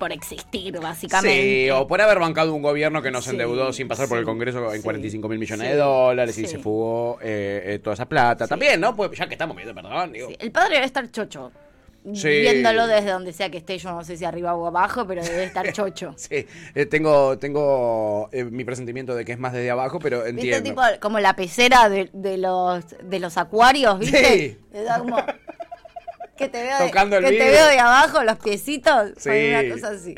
por 0.00 0.10
existir, 0.12 0.80
básicamente. 0.80 1.64
Sí, 1.66 1.70
o 1.70 1.86
por 1.86 2.00
haber 2.00 2.18
bancado 2.18 2.52
un 2.54 2.62
gobierno 2.62 3.02
que 3.02 3.12
nos 3.12 3.24
Sí, 3.26 3.30
endeudó 3.30 3.72
sin 3.72 3.86
pasar 3.86 4.08
por 4.08 4.18
el 4.18 4.24
Congreso 4.24 4.72
en 4.72 4.78
sí, 4.78 4.82
45 4.82 5.28
mil 5.28 5.38
millones 5.38 5.68
de 5.68 5.76
dólares 5.76 6.36
y 6.38 6.46
se 6.46 6.58
fugó 6.58 7.18
eh, 7.22 7.62
eh, 7.66 7.78
toda 7.78 7.94
esa 7.94 8.06
plata. 8.08 8.48
También, 8.48 8.80
¿no? 8.80 8.96
Pues 8.96 9.10
ya 9.16 9.28
que 9.28 9.34
estamos 9.34 9.56
pidiendo 9.56 9.80
perdón, 9.80 10.12
digo. 10.12 10.28
El 10.38 10.50
padre 10.50 10.74
debe 10.76 10.86
estar 10.86 11.08
chocho. 11.12 11.52
Viéndolo 12.02 12.86
desde 12.86 13.10
donde 13.10 13.30
sea 13.34 13.50
que 13.50 13.58
esté, 13.58 13.76
yo 13.76 13.90
no 13.92 14.02
sé 14.02 14.16
si 14.16 14.24
arriba 14.24 14.54
o 14.54 14.66
abajo, 14.66 15.06
pero 15.06 15.22
debe 15.22 15.44
estar 15.44 15.70
chocho. 15.74 16.14
Sí, 16.16 16.46
eh, 16.74 16.86
tengo, 16.86 17.38
tengo 17.38 18.30
eh, 18.32 18.44
mi 18.44 18.64
presentimiento 18.64 19.14
de 19.14 19.26
que 19.26 19.32
es 19.32 19.38
más 19.38 19.52
desde 19.52 19.70
abajo, 19.70 19.98
pero 19.98 20.20
¿Viste? 20.24 20.30
entiendo. 20.30 20.62
Tipo, 20.70 20.82
como 21.00 21.20
la 21.20 21.36
pecera 21.36 21.90
de, 21.90 22.08
de 22.14 22.38
los, 22.38 22.84
de 23.02 23.20
los 23.20 23.36
acuarios, 23.36 23.98
¿viste? 23.98 24.58
Sí. 24.72 24.78
Como- 24.98 25.18
Que 26.40 26.48
te 26.48 26.62
veo, 26.62 26.78
de, 26.78 26.86
Tocando 26.86 27.16
el 27.18 27.24
que 27.24 27.32
te 27.32 27.50
veo 27.50 27.66
de 27.68 27.78
abajo, 27.78 28.24
los 28.24 28.38
piecitos. 28.38 29.10
Sí. 29.18 29.28
Una 29.28 29.74
cosa 29.74 29.88
así. 29.90 30.14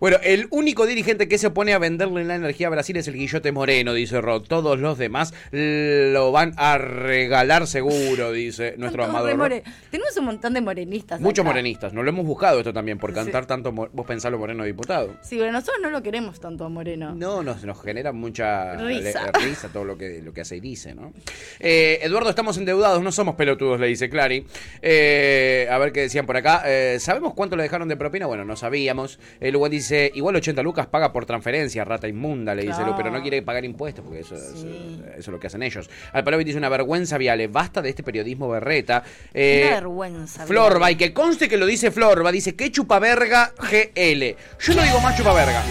Bueno, 0.00 0.16
el 0.22 0.46
único 0.50 0.86
dirigente 0.86 1.28
que 1.28 1.36
se 1.36 1.48
opone 1.48 1.74
a 1.74 1.78
venderle 1.78 2.24
la 2.24 2.34
energía 2.34 2.68
a 2.68 2.70
Brasil 2.70 2.96
es 2.96 3.06
el 3.08 3.14
Guillote 3.14 3.52
Moreno, 3.52 3.92
dice 3.92 4.22
Rod. 4.22 4.44
Todos 4.44 4.78
los 4.78 4.96
demás 4.96 5.34
lo 5.52 6.32
van 6.32 6.54
a 6.56 6.78
regalar 6.78 7.66
seguro, 7.66 8.32
dice 8.32 8.74
nuestro 8.78 9.04
amado 9.04 9.36
more- 9.36 9.62
Tenemos 9.90 10.16
un 10.16 10.24
montón 10.24 10.54
de 10.54 10.62
morenistas. 10.62 11.20
Muchos 11.20 11.42
acá. 11.42 11.50
morenistas, 11.50 11.92
nos 11.92 12.04
lo 12.04 12.10
hemos 12.10 12.24
buscado 12.24 12.58
esto 12.58 12.72
también, 12.72 12.96
por 12.98 13.10
Sí. 13.10 13.16
cantar 13.16 13.44
tanto, 13.44 13.70
vos 13.72 14.06
pensalo 14.06 14.38
Moreno 14.38 14.64
diputado. 14.64 15.14
Sí, 15.20 15.36
pero 15.38 15.52
nosotros 15.52 15.76
no 15.82 15.90
lo 15.90 16.02
queremos 16.02 16.40
tanto 16.40 16.64
a 16.64 16.68
Moreno. 16.70 17.14
No, 17.14 17.42
nos, 17.42 17.62
nos 17.64 17.82
genera 17.82 18.12
mucha 18.12 18.76
Risa. 18.76 19.30
le- 19.38 19.44
risa 19.46 19.68
todo 19.68 19.84
lo 19.84 19.98
que, 19.98 20.22
lo 20.22 20.32
que 20.32 20.40
hace 20.40 20.56
y 20.56 20.60
dice, 20.60 20.94
¿no? 20.94 21.12
Eh, 21.60 21.98
Eduardo, 22.02 22.30
estamos 22.30 22.56
endeudados, 22.56 23.02
no 23.02 23.12
somos 23.12 23.34
pelotudos, 23.34 23.78
le 23.78 23.88
dice 23.88 24.08
Clary. 24.08 24.46
Eh, 24.80 25.65
a 25.70 25.78
ver 25.78 25.92
qué 25.92 26.00
decían 26.02 26.26
por 26.26 26.36
acá. 26.36 26.62
Eh, 26.66 26.98
¿Sabemos 27.00 27.34
cuánto 27.34 27.56
le 27.56 27.62
dejaron 27.62 27.88
de 27.88 27.96
propina? 27.96 28.26
Bueno, 28.26 28.44
no 28.44 28.56
sabíamos. 28.56 29.18
El 29.40 29.52
Lugan 29.54 29.70
dice, 29.70 30.10
igual 30.14 30.36
80 30.36 30.62
lucas 30.62 30.86
paga 30.86 31.12
por 31.12 31.26
transferencia, 31.26 31.84
rata 31.84 32.08
inmunda, 32.08 32.54
le 32.54 32.62
dice 32.62 32.74
Claro. 32.76 32.92
Lu, 32.92 32.96
pero 32.96 33.10
no 33.10 33.22
quiere 33.22 33.42
pagar 33.42 33.64
impuestos, 33.64 34.04
porque 34.04 34.20
eso, 34.20 34.34
eso- 34.34 34.66
eso 34.66 35.18
es 35.18 35.28
lo 35.28 35.38
que 35.40 35.46
hacen 35.46 35.62
ellos. 35.62 35.88
Al 36.12 36.24
dice 36.44 36.58
una 36.58 36.68
vergüenza, 36.68 37.18
Viale, 37.18 37.48
basta 37.48 37.82
de 37.82 37.88
este 37.90 38.02
periodismo 38.02 38.48
berreta. 38.48 39.02
Eh, 39.32 39.64
Una 39.66 39.74
vergüenza. 39.76 40.46
Florba, 40.46 40.90
y 40.90 40.96
que 40.96 41.12
conste 41.12 41.48
que 41.48 41.56
lo 41.56 41.66
dice 41.66 41.90
Florba, 41.90 42.30
dice 42.32 42.54
que 42.54 42.70
chupaverga 42.70 43.52
GL. 43.58 44.36
Yo 44.60 44.74
no 44.74 44.82
digo 44.82 45.00
más 45.00 45.16
chupaverga. 45.16 45.62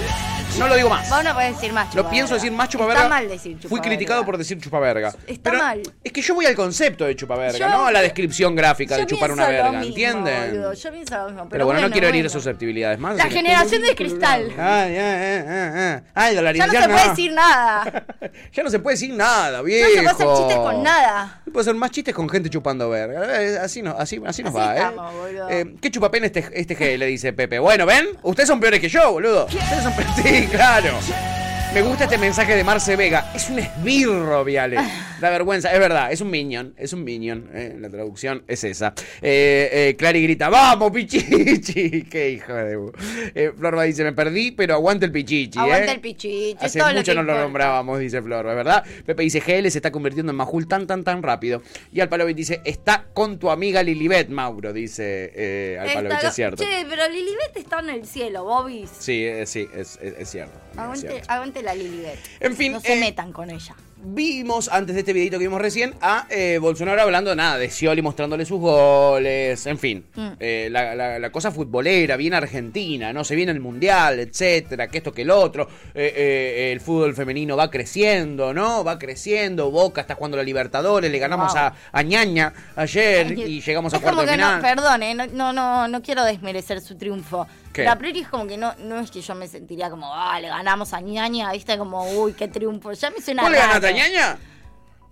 No 0.59 0.67
lo 0.69 0.75
digo 0.75 0.89
más. 0.89 1.09
Vos 1.09 1.23
no 1.23 1.33
podés 1.33 1.55
decir 1.55 1.73
más 1.73 1.93
Lo 1.95 2.09
pienso 2.09 2.33
decir 2.35 2.51
más 2.51 2.69
chupaverga. 2.69 3.03
Está 3.03 3.09
mal 3.09 3.27
decir 3.27 3.53
Fui 3.53 3.61
chupaverga. 3.63 3.89
criticado 3.89 4.25
por 4.25 4.37
decir 4.37 4.57
chupaverga. 4.59 5.13
Está 5.27 5.51
Pero 5.51 5.63
mal. 5.63 5.81
Es 6.03 6.11
que 6.13 6.21
yo 6.21 6.33
voy 6.33 6.45
al 6.45 6.55
concepto 6.55 7.05
de 7.05 7.15
chupaverga, 7.15 7.57
Yo- 7.57 7.69
no 7.69 7.85
a 7.87 7.91
la 7.91 8.01
descripción 8.01 8.55
gráfica 8.55 8.95
de 8.97 9.05
chupar 9.05 9.31
una 9.31 9.47
verga, 9.47 9.71
mismo, 9.71 9.85
¿entienden? 9.87 10.51
boludo, 10.51 10.73
Yo 10.73 10.91
pienso 10.91 11.15
lo 11.17 11.23
mismo. 11.25 11.37
Pero, 11.43 11.49
Pero 11.49 11.65
bueno, 11.65 11.81
no 11.81 11.91
quiero 11.91 12.07
herir 12.07 12.21
bueno. 12.23 12.29
susceptibilidades 12.29 12.99
más. 12.99 13.17
La 13.17 13.25
generación 13.25 13.81
de 13.81 13.95
cristal. 13.95 14.51
Ay, 14.57 14.97
ay, 14.97 15.43
ay, 15.47 16.01
ay, 16.13 16.35
Ya 16.55 16.65
no 16.65 16.71
se 16.81 16.87
puede 16.89 17.09
decir 17.09 17.33
nada. 17.33 18.05
Ya 18.53 18.63
no 18.63 18.69
se 18.69 18.79
puede 18.79 18.93
decir 18.95 19.13
nada, 19.13 19.57
No 19.57 19.63
viejo. 19.63 19.89
se 19.89 19.95
puede 19.95 20.09
hacer 20.09 20.27
chistes 20.37 20.57
con 20.57 20.83
nada. 20.83 21.41
No 21.45 21.53
puede 21.53 21.61
hacer 21.63 21.75
más 21.75 21.91
chistes 21.91 22.15
con 22.15 22.29
gente 22.29 22.49
chupando 22.49 22.89
verga. 22.89 23.41
Eh, 23.41 23.57
Así, 23.59 23.81
no, 23.81 23.91
así, 23.97 24.21
así 24.25 24.43
nos 24.43 24.55
Así 24.55 24.65
va, 24.65 24.75
estamos, 24.75 25.13
¿eh? 25.13 25.17
boludo. 25.17 25.49
Eh, 25.49 25.75
¿Qué 25.81 25.91
chupapén 25.91 26.23
este, 26.23 26.45
este 26.53 26.77
G? 26.77 26.97
Le 26.97 27.05
dice 27.07 27.33
Pepe. 27.33 27.59
Bueno, 27.59 27.85
¿ven? 27.85 28.07
Ustedes 28.23 28.47
son 28.47 28.59
peores 28.59 28.79
que 28.79 28.89
yo, 28.89 29.11
boludo. 29.11 29.45
Ustedes 29.45 29.83
son 29.83 29.93
peores. 29.93 30.44
Claro. 30.47 31.44
Me 31.75 31.81
gusta 31.81 32.05
este 32.05 32.17
mensaje 32.17 32.55
de 32.55 32.63
Marce 32.63 32.95
Vega. 32.95 33.31
Es 33.35 33.49
un 33.49 33.59
esbirro, 33.59 34.45
Viale. 34.45 34.77
Da 35.19 35.29
vergüenza. 35.29 35.73
Es 35.73 35.79
verdad, 35.79 36.09
es 36.09 36.21
un 36.21 36.29
minion. 36.29 36.73
Es 36.77 36.93
un 36.93 37.03
minion. 37.03 37.49
eh, 37.53 37.75
La 37.77 37.89
traducción 37.89 38.43
es 38.47 38.63
esa. 38.63 38.93
Eh, 39.21 39.69
eh, 39.89 39.95
Clary 39.97 40.23
grita, 40.23 40.47
¡vamos, 40.47 40.89
Pichichi! 40.93 42.03
¡Qué 42.09 42.29
hijo 42.31 42.53
de... 42.53 42.91
Eh, 43.35 43.51
Florba 43.57 43.83
dice, 43.83 44.05
me 44.05 44.13
perdí, 44.13 44.51
pero 44.51 44.73
aguante 44.75 45.05
el 45.05 45.11
Pichichi, 45.11 45.59
Aguanta 45.59 45.91
¿eh? 45.91 45.95
el 45.95 45.99
pichichi. 45.99 46.55
Hace 46.61 46.79
todo 46.79 46.91
lo 46.91 46.95
mucho 46.95 47.11
que 47.11 47.15
no 47.15 47.23
lo 47.23 47.31
importa. 47.33 47.43
nombrábamos, 47.43 47.99
dice 47.99 48.21
Flor, 48.21 48.45
¿verdad? 48.45 48.85
Pepe 49.05 49.23
dice, 49.23 49.41
GL 49.41 49.69
se 49.69 49.77
está 49.79 49.91
convirtiendo 49.91 50.31
en 50.31 50.37
Majul 50.37 50.69
tan, 50.69 50.87
tan, 50.87 51.03
tan 51.03 51.21
rápido. 51.23 51.61
Y 51.91 51.99
Alpalovich 51.99 52.37
dice, 52.37 52.61
está 52.63 53.03
con 53.13 53.37
tu 53.37 53.49
amiga 53.51 53.83
Lilibet, 53.83 54.29
Mauro, 54.29 54.71
dice 54.71 55.77
Alpalovich, 55.81 56.23
es 56.23 56.33
cierto. 56.35 56.63
Che, 56.63 56.85
pero 56.89 57.03
Lilibet 57.09 57.51
está 57.57 57.79
en 57.81 57.89
el 57.89 58.05
cielo, 58.07 58.45
Bobis. 58.45 58.89
Sí, 58.97 59.27
sí, 59.45 59.67
es, 59.75 59.99
es- 60.01 60.15
es 60.19 60.29
cierto. 60.29 60.53
es 60.71 60.77
Aguante, 60.79 61.09
cierto. 61.09 61.31
aguante 61.31 61.64
la 61.65 61.75
Lilibet. 61.75 62.19
En 62.39 62.55
fin, 62.55 62.71
No 62.73 62.79
se 62.79 62.93
eh, 62.93 62.99
metan 62.99 63.33
con 63.33 63.49
ella. 63.49 63.75
Vimos 64.07 64.69
antes 64.71 64.93
de 64.93 64.99
este 64.99 65.13
videito 65.13 65.39
que 65.39 65.45
vimos 65.45 65.59
recién 65.59 65.95
a 65.99 66.27
eh, 66.29 66.59
Bolsonaro 66.61 67.01
hablando 67.01 67.35
nada 67.35 67.57
de 67.57 67.71
Scioli 67.71 68.03
mostrándole 68.03 68.45
sus 68.45 68.59
goles, 68.59 69.65
en 69.65 69.79
fin, 69.79 70.05
Mm. 70.15 70.27
eh, 70.39 70.67
la, 70.71 70.93
la- 70.93 71.17
la 71.17 71.31
cosa 71.31 71.49
futbolera, 71.51 72.15
bien 72.15 72.35
argentina, 72.35 73.11
no 73.13 73.23
se 73.23 73.35
viene 73.35 73.51
el 73.51 73.59
mundial, 73.61 74.19
etcétera, 74.19 74.89
que 74.89 74.99
esto 74.99 75.11
que 75.11 75.23
el 75.23 75.31
otro, 75.31 75.67
el 75.95 76.79
fútbol 76.81 77.15
femenino 77.15 77.57
va 77.57 77.71
creciendo, 77.71 78.53
¿no? 78.53 78.83
Va 78.83 78.99
creciendo, 78.99 79.71
Boca 79.71 80.01
está 80.01 80.13
jugando 80.13 80.37
la 80.37 80.43
Libertadores, 80.43 81.09
le 81.11 81.17
ganamos 81.17 81.53
Wow. 81.53 81.61
a, 81.63 81.73
a 81.91 82.01
Ñaña 82.03 82.53
ayer 82.75 83.25
Ay, 83.27 83.41
y 83.55 83.61
llegamos 83.61 83.91
a 83.95 83.99
cuarto 83.99 84.21
de 84.21 84.27
que 84.27 84.37
no, 84.37 84.57
final. 84.57 84.61
perdón, 84.61 85.01
no, 85.17 85.25
no, 85.27 85.53
no, 85.53 85.87
no 85.87 86.01
quiero 86.03 86.23
desmerecer 86.25 86.79
su 86.81 86.95
triunfo. 86.95 87.47
¿Qué? 87.75 87.81
Pero 87.81 87.91
a 87.91 87.97
priori 87.97 88.21
es 88.21 88.29
como 88.29 88.47
que 88.47 88.55
no, 88.55 88.73
no 88.79 88.99
es 89.01 89.11
que 89.11 89.19
yo 89.21 89.35
me 89.35 89.47
sentiría 89.49 89.89
como, 89.89 90.13
ah, 90.13 90.39
le 90.39 90.47
ganamos 90.47 90.93
a 90.93 91.01
ñaña, 91.01 91.51
viste, 91.51 91.77
como, 91.77 92.09
uy, 92.09 92.31
qué 92.33 92.47
triunfo. 92.47 92.93
Ya 92.93 93.09
me 93.11 93.19
suena 93.21 93.41
¿Vos 93.43 93.51
le 93.51 93.57
ganaste 93.57 93.87
a 93.87 93.91
Ñaña? 93.91 94.37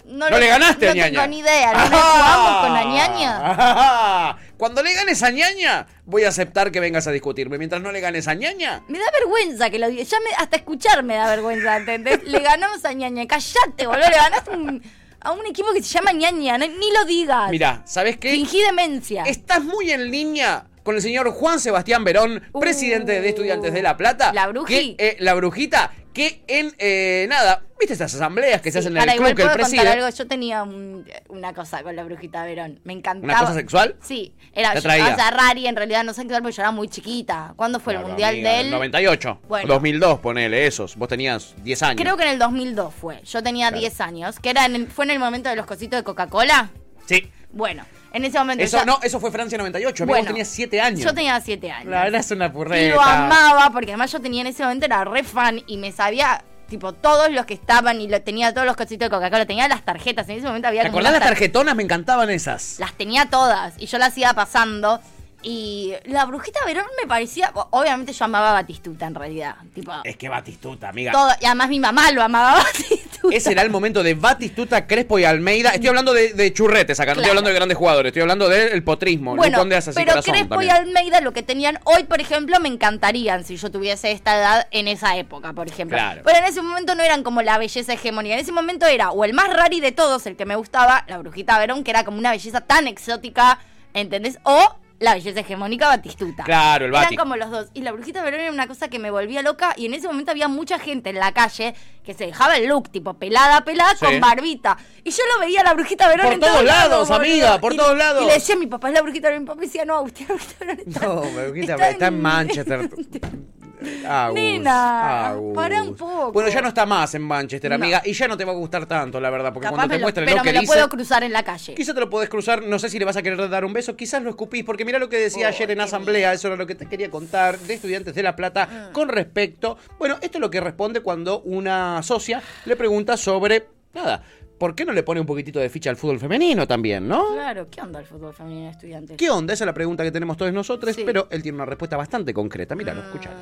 No, 0.05 0.29
¿No 0.29 0.37
le 0.37 0.47
ganaste 0.47 0.85
no 0.85 0.91
a 0.91 0.95
Ñaña? 0.95 1.11
tengo 1.21 1.27
ni 1.27 1.39
idea, 1.39 1.73
¿no 1.73 1.79
le 1.83 1.87
jugamos 1.89 2.61
con 2.65 2.73
la 2.73 2.83
ñaña? 2.83 3.39
Ah, 3.41 4.37
Cuando 4.57 4.81
le 4.83 4.93
ganes 4.93 5.21
a 5.23 5.29
Ñaña, 5.29 5.87
voy 6.05 6.23
a 6.23 6.29
aceptar 6.29 6.71
que 6.71 6.79
vengas 6.79 7.05
a 7.07 7.11
discutirme. 7.11 7.57
Mientras 7.57 7.81
no 7.81 7.91
le 7.91 7.99
ganes 8.01 8.27
a 8.29 8.33
Ñaña, 8.33 8.81
Me 8.87 8.97
da 8.99 9.05
vergüenza 9.11 9.69
que 9.69 9.79
lo 9.79 9.87
diga. 9.89 10.03
Ya 10.03 10.17
me, 10.19 10.29
hasta 10.37 10.55
escuchar 10.57 11.03
me 11.03 11.15
da 11.15 11.27
vergüenza, 11.27 11.75
¿entendés? 11.77 12.23
Le 12.23 12.39
ganamos 12.39 12.83
a 12.85 12.93
ñaña. 12.93 13.25
Callate, 13.27 13.87
boludo. 13.87 14.09
Le 14.09 14.15
ganaste 14.15 14.51
un- 14.51 14.83
a 15.21 15.31
un 15.31 15.45
equipo 15.45 15.71
que 15.73 15.81
se 15.81 15.89
llama 15.89 16.11
ñaña. 16.11 16.57
no- 16.57 16.67
ni 16.67 16.91
lo 16.91 17.05
digas. 17.05 17.49
Mira, 17.49 17.81
¿sabes 17.85 18.17
qué? 18.17 18.31
Fingí 18.31 18.61
demencia. 18.61 19.23
Estás 19.23 19.63
muy 19.63 19.89
en 19.91 20.11
línea 20.11 20.65
con 20.83 20.95
el 20.95 21.01
señor 21.01 21.29
Juan 21.31 21.59
Sebastián 21.59 22.03
Verón, 22.03 22.41
presidente 22.59 23.21
de 23.21 23.29
Estudiantes 23.29 23.73
de 23.73 23.81
La 23.81 23.97
Plata. 23.97 24.31
Uh. 24.31 24.35
La 24.35 24.47
bruji. 24.47 24.95
que, 24.95 25.07
eh, 25.07 25.17
la 25.19 25.33
brujita, 25.33 25.91
que 26.13 26.43
en, 26.47 26.75
eh, 26.77 27.25
nada, 27.27 27.63
¿viste 27.79 27.93
estas 27.93 28.13
asambleas 28.13 28.61
que 28.61 28.71
se 28.71 28.79
hacen 28.79 28.95
en 28.95 29.09
el 29.09 29.15
club 29.17 29.33
que 29.35 29.41
él 29.41 29.49
preside? 29.53 29.87
algo. 29.87 30.07
Yo 30.09 30.27
tenía 30.27 30.61
un- 30.61 31.05
una 31.29 31.53
cosa 31.53 31.81
con 31.81 31.95
la 31.95 32.03
brujita 32.03 32.43
Verón. 32.45 32.79
Me 32.83 32.93
encantaba. 32.93 33.33
¿Una 33.33 33.39
cosa 33.41 33.53
sexual? 33.55 33.95
Sí. 34.01 34.35
Era 34.53 34.75
yo, 34.77 34.87
rari 35.31 35.65
en 35.65 35.75
realidad 35.75 36.03
no 36.03 36.13
sexual 36.13 36.43
porque 36.43 36.55
yo 36.57 36.61
era 36.61 36.71
muy 36.71 36.87
chiquita. 36.87 37.53
¿Cuándo 37.55 37.79
fue 37.79 37.93
el 37.95 38.01
mundial 38.01 38.35
amiga, 38.35 38.51
del...? 38.51 38.69
98. 38.71 39.39
Bueno. 39.47 39.67
2002, 39.73 40.19
ponele, 40.19 40.67
esos. 40.67 40.95
Vos 40.95 41.07
tenías 41.09 41.55
10 41.63 41.81
años. 41.81 41.99
Creo 42.01 42.15
que 42.15 42.23
en 42.23 42.29
el 42.29 42.39
2002 42.39 42.93
fue. 42.93 43.21
Yo 43.23 43.41
tenía 43.41 43.69
Claro. 43.69 43.79
10 43.81 44.01
años. 44.01 44.39
Que 44.39 44.51
era 44.51 44.65
en 44.65 44.75
el- 44.75 44.87
fue 44.87 45.05
en 45.05 45.11
el 45.11 45.19
momento 45.19 45.49
de 45.49 45.55
los 45.55 45.65
cositos 45.65 45.99
de 45.99 46.03
Coca-Cola. 46.03 46.69
Sí. 47.07 47.31
Bueno, 47.51 47.85
en 48.13 48.25
ese 48.25 48.37
momento... 48.37 48.63
Eso, 48.63 48.85
no, 48.85 48.99
eso 49.01 49.19
fue 49.19 49.31
Francia 49.31 49.57
98. 49.57 50.03
Amigo, 50.03 50.13
Bueno, 50.13 50.23
vos 50.23 50.27
tenías 50.29 50.47
7 50.47 50.79
años. 50.81 50.99
Yo 51.01 51.13
tenía 51.13 51.41
7 51.41 51.71
años. 51.71 51.89
La 51.89 52.03
verdad 52.03 52.19
es 52.21 52.31
una 52.31 52.45
Y 52.45 52.49
purreta. 52.49 52.95
lo 52.95 53.01
amaba 53.01 53.69
porque 53.71 53.91
además 53.91 54.11
yo 54.11 54.21
tenía 54.21 54.41
en 54.41 54.47
ese 54.47 54.63
momento 54.63 54.85
era 54.85 55.03
re 55.03 55.23
fan 55.23 55.61
y 55.67 55.77
me 55.77 55.91
sabía 55.91 56.43
tipo 56.69 56.93
todos 56.93 57.29
los 57.31 57.45
que 57.45 57.53
estaban 57.53 57.99
y 58.01 58.07
lo, 58.07 58.21
tenía 58.21 58.53
todos 58.53 58.65
los 58.65 58.75
cositos 58.75 59.07
de 59.07 59.09
Coca-Cola, 59.09 59.45
tenía 59.45 59.67
las 59.67 59.83
tarjetas, 59.83 60.27
en 60.29 60.37
ese 60.37 60.47
momento 60.47 60.67
había 60.67 60.83
¿Te 60.83 60.87
acordás 60.87 61.11
las 61.11 61.21
tarjetonas? 61.21 61.75
Me 61.75 61.83
encantaban 61.83 62.29
esas. 62.29 62.77
Las 62.79 62.93
tenía 62.93 63.25
todas 63.29 63.73
y 63.77 63.85
yo 63.87 63.97
las 63.97 64.17
iba 64.17 64.33
pasando 64.33 64.99
y 65.43 65.93
la 66.05 66.25
brujita 66.25 66.59
Verón 66.65 66.85
me 67.01 67.07
parecía, 67.07 67.51
obviamente 67.71 68.13
yo 68.13 68.25
amaba 68.25 68.51
a 68.51 68.53
Batistuta 68.53 69.05
en 69.05 69.15
realidad, 69.15 69.55
tipo 69.73 69.91
Es 70.03 70.17
que 70.17 70.29
Batistuta, 70.29 70.89
amiga. 70.89 71.11
todo, 71.11 71.29
y 71.41 71.45
además 71.45 71.69
mi 71.69 71.79
mamá 71.79 72.11
lo 72.11 72.23
amaba 72.23 72.53
a 72.53 72.63
Batistuta. 72.63 73.03
Ese 73.31 73.51
era 73.51 73.61
el 73.61 73.69
momento 73.69 74.03
de 74.03 74.15
Batistuta, 74.15 74.85
Crespo 74.85 75.17
y 75.17 75.23
Almeida. 75.23 75.69
Estoy 75.71 75.87
hablando 75.89 76.13
de, 76.13 76.33
de 76.33 76.53
churretes 76.53 76.99
acá, 76.99 77.13
no 77.13 77.21
estoy 77.21 77.29
hablando 77.29 77.49
de 77.49 77.55
grandes 77.55 77.77
jugadores, 77.77 78.09
estoy 78.09 78.21
hablando 78.21 78.49
del 78.49 78.83
potrismo. 78.83 79.35
Bueno, 79.35 79.63
de 79.63 79.81
pero 79.93 80.21
Crespo 80.21 80.61
y. 80.61 80.69
Almeida 80.69 81.21
lo 81.21 81.31
que 81.33 81.43
tenían 81.43 81.79
hoy, 81.85 82.03
por 82.03 82.19
ejemplo, 82.19 82.59
me 82.59 82.67
encantarían 82.67 83.45
si 83.45 83.57
yo 83.57 83.71
tuviese 83.71 84.11
esta 84.11 84.37
edad 84.37 84.67
en 84.71 84.87
esa 84.87 85.17
época, 85.17 85.53
por 85.53 85.67
ejemplo. 85.67 85.97
Claro. 85.97 86.21
Pero 86.25 86.37
en 86.39 86.45
ese 86.45 86.61
momento 86.61 86.95
no 86.95 87.03
eran 87.03 87.23
como 87.23 87.41
la 87.41 87.57
belleza 87.57 87.93
hegemónica. 87.93 88.35
En 88.35 88.41
ese 88.41 88.51
momento 88.51 88.85
era 88.85 89.11
o 89.11 89.23
el 89.23 89.33
más 89.33 89.51
rari 89.53 89.79
de 89.79 89.91
todos, 89.91 90.25
el 90.25 90.35
que 90.35 90.45
me 90.45 90.55
gustaba, 90.55 91.05
la 91.07 91.17
brujita 91.17 91.57
Verón, 91.59 91.83
que 91.83 91.91
era 91.91 92.03
como 92.03 92.17
una 92.17 92.31
belleza 92.31 92.61
tan 92.61 92.87
exótica, 92.87 93.59
¿entendés? 93.93 94.39
O 94.43 94.75
la 95.03 95.13
belleza 95.15 95.41
hegemónica 95.41 95.87
Batistuta. 95.87 96.43
Claro, 96.43 96.85
el 96.85 96.91
Eran 96.91 97.03
Bati. 97.03 97.15
como 97.17 97.35
los 97.35 97.51
dos. 97.51 97.67
Y 97.73 97.81
la 97.81 97.91
brujita 97.91 98.23
Verón 98.23 98.39
era 98.39 98.51
una 98.51 98.67
cosa 98.67 98.87
que 98.87 98.99
me 98.99 99.11
volvía 99.11 99.41
loca. 99.41 99.73
Y 99.77 99.85
en 99.85 99.93
ese 99.93 100.07
momento 100.07 100.31
había 100.31 100.47
mucha 100.47 100.79
gente 100.79 101.09
en 101.09 101.17
la 101.17 101.31
calle 101.33 101.75
que 102.03 102.13
se 102.13 102.25
dejaba 102.25 102.57
el 102.57 102.67
look, 102.67 102.89
tipo 102.89 103.13
pelada, 103.15 103.63
pelada, 103.65 103.95
Sí. 103.95 104.05
con 104.05 104.19
barbita. 104.19 104.77
Y 105.03 105.11
yo 105.11 105.23
lo 105.33 105.39
veía 105.45 105.61
a 105.61 105.63
la 105.65 105.73
brujita 105.73 106.07
Verón 106.07 106.25
Por 106.25 106.33
en 106.33 106.39
todos 106.39 106.63
lados, 106.63 107.11
amiga, 107.11 107.59
por 107.59 107.73
Y- 107.73 107.77
todos 107.77 107.97
lados. 107.97 108.23
Y 108.23 108.25
le 108.27 108.33
decía 108.33 108.55
a 108.55 108.57
mi 108.57 108.67
papá, 108.67 108.87
es 108.89 108.93
la 108.95 109.01
brujita 109.01 109.27
Verón. 109.29 109.43
Mi 109.43 109.47
papá 109.47 109.61
decía, 109.61 109.85
no, 109.85 109.95
Agustín, 109.97 110.27
la 110.29 110.35
brujita 110.35 110.65
Verón 110.65 110.79
está, 110.87 111.05
No, 111.05 111.21
Brujita, 111.21 111.73
está 111.73 111.89
está 111.89 112.07
en 112.07 112.13
en- 112.15 112.21
Manchester. 112.21 112.89
Agus, 114.07 114.35
Nena, 114.35 115.27
Agus. 115.29 115.55
pará 115.55 115.83
un 115.83 115.95
poco. 115.95 116.31
Bueno, 116.31 116.49
ya 116.49 116.61
no 116.61 116.67
está 116.69 116.85
más 116.85 117.13
en 117.15 117.21
Manchester, 117.21 117.69
No. 117.71 117.75
amiga, 117.75 118.01
y 118.05 118.13
ya 118.13 118.27
no 118.27 118.37
te 118.37 118.45
va 118.45 118.51
a 118.51 118.55
gustar 118.55 118.85
tanto, 118.85 119.19
la 119.19 119.29
verdad, 119.29 119.53
porque 119.53 119.65
Capaz 119.65 119.75
cuando 119.77 119.93
te 119.93 119.99
lo- 119.99 120.03
muestren 120.05 120.25
pero 120.25 120.37
lo 120.37 120.43
que 120.43 120.49
me 120.49 120.53
lo 120.53 120.59
dice, 120.61 120.73
puedo 120.73 120.89
cruzar 120.89 121.23
en 121.23 121.33
la 121.33 121.43
calle. 121.43 121.73
quizá 121.75 121.93
te 121.93 121.99
lo 121.99 122.09
podés 122.09 122.29
cruzar, 122.29 122.63
no 122.63 122.79
sé 122.79 122.89
si 122.89 122.99
le 122.99 123.05
vas 123.05 123.17
a 123.17 123.21
querer 123.21 123.49
dar 123.49 123.65
un 123.65 123.73
beso, 123.73 123.95
quizás 123.95 124.21
lo 124.23 124.29
escupís, 124.29 124.63
porque 124.63 124.85
mira 124.85 124.99
lo 124.99 125.09
que 125.09 125.17
decía 125.17 125.47
ayer 125.47 125.71
en 125.71 125.81
asamblea, 125.81 126.33
eso 126.33 126.47
era 126.47 126.57
lo 126.57 126.67
que 126.67 126.75
te 126.75 126.85
quería 126.87 127.09
contar 127.09 127.57
de 127.59 127.73
Estudiantes 127.73 128.13
de 128.15 128.23
La 128.23 128.35
Plata 128.35 128.67
Ah. 128.71 128.89
con 128.93 129.09
respecto, 129.09 129.77
bueno, 129.99 130.15
esto 130.21 130.37
es 130.37 130.41
lo 130.41 130.49
que 130.49 130.61
responde 130.61 131.01
cuando 131.01 131.41
una 131.41 132.01
socia 132.03 132.41
le 132.65 132.75
pregunta 132.75 133.17
sobre, 133.17 133.67
nada, 133.93 134.23
¿por 134.57 134.75
qué 134.75 134.85
no 134.85 134.93
le 134.93 135.03
pone 135.03 135.19
un 135.19 135.25
poquitito 135.25 135.59
de 135.59 135.69
ficha 135.69 135.89
al 135.89 135.97
fútbol 135.97 136.19
femenino 136.19 136.65
también, 136.67 137.07
no? 137.07 137.33
Claro, 137.33 137.67
¿qué 137.69 137.81
onda 137.81 137.99
el 137.99 138.05
fútbol 138.05 138.33
femenino 138.33 138.65
de 138.67 138.71
estudiantes? 138.71 139.17
¿Qué 139.17 139.29
onda? 139.29 139.53
Esa 139.53 139.63
es 139.63 139.67
la 139.67 139.73
pregunta 139.73 140.03
que 140.03 140.11
tenemos 140.11 140.37
todos 140.37 140.53
nosotros, 140.53 140.95
Sí. 140.95 141.03
pero 141.05 141.27
él 141.31 141.41
tiene 141.43 141.55
una 141.57 141.65
respuesta 141.65 141.97
bastante 141.97 142.33
concreta. 142.33 142.73
Míralo, 142.75 143.01
escuchalo. 143.01 143.35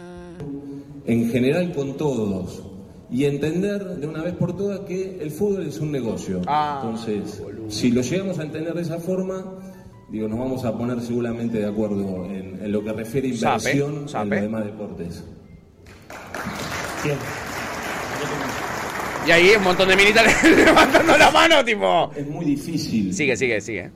En 1.05 1.29
general 1.29 1.73
con 1.73 1.97
todos 1.97 2.63
y 3.09 3.25
entender 3.25 3.83
de 3.97 4.07
una 4.07 4.23
vez 4.23 4.33
por 4.33 4.55
todas 4.55 4.81
que 4.81 5.19
el 5.21 5.31
fútbol 5.31 5.67
es 5.67 5.79
un 5.79 5.91
negocio. 5.91 6.41
Ah, 6.47 6.81
Entonces, 6.83 7.41
si 7.67 7.91
lo 7.91 8.01
llegamos 8.01 8.39
a 8.39 8.43
entender 8.43 8.73
de 8.73 8.81
esa 8.81 8.99
forma, 8.99 9.43
digo, 10.09 10.27
nos 10.27 10.39
vamos 10.39 10.63
a 10.63 10.77
poner 10.77 11.01
seguramente 11.01 11.59
de 11.59 11.65
acuerdo 11.65 12.25
en, 12.25 12.63
en 12.63 12.71
lo 12.71 12.83
que 12.83 12.93
refiere 12.93 13.27
a 13.27 13.31
inversión 13.31 14.05
en 14.07 14.29
los 14.29 14.41
demás 14.41 14.65
deportes. 14.65 15.23
Y 19.27 19.31
ahí 19.31 19.51
un 19.55 19.63
montón 19.63 19.89
de 19.89 19.95
militares 19.95 20.33
levantando 20.65 21.17
la 21.17 21.29
mano, 21.31 21.63
tipo. 21.63 22.11
Es 22.15 22.27
muy 22.27 22.45
difícil. 22.45 23.13
Sigue, 23.13 23.35
sigue, 23.35 23.61
sigue. 23.61 23.91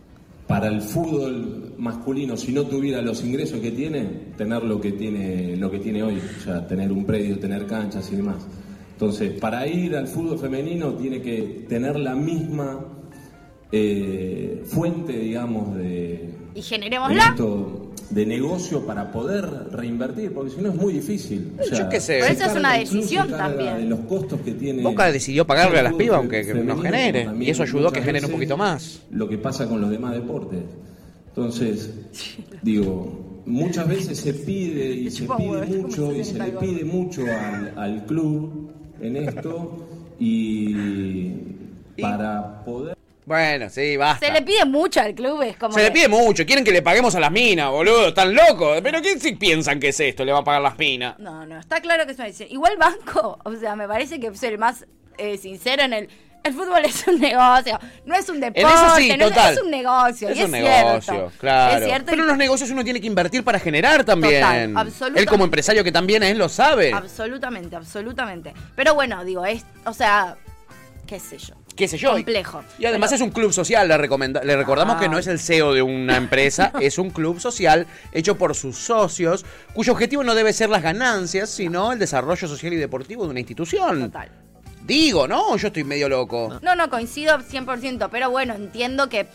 Para 0.47 0.67
el 0.67 0.81
fútbol 0.81 1.73
masculino, 1.77 2.37
si 2.37 2.51
no 2.53 2.63
tuviera 2.65 3.01
los 3.01 3.23
ingresos 3.23 3.59
que 3.59 3.71
tiene, 3.71 4.03
tener 4.37 4.63
lo 4.63 4.79
que 4.79 4.91
tiene, 4.91 5.55
lo 5.57 5.71
que 5.71 5.79
tiene 5.79 6.03
hoy, 6.03 6.19
o 6.19 6.43
sea, 6.43 6.67
tener 6.67 6.91
un 6.91 7.03
predio, 7.05 7.39
tener 7.39 7.65
canchas 7.65 8.09
y 8.11 8.15
demás. 8.17 8.45
Entonces, 8.93 9.39
para 9.39 9.65
ir 9.67 9.95
al 9.95 10.07
fútbol 10.07 10.37
femenino 10.37 10.93
tiene 10.93 11.21
que 11.21 11.65
tener 11.67 11.97
la 11.99 12.15
misma 12.15 12.79
eh, 13.71 14.61
fuente, 14.65 15.13
digamos, 15.17 15.75
de, 15.75 16.29
Y 16.53 16.57
de, 16.57 16.61
generémosla. 16.61 17.23
esto- 17.29 17.84
de 18.09 18.25
negocio 18.25 18.85
para 18.85 19.11
poder 19.11 19.45
reinvertir, 19.71 20.33
porque 20.33 20.51
si 20.51 20.61
no 20.61 20.69
es 20.69 20.75
muy 20.75 20.93
difícil. 20.93 21.53
O 21.59 21.63
sea, 21.63 21.79
Yo 21.79 21.89
qué 21.89 21.99
sé. 21.99 22.19
Pero 22.21 22.33
eso 22.33 22.45
es 22.45 22.55
una 22.55 22.73
decisión 22.77 23.29
también. 23.29 23.77
De 23.77 23.85
los 23.85 23.99
costos 24.01 24.41
que 24.41 24.51
tiene. 24.53 24.83
Boca 24.83 25.11
decidió 25.11 25.45
pagarle 25.45 25.79
a 25.79 25.83
las 25.83 25.93
pibas, 25.93 26.17
aunque 26.17 26.43
no 26.53 26.77
genere. 26.77 27.27
Y 27.39 27.49
eso 27.49 27.63
ayudó 27.63 27.89
a 27.89 27.93
que 27.93 28.01
genere 28.01 28.25
un 28.25 28.31
poquito 28.31 28.57
más. 28.57 29.01
Lo 29.11 29.27
que 29.27 29.37
pasa 29.37 29.67
con 29.67 29.81
los 29.81 29.89
demás 29.89 30.13
deportes. 30.13 30.59
Entonces, 31.29 31.89
digo, 32.61 33.41
muchas 33.45 33.87
veces 33.87 34.17
se 34.19 34.33
pide 34.33 34.93
y 34.93 35.11
se 35.11 35.27
pide 35.27 35.65
mucho 35.65 36.13
y 36.13 36.23
se 36.23 36.33
le 36.33 36.45
62. 36.45 36.63
pide 36.63 36.85
mucho 36.85 37.21
al, 37.25 37.73
al 37.77 38.05
club 38.05 38.71
en 39.01 39.17
esto 39.17 39.85
y 40.19 41.35
para 41.99 42.63
poder 42.63 42.94
Bueno, 43.25 43.69
sí, 43.71 43.97
basta. 43.97 44.27
Se 44.27 44.31
le 44.31 44.41
pide 44.43 44.65
mucho 44.65 45.01
al 45.01 45.15
club, 45.15 45.41
es 45.41 45.57
como. 45.57 45.73
Se 45.73 45.81
le 45.81 45.91
pide 45.91 46.07
mucho, 46.07 46.45
quieren 46.45 46.63
que 46.63 46.71
le 46.71 46.81
paguemos 46.83 47.15
a 47.15 47.19
las 47.19 47.31
minas, 47.31 47.71
boludo, 47.71 48.09
están 48.09 48.33
locos. 48.35 48.79
¿Pero 48.83 49.01
qué 49.01 49.19
si 49.19 49.33
piensan 49.35 49.79
que 49.79 49.87
es 49.89 49.99
esto? 49.99 50.23
Le 50.23 50.31
van 50.31 50.41
a 50.41 50.45
pagar 50.45 50.61
las 50.61 50.77
minas. 50.77 51.17
No, 51.17 51.45
no, 51.45 51.59
está 51.59 51.81
claro 51.81 52.05
que 52.05 52.11
es 52.11 52.17
una 52.19 52.27
decisión. 52.27 52.49
Igual 52.51 52.77
Banco, 52.77 53.39
o 53.43 53.55
sea, 53.55 53.75
me 53.75 53.87
parece 53.87 54.19
que 54.19 54.33
soy 54.35 54.49
el 54.49 54.57
más 54.59 54.85
eh, 55.17 55.37
sincero 55.37 55.83
en 55.83 55.93
el. 55.93 56.09
El 56.43 56.53
fútbol 56.53 56.85
es 56.85 57.07
un 57.07 57.19
negocio, 57.19 57.79
no 58.05 58.13
es 58.13 58.29
un 58.29 58.39
deporte, 58.39 58.69
sí, 58.97 59.17
no 59.17 59.25
es- 59.25 59.37
es 59.57 59.63
un 59.63 59.71
negocio. 59.71 60.29
Es 60.29 60.37
y 60.37 60.43
un 60.43 60.53
es 60.53 60.61
negocio, 60.63 61.01
cierto. 61.01 61.31
claro. 61.39 61.77
Es 61.79 61.85
cierto 61.85 62.05
Pero 62.11 62.21
en 62.21 62.27
los 62.27 62.37
negocios 62.37 62.69
uno 62.69 62.83
tiene 62.83 63.01
que 63.01 63.07
invertir 63.07 63.43
para 63.43 63.57
generar 63.57 64.03
también. 64.03 64.41
Total, 64.41 64.77
absolutamente. 64.77 65.19
Él 65.21 65.25
como 65.27 65.43
empresario 65.45 65.83
que 65.83 65.91
también 65.91 66.21
es, 66.21 66.37
lo 66.37 66.47
sabe. 66.47 66.93
Absolutamente, 66.93 67.75
absolutamente. 67.75 68.53
Pero 68.75 68.93
bueno, 68.93 69.25
digo, 69.25 69.43
es, 69.43 69.65
o 69.85 69.93
sea, 69.93 70.37
qué 71.07 71.19
sé 71.19 71.39
yo. 71.39 71.55
Qué 71.75 71.87
sé 71.87 71.97
yo. 71.97 72.11
Complejo. 72.13 72.63
Y 72.79 72.85
además 72.85 73.11
es 73.11 73.21
un 73.21 73.31
club 73.31 73.51
social, 73.53 73.87
le, 73.87 73.97
recomenda- 73.97 74.43
le 74.43 74.55
recordamos 74.55 74.95
Ah. 74.97 74.99
que 74.99 75.09
no 75.09 75.17
es 75.19 75.27
el 75.27 75.39
CEO 75.39 75.73
de 75.73 75.81
una 75.81 76.17
empresa, 76.17 76.71
es 76.81 76.97
un 76.97 77.09
club 77.09 77.39
social 77.39 77.85
hecho 78.11 78.37
por 78.37 78.55
sus 78.55 78.77
socios, 78.77 79.45
cuyo 79.73 79.93
objetivo 79.93 80.23
no 80.23 80.35
debe 80.35 80.53
ser 80.53 80.69
las 80.69 80.81
ganancias, 80.81 81.49
sino 81.49 81.91
el 81.91 81.99
desarrollo 81.99 82.47
social 82.47 82.73
y 82.73 82.77
deportivo 82.77 83.25
de 83.25 83.29
una 83.31 83.39
institución. 83.39 84.03
Total. 84.11 84.29
Digo, 84.85 85.27
¿no? 85.27 85.57
Yo 85.57 85.67
estoy 85.67 85.83
medio 85.83 86.07
loco. 86.07 86.59
No, 86.61 86.75
no, 86.75 86.89
coincido 86.91 87.39
100%, 87.39 88.07
pero 88.11 88.29
bueno, 88.29 88.53
entiendo 88.53 89.09
que 89.09 89.27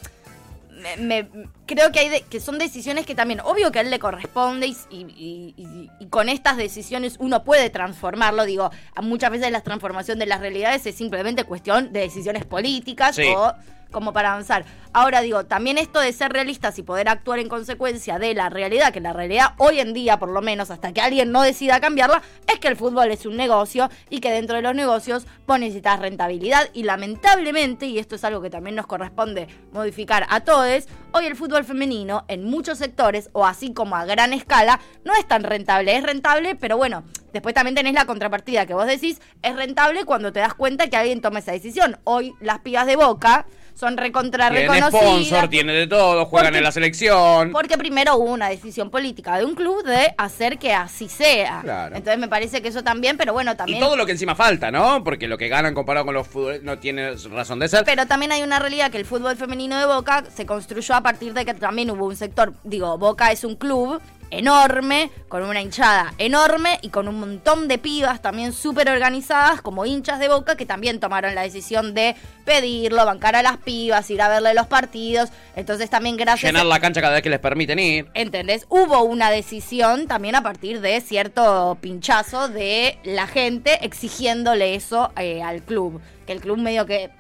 me, 0.81 0.97
me- 0.97 1.29
creo 1.67 1.93
que 1.93 2.01
hay 2.01 2.09
de- 2.09 2.23
que 2.23 2.41
son 2.41 2.59
decisiones 2.59 3.07
que 3.07 3.15
también, 3.15 3.41
obvio 3.41 3.71
que 3.71 3.79
a 3.79 3.83
él 3.83 3.91
le 3.91 3.99
corresponde 3.99 4.67
y, 4.67 4.77
y- 4.91 5.55
y- 5.57 5.91
y 6.01 6.07
con 6.09 6.29
estas 6.29 6.57
decisiones 6.57 7.17
uno 7.19 7.45
puede 7.45 7.71
transformarlo. 7.71 8.45
Digo, 8.45 8.71
a 8.95 9.03
muchas 9.03 9.31
veces 9.31 9.51
la 9.53 9.61
transformación 9.61 10.19
de 10.19 10.27
las 10.27 10.41
realidades 10.41 10.85
es 10.87 10.95
simplemente 10.95 11.45
cuestión 11.45 11.93
de 11.93 12.01
decisiones 12.01 12.45
políticas 12.45 13.17
Sí. 13.17 13.25
o 13.37 13.53
como 13.91 14.13
para 14.13 14.33
avanzar. 14.33 14.65
Ahora 14.93 15.21
digo, 15.21 15.45
también 15.45 15.79
esto 15.79 16.01
de 16.01 16.13
ser 16.13 16.33
realistas 16.33 16.79
y 16.79 16.83
poder 16.83 17.09
actuar 17.09 17.39
en 17.39 17.49
consecuencia 17.49 18.19
de 18.19 18.35
la 18.35 18.49
realidad, 18.49 18.93
que 18.93 19.01
la 19.01 19.13
realidad 19.13 19.55
hoy 19.59 19.79
en 19.79 19.93
día, 19.93 20.19
por 20.19 20.31
lo 20.31 20.43
menos 20.43 20.71
hasta 20.71 20.93
que 20.93 21.01
alguien 21.01 21.31
no 21.31 21.43
decida 21.43 21.81
cambiarla, 21.81 22.23
es 22.53 22.59
que 22.59 22.69
el 22.69 22.77
fútbol 22.77 23.11
es 23.13 23.25
un 23.25 23.37
negocio 23.37 23.89
y 24.09 24.19
que 24.21 24.33
dentro 24.33 24.57
de 24.57 24.63
los 24.63 24.75
negocios 24.75 25.27
vos 25.47 25.61
necesitas 25.61 26.01
rentabilidad 26.01 26.69
y 26.73 26.83
lamentablemente, 26.83 27.87
y 27.87 27.99
esto 27.99 28.17
es 28.17 28.25
algo 28.25 28.43
que 28.43 28.51
también 28.51 28.75
nos 28.75 28.87
corresponde 28.87 29.47
modificar 29.73 30.27
a 30.29 30.41
todos, 30.41 30.89
hoy 31.13 31.27
el 31.27 31.37
fútbol 31.37 31.65
femenino 31.65 32.25
en 32.29 32.45
muchos 32.45 32.79
sectores 32.79 33.31
o 33.33 33.47
así 33.47 33.73
como 33.73 33.97
a 33.97 34.05
gran 34.05 34.33
escala 34.33 34.81
no 35.05 35.15
es 35.15 35.27
tan 35.27 35.45
rentable, 35.45 35.97
es 35.97 36.03
rentable, 36.03 36.57
pero 36.57 36.77
bueno, 36.77 37.05
después 37.33 37.55
también 37.55 37.75
tenés 37.75 37.95
la 37.95 38.07
contrapartida 38.07 38.67
que 38.67 38.75
vos 38.75 38.87
decís, 38.87 39.21
es 39.43 39.57
rentable 39.57 40.05
cuando 40.05 40.33
te 40.33 40.41
das 40.41 40.55
cuenta 40.55 40.89
que 40.89 40.97
alguien 40.97 41.21
toma 41.21 41.39
esa 41.39 41.53
decisión. 41.53 41.99
Hoy 42.05 42.35
las 42.41 42.61
pibas 42.61 42.87
de 42.87 42.97
Boca 42.97 43.47
son 43.75 43.97
recontra 43.97 44.51
Tiene 44.51 44.69
reconocidas. 44.69 45.03
sponsor, 45.05 45.49
tiene 45.49 45.73
de 45.73 45.87
todo, 45.87 46.27
juegan 46.27 46.49
Porque- 46.49 46.59
en 46.59 46.65
la 46.65 46.73
selección. 46.73 47.51
Porque 47.53 47.79
primero 47.79 48.17
hubo 48.17 48.31
una 48.33 48.49
decisión 48.49 48.91
política 48.91 49.39
de 49.39 49.45
un 49.45 49.55
club 49.55 49.85
de 49.85 50.15
hacer 50.19 50.59
que 50.59 50.73
así 50.73 51.09
sea. 51.09 51.61
Claro. 51.63 51.97
Entonces 51.97 52.19
me 52.21 52.29
parece 52.29 52.61
que 52.63 52.69
eso 52.69 52.83
también, 52.83 53.17
pero 53.17 53.33
bueno, 53.33 53.53
Y 53.53 53.57
también. 53.57 53.81
todo 53.81 53.97
lo 53.97 54.07
que 54.07 54.13
encima 54.13 54.35
falta, 54.35 54.71
¿no? 54.71 55.03
Porque 55.05 55.29
lo 55.29 55.39
que 55.39 55.49
ganan 55.49 55.75
comparado 55.75 56.07
con 56.07 56.15
los 56.15 56.27
fútbol 56.29 56.61
no 56.63 56.79
tiene 56.79 57.13
razón 57.31 57.59
de 57.59 57.69
ser. 57.69 57.85
Pero 57.85 58.07
también 58.07 58.33
hay 58.33 58.43
una 58.43 58.59
realidad 58.59 58.91
que 58.91 58.99
el 58.99 59.05
fútbol 59.05 59.37
femenino 59.37 59.79
de 59.79 59.87
Boca 59.87 60.25
se 60.35 60.47
construyó 60.47 60.95
a 60.95 61.01
partir 61.03 61.33
de 61.35 61.45
que 61.45 61.55
también 61.55 61.91
hubo 61.91 62.07
un 62.07 62.17
sector, 62.17 62.53
digo, 62.65 62.97
Boca 62.99 63.33
es 63.33 63.45
un 63.45 63.57
club 63.57 64.01
enorme, 64.31 65.11
con 65.29 65.43
una 65.43 65.61
hinchada 65.61 66.15
enorme 66.19 66.79
y 66.83 66.89
con 66.91 67.09
un 67.09 67.19
montón 67.21 67.69
de 67.69 67.79
pibas 67.79 68.23
también 68.23 68.53
súper 68.53 68.89
organizadas 68.89 69.61
como 69.63 69.85
hinchas 69.87 70.19
de 70.19 70.29
Boca 70.29 70.57
que 70.57 70.67
también 70.67 71.01
tomaron 71.01 71.35
la 71.35 71.43
decisión 71.43 71.95
de 71.95 72.17
pedirlo, 72.45 73.05
bancar 73.05 73.37
a 73.37 73.43
las 73.43 73.59
pibas, 73.59 74.11
ir 74.11 74.23
a 74.23 74.29
verle 74.29 74.55
los 74.55 74.67
partidos. 74.67 75.31
Entonces 75.57 75.91
también 75.91 76.17
gracias 76.17 76.51
Llenar 76.51 76.67
a... 76.67 76.69
la 76.69 76.81
cancha 76.81 77.01
cada 77.01 77.15
vez 77.15 77.23
que 77.23 77.31
les 77.31 77.41
permiten 77.41 77.79
ir. 77.79 78.07
¿Entendés? 78.15 78.67
Hubo 78.69 79.03
una 79.03 79.31
decisión 79.31 80.07
también 80.07 80.35
a 80.35 80.43
partir 80.43 80.81
de 80.81 81.01
cierto 81.01 81.77
pinchazo 81.81 82.49
de 82.49 82.99
la 83.05 83.27
gente 83.27 83.85
exigiéndole 83.85 84.75
eso 84.75 85.13
eh, 85.17 85.43
al 85.43 85.63
club. 85.63 86.01
Que 86.27 86.33
el 86.33 86.41
club 86.41 86.59
medio 86.59 86.87
que 86.87 87.11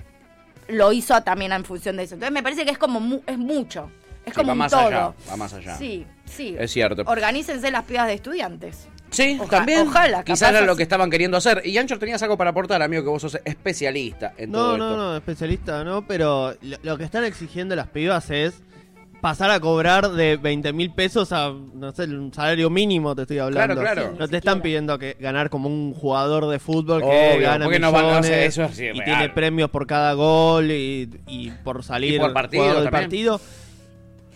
lo 0.68 0.92
hizo 0.92 1.20
también 1.22 1.52
en 1.52 1.64
función 1.64 1.96
de 1.96 2.04
eso. 2.04 2.14
Entonces 2.14 2.32
me 2.32 2.42
parece 2.42 2.64
que 2.64 2.70
es 2.70 2.78
como 2.78 3.00
mu- 3.00 3.22
es 3.26 3.38
mucho. 3.38 3.90
Es 4.24 4.32
Sí, 4.34 4.36
como 4.36 4.48
va 4.48 4.52
un 4.52 4.58
más 4.58 4.70
todo. 4.70 4.80
allá, 4.82 5.12
va 5.30 5.36
más 5.36 5.52
allá. 5.54 5.76
Sí, 5.76 6.06
sí. 6.30 6.56
Es 6.58 6.70
cierto. 6.72 7.02
Organícense 7.06 7.70
las 7.70 7.84
pibas 7.84 8.06
de 8.06 8.14
estudiantes. 8.14 8.88
Sí, 9.10 9.36
Oja- 9.40 9.50
también. 9.58 9.88
Ojalá. 9.88 10.22
Quizás 10.22 10.50
era 10.50 10.60
lo 10.62 10.76
que 10.76 10.84
estaban 10.84 11.10
queriendo 11.10 11.36
hacer. 11.36 11.62
Y 11.64 11.76
Ancho, 11.78 11.98
tenías 11.98 12.22
algo 12.22 12.36
para 12.38 12.50
aportar, 12.50 12.80
amigo, 12.80 13.02
que 13.02 13.08
vos 13.08 13.20
sos 13.22 13.38
especialista 13.44 14.34
en 14.36 14.52
todo 14.52 14.76
No, 14.78 14.84
esto. 14.84 14.96
no, 14.96 15.10
no, 15.10 15.16
especialista 15.16 15.84
no, 15.84 16.06
pero 16.06 16.54
lo, 16.62 16.76
lo 16.82 16.96
que 16.96 17.04
están 17.04 17.24
exigiendo 17.24 17.74
las 17.74 17.88
pibas 17.88 18.30
es 18.30 18.62
pasar 19.20 19.50
a 19.50 19.60
cobrar 19.60 20.12
de 20.12 20.36
20 20.38 20.72
mil 20.72 20.92
pesos 20.94 21.30
a, 21.32 21.52
no 21.74 21.92
sé, 21.92 22.04
un 22.04 22.32
salario 22.32 22.70
mínimo, 22.70 23.14
te 23.14 23.22
estoy 23.22 23.38
hablando. 23.38 23.74
Claro, 23.80 24.00
claro. 24.02 24.16
No 24.18 24.28
te 24.28 24.36
están 24.38 24.62
pidiendo 24.62 24.98
que 24.98 25.16
ganar 25.20 25.50
como 25.50 25.68
un 25.68 25.92
jugador 25.92 26.46
de 26.48 26.58
fútbol 26.58 27.02
que 27.02 27.06
Obvio, 27.36 27.40
gana 27.48 27.64
porque 27.66 27.78
no 27.80 27.92
van 27.92 28.06
a 28.06 28.18
hacer 28.18 28.44
eso 28.44 28.62
es 28.64 28.78
y 28.80 28.92
tiene 29.04 29.28
premios 29.30 29.68
por 29.70 29.86
cada 29.86 30.12
gol 30.14 30.70
y, 30.70 31.10
y 31.26 31.50
por 31.64 31.82
salir 31.84 32.14
Y 32.14 32.18
por 32.18 32.32
partido 32.32 32.62
jugador 32.62 32.82
del 32.84 32.90
también. 32.90 33.08
partido. 33.10 33.40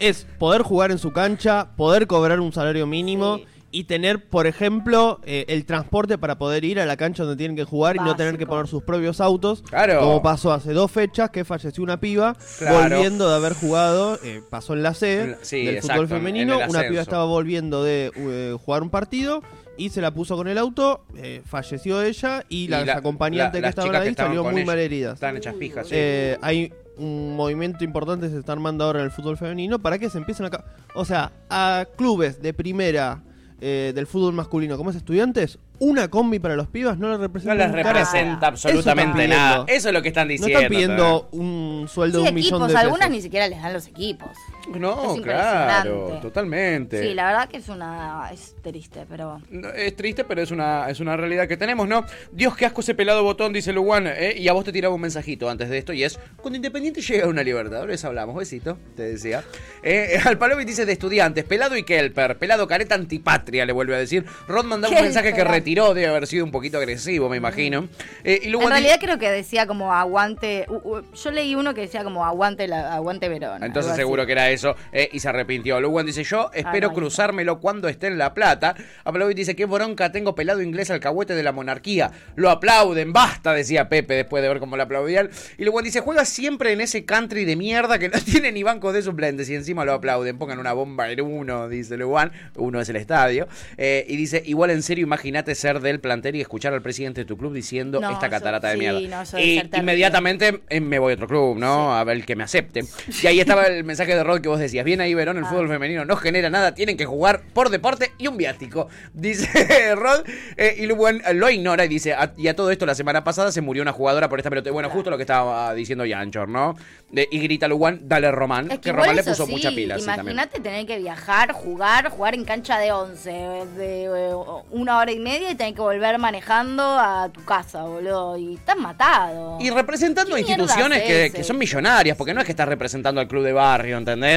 Es 0.01 0.27
poder 0.39 0.63
jugar 0.63 0.91
en 0.91 0.99
su 0.99 1.13
cancha, 1.13 1.69
poder 1.77 2.07
cobrar 2.07 2.41
un 2.41 2.53
salario 2.53 2.87
mínimo 2.87 3.41
y 3.71 3.85
tener, 3.85 4.29
por 4.29 4.47
ejemplo, 4.47 5.21
eh, 5.25 5.47
el 5.49 5.65
transporte 5.65 6.17
para 6.17 6.39
poder 6.39 6.65
ir 6.65 6.79
a 6.79 6.87
la 6.87 6.97
cancha 6.97 7.25
donde 7.25 7.37
tienen 7.37 7.57
que 7.57 7.65
jugar 7.65 7.97
y 7.97 7.99
no 7.99 8.15
tener 8.15 8.39
que 8.39 8.47
poner 8.47 8.69
sus 8.69 8.85
propios 8.85 9.21
autos. 9.21 9.63
Claro. 9.63 9.99
Como 9.99 10.23
pasó 10.23 10.53
hace 10.53 10.73
dos 10.73 10.93
fechas 10.93 11.31
que 11.31 11.45
falleció 11.45 11.83
una 11.83 11.99
piba 11.99 12.37
Claro. 12.59 12.97
volviendo 12.97 13.29
de 13.29 13.35
haber 13.35 13.53
jugado, 13.55 14.19
eh, 14.23 14.43
pasó 14.49 14.75
en 14.75 14.85
la 14.85 14.95
C 14.95 15.37
Sí, 15.43 15.65
del 15.65 15.77
exacto, 15.77 16.03
fútbol 16.03 16.05
en 16.05 16.23
femenino. 16.23 16.59
Una 16.69 16.83
piba 16.89 17.03
estaba 17.03 17.25
volviendo 17.25 17.83
de 17.83 18.13
eh, 18.15 18.57
jugar 18.65 18.83
un 18.85 18.91
partido 18.91 19.43
y 19.77 19.89
se 19.91 20.01
la 20.01 20.13
puso 20.13 20.37
con 20.37 20.47
el 20.47 20.57
auto, 20.57 21.05
eh, 21.17 21.43
falleció 21.45 22.01
ella 22.01 22.45
y, 22.49 22.67
Y 22.67 22.69
las 22.69 22.87
la- 22.87 22.95
acompañantes 22.99 23.55
la- 23.55 23.59
que 23.59 23.61
las 23.63 23.71
estaban 23.71 23.91
que 23.91 23.97
ahí 23.97 24.09
estaban 24.09 24.31
salieron 24.31 24.53
muy 24.53 24.61
ella. 24.63 24.67
mal 24.71 24.79
heridas. 24.79 25.15
Están 25.15 25.37
hechas 25.37 25.55
pijas, 25.55 25.89
sí. 25.89 25.95
Eh, 25.97 26.39
hay 26.43 26.73
un 26.99 27.37
movimiento 27.37 27.85
importante 27.85 28.27
que 28.27 28.33
se 28.33 28.39
está 28.39 28.53
armando 28.53 28.85
ahora 28.85 29.01
en 29.01 29.07
el 29.07 29.11
fútbol 29.11 29.37
femenino 29.37 29.79
para 29.79 29.99
que 29.99 30.09
se 30.11 30.19
empiecen 30.19 30.47
a... 30.47 30.51
ca- 30.51 30.65
O 30.95 31.05
sea, 31.05 31.33
a 31.51 31.87
clubes 31.97 32.41
de 32.43 32.53
primera 32.55 33.23
eh, 33.61 33.93
del 33.95 34.07
fútbol 34.07 34.33
masculino 34.35 34.77
como 34.77 34.91
es 34.91 34.97
estudiantes, 34.97 35.59
una 35.79 36.09
combi 36.09 36.39
para 36.39 36.55
los 36.57 36.69
pibas 36.69 36.99
no 36.99 37.09
les 37.11 37.19
representa 37.19 37.55
No 37.55 37.61
les 37.77 37.85
representa 37.85 38.49
Eso 38.49 38.69
absolutamente 38.69 39.13
pidiendo. 39.15 39.37
nada. 39.37 39.65
Eso 39.69 39.89
es 39.89 39.95
lo 39.95 40.03
que 40.03 40.09
están 40.09 40.27
No 40.29 40.33
diciendo. 40.33 40.59
están 40.59 40.71
pidiendo 40.71 41.29
un 41.33 41.87
sueldo 41.89 42.19
Sí, 42.19 42.25
de 42.25 42.29
un 42.31 42.35
millón 42.35 42.49
equipos, 42.55 42.69
de 42.69 42.75
pesos. 42.75 42.85
algunas 42.85 43.11
ni 43.11 43.21
siquiera 43.23 43.49
les 43.49 43.63
dan 43.63 43.73
los 43.73 43.87
equipos. 43.87 44.31
No, 44.69 45.17
Es 45.17 45.21
claro, 45.23 46.19
totalmente. 46.23 47.03
Sí, 47.03 47.15
la 47.15 47.27
verdad 47.27 47.49
que 47.49 47.59
es 47.59 47.69
una. 47.69 48.31
es 48.33 48.55
triste, 48.63 49.07
pero. 49.09 49.41
Es 49.77 49.95
triste, 49.97 50.25
pero 50.25 50.43
es 50.43 50.51
una, 50.51 50.89
es 50.89 51.01
una 51.01 51.17
realidad 51.17 51.47
que 51.47 51.57
tenemos, 51.57 51.87
¿no? 51.87 52.05
Dios, 52.33 52.57
qué 52.57 52.67
asco 52.67 52.81
ese 52.81 52.95
pelado 52.95 53.23
botón, 53.23 53.53
dice 53.53 53.73
Luwan. 53.73 54.07
¿eh? 54.07 54.35
Y 54.37 54.49
a 54.49 54.53
vos 54.53 54.65
te 54.65 54.73
tiraba 54.73 54.95
un 54.95 55.01
mensajito 55.01 55.49
antes 55.49 55.69
de 55.69 55.79
esto 55.79 55.93
y 55.93 56.05
es, 56.05 56.19
cuando 56.37 56.57
Independiente 56.57 57.01
llega 57.01 57.27
a 57.27 57.29
una 57.29 57.43
Libertadores 57.43 58.05
hablamos, 58.05 58.37
besito, 58.37 58.79
te 58.97 59.03
decía. 59.03 59.45
Eh, 59.83 60.19
al 60.25 60.39
Palovic 60.39 60.67
dice 60.67 60.87
de 60.87 60.93
estudiantes, 60.93 61.45
pelado 61.45 61.77
y 61.77 61.83
Kelper, 61.83 62.39
pelado 62.39 62.67
careta 62.67 62.95
antipatria, 62.95 63.67
le 63.67 63.73
vuelve 63.73 63.95
a 63.95 63.99
decir. 63.99 64.25
Rod 64.49 64.65
mandaba 64.65 64.95
un 64.97 65.03
mensaje 65.03 65.33
que 65.33 65.45
retiró, 65.45 65.95
debe 65.95 66.09
haber 66.09 66.27
sido 66.27 66.45
un 66.45 66.51
poquito 66.51 66.79
agresivo, 66.79 67.29
me 67.29 67.37
imagino. 67.37 67.89
Eh, 68.25 68.41
y 68.43 68.49
En 68.49 68.61
realidad 68.61 68.95
dice- 68.95 68.99
creo 69.01 69.19
que 69.19 69.31
decía 69.31 69.67
como 69.67 69.93
aguante. 69.93 70.67
yo 71.15 71.31
leí 71.31 71.55
uno 71.55 71.75
que 71.75 71.83
decía 71.83 72.05
como 72.05 72.25
aguante 72.25 72.67
la, 72.69 72.95
aguante 72.95 73.29
Verón. 73.29 73.63
Entonces 73.63 73.95
seguro 73.97 74.27
que 74.27 74.33
era 74.33 74.51
eso 74.55 74.75
eh, 74.93 75.09
y 75.13 75.21
se 75.21 75.29
arrepintió. 75.29 75.81
Luwan 75.81 76.07
dice 76.07 76.25
yo 76.25 76.51
espero 76.55 76.93
cruzármelo 76.93 77.61
cuando 77.61 77.89
esté 77.89 78.07
en 78.07 78.19
La 78.19 78.35
Plata. 78.35 78.75
Aplavit 79.05 79.37
dice 79.37 79.55
qué 79.57 79.67
bronca 79.67 80.13
tengo 80.13 80.35
pelado 80.35 80.63
inglés 80.63 80.91
alcahuete 80.91 81.35
de 81.35 81.43
la 81.43 81.53
monarquía. 81.53 82.11
Lo 82.37 82.51
aplauden, 82.51 83.13
basta, 83.13 83.53
decía 83.53 83.89
Pepe 83.89 84.15
después 84.15 84.43
de 84.43 84.49
ver 84.49 84.61
cómo 84.61 84.77
lo 84.77 84.83
aplaudían. 84.83 85.31
Y 85.59 85.65
Luwan 85.65 85.85
dice 85.85 86.01
juega 86.01 86.25
siempre 86.25 86.73
en 86.73 86.81
ese 86.81 87.05
country 87.05 87.45
de 87.45 87.57
mierda 87.57 87.99
que 87.99 88.09
no 88.09 88.19
tiene 88.25 88.53
ni 88.53 88.63
bancos 88.63 88.95
de 88.95 89.03
suplentes 89.03 89.49
y 89.51 89.55
encima 89.55 89.85
lo 89.85 89.93
aplauden. 89.93 90.39
Pongan 90.39 90.59
una 90.59 90.73
bomba 90.73 91.11
en 91.11 91.21
uno, 91.21 91.69
dice 91.69 91.97
Luwan. 91.97 92.33
Uno 92.57 92.81
es 92.81 92.89
el 92.89 92.97
estadio. 92.97 93.49
Eh, 93.77 94.05
y 94.09 94.17
dice 94.17 94.43
igual 94.47 94.71
en 94.71 94.83
serio 94.83 95.05
imagínate 95.05 95.55
ser 95.55 95.81
del 95.81 96.01
plantel 96.01 96.37
y 96.37 96.41
escuchar 96.41 96.73
al 96.73 96.83
presidente 96.83 97.23
de 97.23 97.25
tu 97.25 97.37
club 97.37 97.53
diciendo 97.53 98.01
No, 98.01 98.11
esta 98.11 98.29
catarata 98.29 98.69
de 98.69 98.75
sí, 98.75 98.79
mierda. 98.81 99.01
no, 99.01 99.25
debe 99.25 99.43
y 99.45 99.77
inmediatamente 99.79 100.63
eh, 100.69 100.81
me 100.81 100.99
voy 100.99 101.13
a 101.13 101.15
otro 101.15 101.27
club, 101.27 101.59
¿no? 101.59 101.97
A 101.97 102.05
ver 102.05 102.25
que 102.25 102.37
me 102.37 102.45
acepte. 102.45 102.85
Y 103.23 103.27
ahí 103.27 103.41
estaba 103.41 103.65
el 103.67 103.85
mensaje 103.85 104.15
de 104.15 104.23
Rod 104.23 104.41
que 104.45 104.49
vos 104.49 104.61
decías. 104.61 104.85
Bien 104.85 105.01
ahí, 105.01 105.15
Verón, 105.15 105.39
el 105.39 105.45
Ah. 105.45 105.49
fútbol 105.49 105.69
femenino 105.69 106.05
no 106.05 106.17
genera 106.17 106.49
nada, 106.51 106.75
tienen 106.75 106.97
que 106.97 107.05
jugar 107.07 107.41
por 107.53 107.71
deporte 107.71 108.13
y 108.19 108.29
un 108.29 108.37
viático. 108.37 108.89
Dice 109.13 109.49
Rod. 109.97 110.25
eh, 110.57 110.77
y 110.79 110.87
Luwan 110.87 111.21
lo 111.35 111.51
ignora 111.51 111.85
y 111.85 111.89
dice, 111.89 112.13
"A- 112.15 112.33
y 112.37 112.47
a 112.49 112.55
todo 112.55 112.71
esto 112.71 112.87
la 112.87 112.95
semana 112.95 113.25
pasada 113.25 113.51
se 113.51 113.61
murió 113.61 113.83
una 113.83 113.93
jugadora 113.93 114.29
por 114.29 114.39
esta 114.39 114.51
pelota. 114.51 114.71
Bueno, 114.71 114.89
justo 114.91 115.11
lo 115.11 115.17
que 115.17 115.23
estaba 115.25 115.75
diciendo 115.75 116.05
Yanchor, 116.05 116.49
¿no? 116.49 116.77
De- 117.11 117.29
y 117.31 117.39
grita 117.41 117.67
Luwan, 117.69 118.01
dale 118.03 118.31
Román. 118.31 118.71
Es 118.71 118.79
que 118.81 118.93
Román 118.93 119.17
le 119.17 119.23
puso 119.25 119.47
sí, 119.47 119.53
mucha 119.53 119.71
pila. 119.71 119.99
sí. 119.99 120.05
Imagínate 120.05 120.61
tener 120.61 120.87
que 120.87 120.99
viajar, 120.99 121.53
jugar, 121.53 122.11
jugar 122.11 122.35
en 122.35 122.45
cancha 122.45 122.79
de 122.79 122.93
11, 122.93 123.31
de 123.77 124.05
eh, 124.05 124.35
una 124.71 124.99
hora 124.99 125.13
y 125.13 125.19
media 125.19 125.51
y 125.51 125.55
tener 125.55 125.75
que 125.75 125.81
volver 125.81 126.19
manejando 126.19 126.83
a 126.83 127.31
tu 127.33 127.45
casa, 127.45 127.83
boludo. 127.85 128.37
Y 128.37 128.55
estás 128.55 128.77
matado. 128.77 129.59
Y 129.61 129.71
representando 129.71 130.35
a 130.35 130.39
¿Qué 130.39 130.45
mierda 130.45 130.63
instituciones 130.65 131.03
es 131.03 131.31
que, 131.31 131.37
que 131.39 131.45
son 131.45 131.57
millonarias, 131.59 132.17
porque 132.17 132.35
no 132.35 132.41
es 132.41 132.47
que 132.47 132.53
estás 132.53 132.67
representando 132.69 133.21
al 133.21 133.29
club 133.29 133.45
de 133.45 133.53
barrio, 133.53 133.97
¿entendés? 133.97 134.34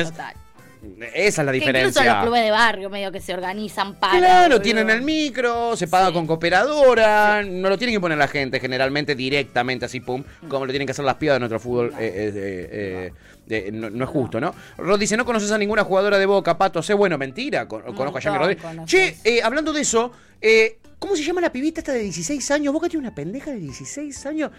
Esa 1.14 1.42
es 1.42 1.46
la 1.46 1.52
Que 1.52 1.60
diferencia. 1.60 1.88
incluso 2.02 2.04
los 2.16 2.24
clubes 2.24 2.44
de 2.44 2.52
barrio 2.52 2.90
medio 2.90 3.12
que 3.12 3.20
se 3.20 3.34
organizan 3.34 3.96
para. 3.96 4.18
Claro, 4.20 4.44
boludo. 4.44 4.62
tienen 4.62 4.90
el 4.90 5.02
micro, 5.02 5.76
se 5.76 5.88
paga 5.88 6.14
con 6.14 6.28
cooperadora, 6.28 7.44
no 7.44 7.68
lo 7.70 7.78
tienen 7.78 7.96
que 7.96 8.00
poner 8.00 8.18
la 8.18 8.28
gente 8.28 8.60
generalmente 8.60 9.16
directamente 9.16 9.86
así, 9.86 10.00
pum, 10.00 10.24
como 10.48 10.66
lo 10.66 10.72
tienen 10.72 10.86
que 10.86 10.92
hacer 10.92 11.04
las 11.04 11.16
pibas 11.16 11.36
de 11.36 11.40
nuestro 11.40 11.60
fútbol. 11.60 11.94
eh, 12.00 12.32
eh, 12.36 13.12
eh, 13.50 13.70
no, 13.74 13.90
no 13.90 14.04
es 14.04 14.10
justo, 14.10 14.40
¿no? 14.40 14.54
Rod 14.78 15.00
dice, 15.00 15.18
no 15.18 15.26
conoces 15.26 15.52
a 15.52 15.58
ninguna 15.58 15.84
jugadora 15.84 16.18
de 16.20 16.26
Boca, 16.26 16.58
Pato, 16.58 16.82
sé, 16.84 16.94
bueno, 16.94 17.18
mentira, 17.18 17.68
con- 17.68 17.82
conozco 17.96 18.18
a 18.20 18.22
Yami 18.22 18.38
Rodríguez. 18.38 18.64
Che, 18.86 19.18
eh, 19.24 19.42
hablando 19.42 19.74
de 19.74 19.82
eso, 19.82 20.12
eh, 20.42 20.78
¿cómo 21.00 21.16
se 21.16 21.24
llama 21.24 21.42
la 21.42 21.52
pibita 21.52 21.80
esta 21.82 21.94
de 21.94 22.00
16 22.00 22.52
años? 22.52 22.74
Boca 22.74 22.88
tiene 22.88 23.06
una 23.08 23.16
pendeja 23.16 23.52
de 23.52 23.58
16 23.58 24.26
años. 24.26 24.52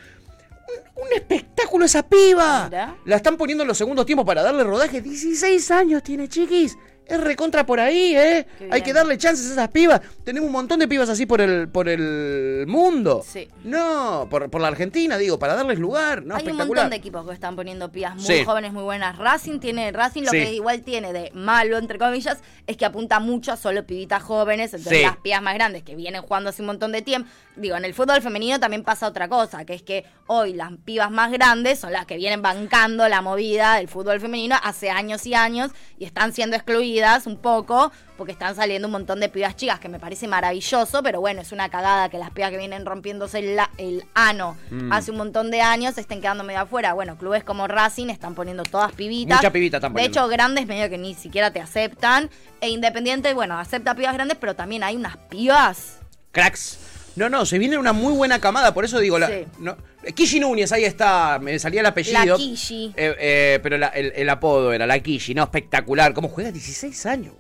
Un, 0.97 1.13
espectáculo 1.15 1.85
esa 1.85 2.03
piba. 2.03 2.69
La 3.05 3.17
están 3.17 3.37
poniendo 3.37 3.63
en 3.63 3.69
los 3.69 3.79
segundos 3.79 4.07
tiempos 4.07 4.27
para 4.27 4.43
darle 4.43 4.65
rodaje. 4.65 5.01
16 5.01 5.71
años 5.71 6.03
tiene, 6.03 6.29
chiquis. 6.29 6.77
Es 7.09 7.19
recontra 7.21 7.65
por 7.65 7.81
ahí, 7.81 8.15
¿eh? 8.15 8.47
Hay 8.71 8.83
que 8.83 8.93
darle 8.93 9.17
chances 9.17 9.49
a 9.49 9.53
esas 9.53 9.69
pibas. 9.69 10.03
Tenemos 10.25 10.47
un 10.47 10.53
montón 10.53 10.79
de 10.79 10.87
pibas 10.87 11.09
así 11.09 11.25
por 11.25 11.41
el, 11.41 11.69
por 11.69 11.89
el 11.89 12.67
mundo. 12.69 13.25
Sí. 13.27 13.49
No, 13.65 14.27
por, 14.31 14.51
por 14.51 14.61
la 14.61 14.69
Argentina, 14.69 15.17
digo, 15.17 15.39
para 15.39 15.55
darles 15.55 15.79
lugar. 15.79 16.23
No, 16.23 16.37
Hay 16.37 16.47
un 16.47 16.57
montón 16.59 16.91
de 16.91 16.97
equipos 16.97 17.27
que 17.27 17.33
están 17.33 17.57
poniendo 17.57 17.91
pibas 17.91 18.15
muy 18.17 18.25
Sí. 18.25 18.45
jóvenes, 18.45 18.75
muy 18.75 18.83
buenas. 18.83 19.17
Racing 19.17 19.59
tiene, 19.59 19.91
Racing 19.91 20.23
lo 20.25 20.31
Sí. 20.33 20.37
que 20.39 20.53
igual 20.53 20.83
tiene 20.83 21.15
de 21.15 21.31
malo, 21.33 21.79
entre 21.79 21.99
comillas, 21.99 22.39
es 22.67 22.77
que 22.77 22.85
apunta 22.85 23.21
mucho 23.21 23.53
a 23.53 23.57
solo 23.57 23.87
pibitas 23.87 24.23
jóvenes. 24.23 24.75
Entonces 24.75 24.99
Sí. 24.99 25.05
las 25.05 25.17
pibas 25.17 25.41
más 25.41 25.55
grandes 25.55 25.83
que 25.85 25.97
vienen 25.97 26.21
jugando 26.21 26.51
hace 26.51 26.61
un 26.61 26.67
montón 26.67 26.93
de 26.93 27.01
tiempo. 27.01 27.27
Digo, 27.57 27.75
en 27.77 27.85
el 27.87 27.95
fútbol 27.95 28.21
femenino 28.21 28.61
también 28.61 28.85
pasa 28.85 29.09
otra 29.09 29.29
cosa, 29.29 29.65
que 29.65 29.73
es 29.75 29.83
que 29.83 30.05
hoy 30.27 30.53
las 30.53 30.73
pibas 30.85 31.11
más 31.11 31.33
grandes 31.33 31.79
son 31.81 31.93
las 31.93 32.05
que 32.05 32.17
vienen 32.19 32.43
bancando 32.43 33.09
la 33.09 33.23
movida 33.23 33.77
del 33.77 33.89
fútbol 33.89 34.21
femenino 34.21 34.57
hace 34.63 34.91
años 34.91 35.27
y 35.27 35.33
años 35.35 35.71
y 35.99 36.05
están 36.05 36.33
siendo 36.35 36.55
excluidas 36.55 36.98
un 37.27 37.37
poco 37.37 37.93
porque 38.17 38.33
están 38.33 38.57
saliendo 38.57 38.89
un 38.89 38.93
montón 38.93 39.21
de 39.21 39.29
pibas 39.29 39.55
chicas, 39.55 39.79
que 39.79 39.89
me 39.89 40.01
parece 40.01 40.27
maravilloso, 40.27 41.03
pero 41.03 41.21
bueno, 41.21 41.41
es 41.41 41.53
una 41.53 41.69
cagada 41.69 42.09
que 42.09 42.19
las 42.19 42.31
pibas 42.33 42.51
que 42.51 42.59
vienen 42.59 42.85
rompiéndose 42.85 43.39
el, 43.39 44.05
ano 44.15 44.57
Mm. 44.71 44.93
hace 44.93 45.13
un 45.13 45.19
montón 45.19 45.51
de 45.51 45.61
años 45.61 45.97
estén 45.99 46.21
quedando 46.21 46.43
medio 46.43 46.61
afuera. 46.61 46.93
Bueno, 46.95 47.17
clubes 47.17 47.45
como 47.45 47.69
Racing 47.69 48.09
están 48.09 48.35
poniendo 48.35 48.65
todas 48.65 48.93
pibitas. 48.93 49.39
Mucha 49.39 49.53
pibita 49.53 49.77
están 49.77 49.95
De 49.95 50.05
hecho, 50.05 50.27
grandes 50.29 50.67
medio 50.67 50.89
que 50.91 50.99
ni 50.99 51.15
siquiera 51.15 51.53
te 51.53 51.61
aceptan. 51.61 52.29
E 52.61 52.69
Independiente, 52.69 53.33
bueno, 53.35 53.59
acepta 53.59 53.95
pibas 53.95 54.15
grandes, 54.15 54.37
pero 54.41 54.57
también 54.57 54.83
hay 54.83 54.97
unas 54.97 55.17
pibas. 55.17 55.99
Cracks. 56.33 56.79
No, 57.19 57.29
no, 57.29 57.45
se 57.45 57.59
viene 57.59 57.77
una 57.77 57.93
muy 57.93 58.13
buena 58.13 58.41
camada, 58.41 58.73
por 58.73 58.85
eso 58.85 58.99
digo, 59.01 59.19
la, 59.19 59.27
Sí. 59.29 59.45
no, 59.59 59.77
Kishi 60.15 60.41
Núñez, 60.41 60.71
ahí 60.73 60.85
está, 60.85 61.39
me 61.41 61.59
salía 61.59 61.81
el 61.81 61.87
apellido. 61.87 62.19
La 62.25 62.37
Kishi. 62.37 62.95
Eh, 62.97 63.15
eh, 63.19 63.61
pero 63.63 63.77
la- 63.77 63.89
el, 63.89 64.13
el 64.15 64.29
apodo 64.31 64.73
era 64.73 64.87
la 64.87 64.99
Kishi, 65.01 65.35
no, 65.35 65.43
espectacular. 65.43 66.15
¿Cómo 66.15 66.29
juega 66.29 66.51
16 66.53 67.05
años? 67.07 67.35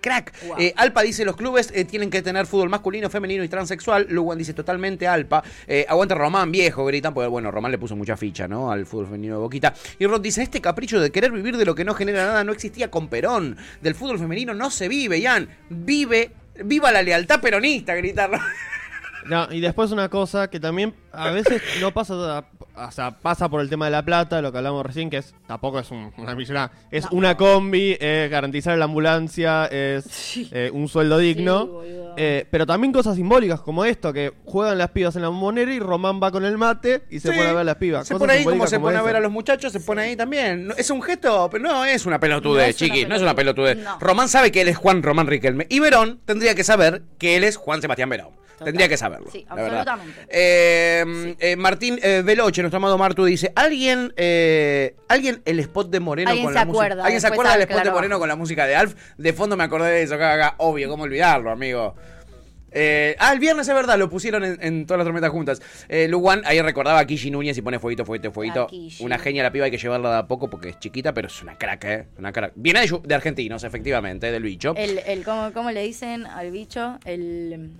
Crack. 0.00 0.32
Wow. 0.46 0.56
Eh, 0.58 0.72
Alpa 0.76 1.02
dice, 1.02 1.24
los 1.24 1.36
clubes 1.36 1.70
eh, 1.74 1.84
tienen 1.84 2.10
que 2.10 2.22
tener 2.22 2.46
fútbol 2.46 2.70
masculino, 2.70 3.10
femenino 3.10 3.44
y 3.44 3.48
transexual. 3.48 4.06
Luwan 4.08 4.38
dice, 4.38 4.54
totalmente 4.54 5.06
Alpa. 5.06 5.44
Aguanta 5.88 6.14
Román, 6.14 6.50
viejo, 6.50 6.84
gritan, 6.86 7.12
porque 7.14 7.28
bueno, 7.28 7.50
Román 7.50 7.70
le 7.70 7.78
puso 7.78 7.94
mucha 7.94 8.16
ficha, 8.16 8.48
¿no? 8.48 8.72
Al 8.72 8.86
fútbol 8.86 9.06
femenino 9.06 9.34
de 9.34 9.40
Boquita. 9.40 9.74
Y 9.98 10.06
Rod 10.06 10.20
dice, 10.22 10.42
este 10.42 10.60
capricho 10.60 10.98
de 10.98 11.10
querer 11.12 11.30
vivir 11.30 11.56
de 11.56 11.64
lo 11.66 11.74
que 11.74 11.84
no 11.84 11.94
genera 11.94 12.24
nada 12.26 12.42
no 12.42 12.52
existía 12.52 12.90
con 12.90 13.08
Perón. 13.08 13.56
Del 13.82 13.94
fútbol 13.94 14.18
femenino 14.18 14.54
no 14.54 14.70
se 14.70 14.88
vive, 14.88 15.20
Ian. 15.20 15.48
Vive, 15.68 16.30
viva 16.64 16.90
la 16.90 17.02
lealtad 17.02 17.40
peronista, 17.40 17.94
gritar. 17.94 18.30
No, 19.28 19.48
y 19.52 19.60
después 19.60 19.90
una 19.92 20.08
cosa 20.08 20.48
que 20.48 20.60
también 20.60 20.94
a 21.12 21.30
veces 21.30 21.62
no 21.80 21.92
pasa, 21.92 22.44
o 22.76 22.90
sea, 22.90 23.10
pasa 23.18 23.48
por 23.48 23.60
el 23.60 23.68
tema 23.68 23.86
de 23.86 23.90
la 23.90 24.04
plata, 24.04 24.40
lo 24.42 24.52
que 24.52 24.58
hablamos 24.58 24.84
recién, 24.84 25.08
que 25.10 25.16
es 25.18 25.34
tampoco 25.46 25.78
es 25.80 25.90
un- 25.90 26.12
una 26.18 26.34
millonada, 26.34 26.70
es 26.90 27.06
una 27.10 27.36
combi, 27.36 27.96
es 27.98 28.30
garantizar 28.30 28.76
la 28.78 28.84
ambulancia, 28.84 29.66
es 29.66 30.36
eh, 30.52 30.70
un 30.72 30.88
sueldo 30.88 31.18
digno, 31.18 31.80
eh, 32.16 32.46
pero 32.50 32.66
también 32.66 32.92
cosas 32.92 33.16
simbólicas 33.16 33.60
como 33.60 33.84
esto, 33.84 34.12
que 34.12 34.32
juegan 34.44 34.78
las 34.78 34.90
pibas 34.90 35.16
en 35.16 35.22
la 35.22 35.30
monera 35.30 35.72
y 35.72 35.78
Román 35.80 36.20
va 36.22 36.30
con 36.30 36.44
el 36.44 36.56
mate 36.58 37.02
y 37.10 37.20
se 37.20 37.30
Sí, 37.32 37.36
pone 37.36 37.48
a 37.48 37.52
ver 37.52 37.60
a 37.60 37.64
las 37.64 37.76
pibas. 37.76 38.06
Se 38.06 38.14
Cosas 38.14 38.26
pone 38.26 38.32
ahí 38.38 38.44
como 38.44 38.50
simbólicas 38.66 38.70
se 38.70 38.80
pone 38.80 38.96
a 38.96 38.98
esa. 39.00 39.06
ver 39.06 39.16
a 39.16 39.20
los 39.20 39.32
muchachos, 39.32 39.72
se 39.72 39.80
pone 39.80 40.02
ahí 40.02 40.16
también. 40.16 40.66
No, 40.68 40.74
Es 40.74 40.90
un 40.90 41.02
gesto, 41.02 41.48
pero 41.50 41.64
no 41.64 41.84
es 41.84 42.06
una 42.06 42.20
pelotudez, 42.20 42.64
No 42.66 42.70
es 42.70 42.80
una 42.82 42.86
chiqui, 42.94 43.06
no 43.06 43.16
es 43.16 43.22
una 43.22 43.34
pelotudez. 43.34 43.78
No. 43.78 43.98
Román 43.98 44.28
sabe 44.28 44.52
que 44.52 44.60
él 44.60 44.68
es 44.68 44.76
Juan 44.76 45.02
Román 45.02 45.26
Riquelme. 45.26 45.66
Y 45.70 45.80
Verón 45.80 46.20
tendría 46.24 46.54
que 46.54 46.62
saber 46.64 47.02
que 47.18 47.36
él 47.36 47.44
es 47.44 47.56
Juan 47.56 47.80
Sebastián 47.80 48.08
Verón. 48.10 48.30
Tendría 48.64 48.88
que 48.88 48.96
saberlo. 48.96 49.30
Sí, 49.30 49.44
absolutamente. 49.48 50.26
Eh, 50.28 51.34
eh, 51.38 51.56
Martín 51.56 51.98
eh, 52.02 52.22
Veloche, 52.24 52.62
nuestro 52.62 52.78
amado 52.78 52.96
Martu, 52.96 53.24
dice: 53.24 53.52
¿Alguien 53.54 54.12
eh, 54.16 54.96
alguien 55.08 55.42
el 55.44 55.60
spot 55.60 55.90
de 55.90 56.00
Moreno 56.00 56.30
con 56.42 56.54
la 56.54 56.64
música? 56.64 57.04
¿Alguien 57.04 57.20
se 57.20 57.26
acuerda 57.26 57.52
del 57.52 57.62
al- 57.62 57.68
spot 57.70 57.84
de 57.84 57.90
Moreno 57.90 58.18
con 58.18 58.28
la 58.28 58.36
música 58.36 58.66
de 58.66 58.74
Alf? 58.76 58.94
De 59.18 59.32
fondo 59.32 59.56
me 59.56 59.64
acordé 59.64 59.90
de 59.90 60.02
eso, 60.02 60.16
caga, 60.18 60.54
obvio, 60.58 60.88
¿cómo 60.88 61.04
olvidarlo, 61.04 61.50
amigo? 61.50 61.94
Eh, 62.78 63.16
ah, 63.20 63.32
el 63.32 63.38
viernes 63.38 63.66
es 63.66 63.74
verdad, 63.74 63.96
lo 63.98 64.10
pusieron 64.10 64.44
en, 64.44 64.58
en 64.60 64.84
todas 64.84 64.98
las 64.98 65.06
tormentas 65.06 65.30
juntas. 65.30 65.62
Eh, 65.88 66.08
Luwan 66.08 66.42
ahí 66.44 66.60
recordaba 66.60 66.98
a 66.98 67.06
Kishi 67.06 67.30
Núñez 67.30 67.56
y 67.56 67.62
pone 67.62 67.78
fueguito, 67.78 68.04
fueguito, 68.04 68.32
fueguito. 68.32 68.68
Una 69.00 69.18
genia 69.18 69.42
la 69.42 69.50
piba, 69.50 69.64
hay 69.64 69.70
que 69.70 69.78
llevarla 69.78 70.10
de 70.10 70.18
a 70.18 70.26
poco 70.26 70.50
porque 70.50 70.70
es 70.70 70.78
chiquita, 70.78 71.14
pero 71.14 71.28
es 71.28 71.42
una 71.42 71.56
crack, 71.56 71.84
¿eh? 71.84 72.06
Una 72.18 72.32
crack. 72.32 72.52
Viene 72.54 72.80
de, 72.80 73.00
de 73.02 73.14
argentinos, 73.14 73.64
efectivamente, 73.64 74.30
del 74.30 74.42
bicho. 74.42 74.74
El, 74.76 74.98
el 75.06 75.24
¿cómo, 75.24 75.52
cómo 75.54 75.70
le 75.70 75.82
dicen 75.84 76.26
al 76.26 76.50
bicho? 76.50 76.98
El. 77.06 77.70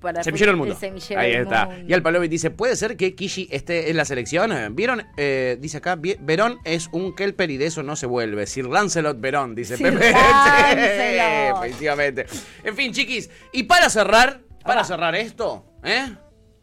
Para 0.00 0.22
Semillero 0.22 0.52
del 0.52 0.56
mundo. 0.56 0.74
El 0.74 0.80
semillero 0.80 1.20
Ahí 1.20 1.32
del 1.32 1.42
está. 1.42 1.66
mundo. 1.66 1.84
Y 1.88 1.92
Alpalovic 1.92 2.30
dice, 2.30 2.50
¿puede 2.50 2.76
ser 2.76 2.96
que 2.96 3.14
Kishi 3.14 3.48
esté 3.50 3.90
en 3.90 3.96
la 3.96 4.04
selección? 4.04 4.52
¿Vieron? 4.76 5.02
Eh, 5.16 5.56
dice 5.60 5.78
acá, 5.78 5.96
"Vi- 5.96 6.16
Verón 6.20 6.58
es 6.64 6.88
un 6.92 7.14
Kelper 7.14 7.50
y 7.50 7.56
de 7.56 7.66
eso 7.66 7.82
no 7.82 7.96
se 7.96 8.06
vuelve. 8.06 8.46
Sir 8.46 8.66
Lancelot 8.66 9.20
Verón, 9.20 9.54
dice 9.54 9.76
Sir 9.76 9.92
Pepe. 9.92 10.12
Lancelot. 10.12 11.64
Efectivamente. 11.64 12.26
En 12.64 12.74
fin, 12.76 12.92
chiquis. 12.92 13.30
Y 13.52 13.64
para 13.64 13.88
cerrar, 13.90 14.40
para 14.64 14.84
cerrar 14.84 15.14
esto, 15.14 15.64
¿eh? 15.82 16.14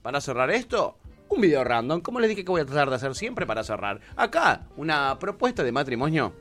Para 0.01 0.21
cerrar 0.21 0.51
esto, 0.51 0.97
un 1.29 1.41
video 1.41 1.63
random. 1.63 2.01
Como 2.01 2.19
les 2.19 2.29
dije 2.29 2.45
que 2.45 2.51
voy 2.51 2.61
a 2.61 2.65
tratar 2.65 2.89
de 2.89 2.95
hacer 2.95 3.15
siempre 3.15 3.45
para 3.45 3.63
cerrar. 3.63 3.99
Acá, 4.15 4.67
una 4.77 5.17
propuesta 5.19 5.63
de 5.63 5.71
matrimonio. 5.71 6.33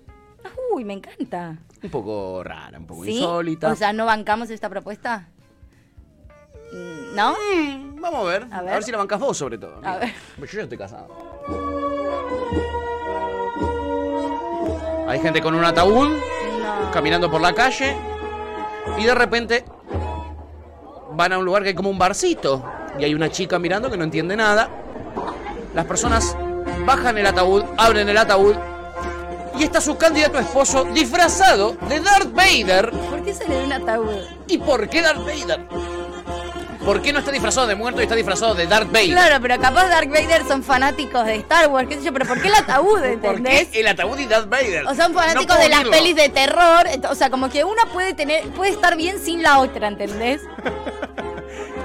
Uy, 0.73 0.85
me 0.85 0.93
encanta. 0.95 1.57
Un 1.83 1.91
poco 1.91 2.43
rara, 2.45 2.79
un 2.79 2.87
poco 2.87 3.05
¿Sí? 3.05 3.13
insólita. 3.13 3.73
O 3.73 3.77
sea, 3.77 3.93
¿no 3.93 4.05
bancamos 4.07 4.51
esta 4.51 4.69
propuesta? 4.69 5.29
Mm, 6.75 7.15
¿No? 7.15 7.35
vamos 8.01 8.21
a 8.21 8.25
ver. 8.25 8.47
A 8.51 8.59
A 8.59 8.63
ver. 8.63 8.83
si 8.83 8.91
la 8.93 8.99
bancas 8.99 9.19
vos, 9.21 9.37
sobre 9.39 9.57
todo. 9.59 9.81
A 9.83 9.97
ver. 9.99 10.13
Pues 10.39 10.51
Yo 10.51 10.59
ya 10.59 10.63
estoy 10.65 10.77
casado. 10.79 11.09
Hay 15.09 15.21
gente 15.21 15.41
con 15.41 15.55
un 15.55 15.65
ataúd 15.65 16.09
caminando 16.93 17.31
por 17.31 17.41
la 17.41 17.53
calle 17.55 17.97
y 18.99 19.05
de 19.05 19.15
repente 19.15 19.65
van 21.13 21.33
a 21.33 21.39
un 21.39 21.45
lugar 21.45 21.63
que 21.63 21.69
hay 21.69 21.75
como 21.75 21.91
un 21.91 21.99
barcito 21.99 22.65
y 22.99 23.05
hay 23.05 23.15
una 23.15 23.31
chica 23.31 23.59
mirando 23.59 23.91
que 23.91 23.97
no 23.97 24.05
entiende 24.05 24.35
nada. 24.37 24.69
Las 25.75 25.85
personas 25.87 26.37
bajan 26.85 27.17
el 27.19 27.27
ataúd, 27.27 27.65
abren 27.77 28.09
el 28.09 28.17
ataúd 28.19 28.55
y 29.57 29.63
está 29.63 29.81
su 29.81 29.97
candidato 29.97 30.39
esposo 30.39 30.85
disfrazado 30.85 31.77
de 31.89 32.01
Darth 32.01 32.33
Vader. 32.33 32.91
¿Por 32.91 33.23
qué 33.23 33.35
se 33.35 33.47
le 33.49 33.57
da 33.59 33.65
un 33.65 33.73
ataúd? 33.73 34.17
¿Y 34.49 34.59
por 34.59 34.89
qué 34.89 35.03
Darth 35.03 35.21
Vader? 35.25 35.61
¿Por 36.85 37.01
qué 37.01 37.13
no 37.13 37.21
está 37.21 37.31
disfrazado 37.31 37.67
de 37.67 37.75
muerto 37.75 38.01
y 38.01 38.05
está 38.05 38.15
disfrazado 38.15 38.55
de 38.55 38.67
Darth 38.67 38.93
Vader? 38.93 39.11
Claro, 39.11 39.39
pero 39.41 39.59
capaz 39.59 39.89
Dark 39.89 40.09
Vader 40.11 40.47
son 40.47 40.63
fanáticos 40.63 41.25
de 41.25 41.37
Star 41.37 41.69
Wars, 41.69 41.89
qué 41.89 41.97
sé 41.97 42.05
yo, 42.05 42.13
pero 42.13 42.27
¿por 42.27 42.41
qué 42.43 42.49
el 42.49 42.55
ataúd, 42.55 42.99
¿Por 43.01 43.07
entendés? 43.07 43.69
qué 43.69 43.81
el 43.81 43.87
ataúd 43.89 44.19
y 44.19 44.27
Darth 44.27 44.49
Vader? 44.51 44.87
O 44.87 44.95
son 44.95 45.15
fanáticos 45.15 45.57
No 45.57 45.63
de 45.63 45.69
las 45.71 45.85
pelis 45.85 46.15
de 46.15 46.29
terror, 46.29 46.87
o 47.09 47.15
sea, 47.15 47.31
como 47.31 47.49
que 47.49 47.65
una 47.65 47.87
puede 47.87 48.13
tener, 48.13 48.45
puede 48.51 48.73
estar 48.73 48.97
bien 48.97 49.19
sin 49.19 49.43
la 49.43 49.61
otra, 49.61 49.89
¿entendés? 49.89 50.43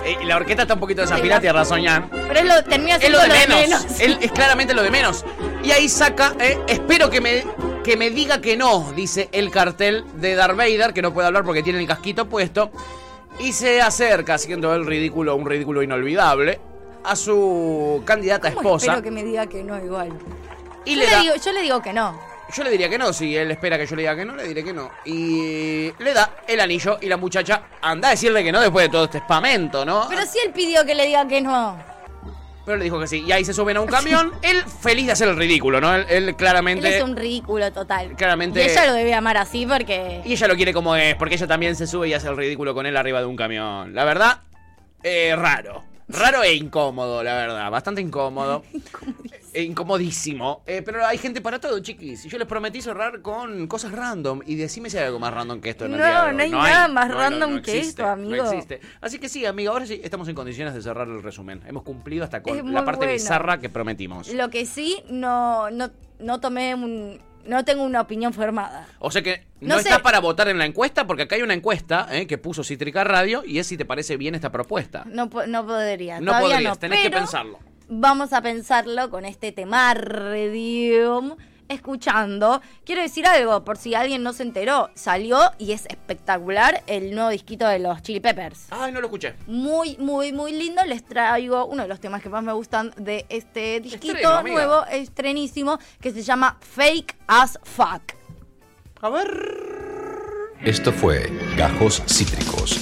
Eh, 0.06 0.18
y 0.22 0.26
la 0.26 0.38
orquesta 0.38 0.62
está 0.62 0.76
un 0.76 0.80
poquito 0.80 1.02
desafinada, 1.02 1.42
tiene 1.42 1.54
razón 1.54 1.84
Jan. 1.84 2.10
Pero 2.10 2.40
es 2.40 2.46
lo, 2.46 2.64
termina 2.64 2.96
Es 2.96 3.02
siendo 3.02 3.20
lo 3.20 3.34
de 3.34 3.48
menos. 3.48 3.86
Él 4.00 4.18
es 4.22 4.32
claramente 4.32 4.74
lo 4.74 4.82
de 4.82 4.92
menos. 4.92 5.26
Y 5.62 5.72
ahí 5.72 5.90
saca, 5.90 6.34
eh, 6.40 6.58
espero 6.68 7.10
que 7.10 7.20
me, 7.20 7.44
que 7.84 7.98
me 7.98 8.10
diga 8.10 8.40
que 8.40 8.56
no, 8.56 8.94
dice 8.96 9.28
el 9.34 9.52
cartel 9.52 10.06
de 10.16 10.36
Darth 10.36 10.56
Vader, 10.56 10.94
que 10.94 11.02
no 11.02 11.14
puede 11.14 11.28
hablar 11.28 11.44
porque 11.44 11.64
tiene 11.64 11.80
el 11.80 11.88
casquito 11.88 12.30
puesto. 12.30 12.72
Y 13.40 13.54
se 13.54 13.82
acerca, 13.82 14.36
haciendo 14.36 14.74
el 14.76 14.86
ridículo, 14.86 15.36
un 15.36 15.46
ridículo 15.46 15.82
inolvidable, 15.82 16.60
a 17.04 17.16
su 17.16 18.02
candidata 18.06 18.50
¿Cómo 18.50 18.62
esposa. 18.62 18.86
Espero 18.88 19.02
que 19.04 19.12
me 19.12 19.24
diga 19.24 19.48
que 19.48 19.64
no 19.64 19.78
igual. 19.84 20.10
Y 20.86 20.94
yo, 20.96 21.00
le 21.00 21.06
le 21.06 21.12
da- 21.12 21.22
digo, 21.22 21.36
yo 21.36 21.52
le 21.54 21.62
digo 21.62 21.82
que 21.82 21.94
no. 21.94 22.20
Yo 22.54 22.64
le 22.64 22.72
diría 22.72 22.90
que 22.90 22.98
no, 22.98 23.14
si 23.14 23.36
él 23.38 23.52
espera 23.52 23.78
que 23.78 23.86
yo 23.86 23.96
le 23.96 24.02
diga 24.02 24.16
que 24.16 24.26
no, 24.26 24.36
le 24.36 24.44
diré 24.48 24.64
que 24.64 24.74
no. 24.74 24.90
Y 25.06 25.92
le 26.00 26.14
da 26.14 26.38
el 26.48 26.60
anillo 26.60 26.98
y 27.00 27.06
la 27.08 27.16
muchacha 27.16 27.62
anda 27.82 28.08
a 28.08 28.12
decirle 28.12 28.44
que 28.44 28.52
no 28.52 28.60
después 28.60 28.88
de 28.88 28.90
todo 28.92 29.06
este 29.06 29.20
espamento, 29.20 29.86
¿no? 29.86 30.08
Pero 30.10 30.24
si 30.26 30.40
él 30.40 30.52
pidió 30.52 30.84
que 30.86 30.96
le 30.96 31.06
diga 31.06 31.28
que 31.28 31.42
no. 31.42 31.78
Pero 32.70 32.78
le 32.78 32.84
dijo 32.84 33.00
que 33.00 33.08
sí. 33.08 33.24
Y 33.26 33.32
ahí 33.32 33.44
se 33.44 33.52
suben 33.52 33.78
a 33.78 33.82
un 33.82 33.88
camión. 33.88 34.32
él 34.44 34.64
feliz 34.64 35.08
de 35.08 35.14
hacer 35.14 35.28
el 35.28 35.38
ridículo, 35.38 35.82
¿no? 35.82 35.96
Él, 35.96 36.06
él 36.08 36.30
Él 36.30 36.36
claramente. 36.36 36.98
es 36.98 37.04
un 37.04 37.16
ridículo 37.16 37.74
total. 37.74 38.16
Claramente- 38.16 38.62
Y 38.62 38.66
ella 38.70 38.86
lo 38.86 38.94
debe 38.94 39.12
amar 39.16 39.38
así 39.38 39.66
porque. 39.66 40.22
Y 40.24 40.34
ella 40.34 40.48
lo 40.48 40.56
quiere 40.56 40.72
como 40.72 40.96
es, 40.96 41.16
porque 41.16 41.34
ella 41.34 41.48
también 41.48 41.76
se 41.76 41.88
sube 41.88 42.10
y 42.10 42.14
hace 42.14 42.28
el 42.28 42.38
ridículo 42.38 42.76
con 42.76 42.86
él 42.86 42.96
arriba 42.96 43.22
de 43.22 43.26
un 43.26 43.36
camión. 43.36 43.96
La 43.96 44.04
verdad, 44.06 44.42
eh, 45.02 45.36
raro. 45.36 45.84
Raro 46.10 46.44
e 46.44 46.56
incómodo, 46.56 47.24
la 47.24 47.36
verdad. 47.36 47.72
Bastante 47.72 48.02
incómodo. 48.02 48.64
E 49.52 49.64
incomodísimo. 49.64 50.62
Eh, 50.68 50.84
pero 50.86 51.04
hay 51.04 51.18
gente 51.18 51.42
para 51.42 51.60
todo, 51.60 51.80
chiquis. 51.80 52.24
Y 52.24 52.30
yo 52.30 52.38
les 52.38 52.48
prometí 52.48 52.84
cerrar 52.84 53.24
con 53.24 53.66
cosas 53.66 53.92
random. 53.92 54.42
Y 54.46 54.56
decime 54.56 54.92
si 54.92 54.98
hay 54.98 55.06
algo 55.06 55.18
más 55.20 55.34
random 55.34 55.60
que 55.60 55.72
esto 55.72 55.88
No, 55.88 55.96
hoy. 55.96 56.02
no 56.36 56.44
hay 56.44 56.52
nada 56.52 56.88
más 56.88 57.08
no, 57.08 57.16
no, 57.16 57.20
random 57.20 57.56
no 57.56 57.62
que 57.64 57.72
existe, 57.80 58.04
esto, 58.04 58.08
amigo. 58.08 58.44
No 58.44 58.52
existe. 58.52 58.80
Así 59.02 59.18
que 59.18 59.28
sí, 59.28 59.48
amigo, 59.48 59.72
ahora 59.72 59.88
sí 59.88 60.00
estamos 60.04 60.28
en 60.28 60.36
condiciones 60.36 60.76
de 60.76 60.84
cerrar 60.84 61.08
el 61.08 61.24
resumen. 61.24 61.64
Hemos 61.66 61.82
cumplido 61.82 62.24
hasta 62.24 62.44
con 62.44 62.72
la 62.72 62.86
parte 62.86 63.00
bueno. 63.00 63.14
bizarra 63.14 63.60
que 63.60 63.70
prometimos. 63.70 64.32
Lo 64.32 64.52
que 64.52 64.68
sí, 64.68 65.02
no, 65.10 65.72
no, 65.72 65.90
no 66.20 66.40
tomé 66.40 66.76
un. 66.76 67.20
No 67.46 67.66
tengo 67.66 67.84
una 67.84 68.02
opinión 68.02 68.34
formada. 68.34 68.88
O 69.00 69.12
sea 69.12 69.22
que 69.22 69.46
no, 69.62 69.76
No 69.76 69.82
sé. 69.82 69.90
está 69.90 70.02
para 70.02 70.20
votar 70.20 70.48
en 70.50 70.58
la 70.58 70.66
encuesta, 70.66 71.08
porque 71.08 71.24
acá 71.24 71.36
hay 71.36 71.42
una 71.42 71.54
encuesta 71.54 72.08
eh, 72.12 72.28
que 72.28 72.38
puso 72.38 72.64
Cítrica 72.64 73.04
Radio 73.04 73.44
y 73.46 73.60
es 73.60 73.68
si 73.68 73.78
te 73.78 73.86
parece 73.86 74.18
bien 74.18 74.36
esta 74.36 74.52
propuesta. 74.52 75.04
No, 75.06 75.30
no 75.48 75.66
podría. 75.66 76.20
No 76.20 76.40
podrías, 76.40 76.64
no, 76.64 76.76
tenés 76.76 77.02
que 77.02 77.10
pensarlo. 77.12 77.60
Vamos 77.88 78.34
a 78.34 78.42
pensarlo 78.42 79.10
con 79.10 79.26
este 79.26 79.52
tema 79.52 79.94
Redium. 79.96 81.36
Escuchando, 81.70 82.62
quiero 82.84 83.02
decir 83.04 83.28
algo, 83.28 83.64
por 83.64 83.78
si 83.78 83.94
alguien 83.94 84.24
no 84.24 84.34
se 84.34 84.42
enteró, 84.44 84.90
salió 84.96 85.40
y 85.60 85.72
es 85.72 85.86
espectacular 85.86 86.84
el 86.88 87.14
nuevo 87.14 87.30
disquito 87.30 87.68
de 87.68 87.78
los 87.78 88.02
Chili 88.02 88.20
Peppers. 88.20 88.66
Ay, 88.72 88.92
no 88.92 89.00
lo 89.00 89.06
escuché. 89.08 89.36
Muy, 89.46 89.96
muy, 89.98 90.34
muy 90.34 90.52
lindo. 90.52 90.84
Les 90.86 91.06
traigo 91.06 91.66
uno 91.68 91.84
de 91.84 91.88
los 91.88 92.00
temas 92.00 92.22
que 92.24 92.30
más 92.30 92.44
me 92.44 92.54
gustan 92.54 92.92
de 92.98 93.26
este 93.30 93.80
disquito 93.82 94.14
Estreno, 94.14 94.32
amiga. 94.32 94.56
nuevo, 94.56 94.86
estrenísimo, 94.88 95.78
que 96.02 96.12
se 96.12 96.24
llama 96.24 96.58
Fake 96.60 97.16
as 97.28 97.60
Fuck. 97.64 98.14
A 99.02 99.10
ver. 99.10 99.60
Esto 100.62 100.92
fue 100.92 101.32
Gajos 101.56 102.02
Cítricos. 102.08 102.80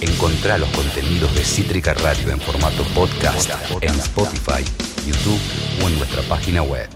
Encontrá 0.00 0.56
los 0.56 0.68
contenidos 0.70 1.34
de 1.34 1.44
Cítrica 1.44 1.92
Radio 1.94 2.30
en 2.30 2.40
formato 2.40 2.84
podcast 2.94 3.50
en 3.82 3.94
Spotify, 3.96 4.64
YouTube 5.06 5.40
o 5.84 5.88
en 5.88 5.98
nuestra 5.98 6.22
página 6.22 6.62
web. 6.62 6.88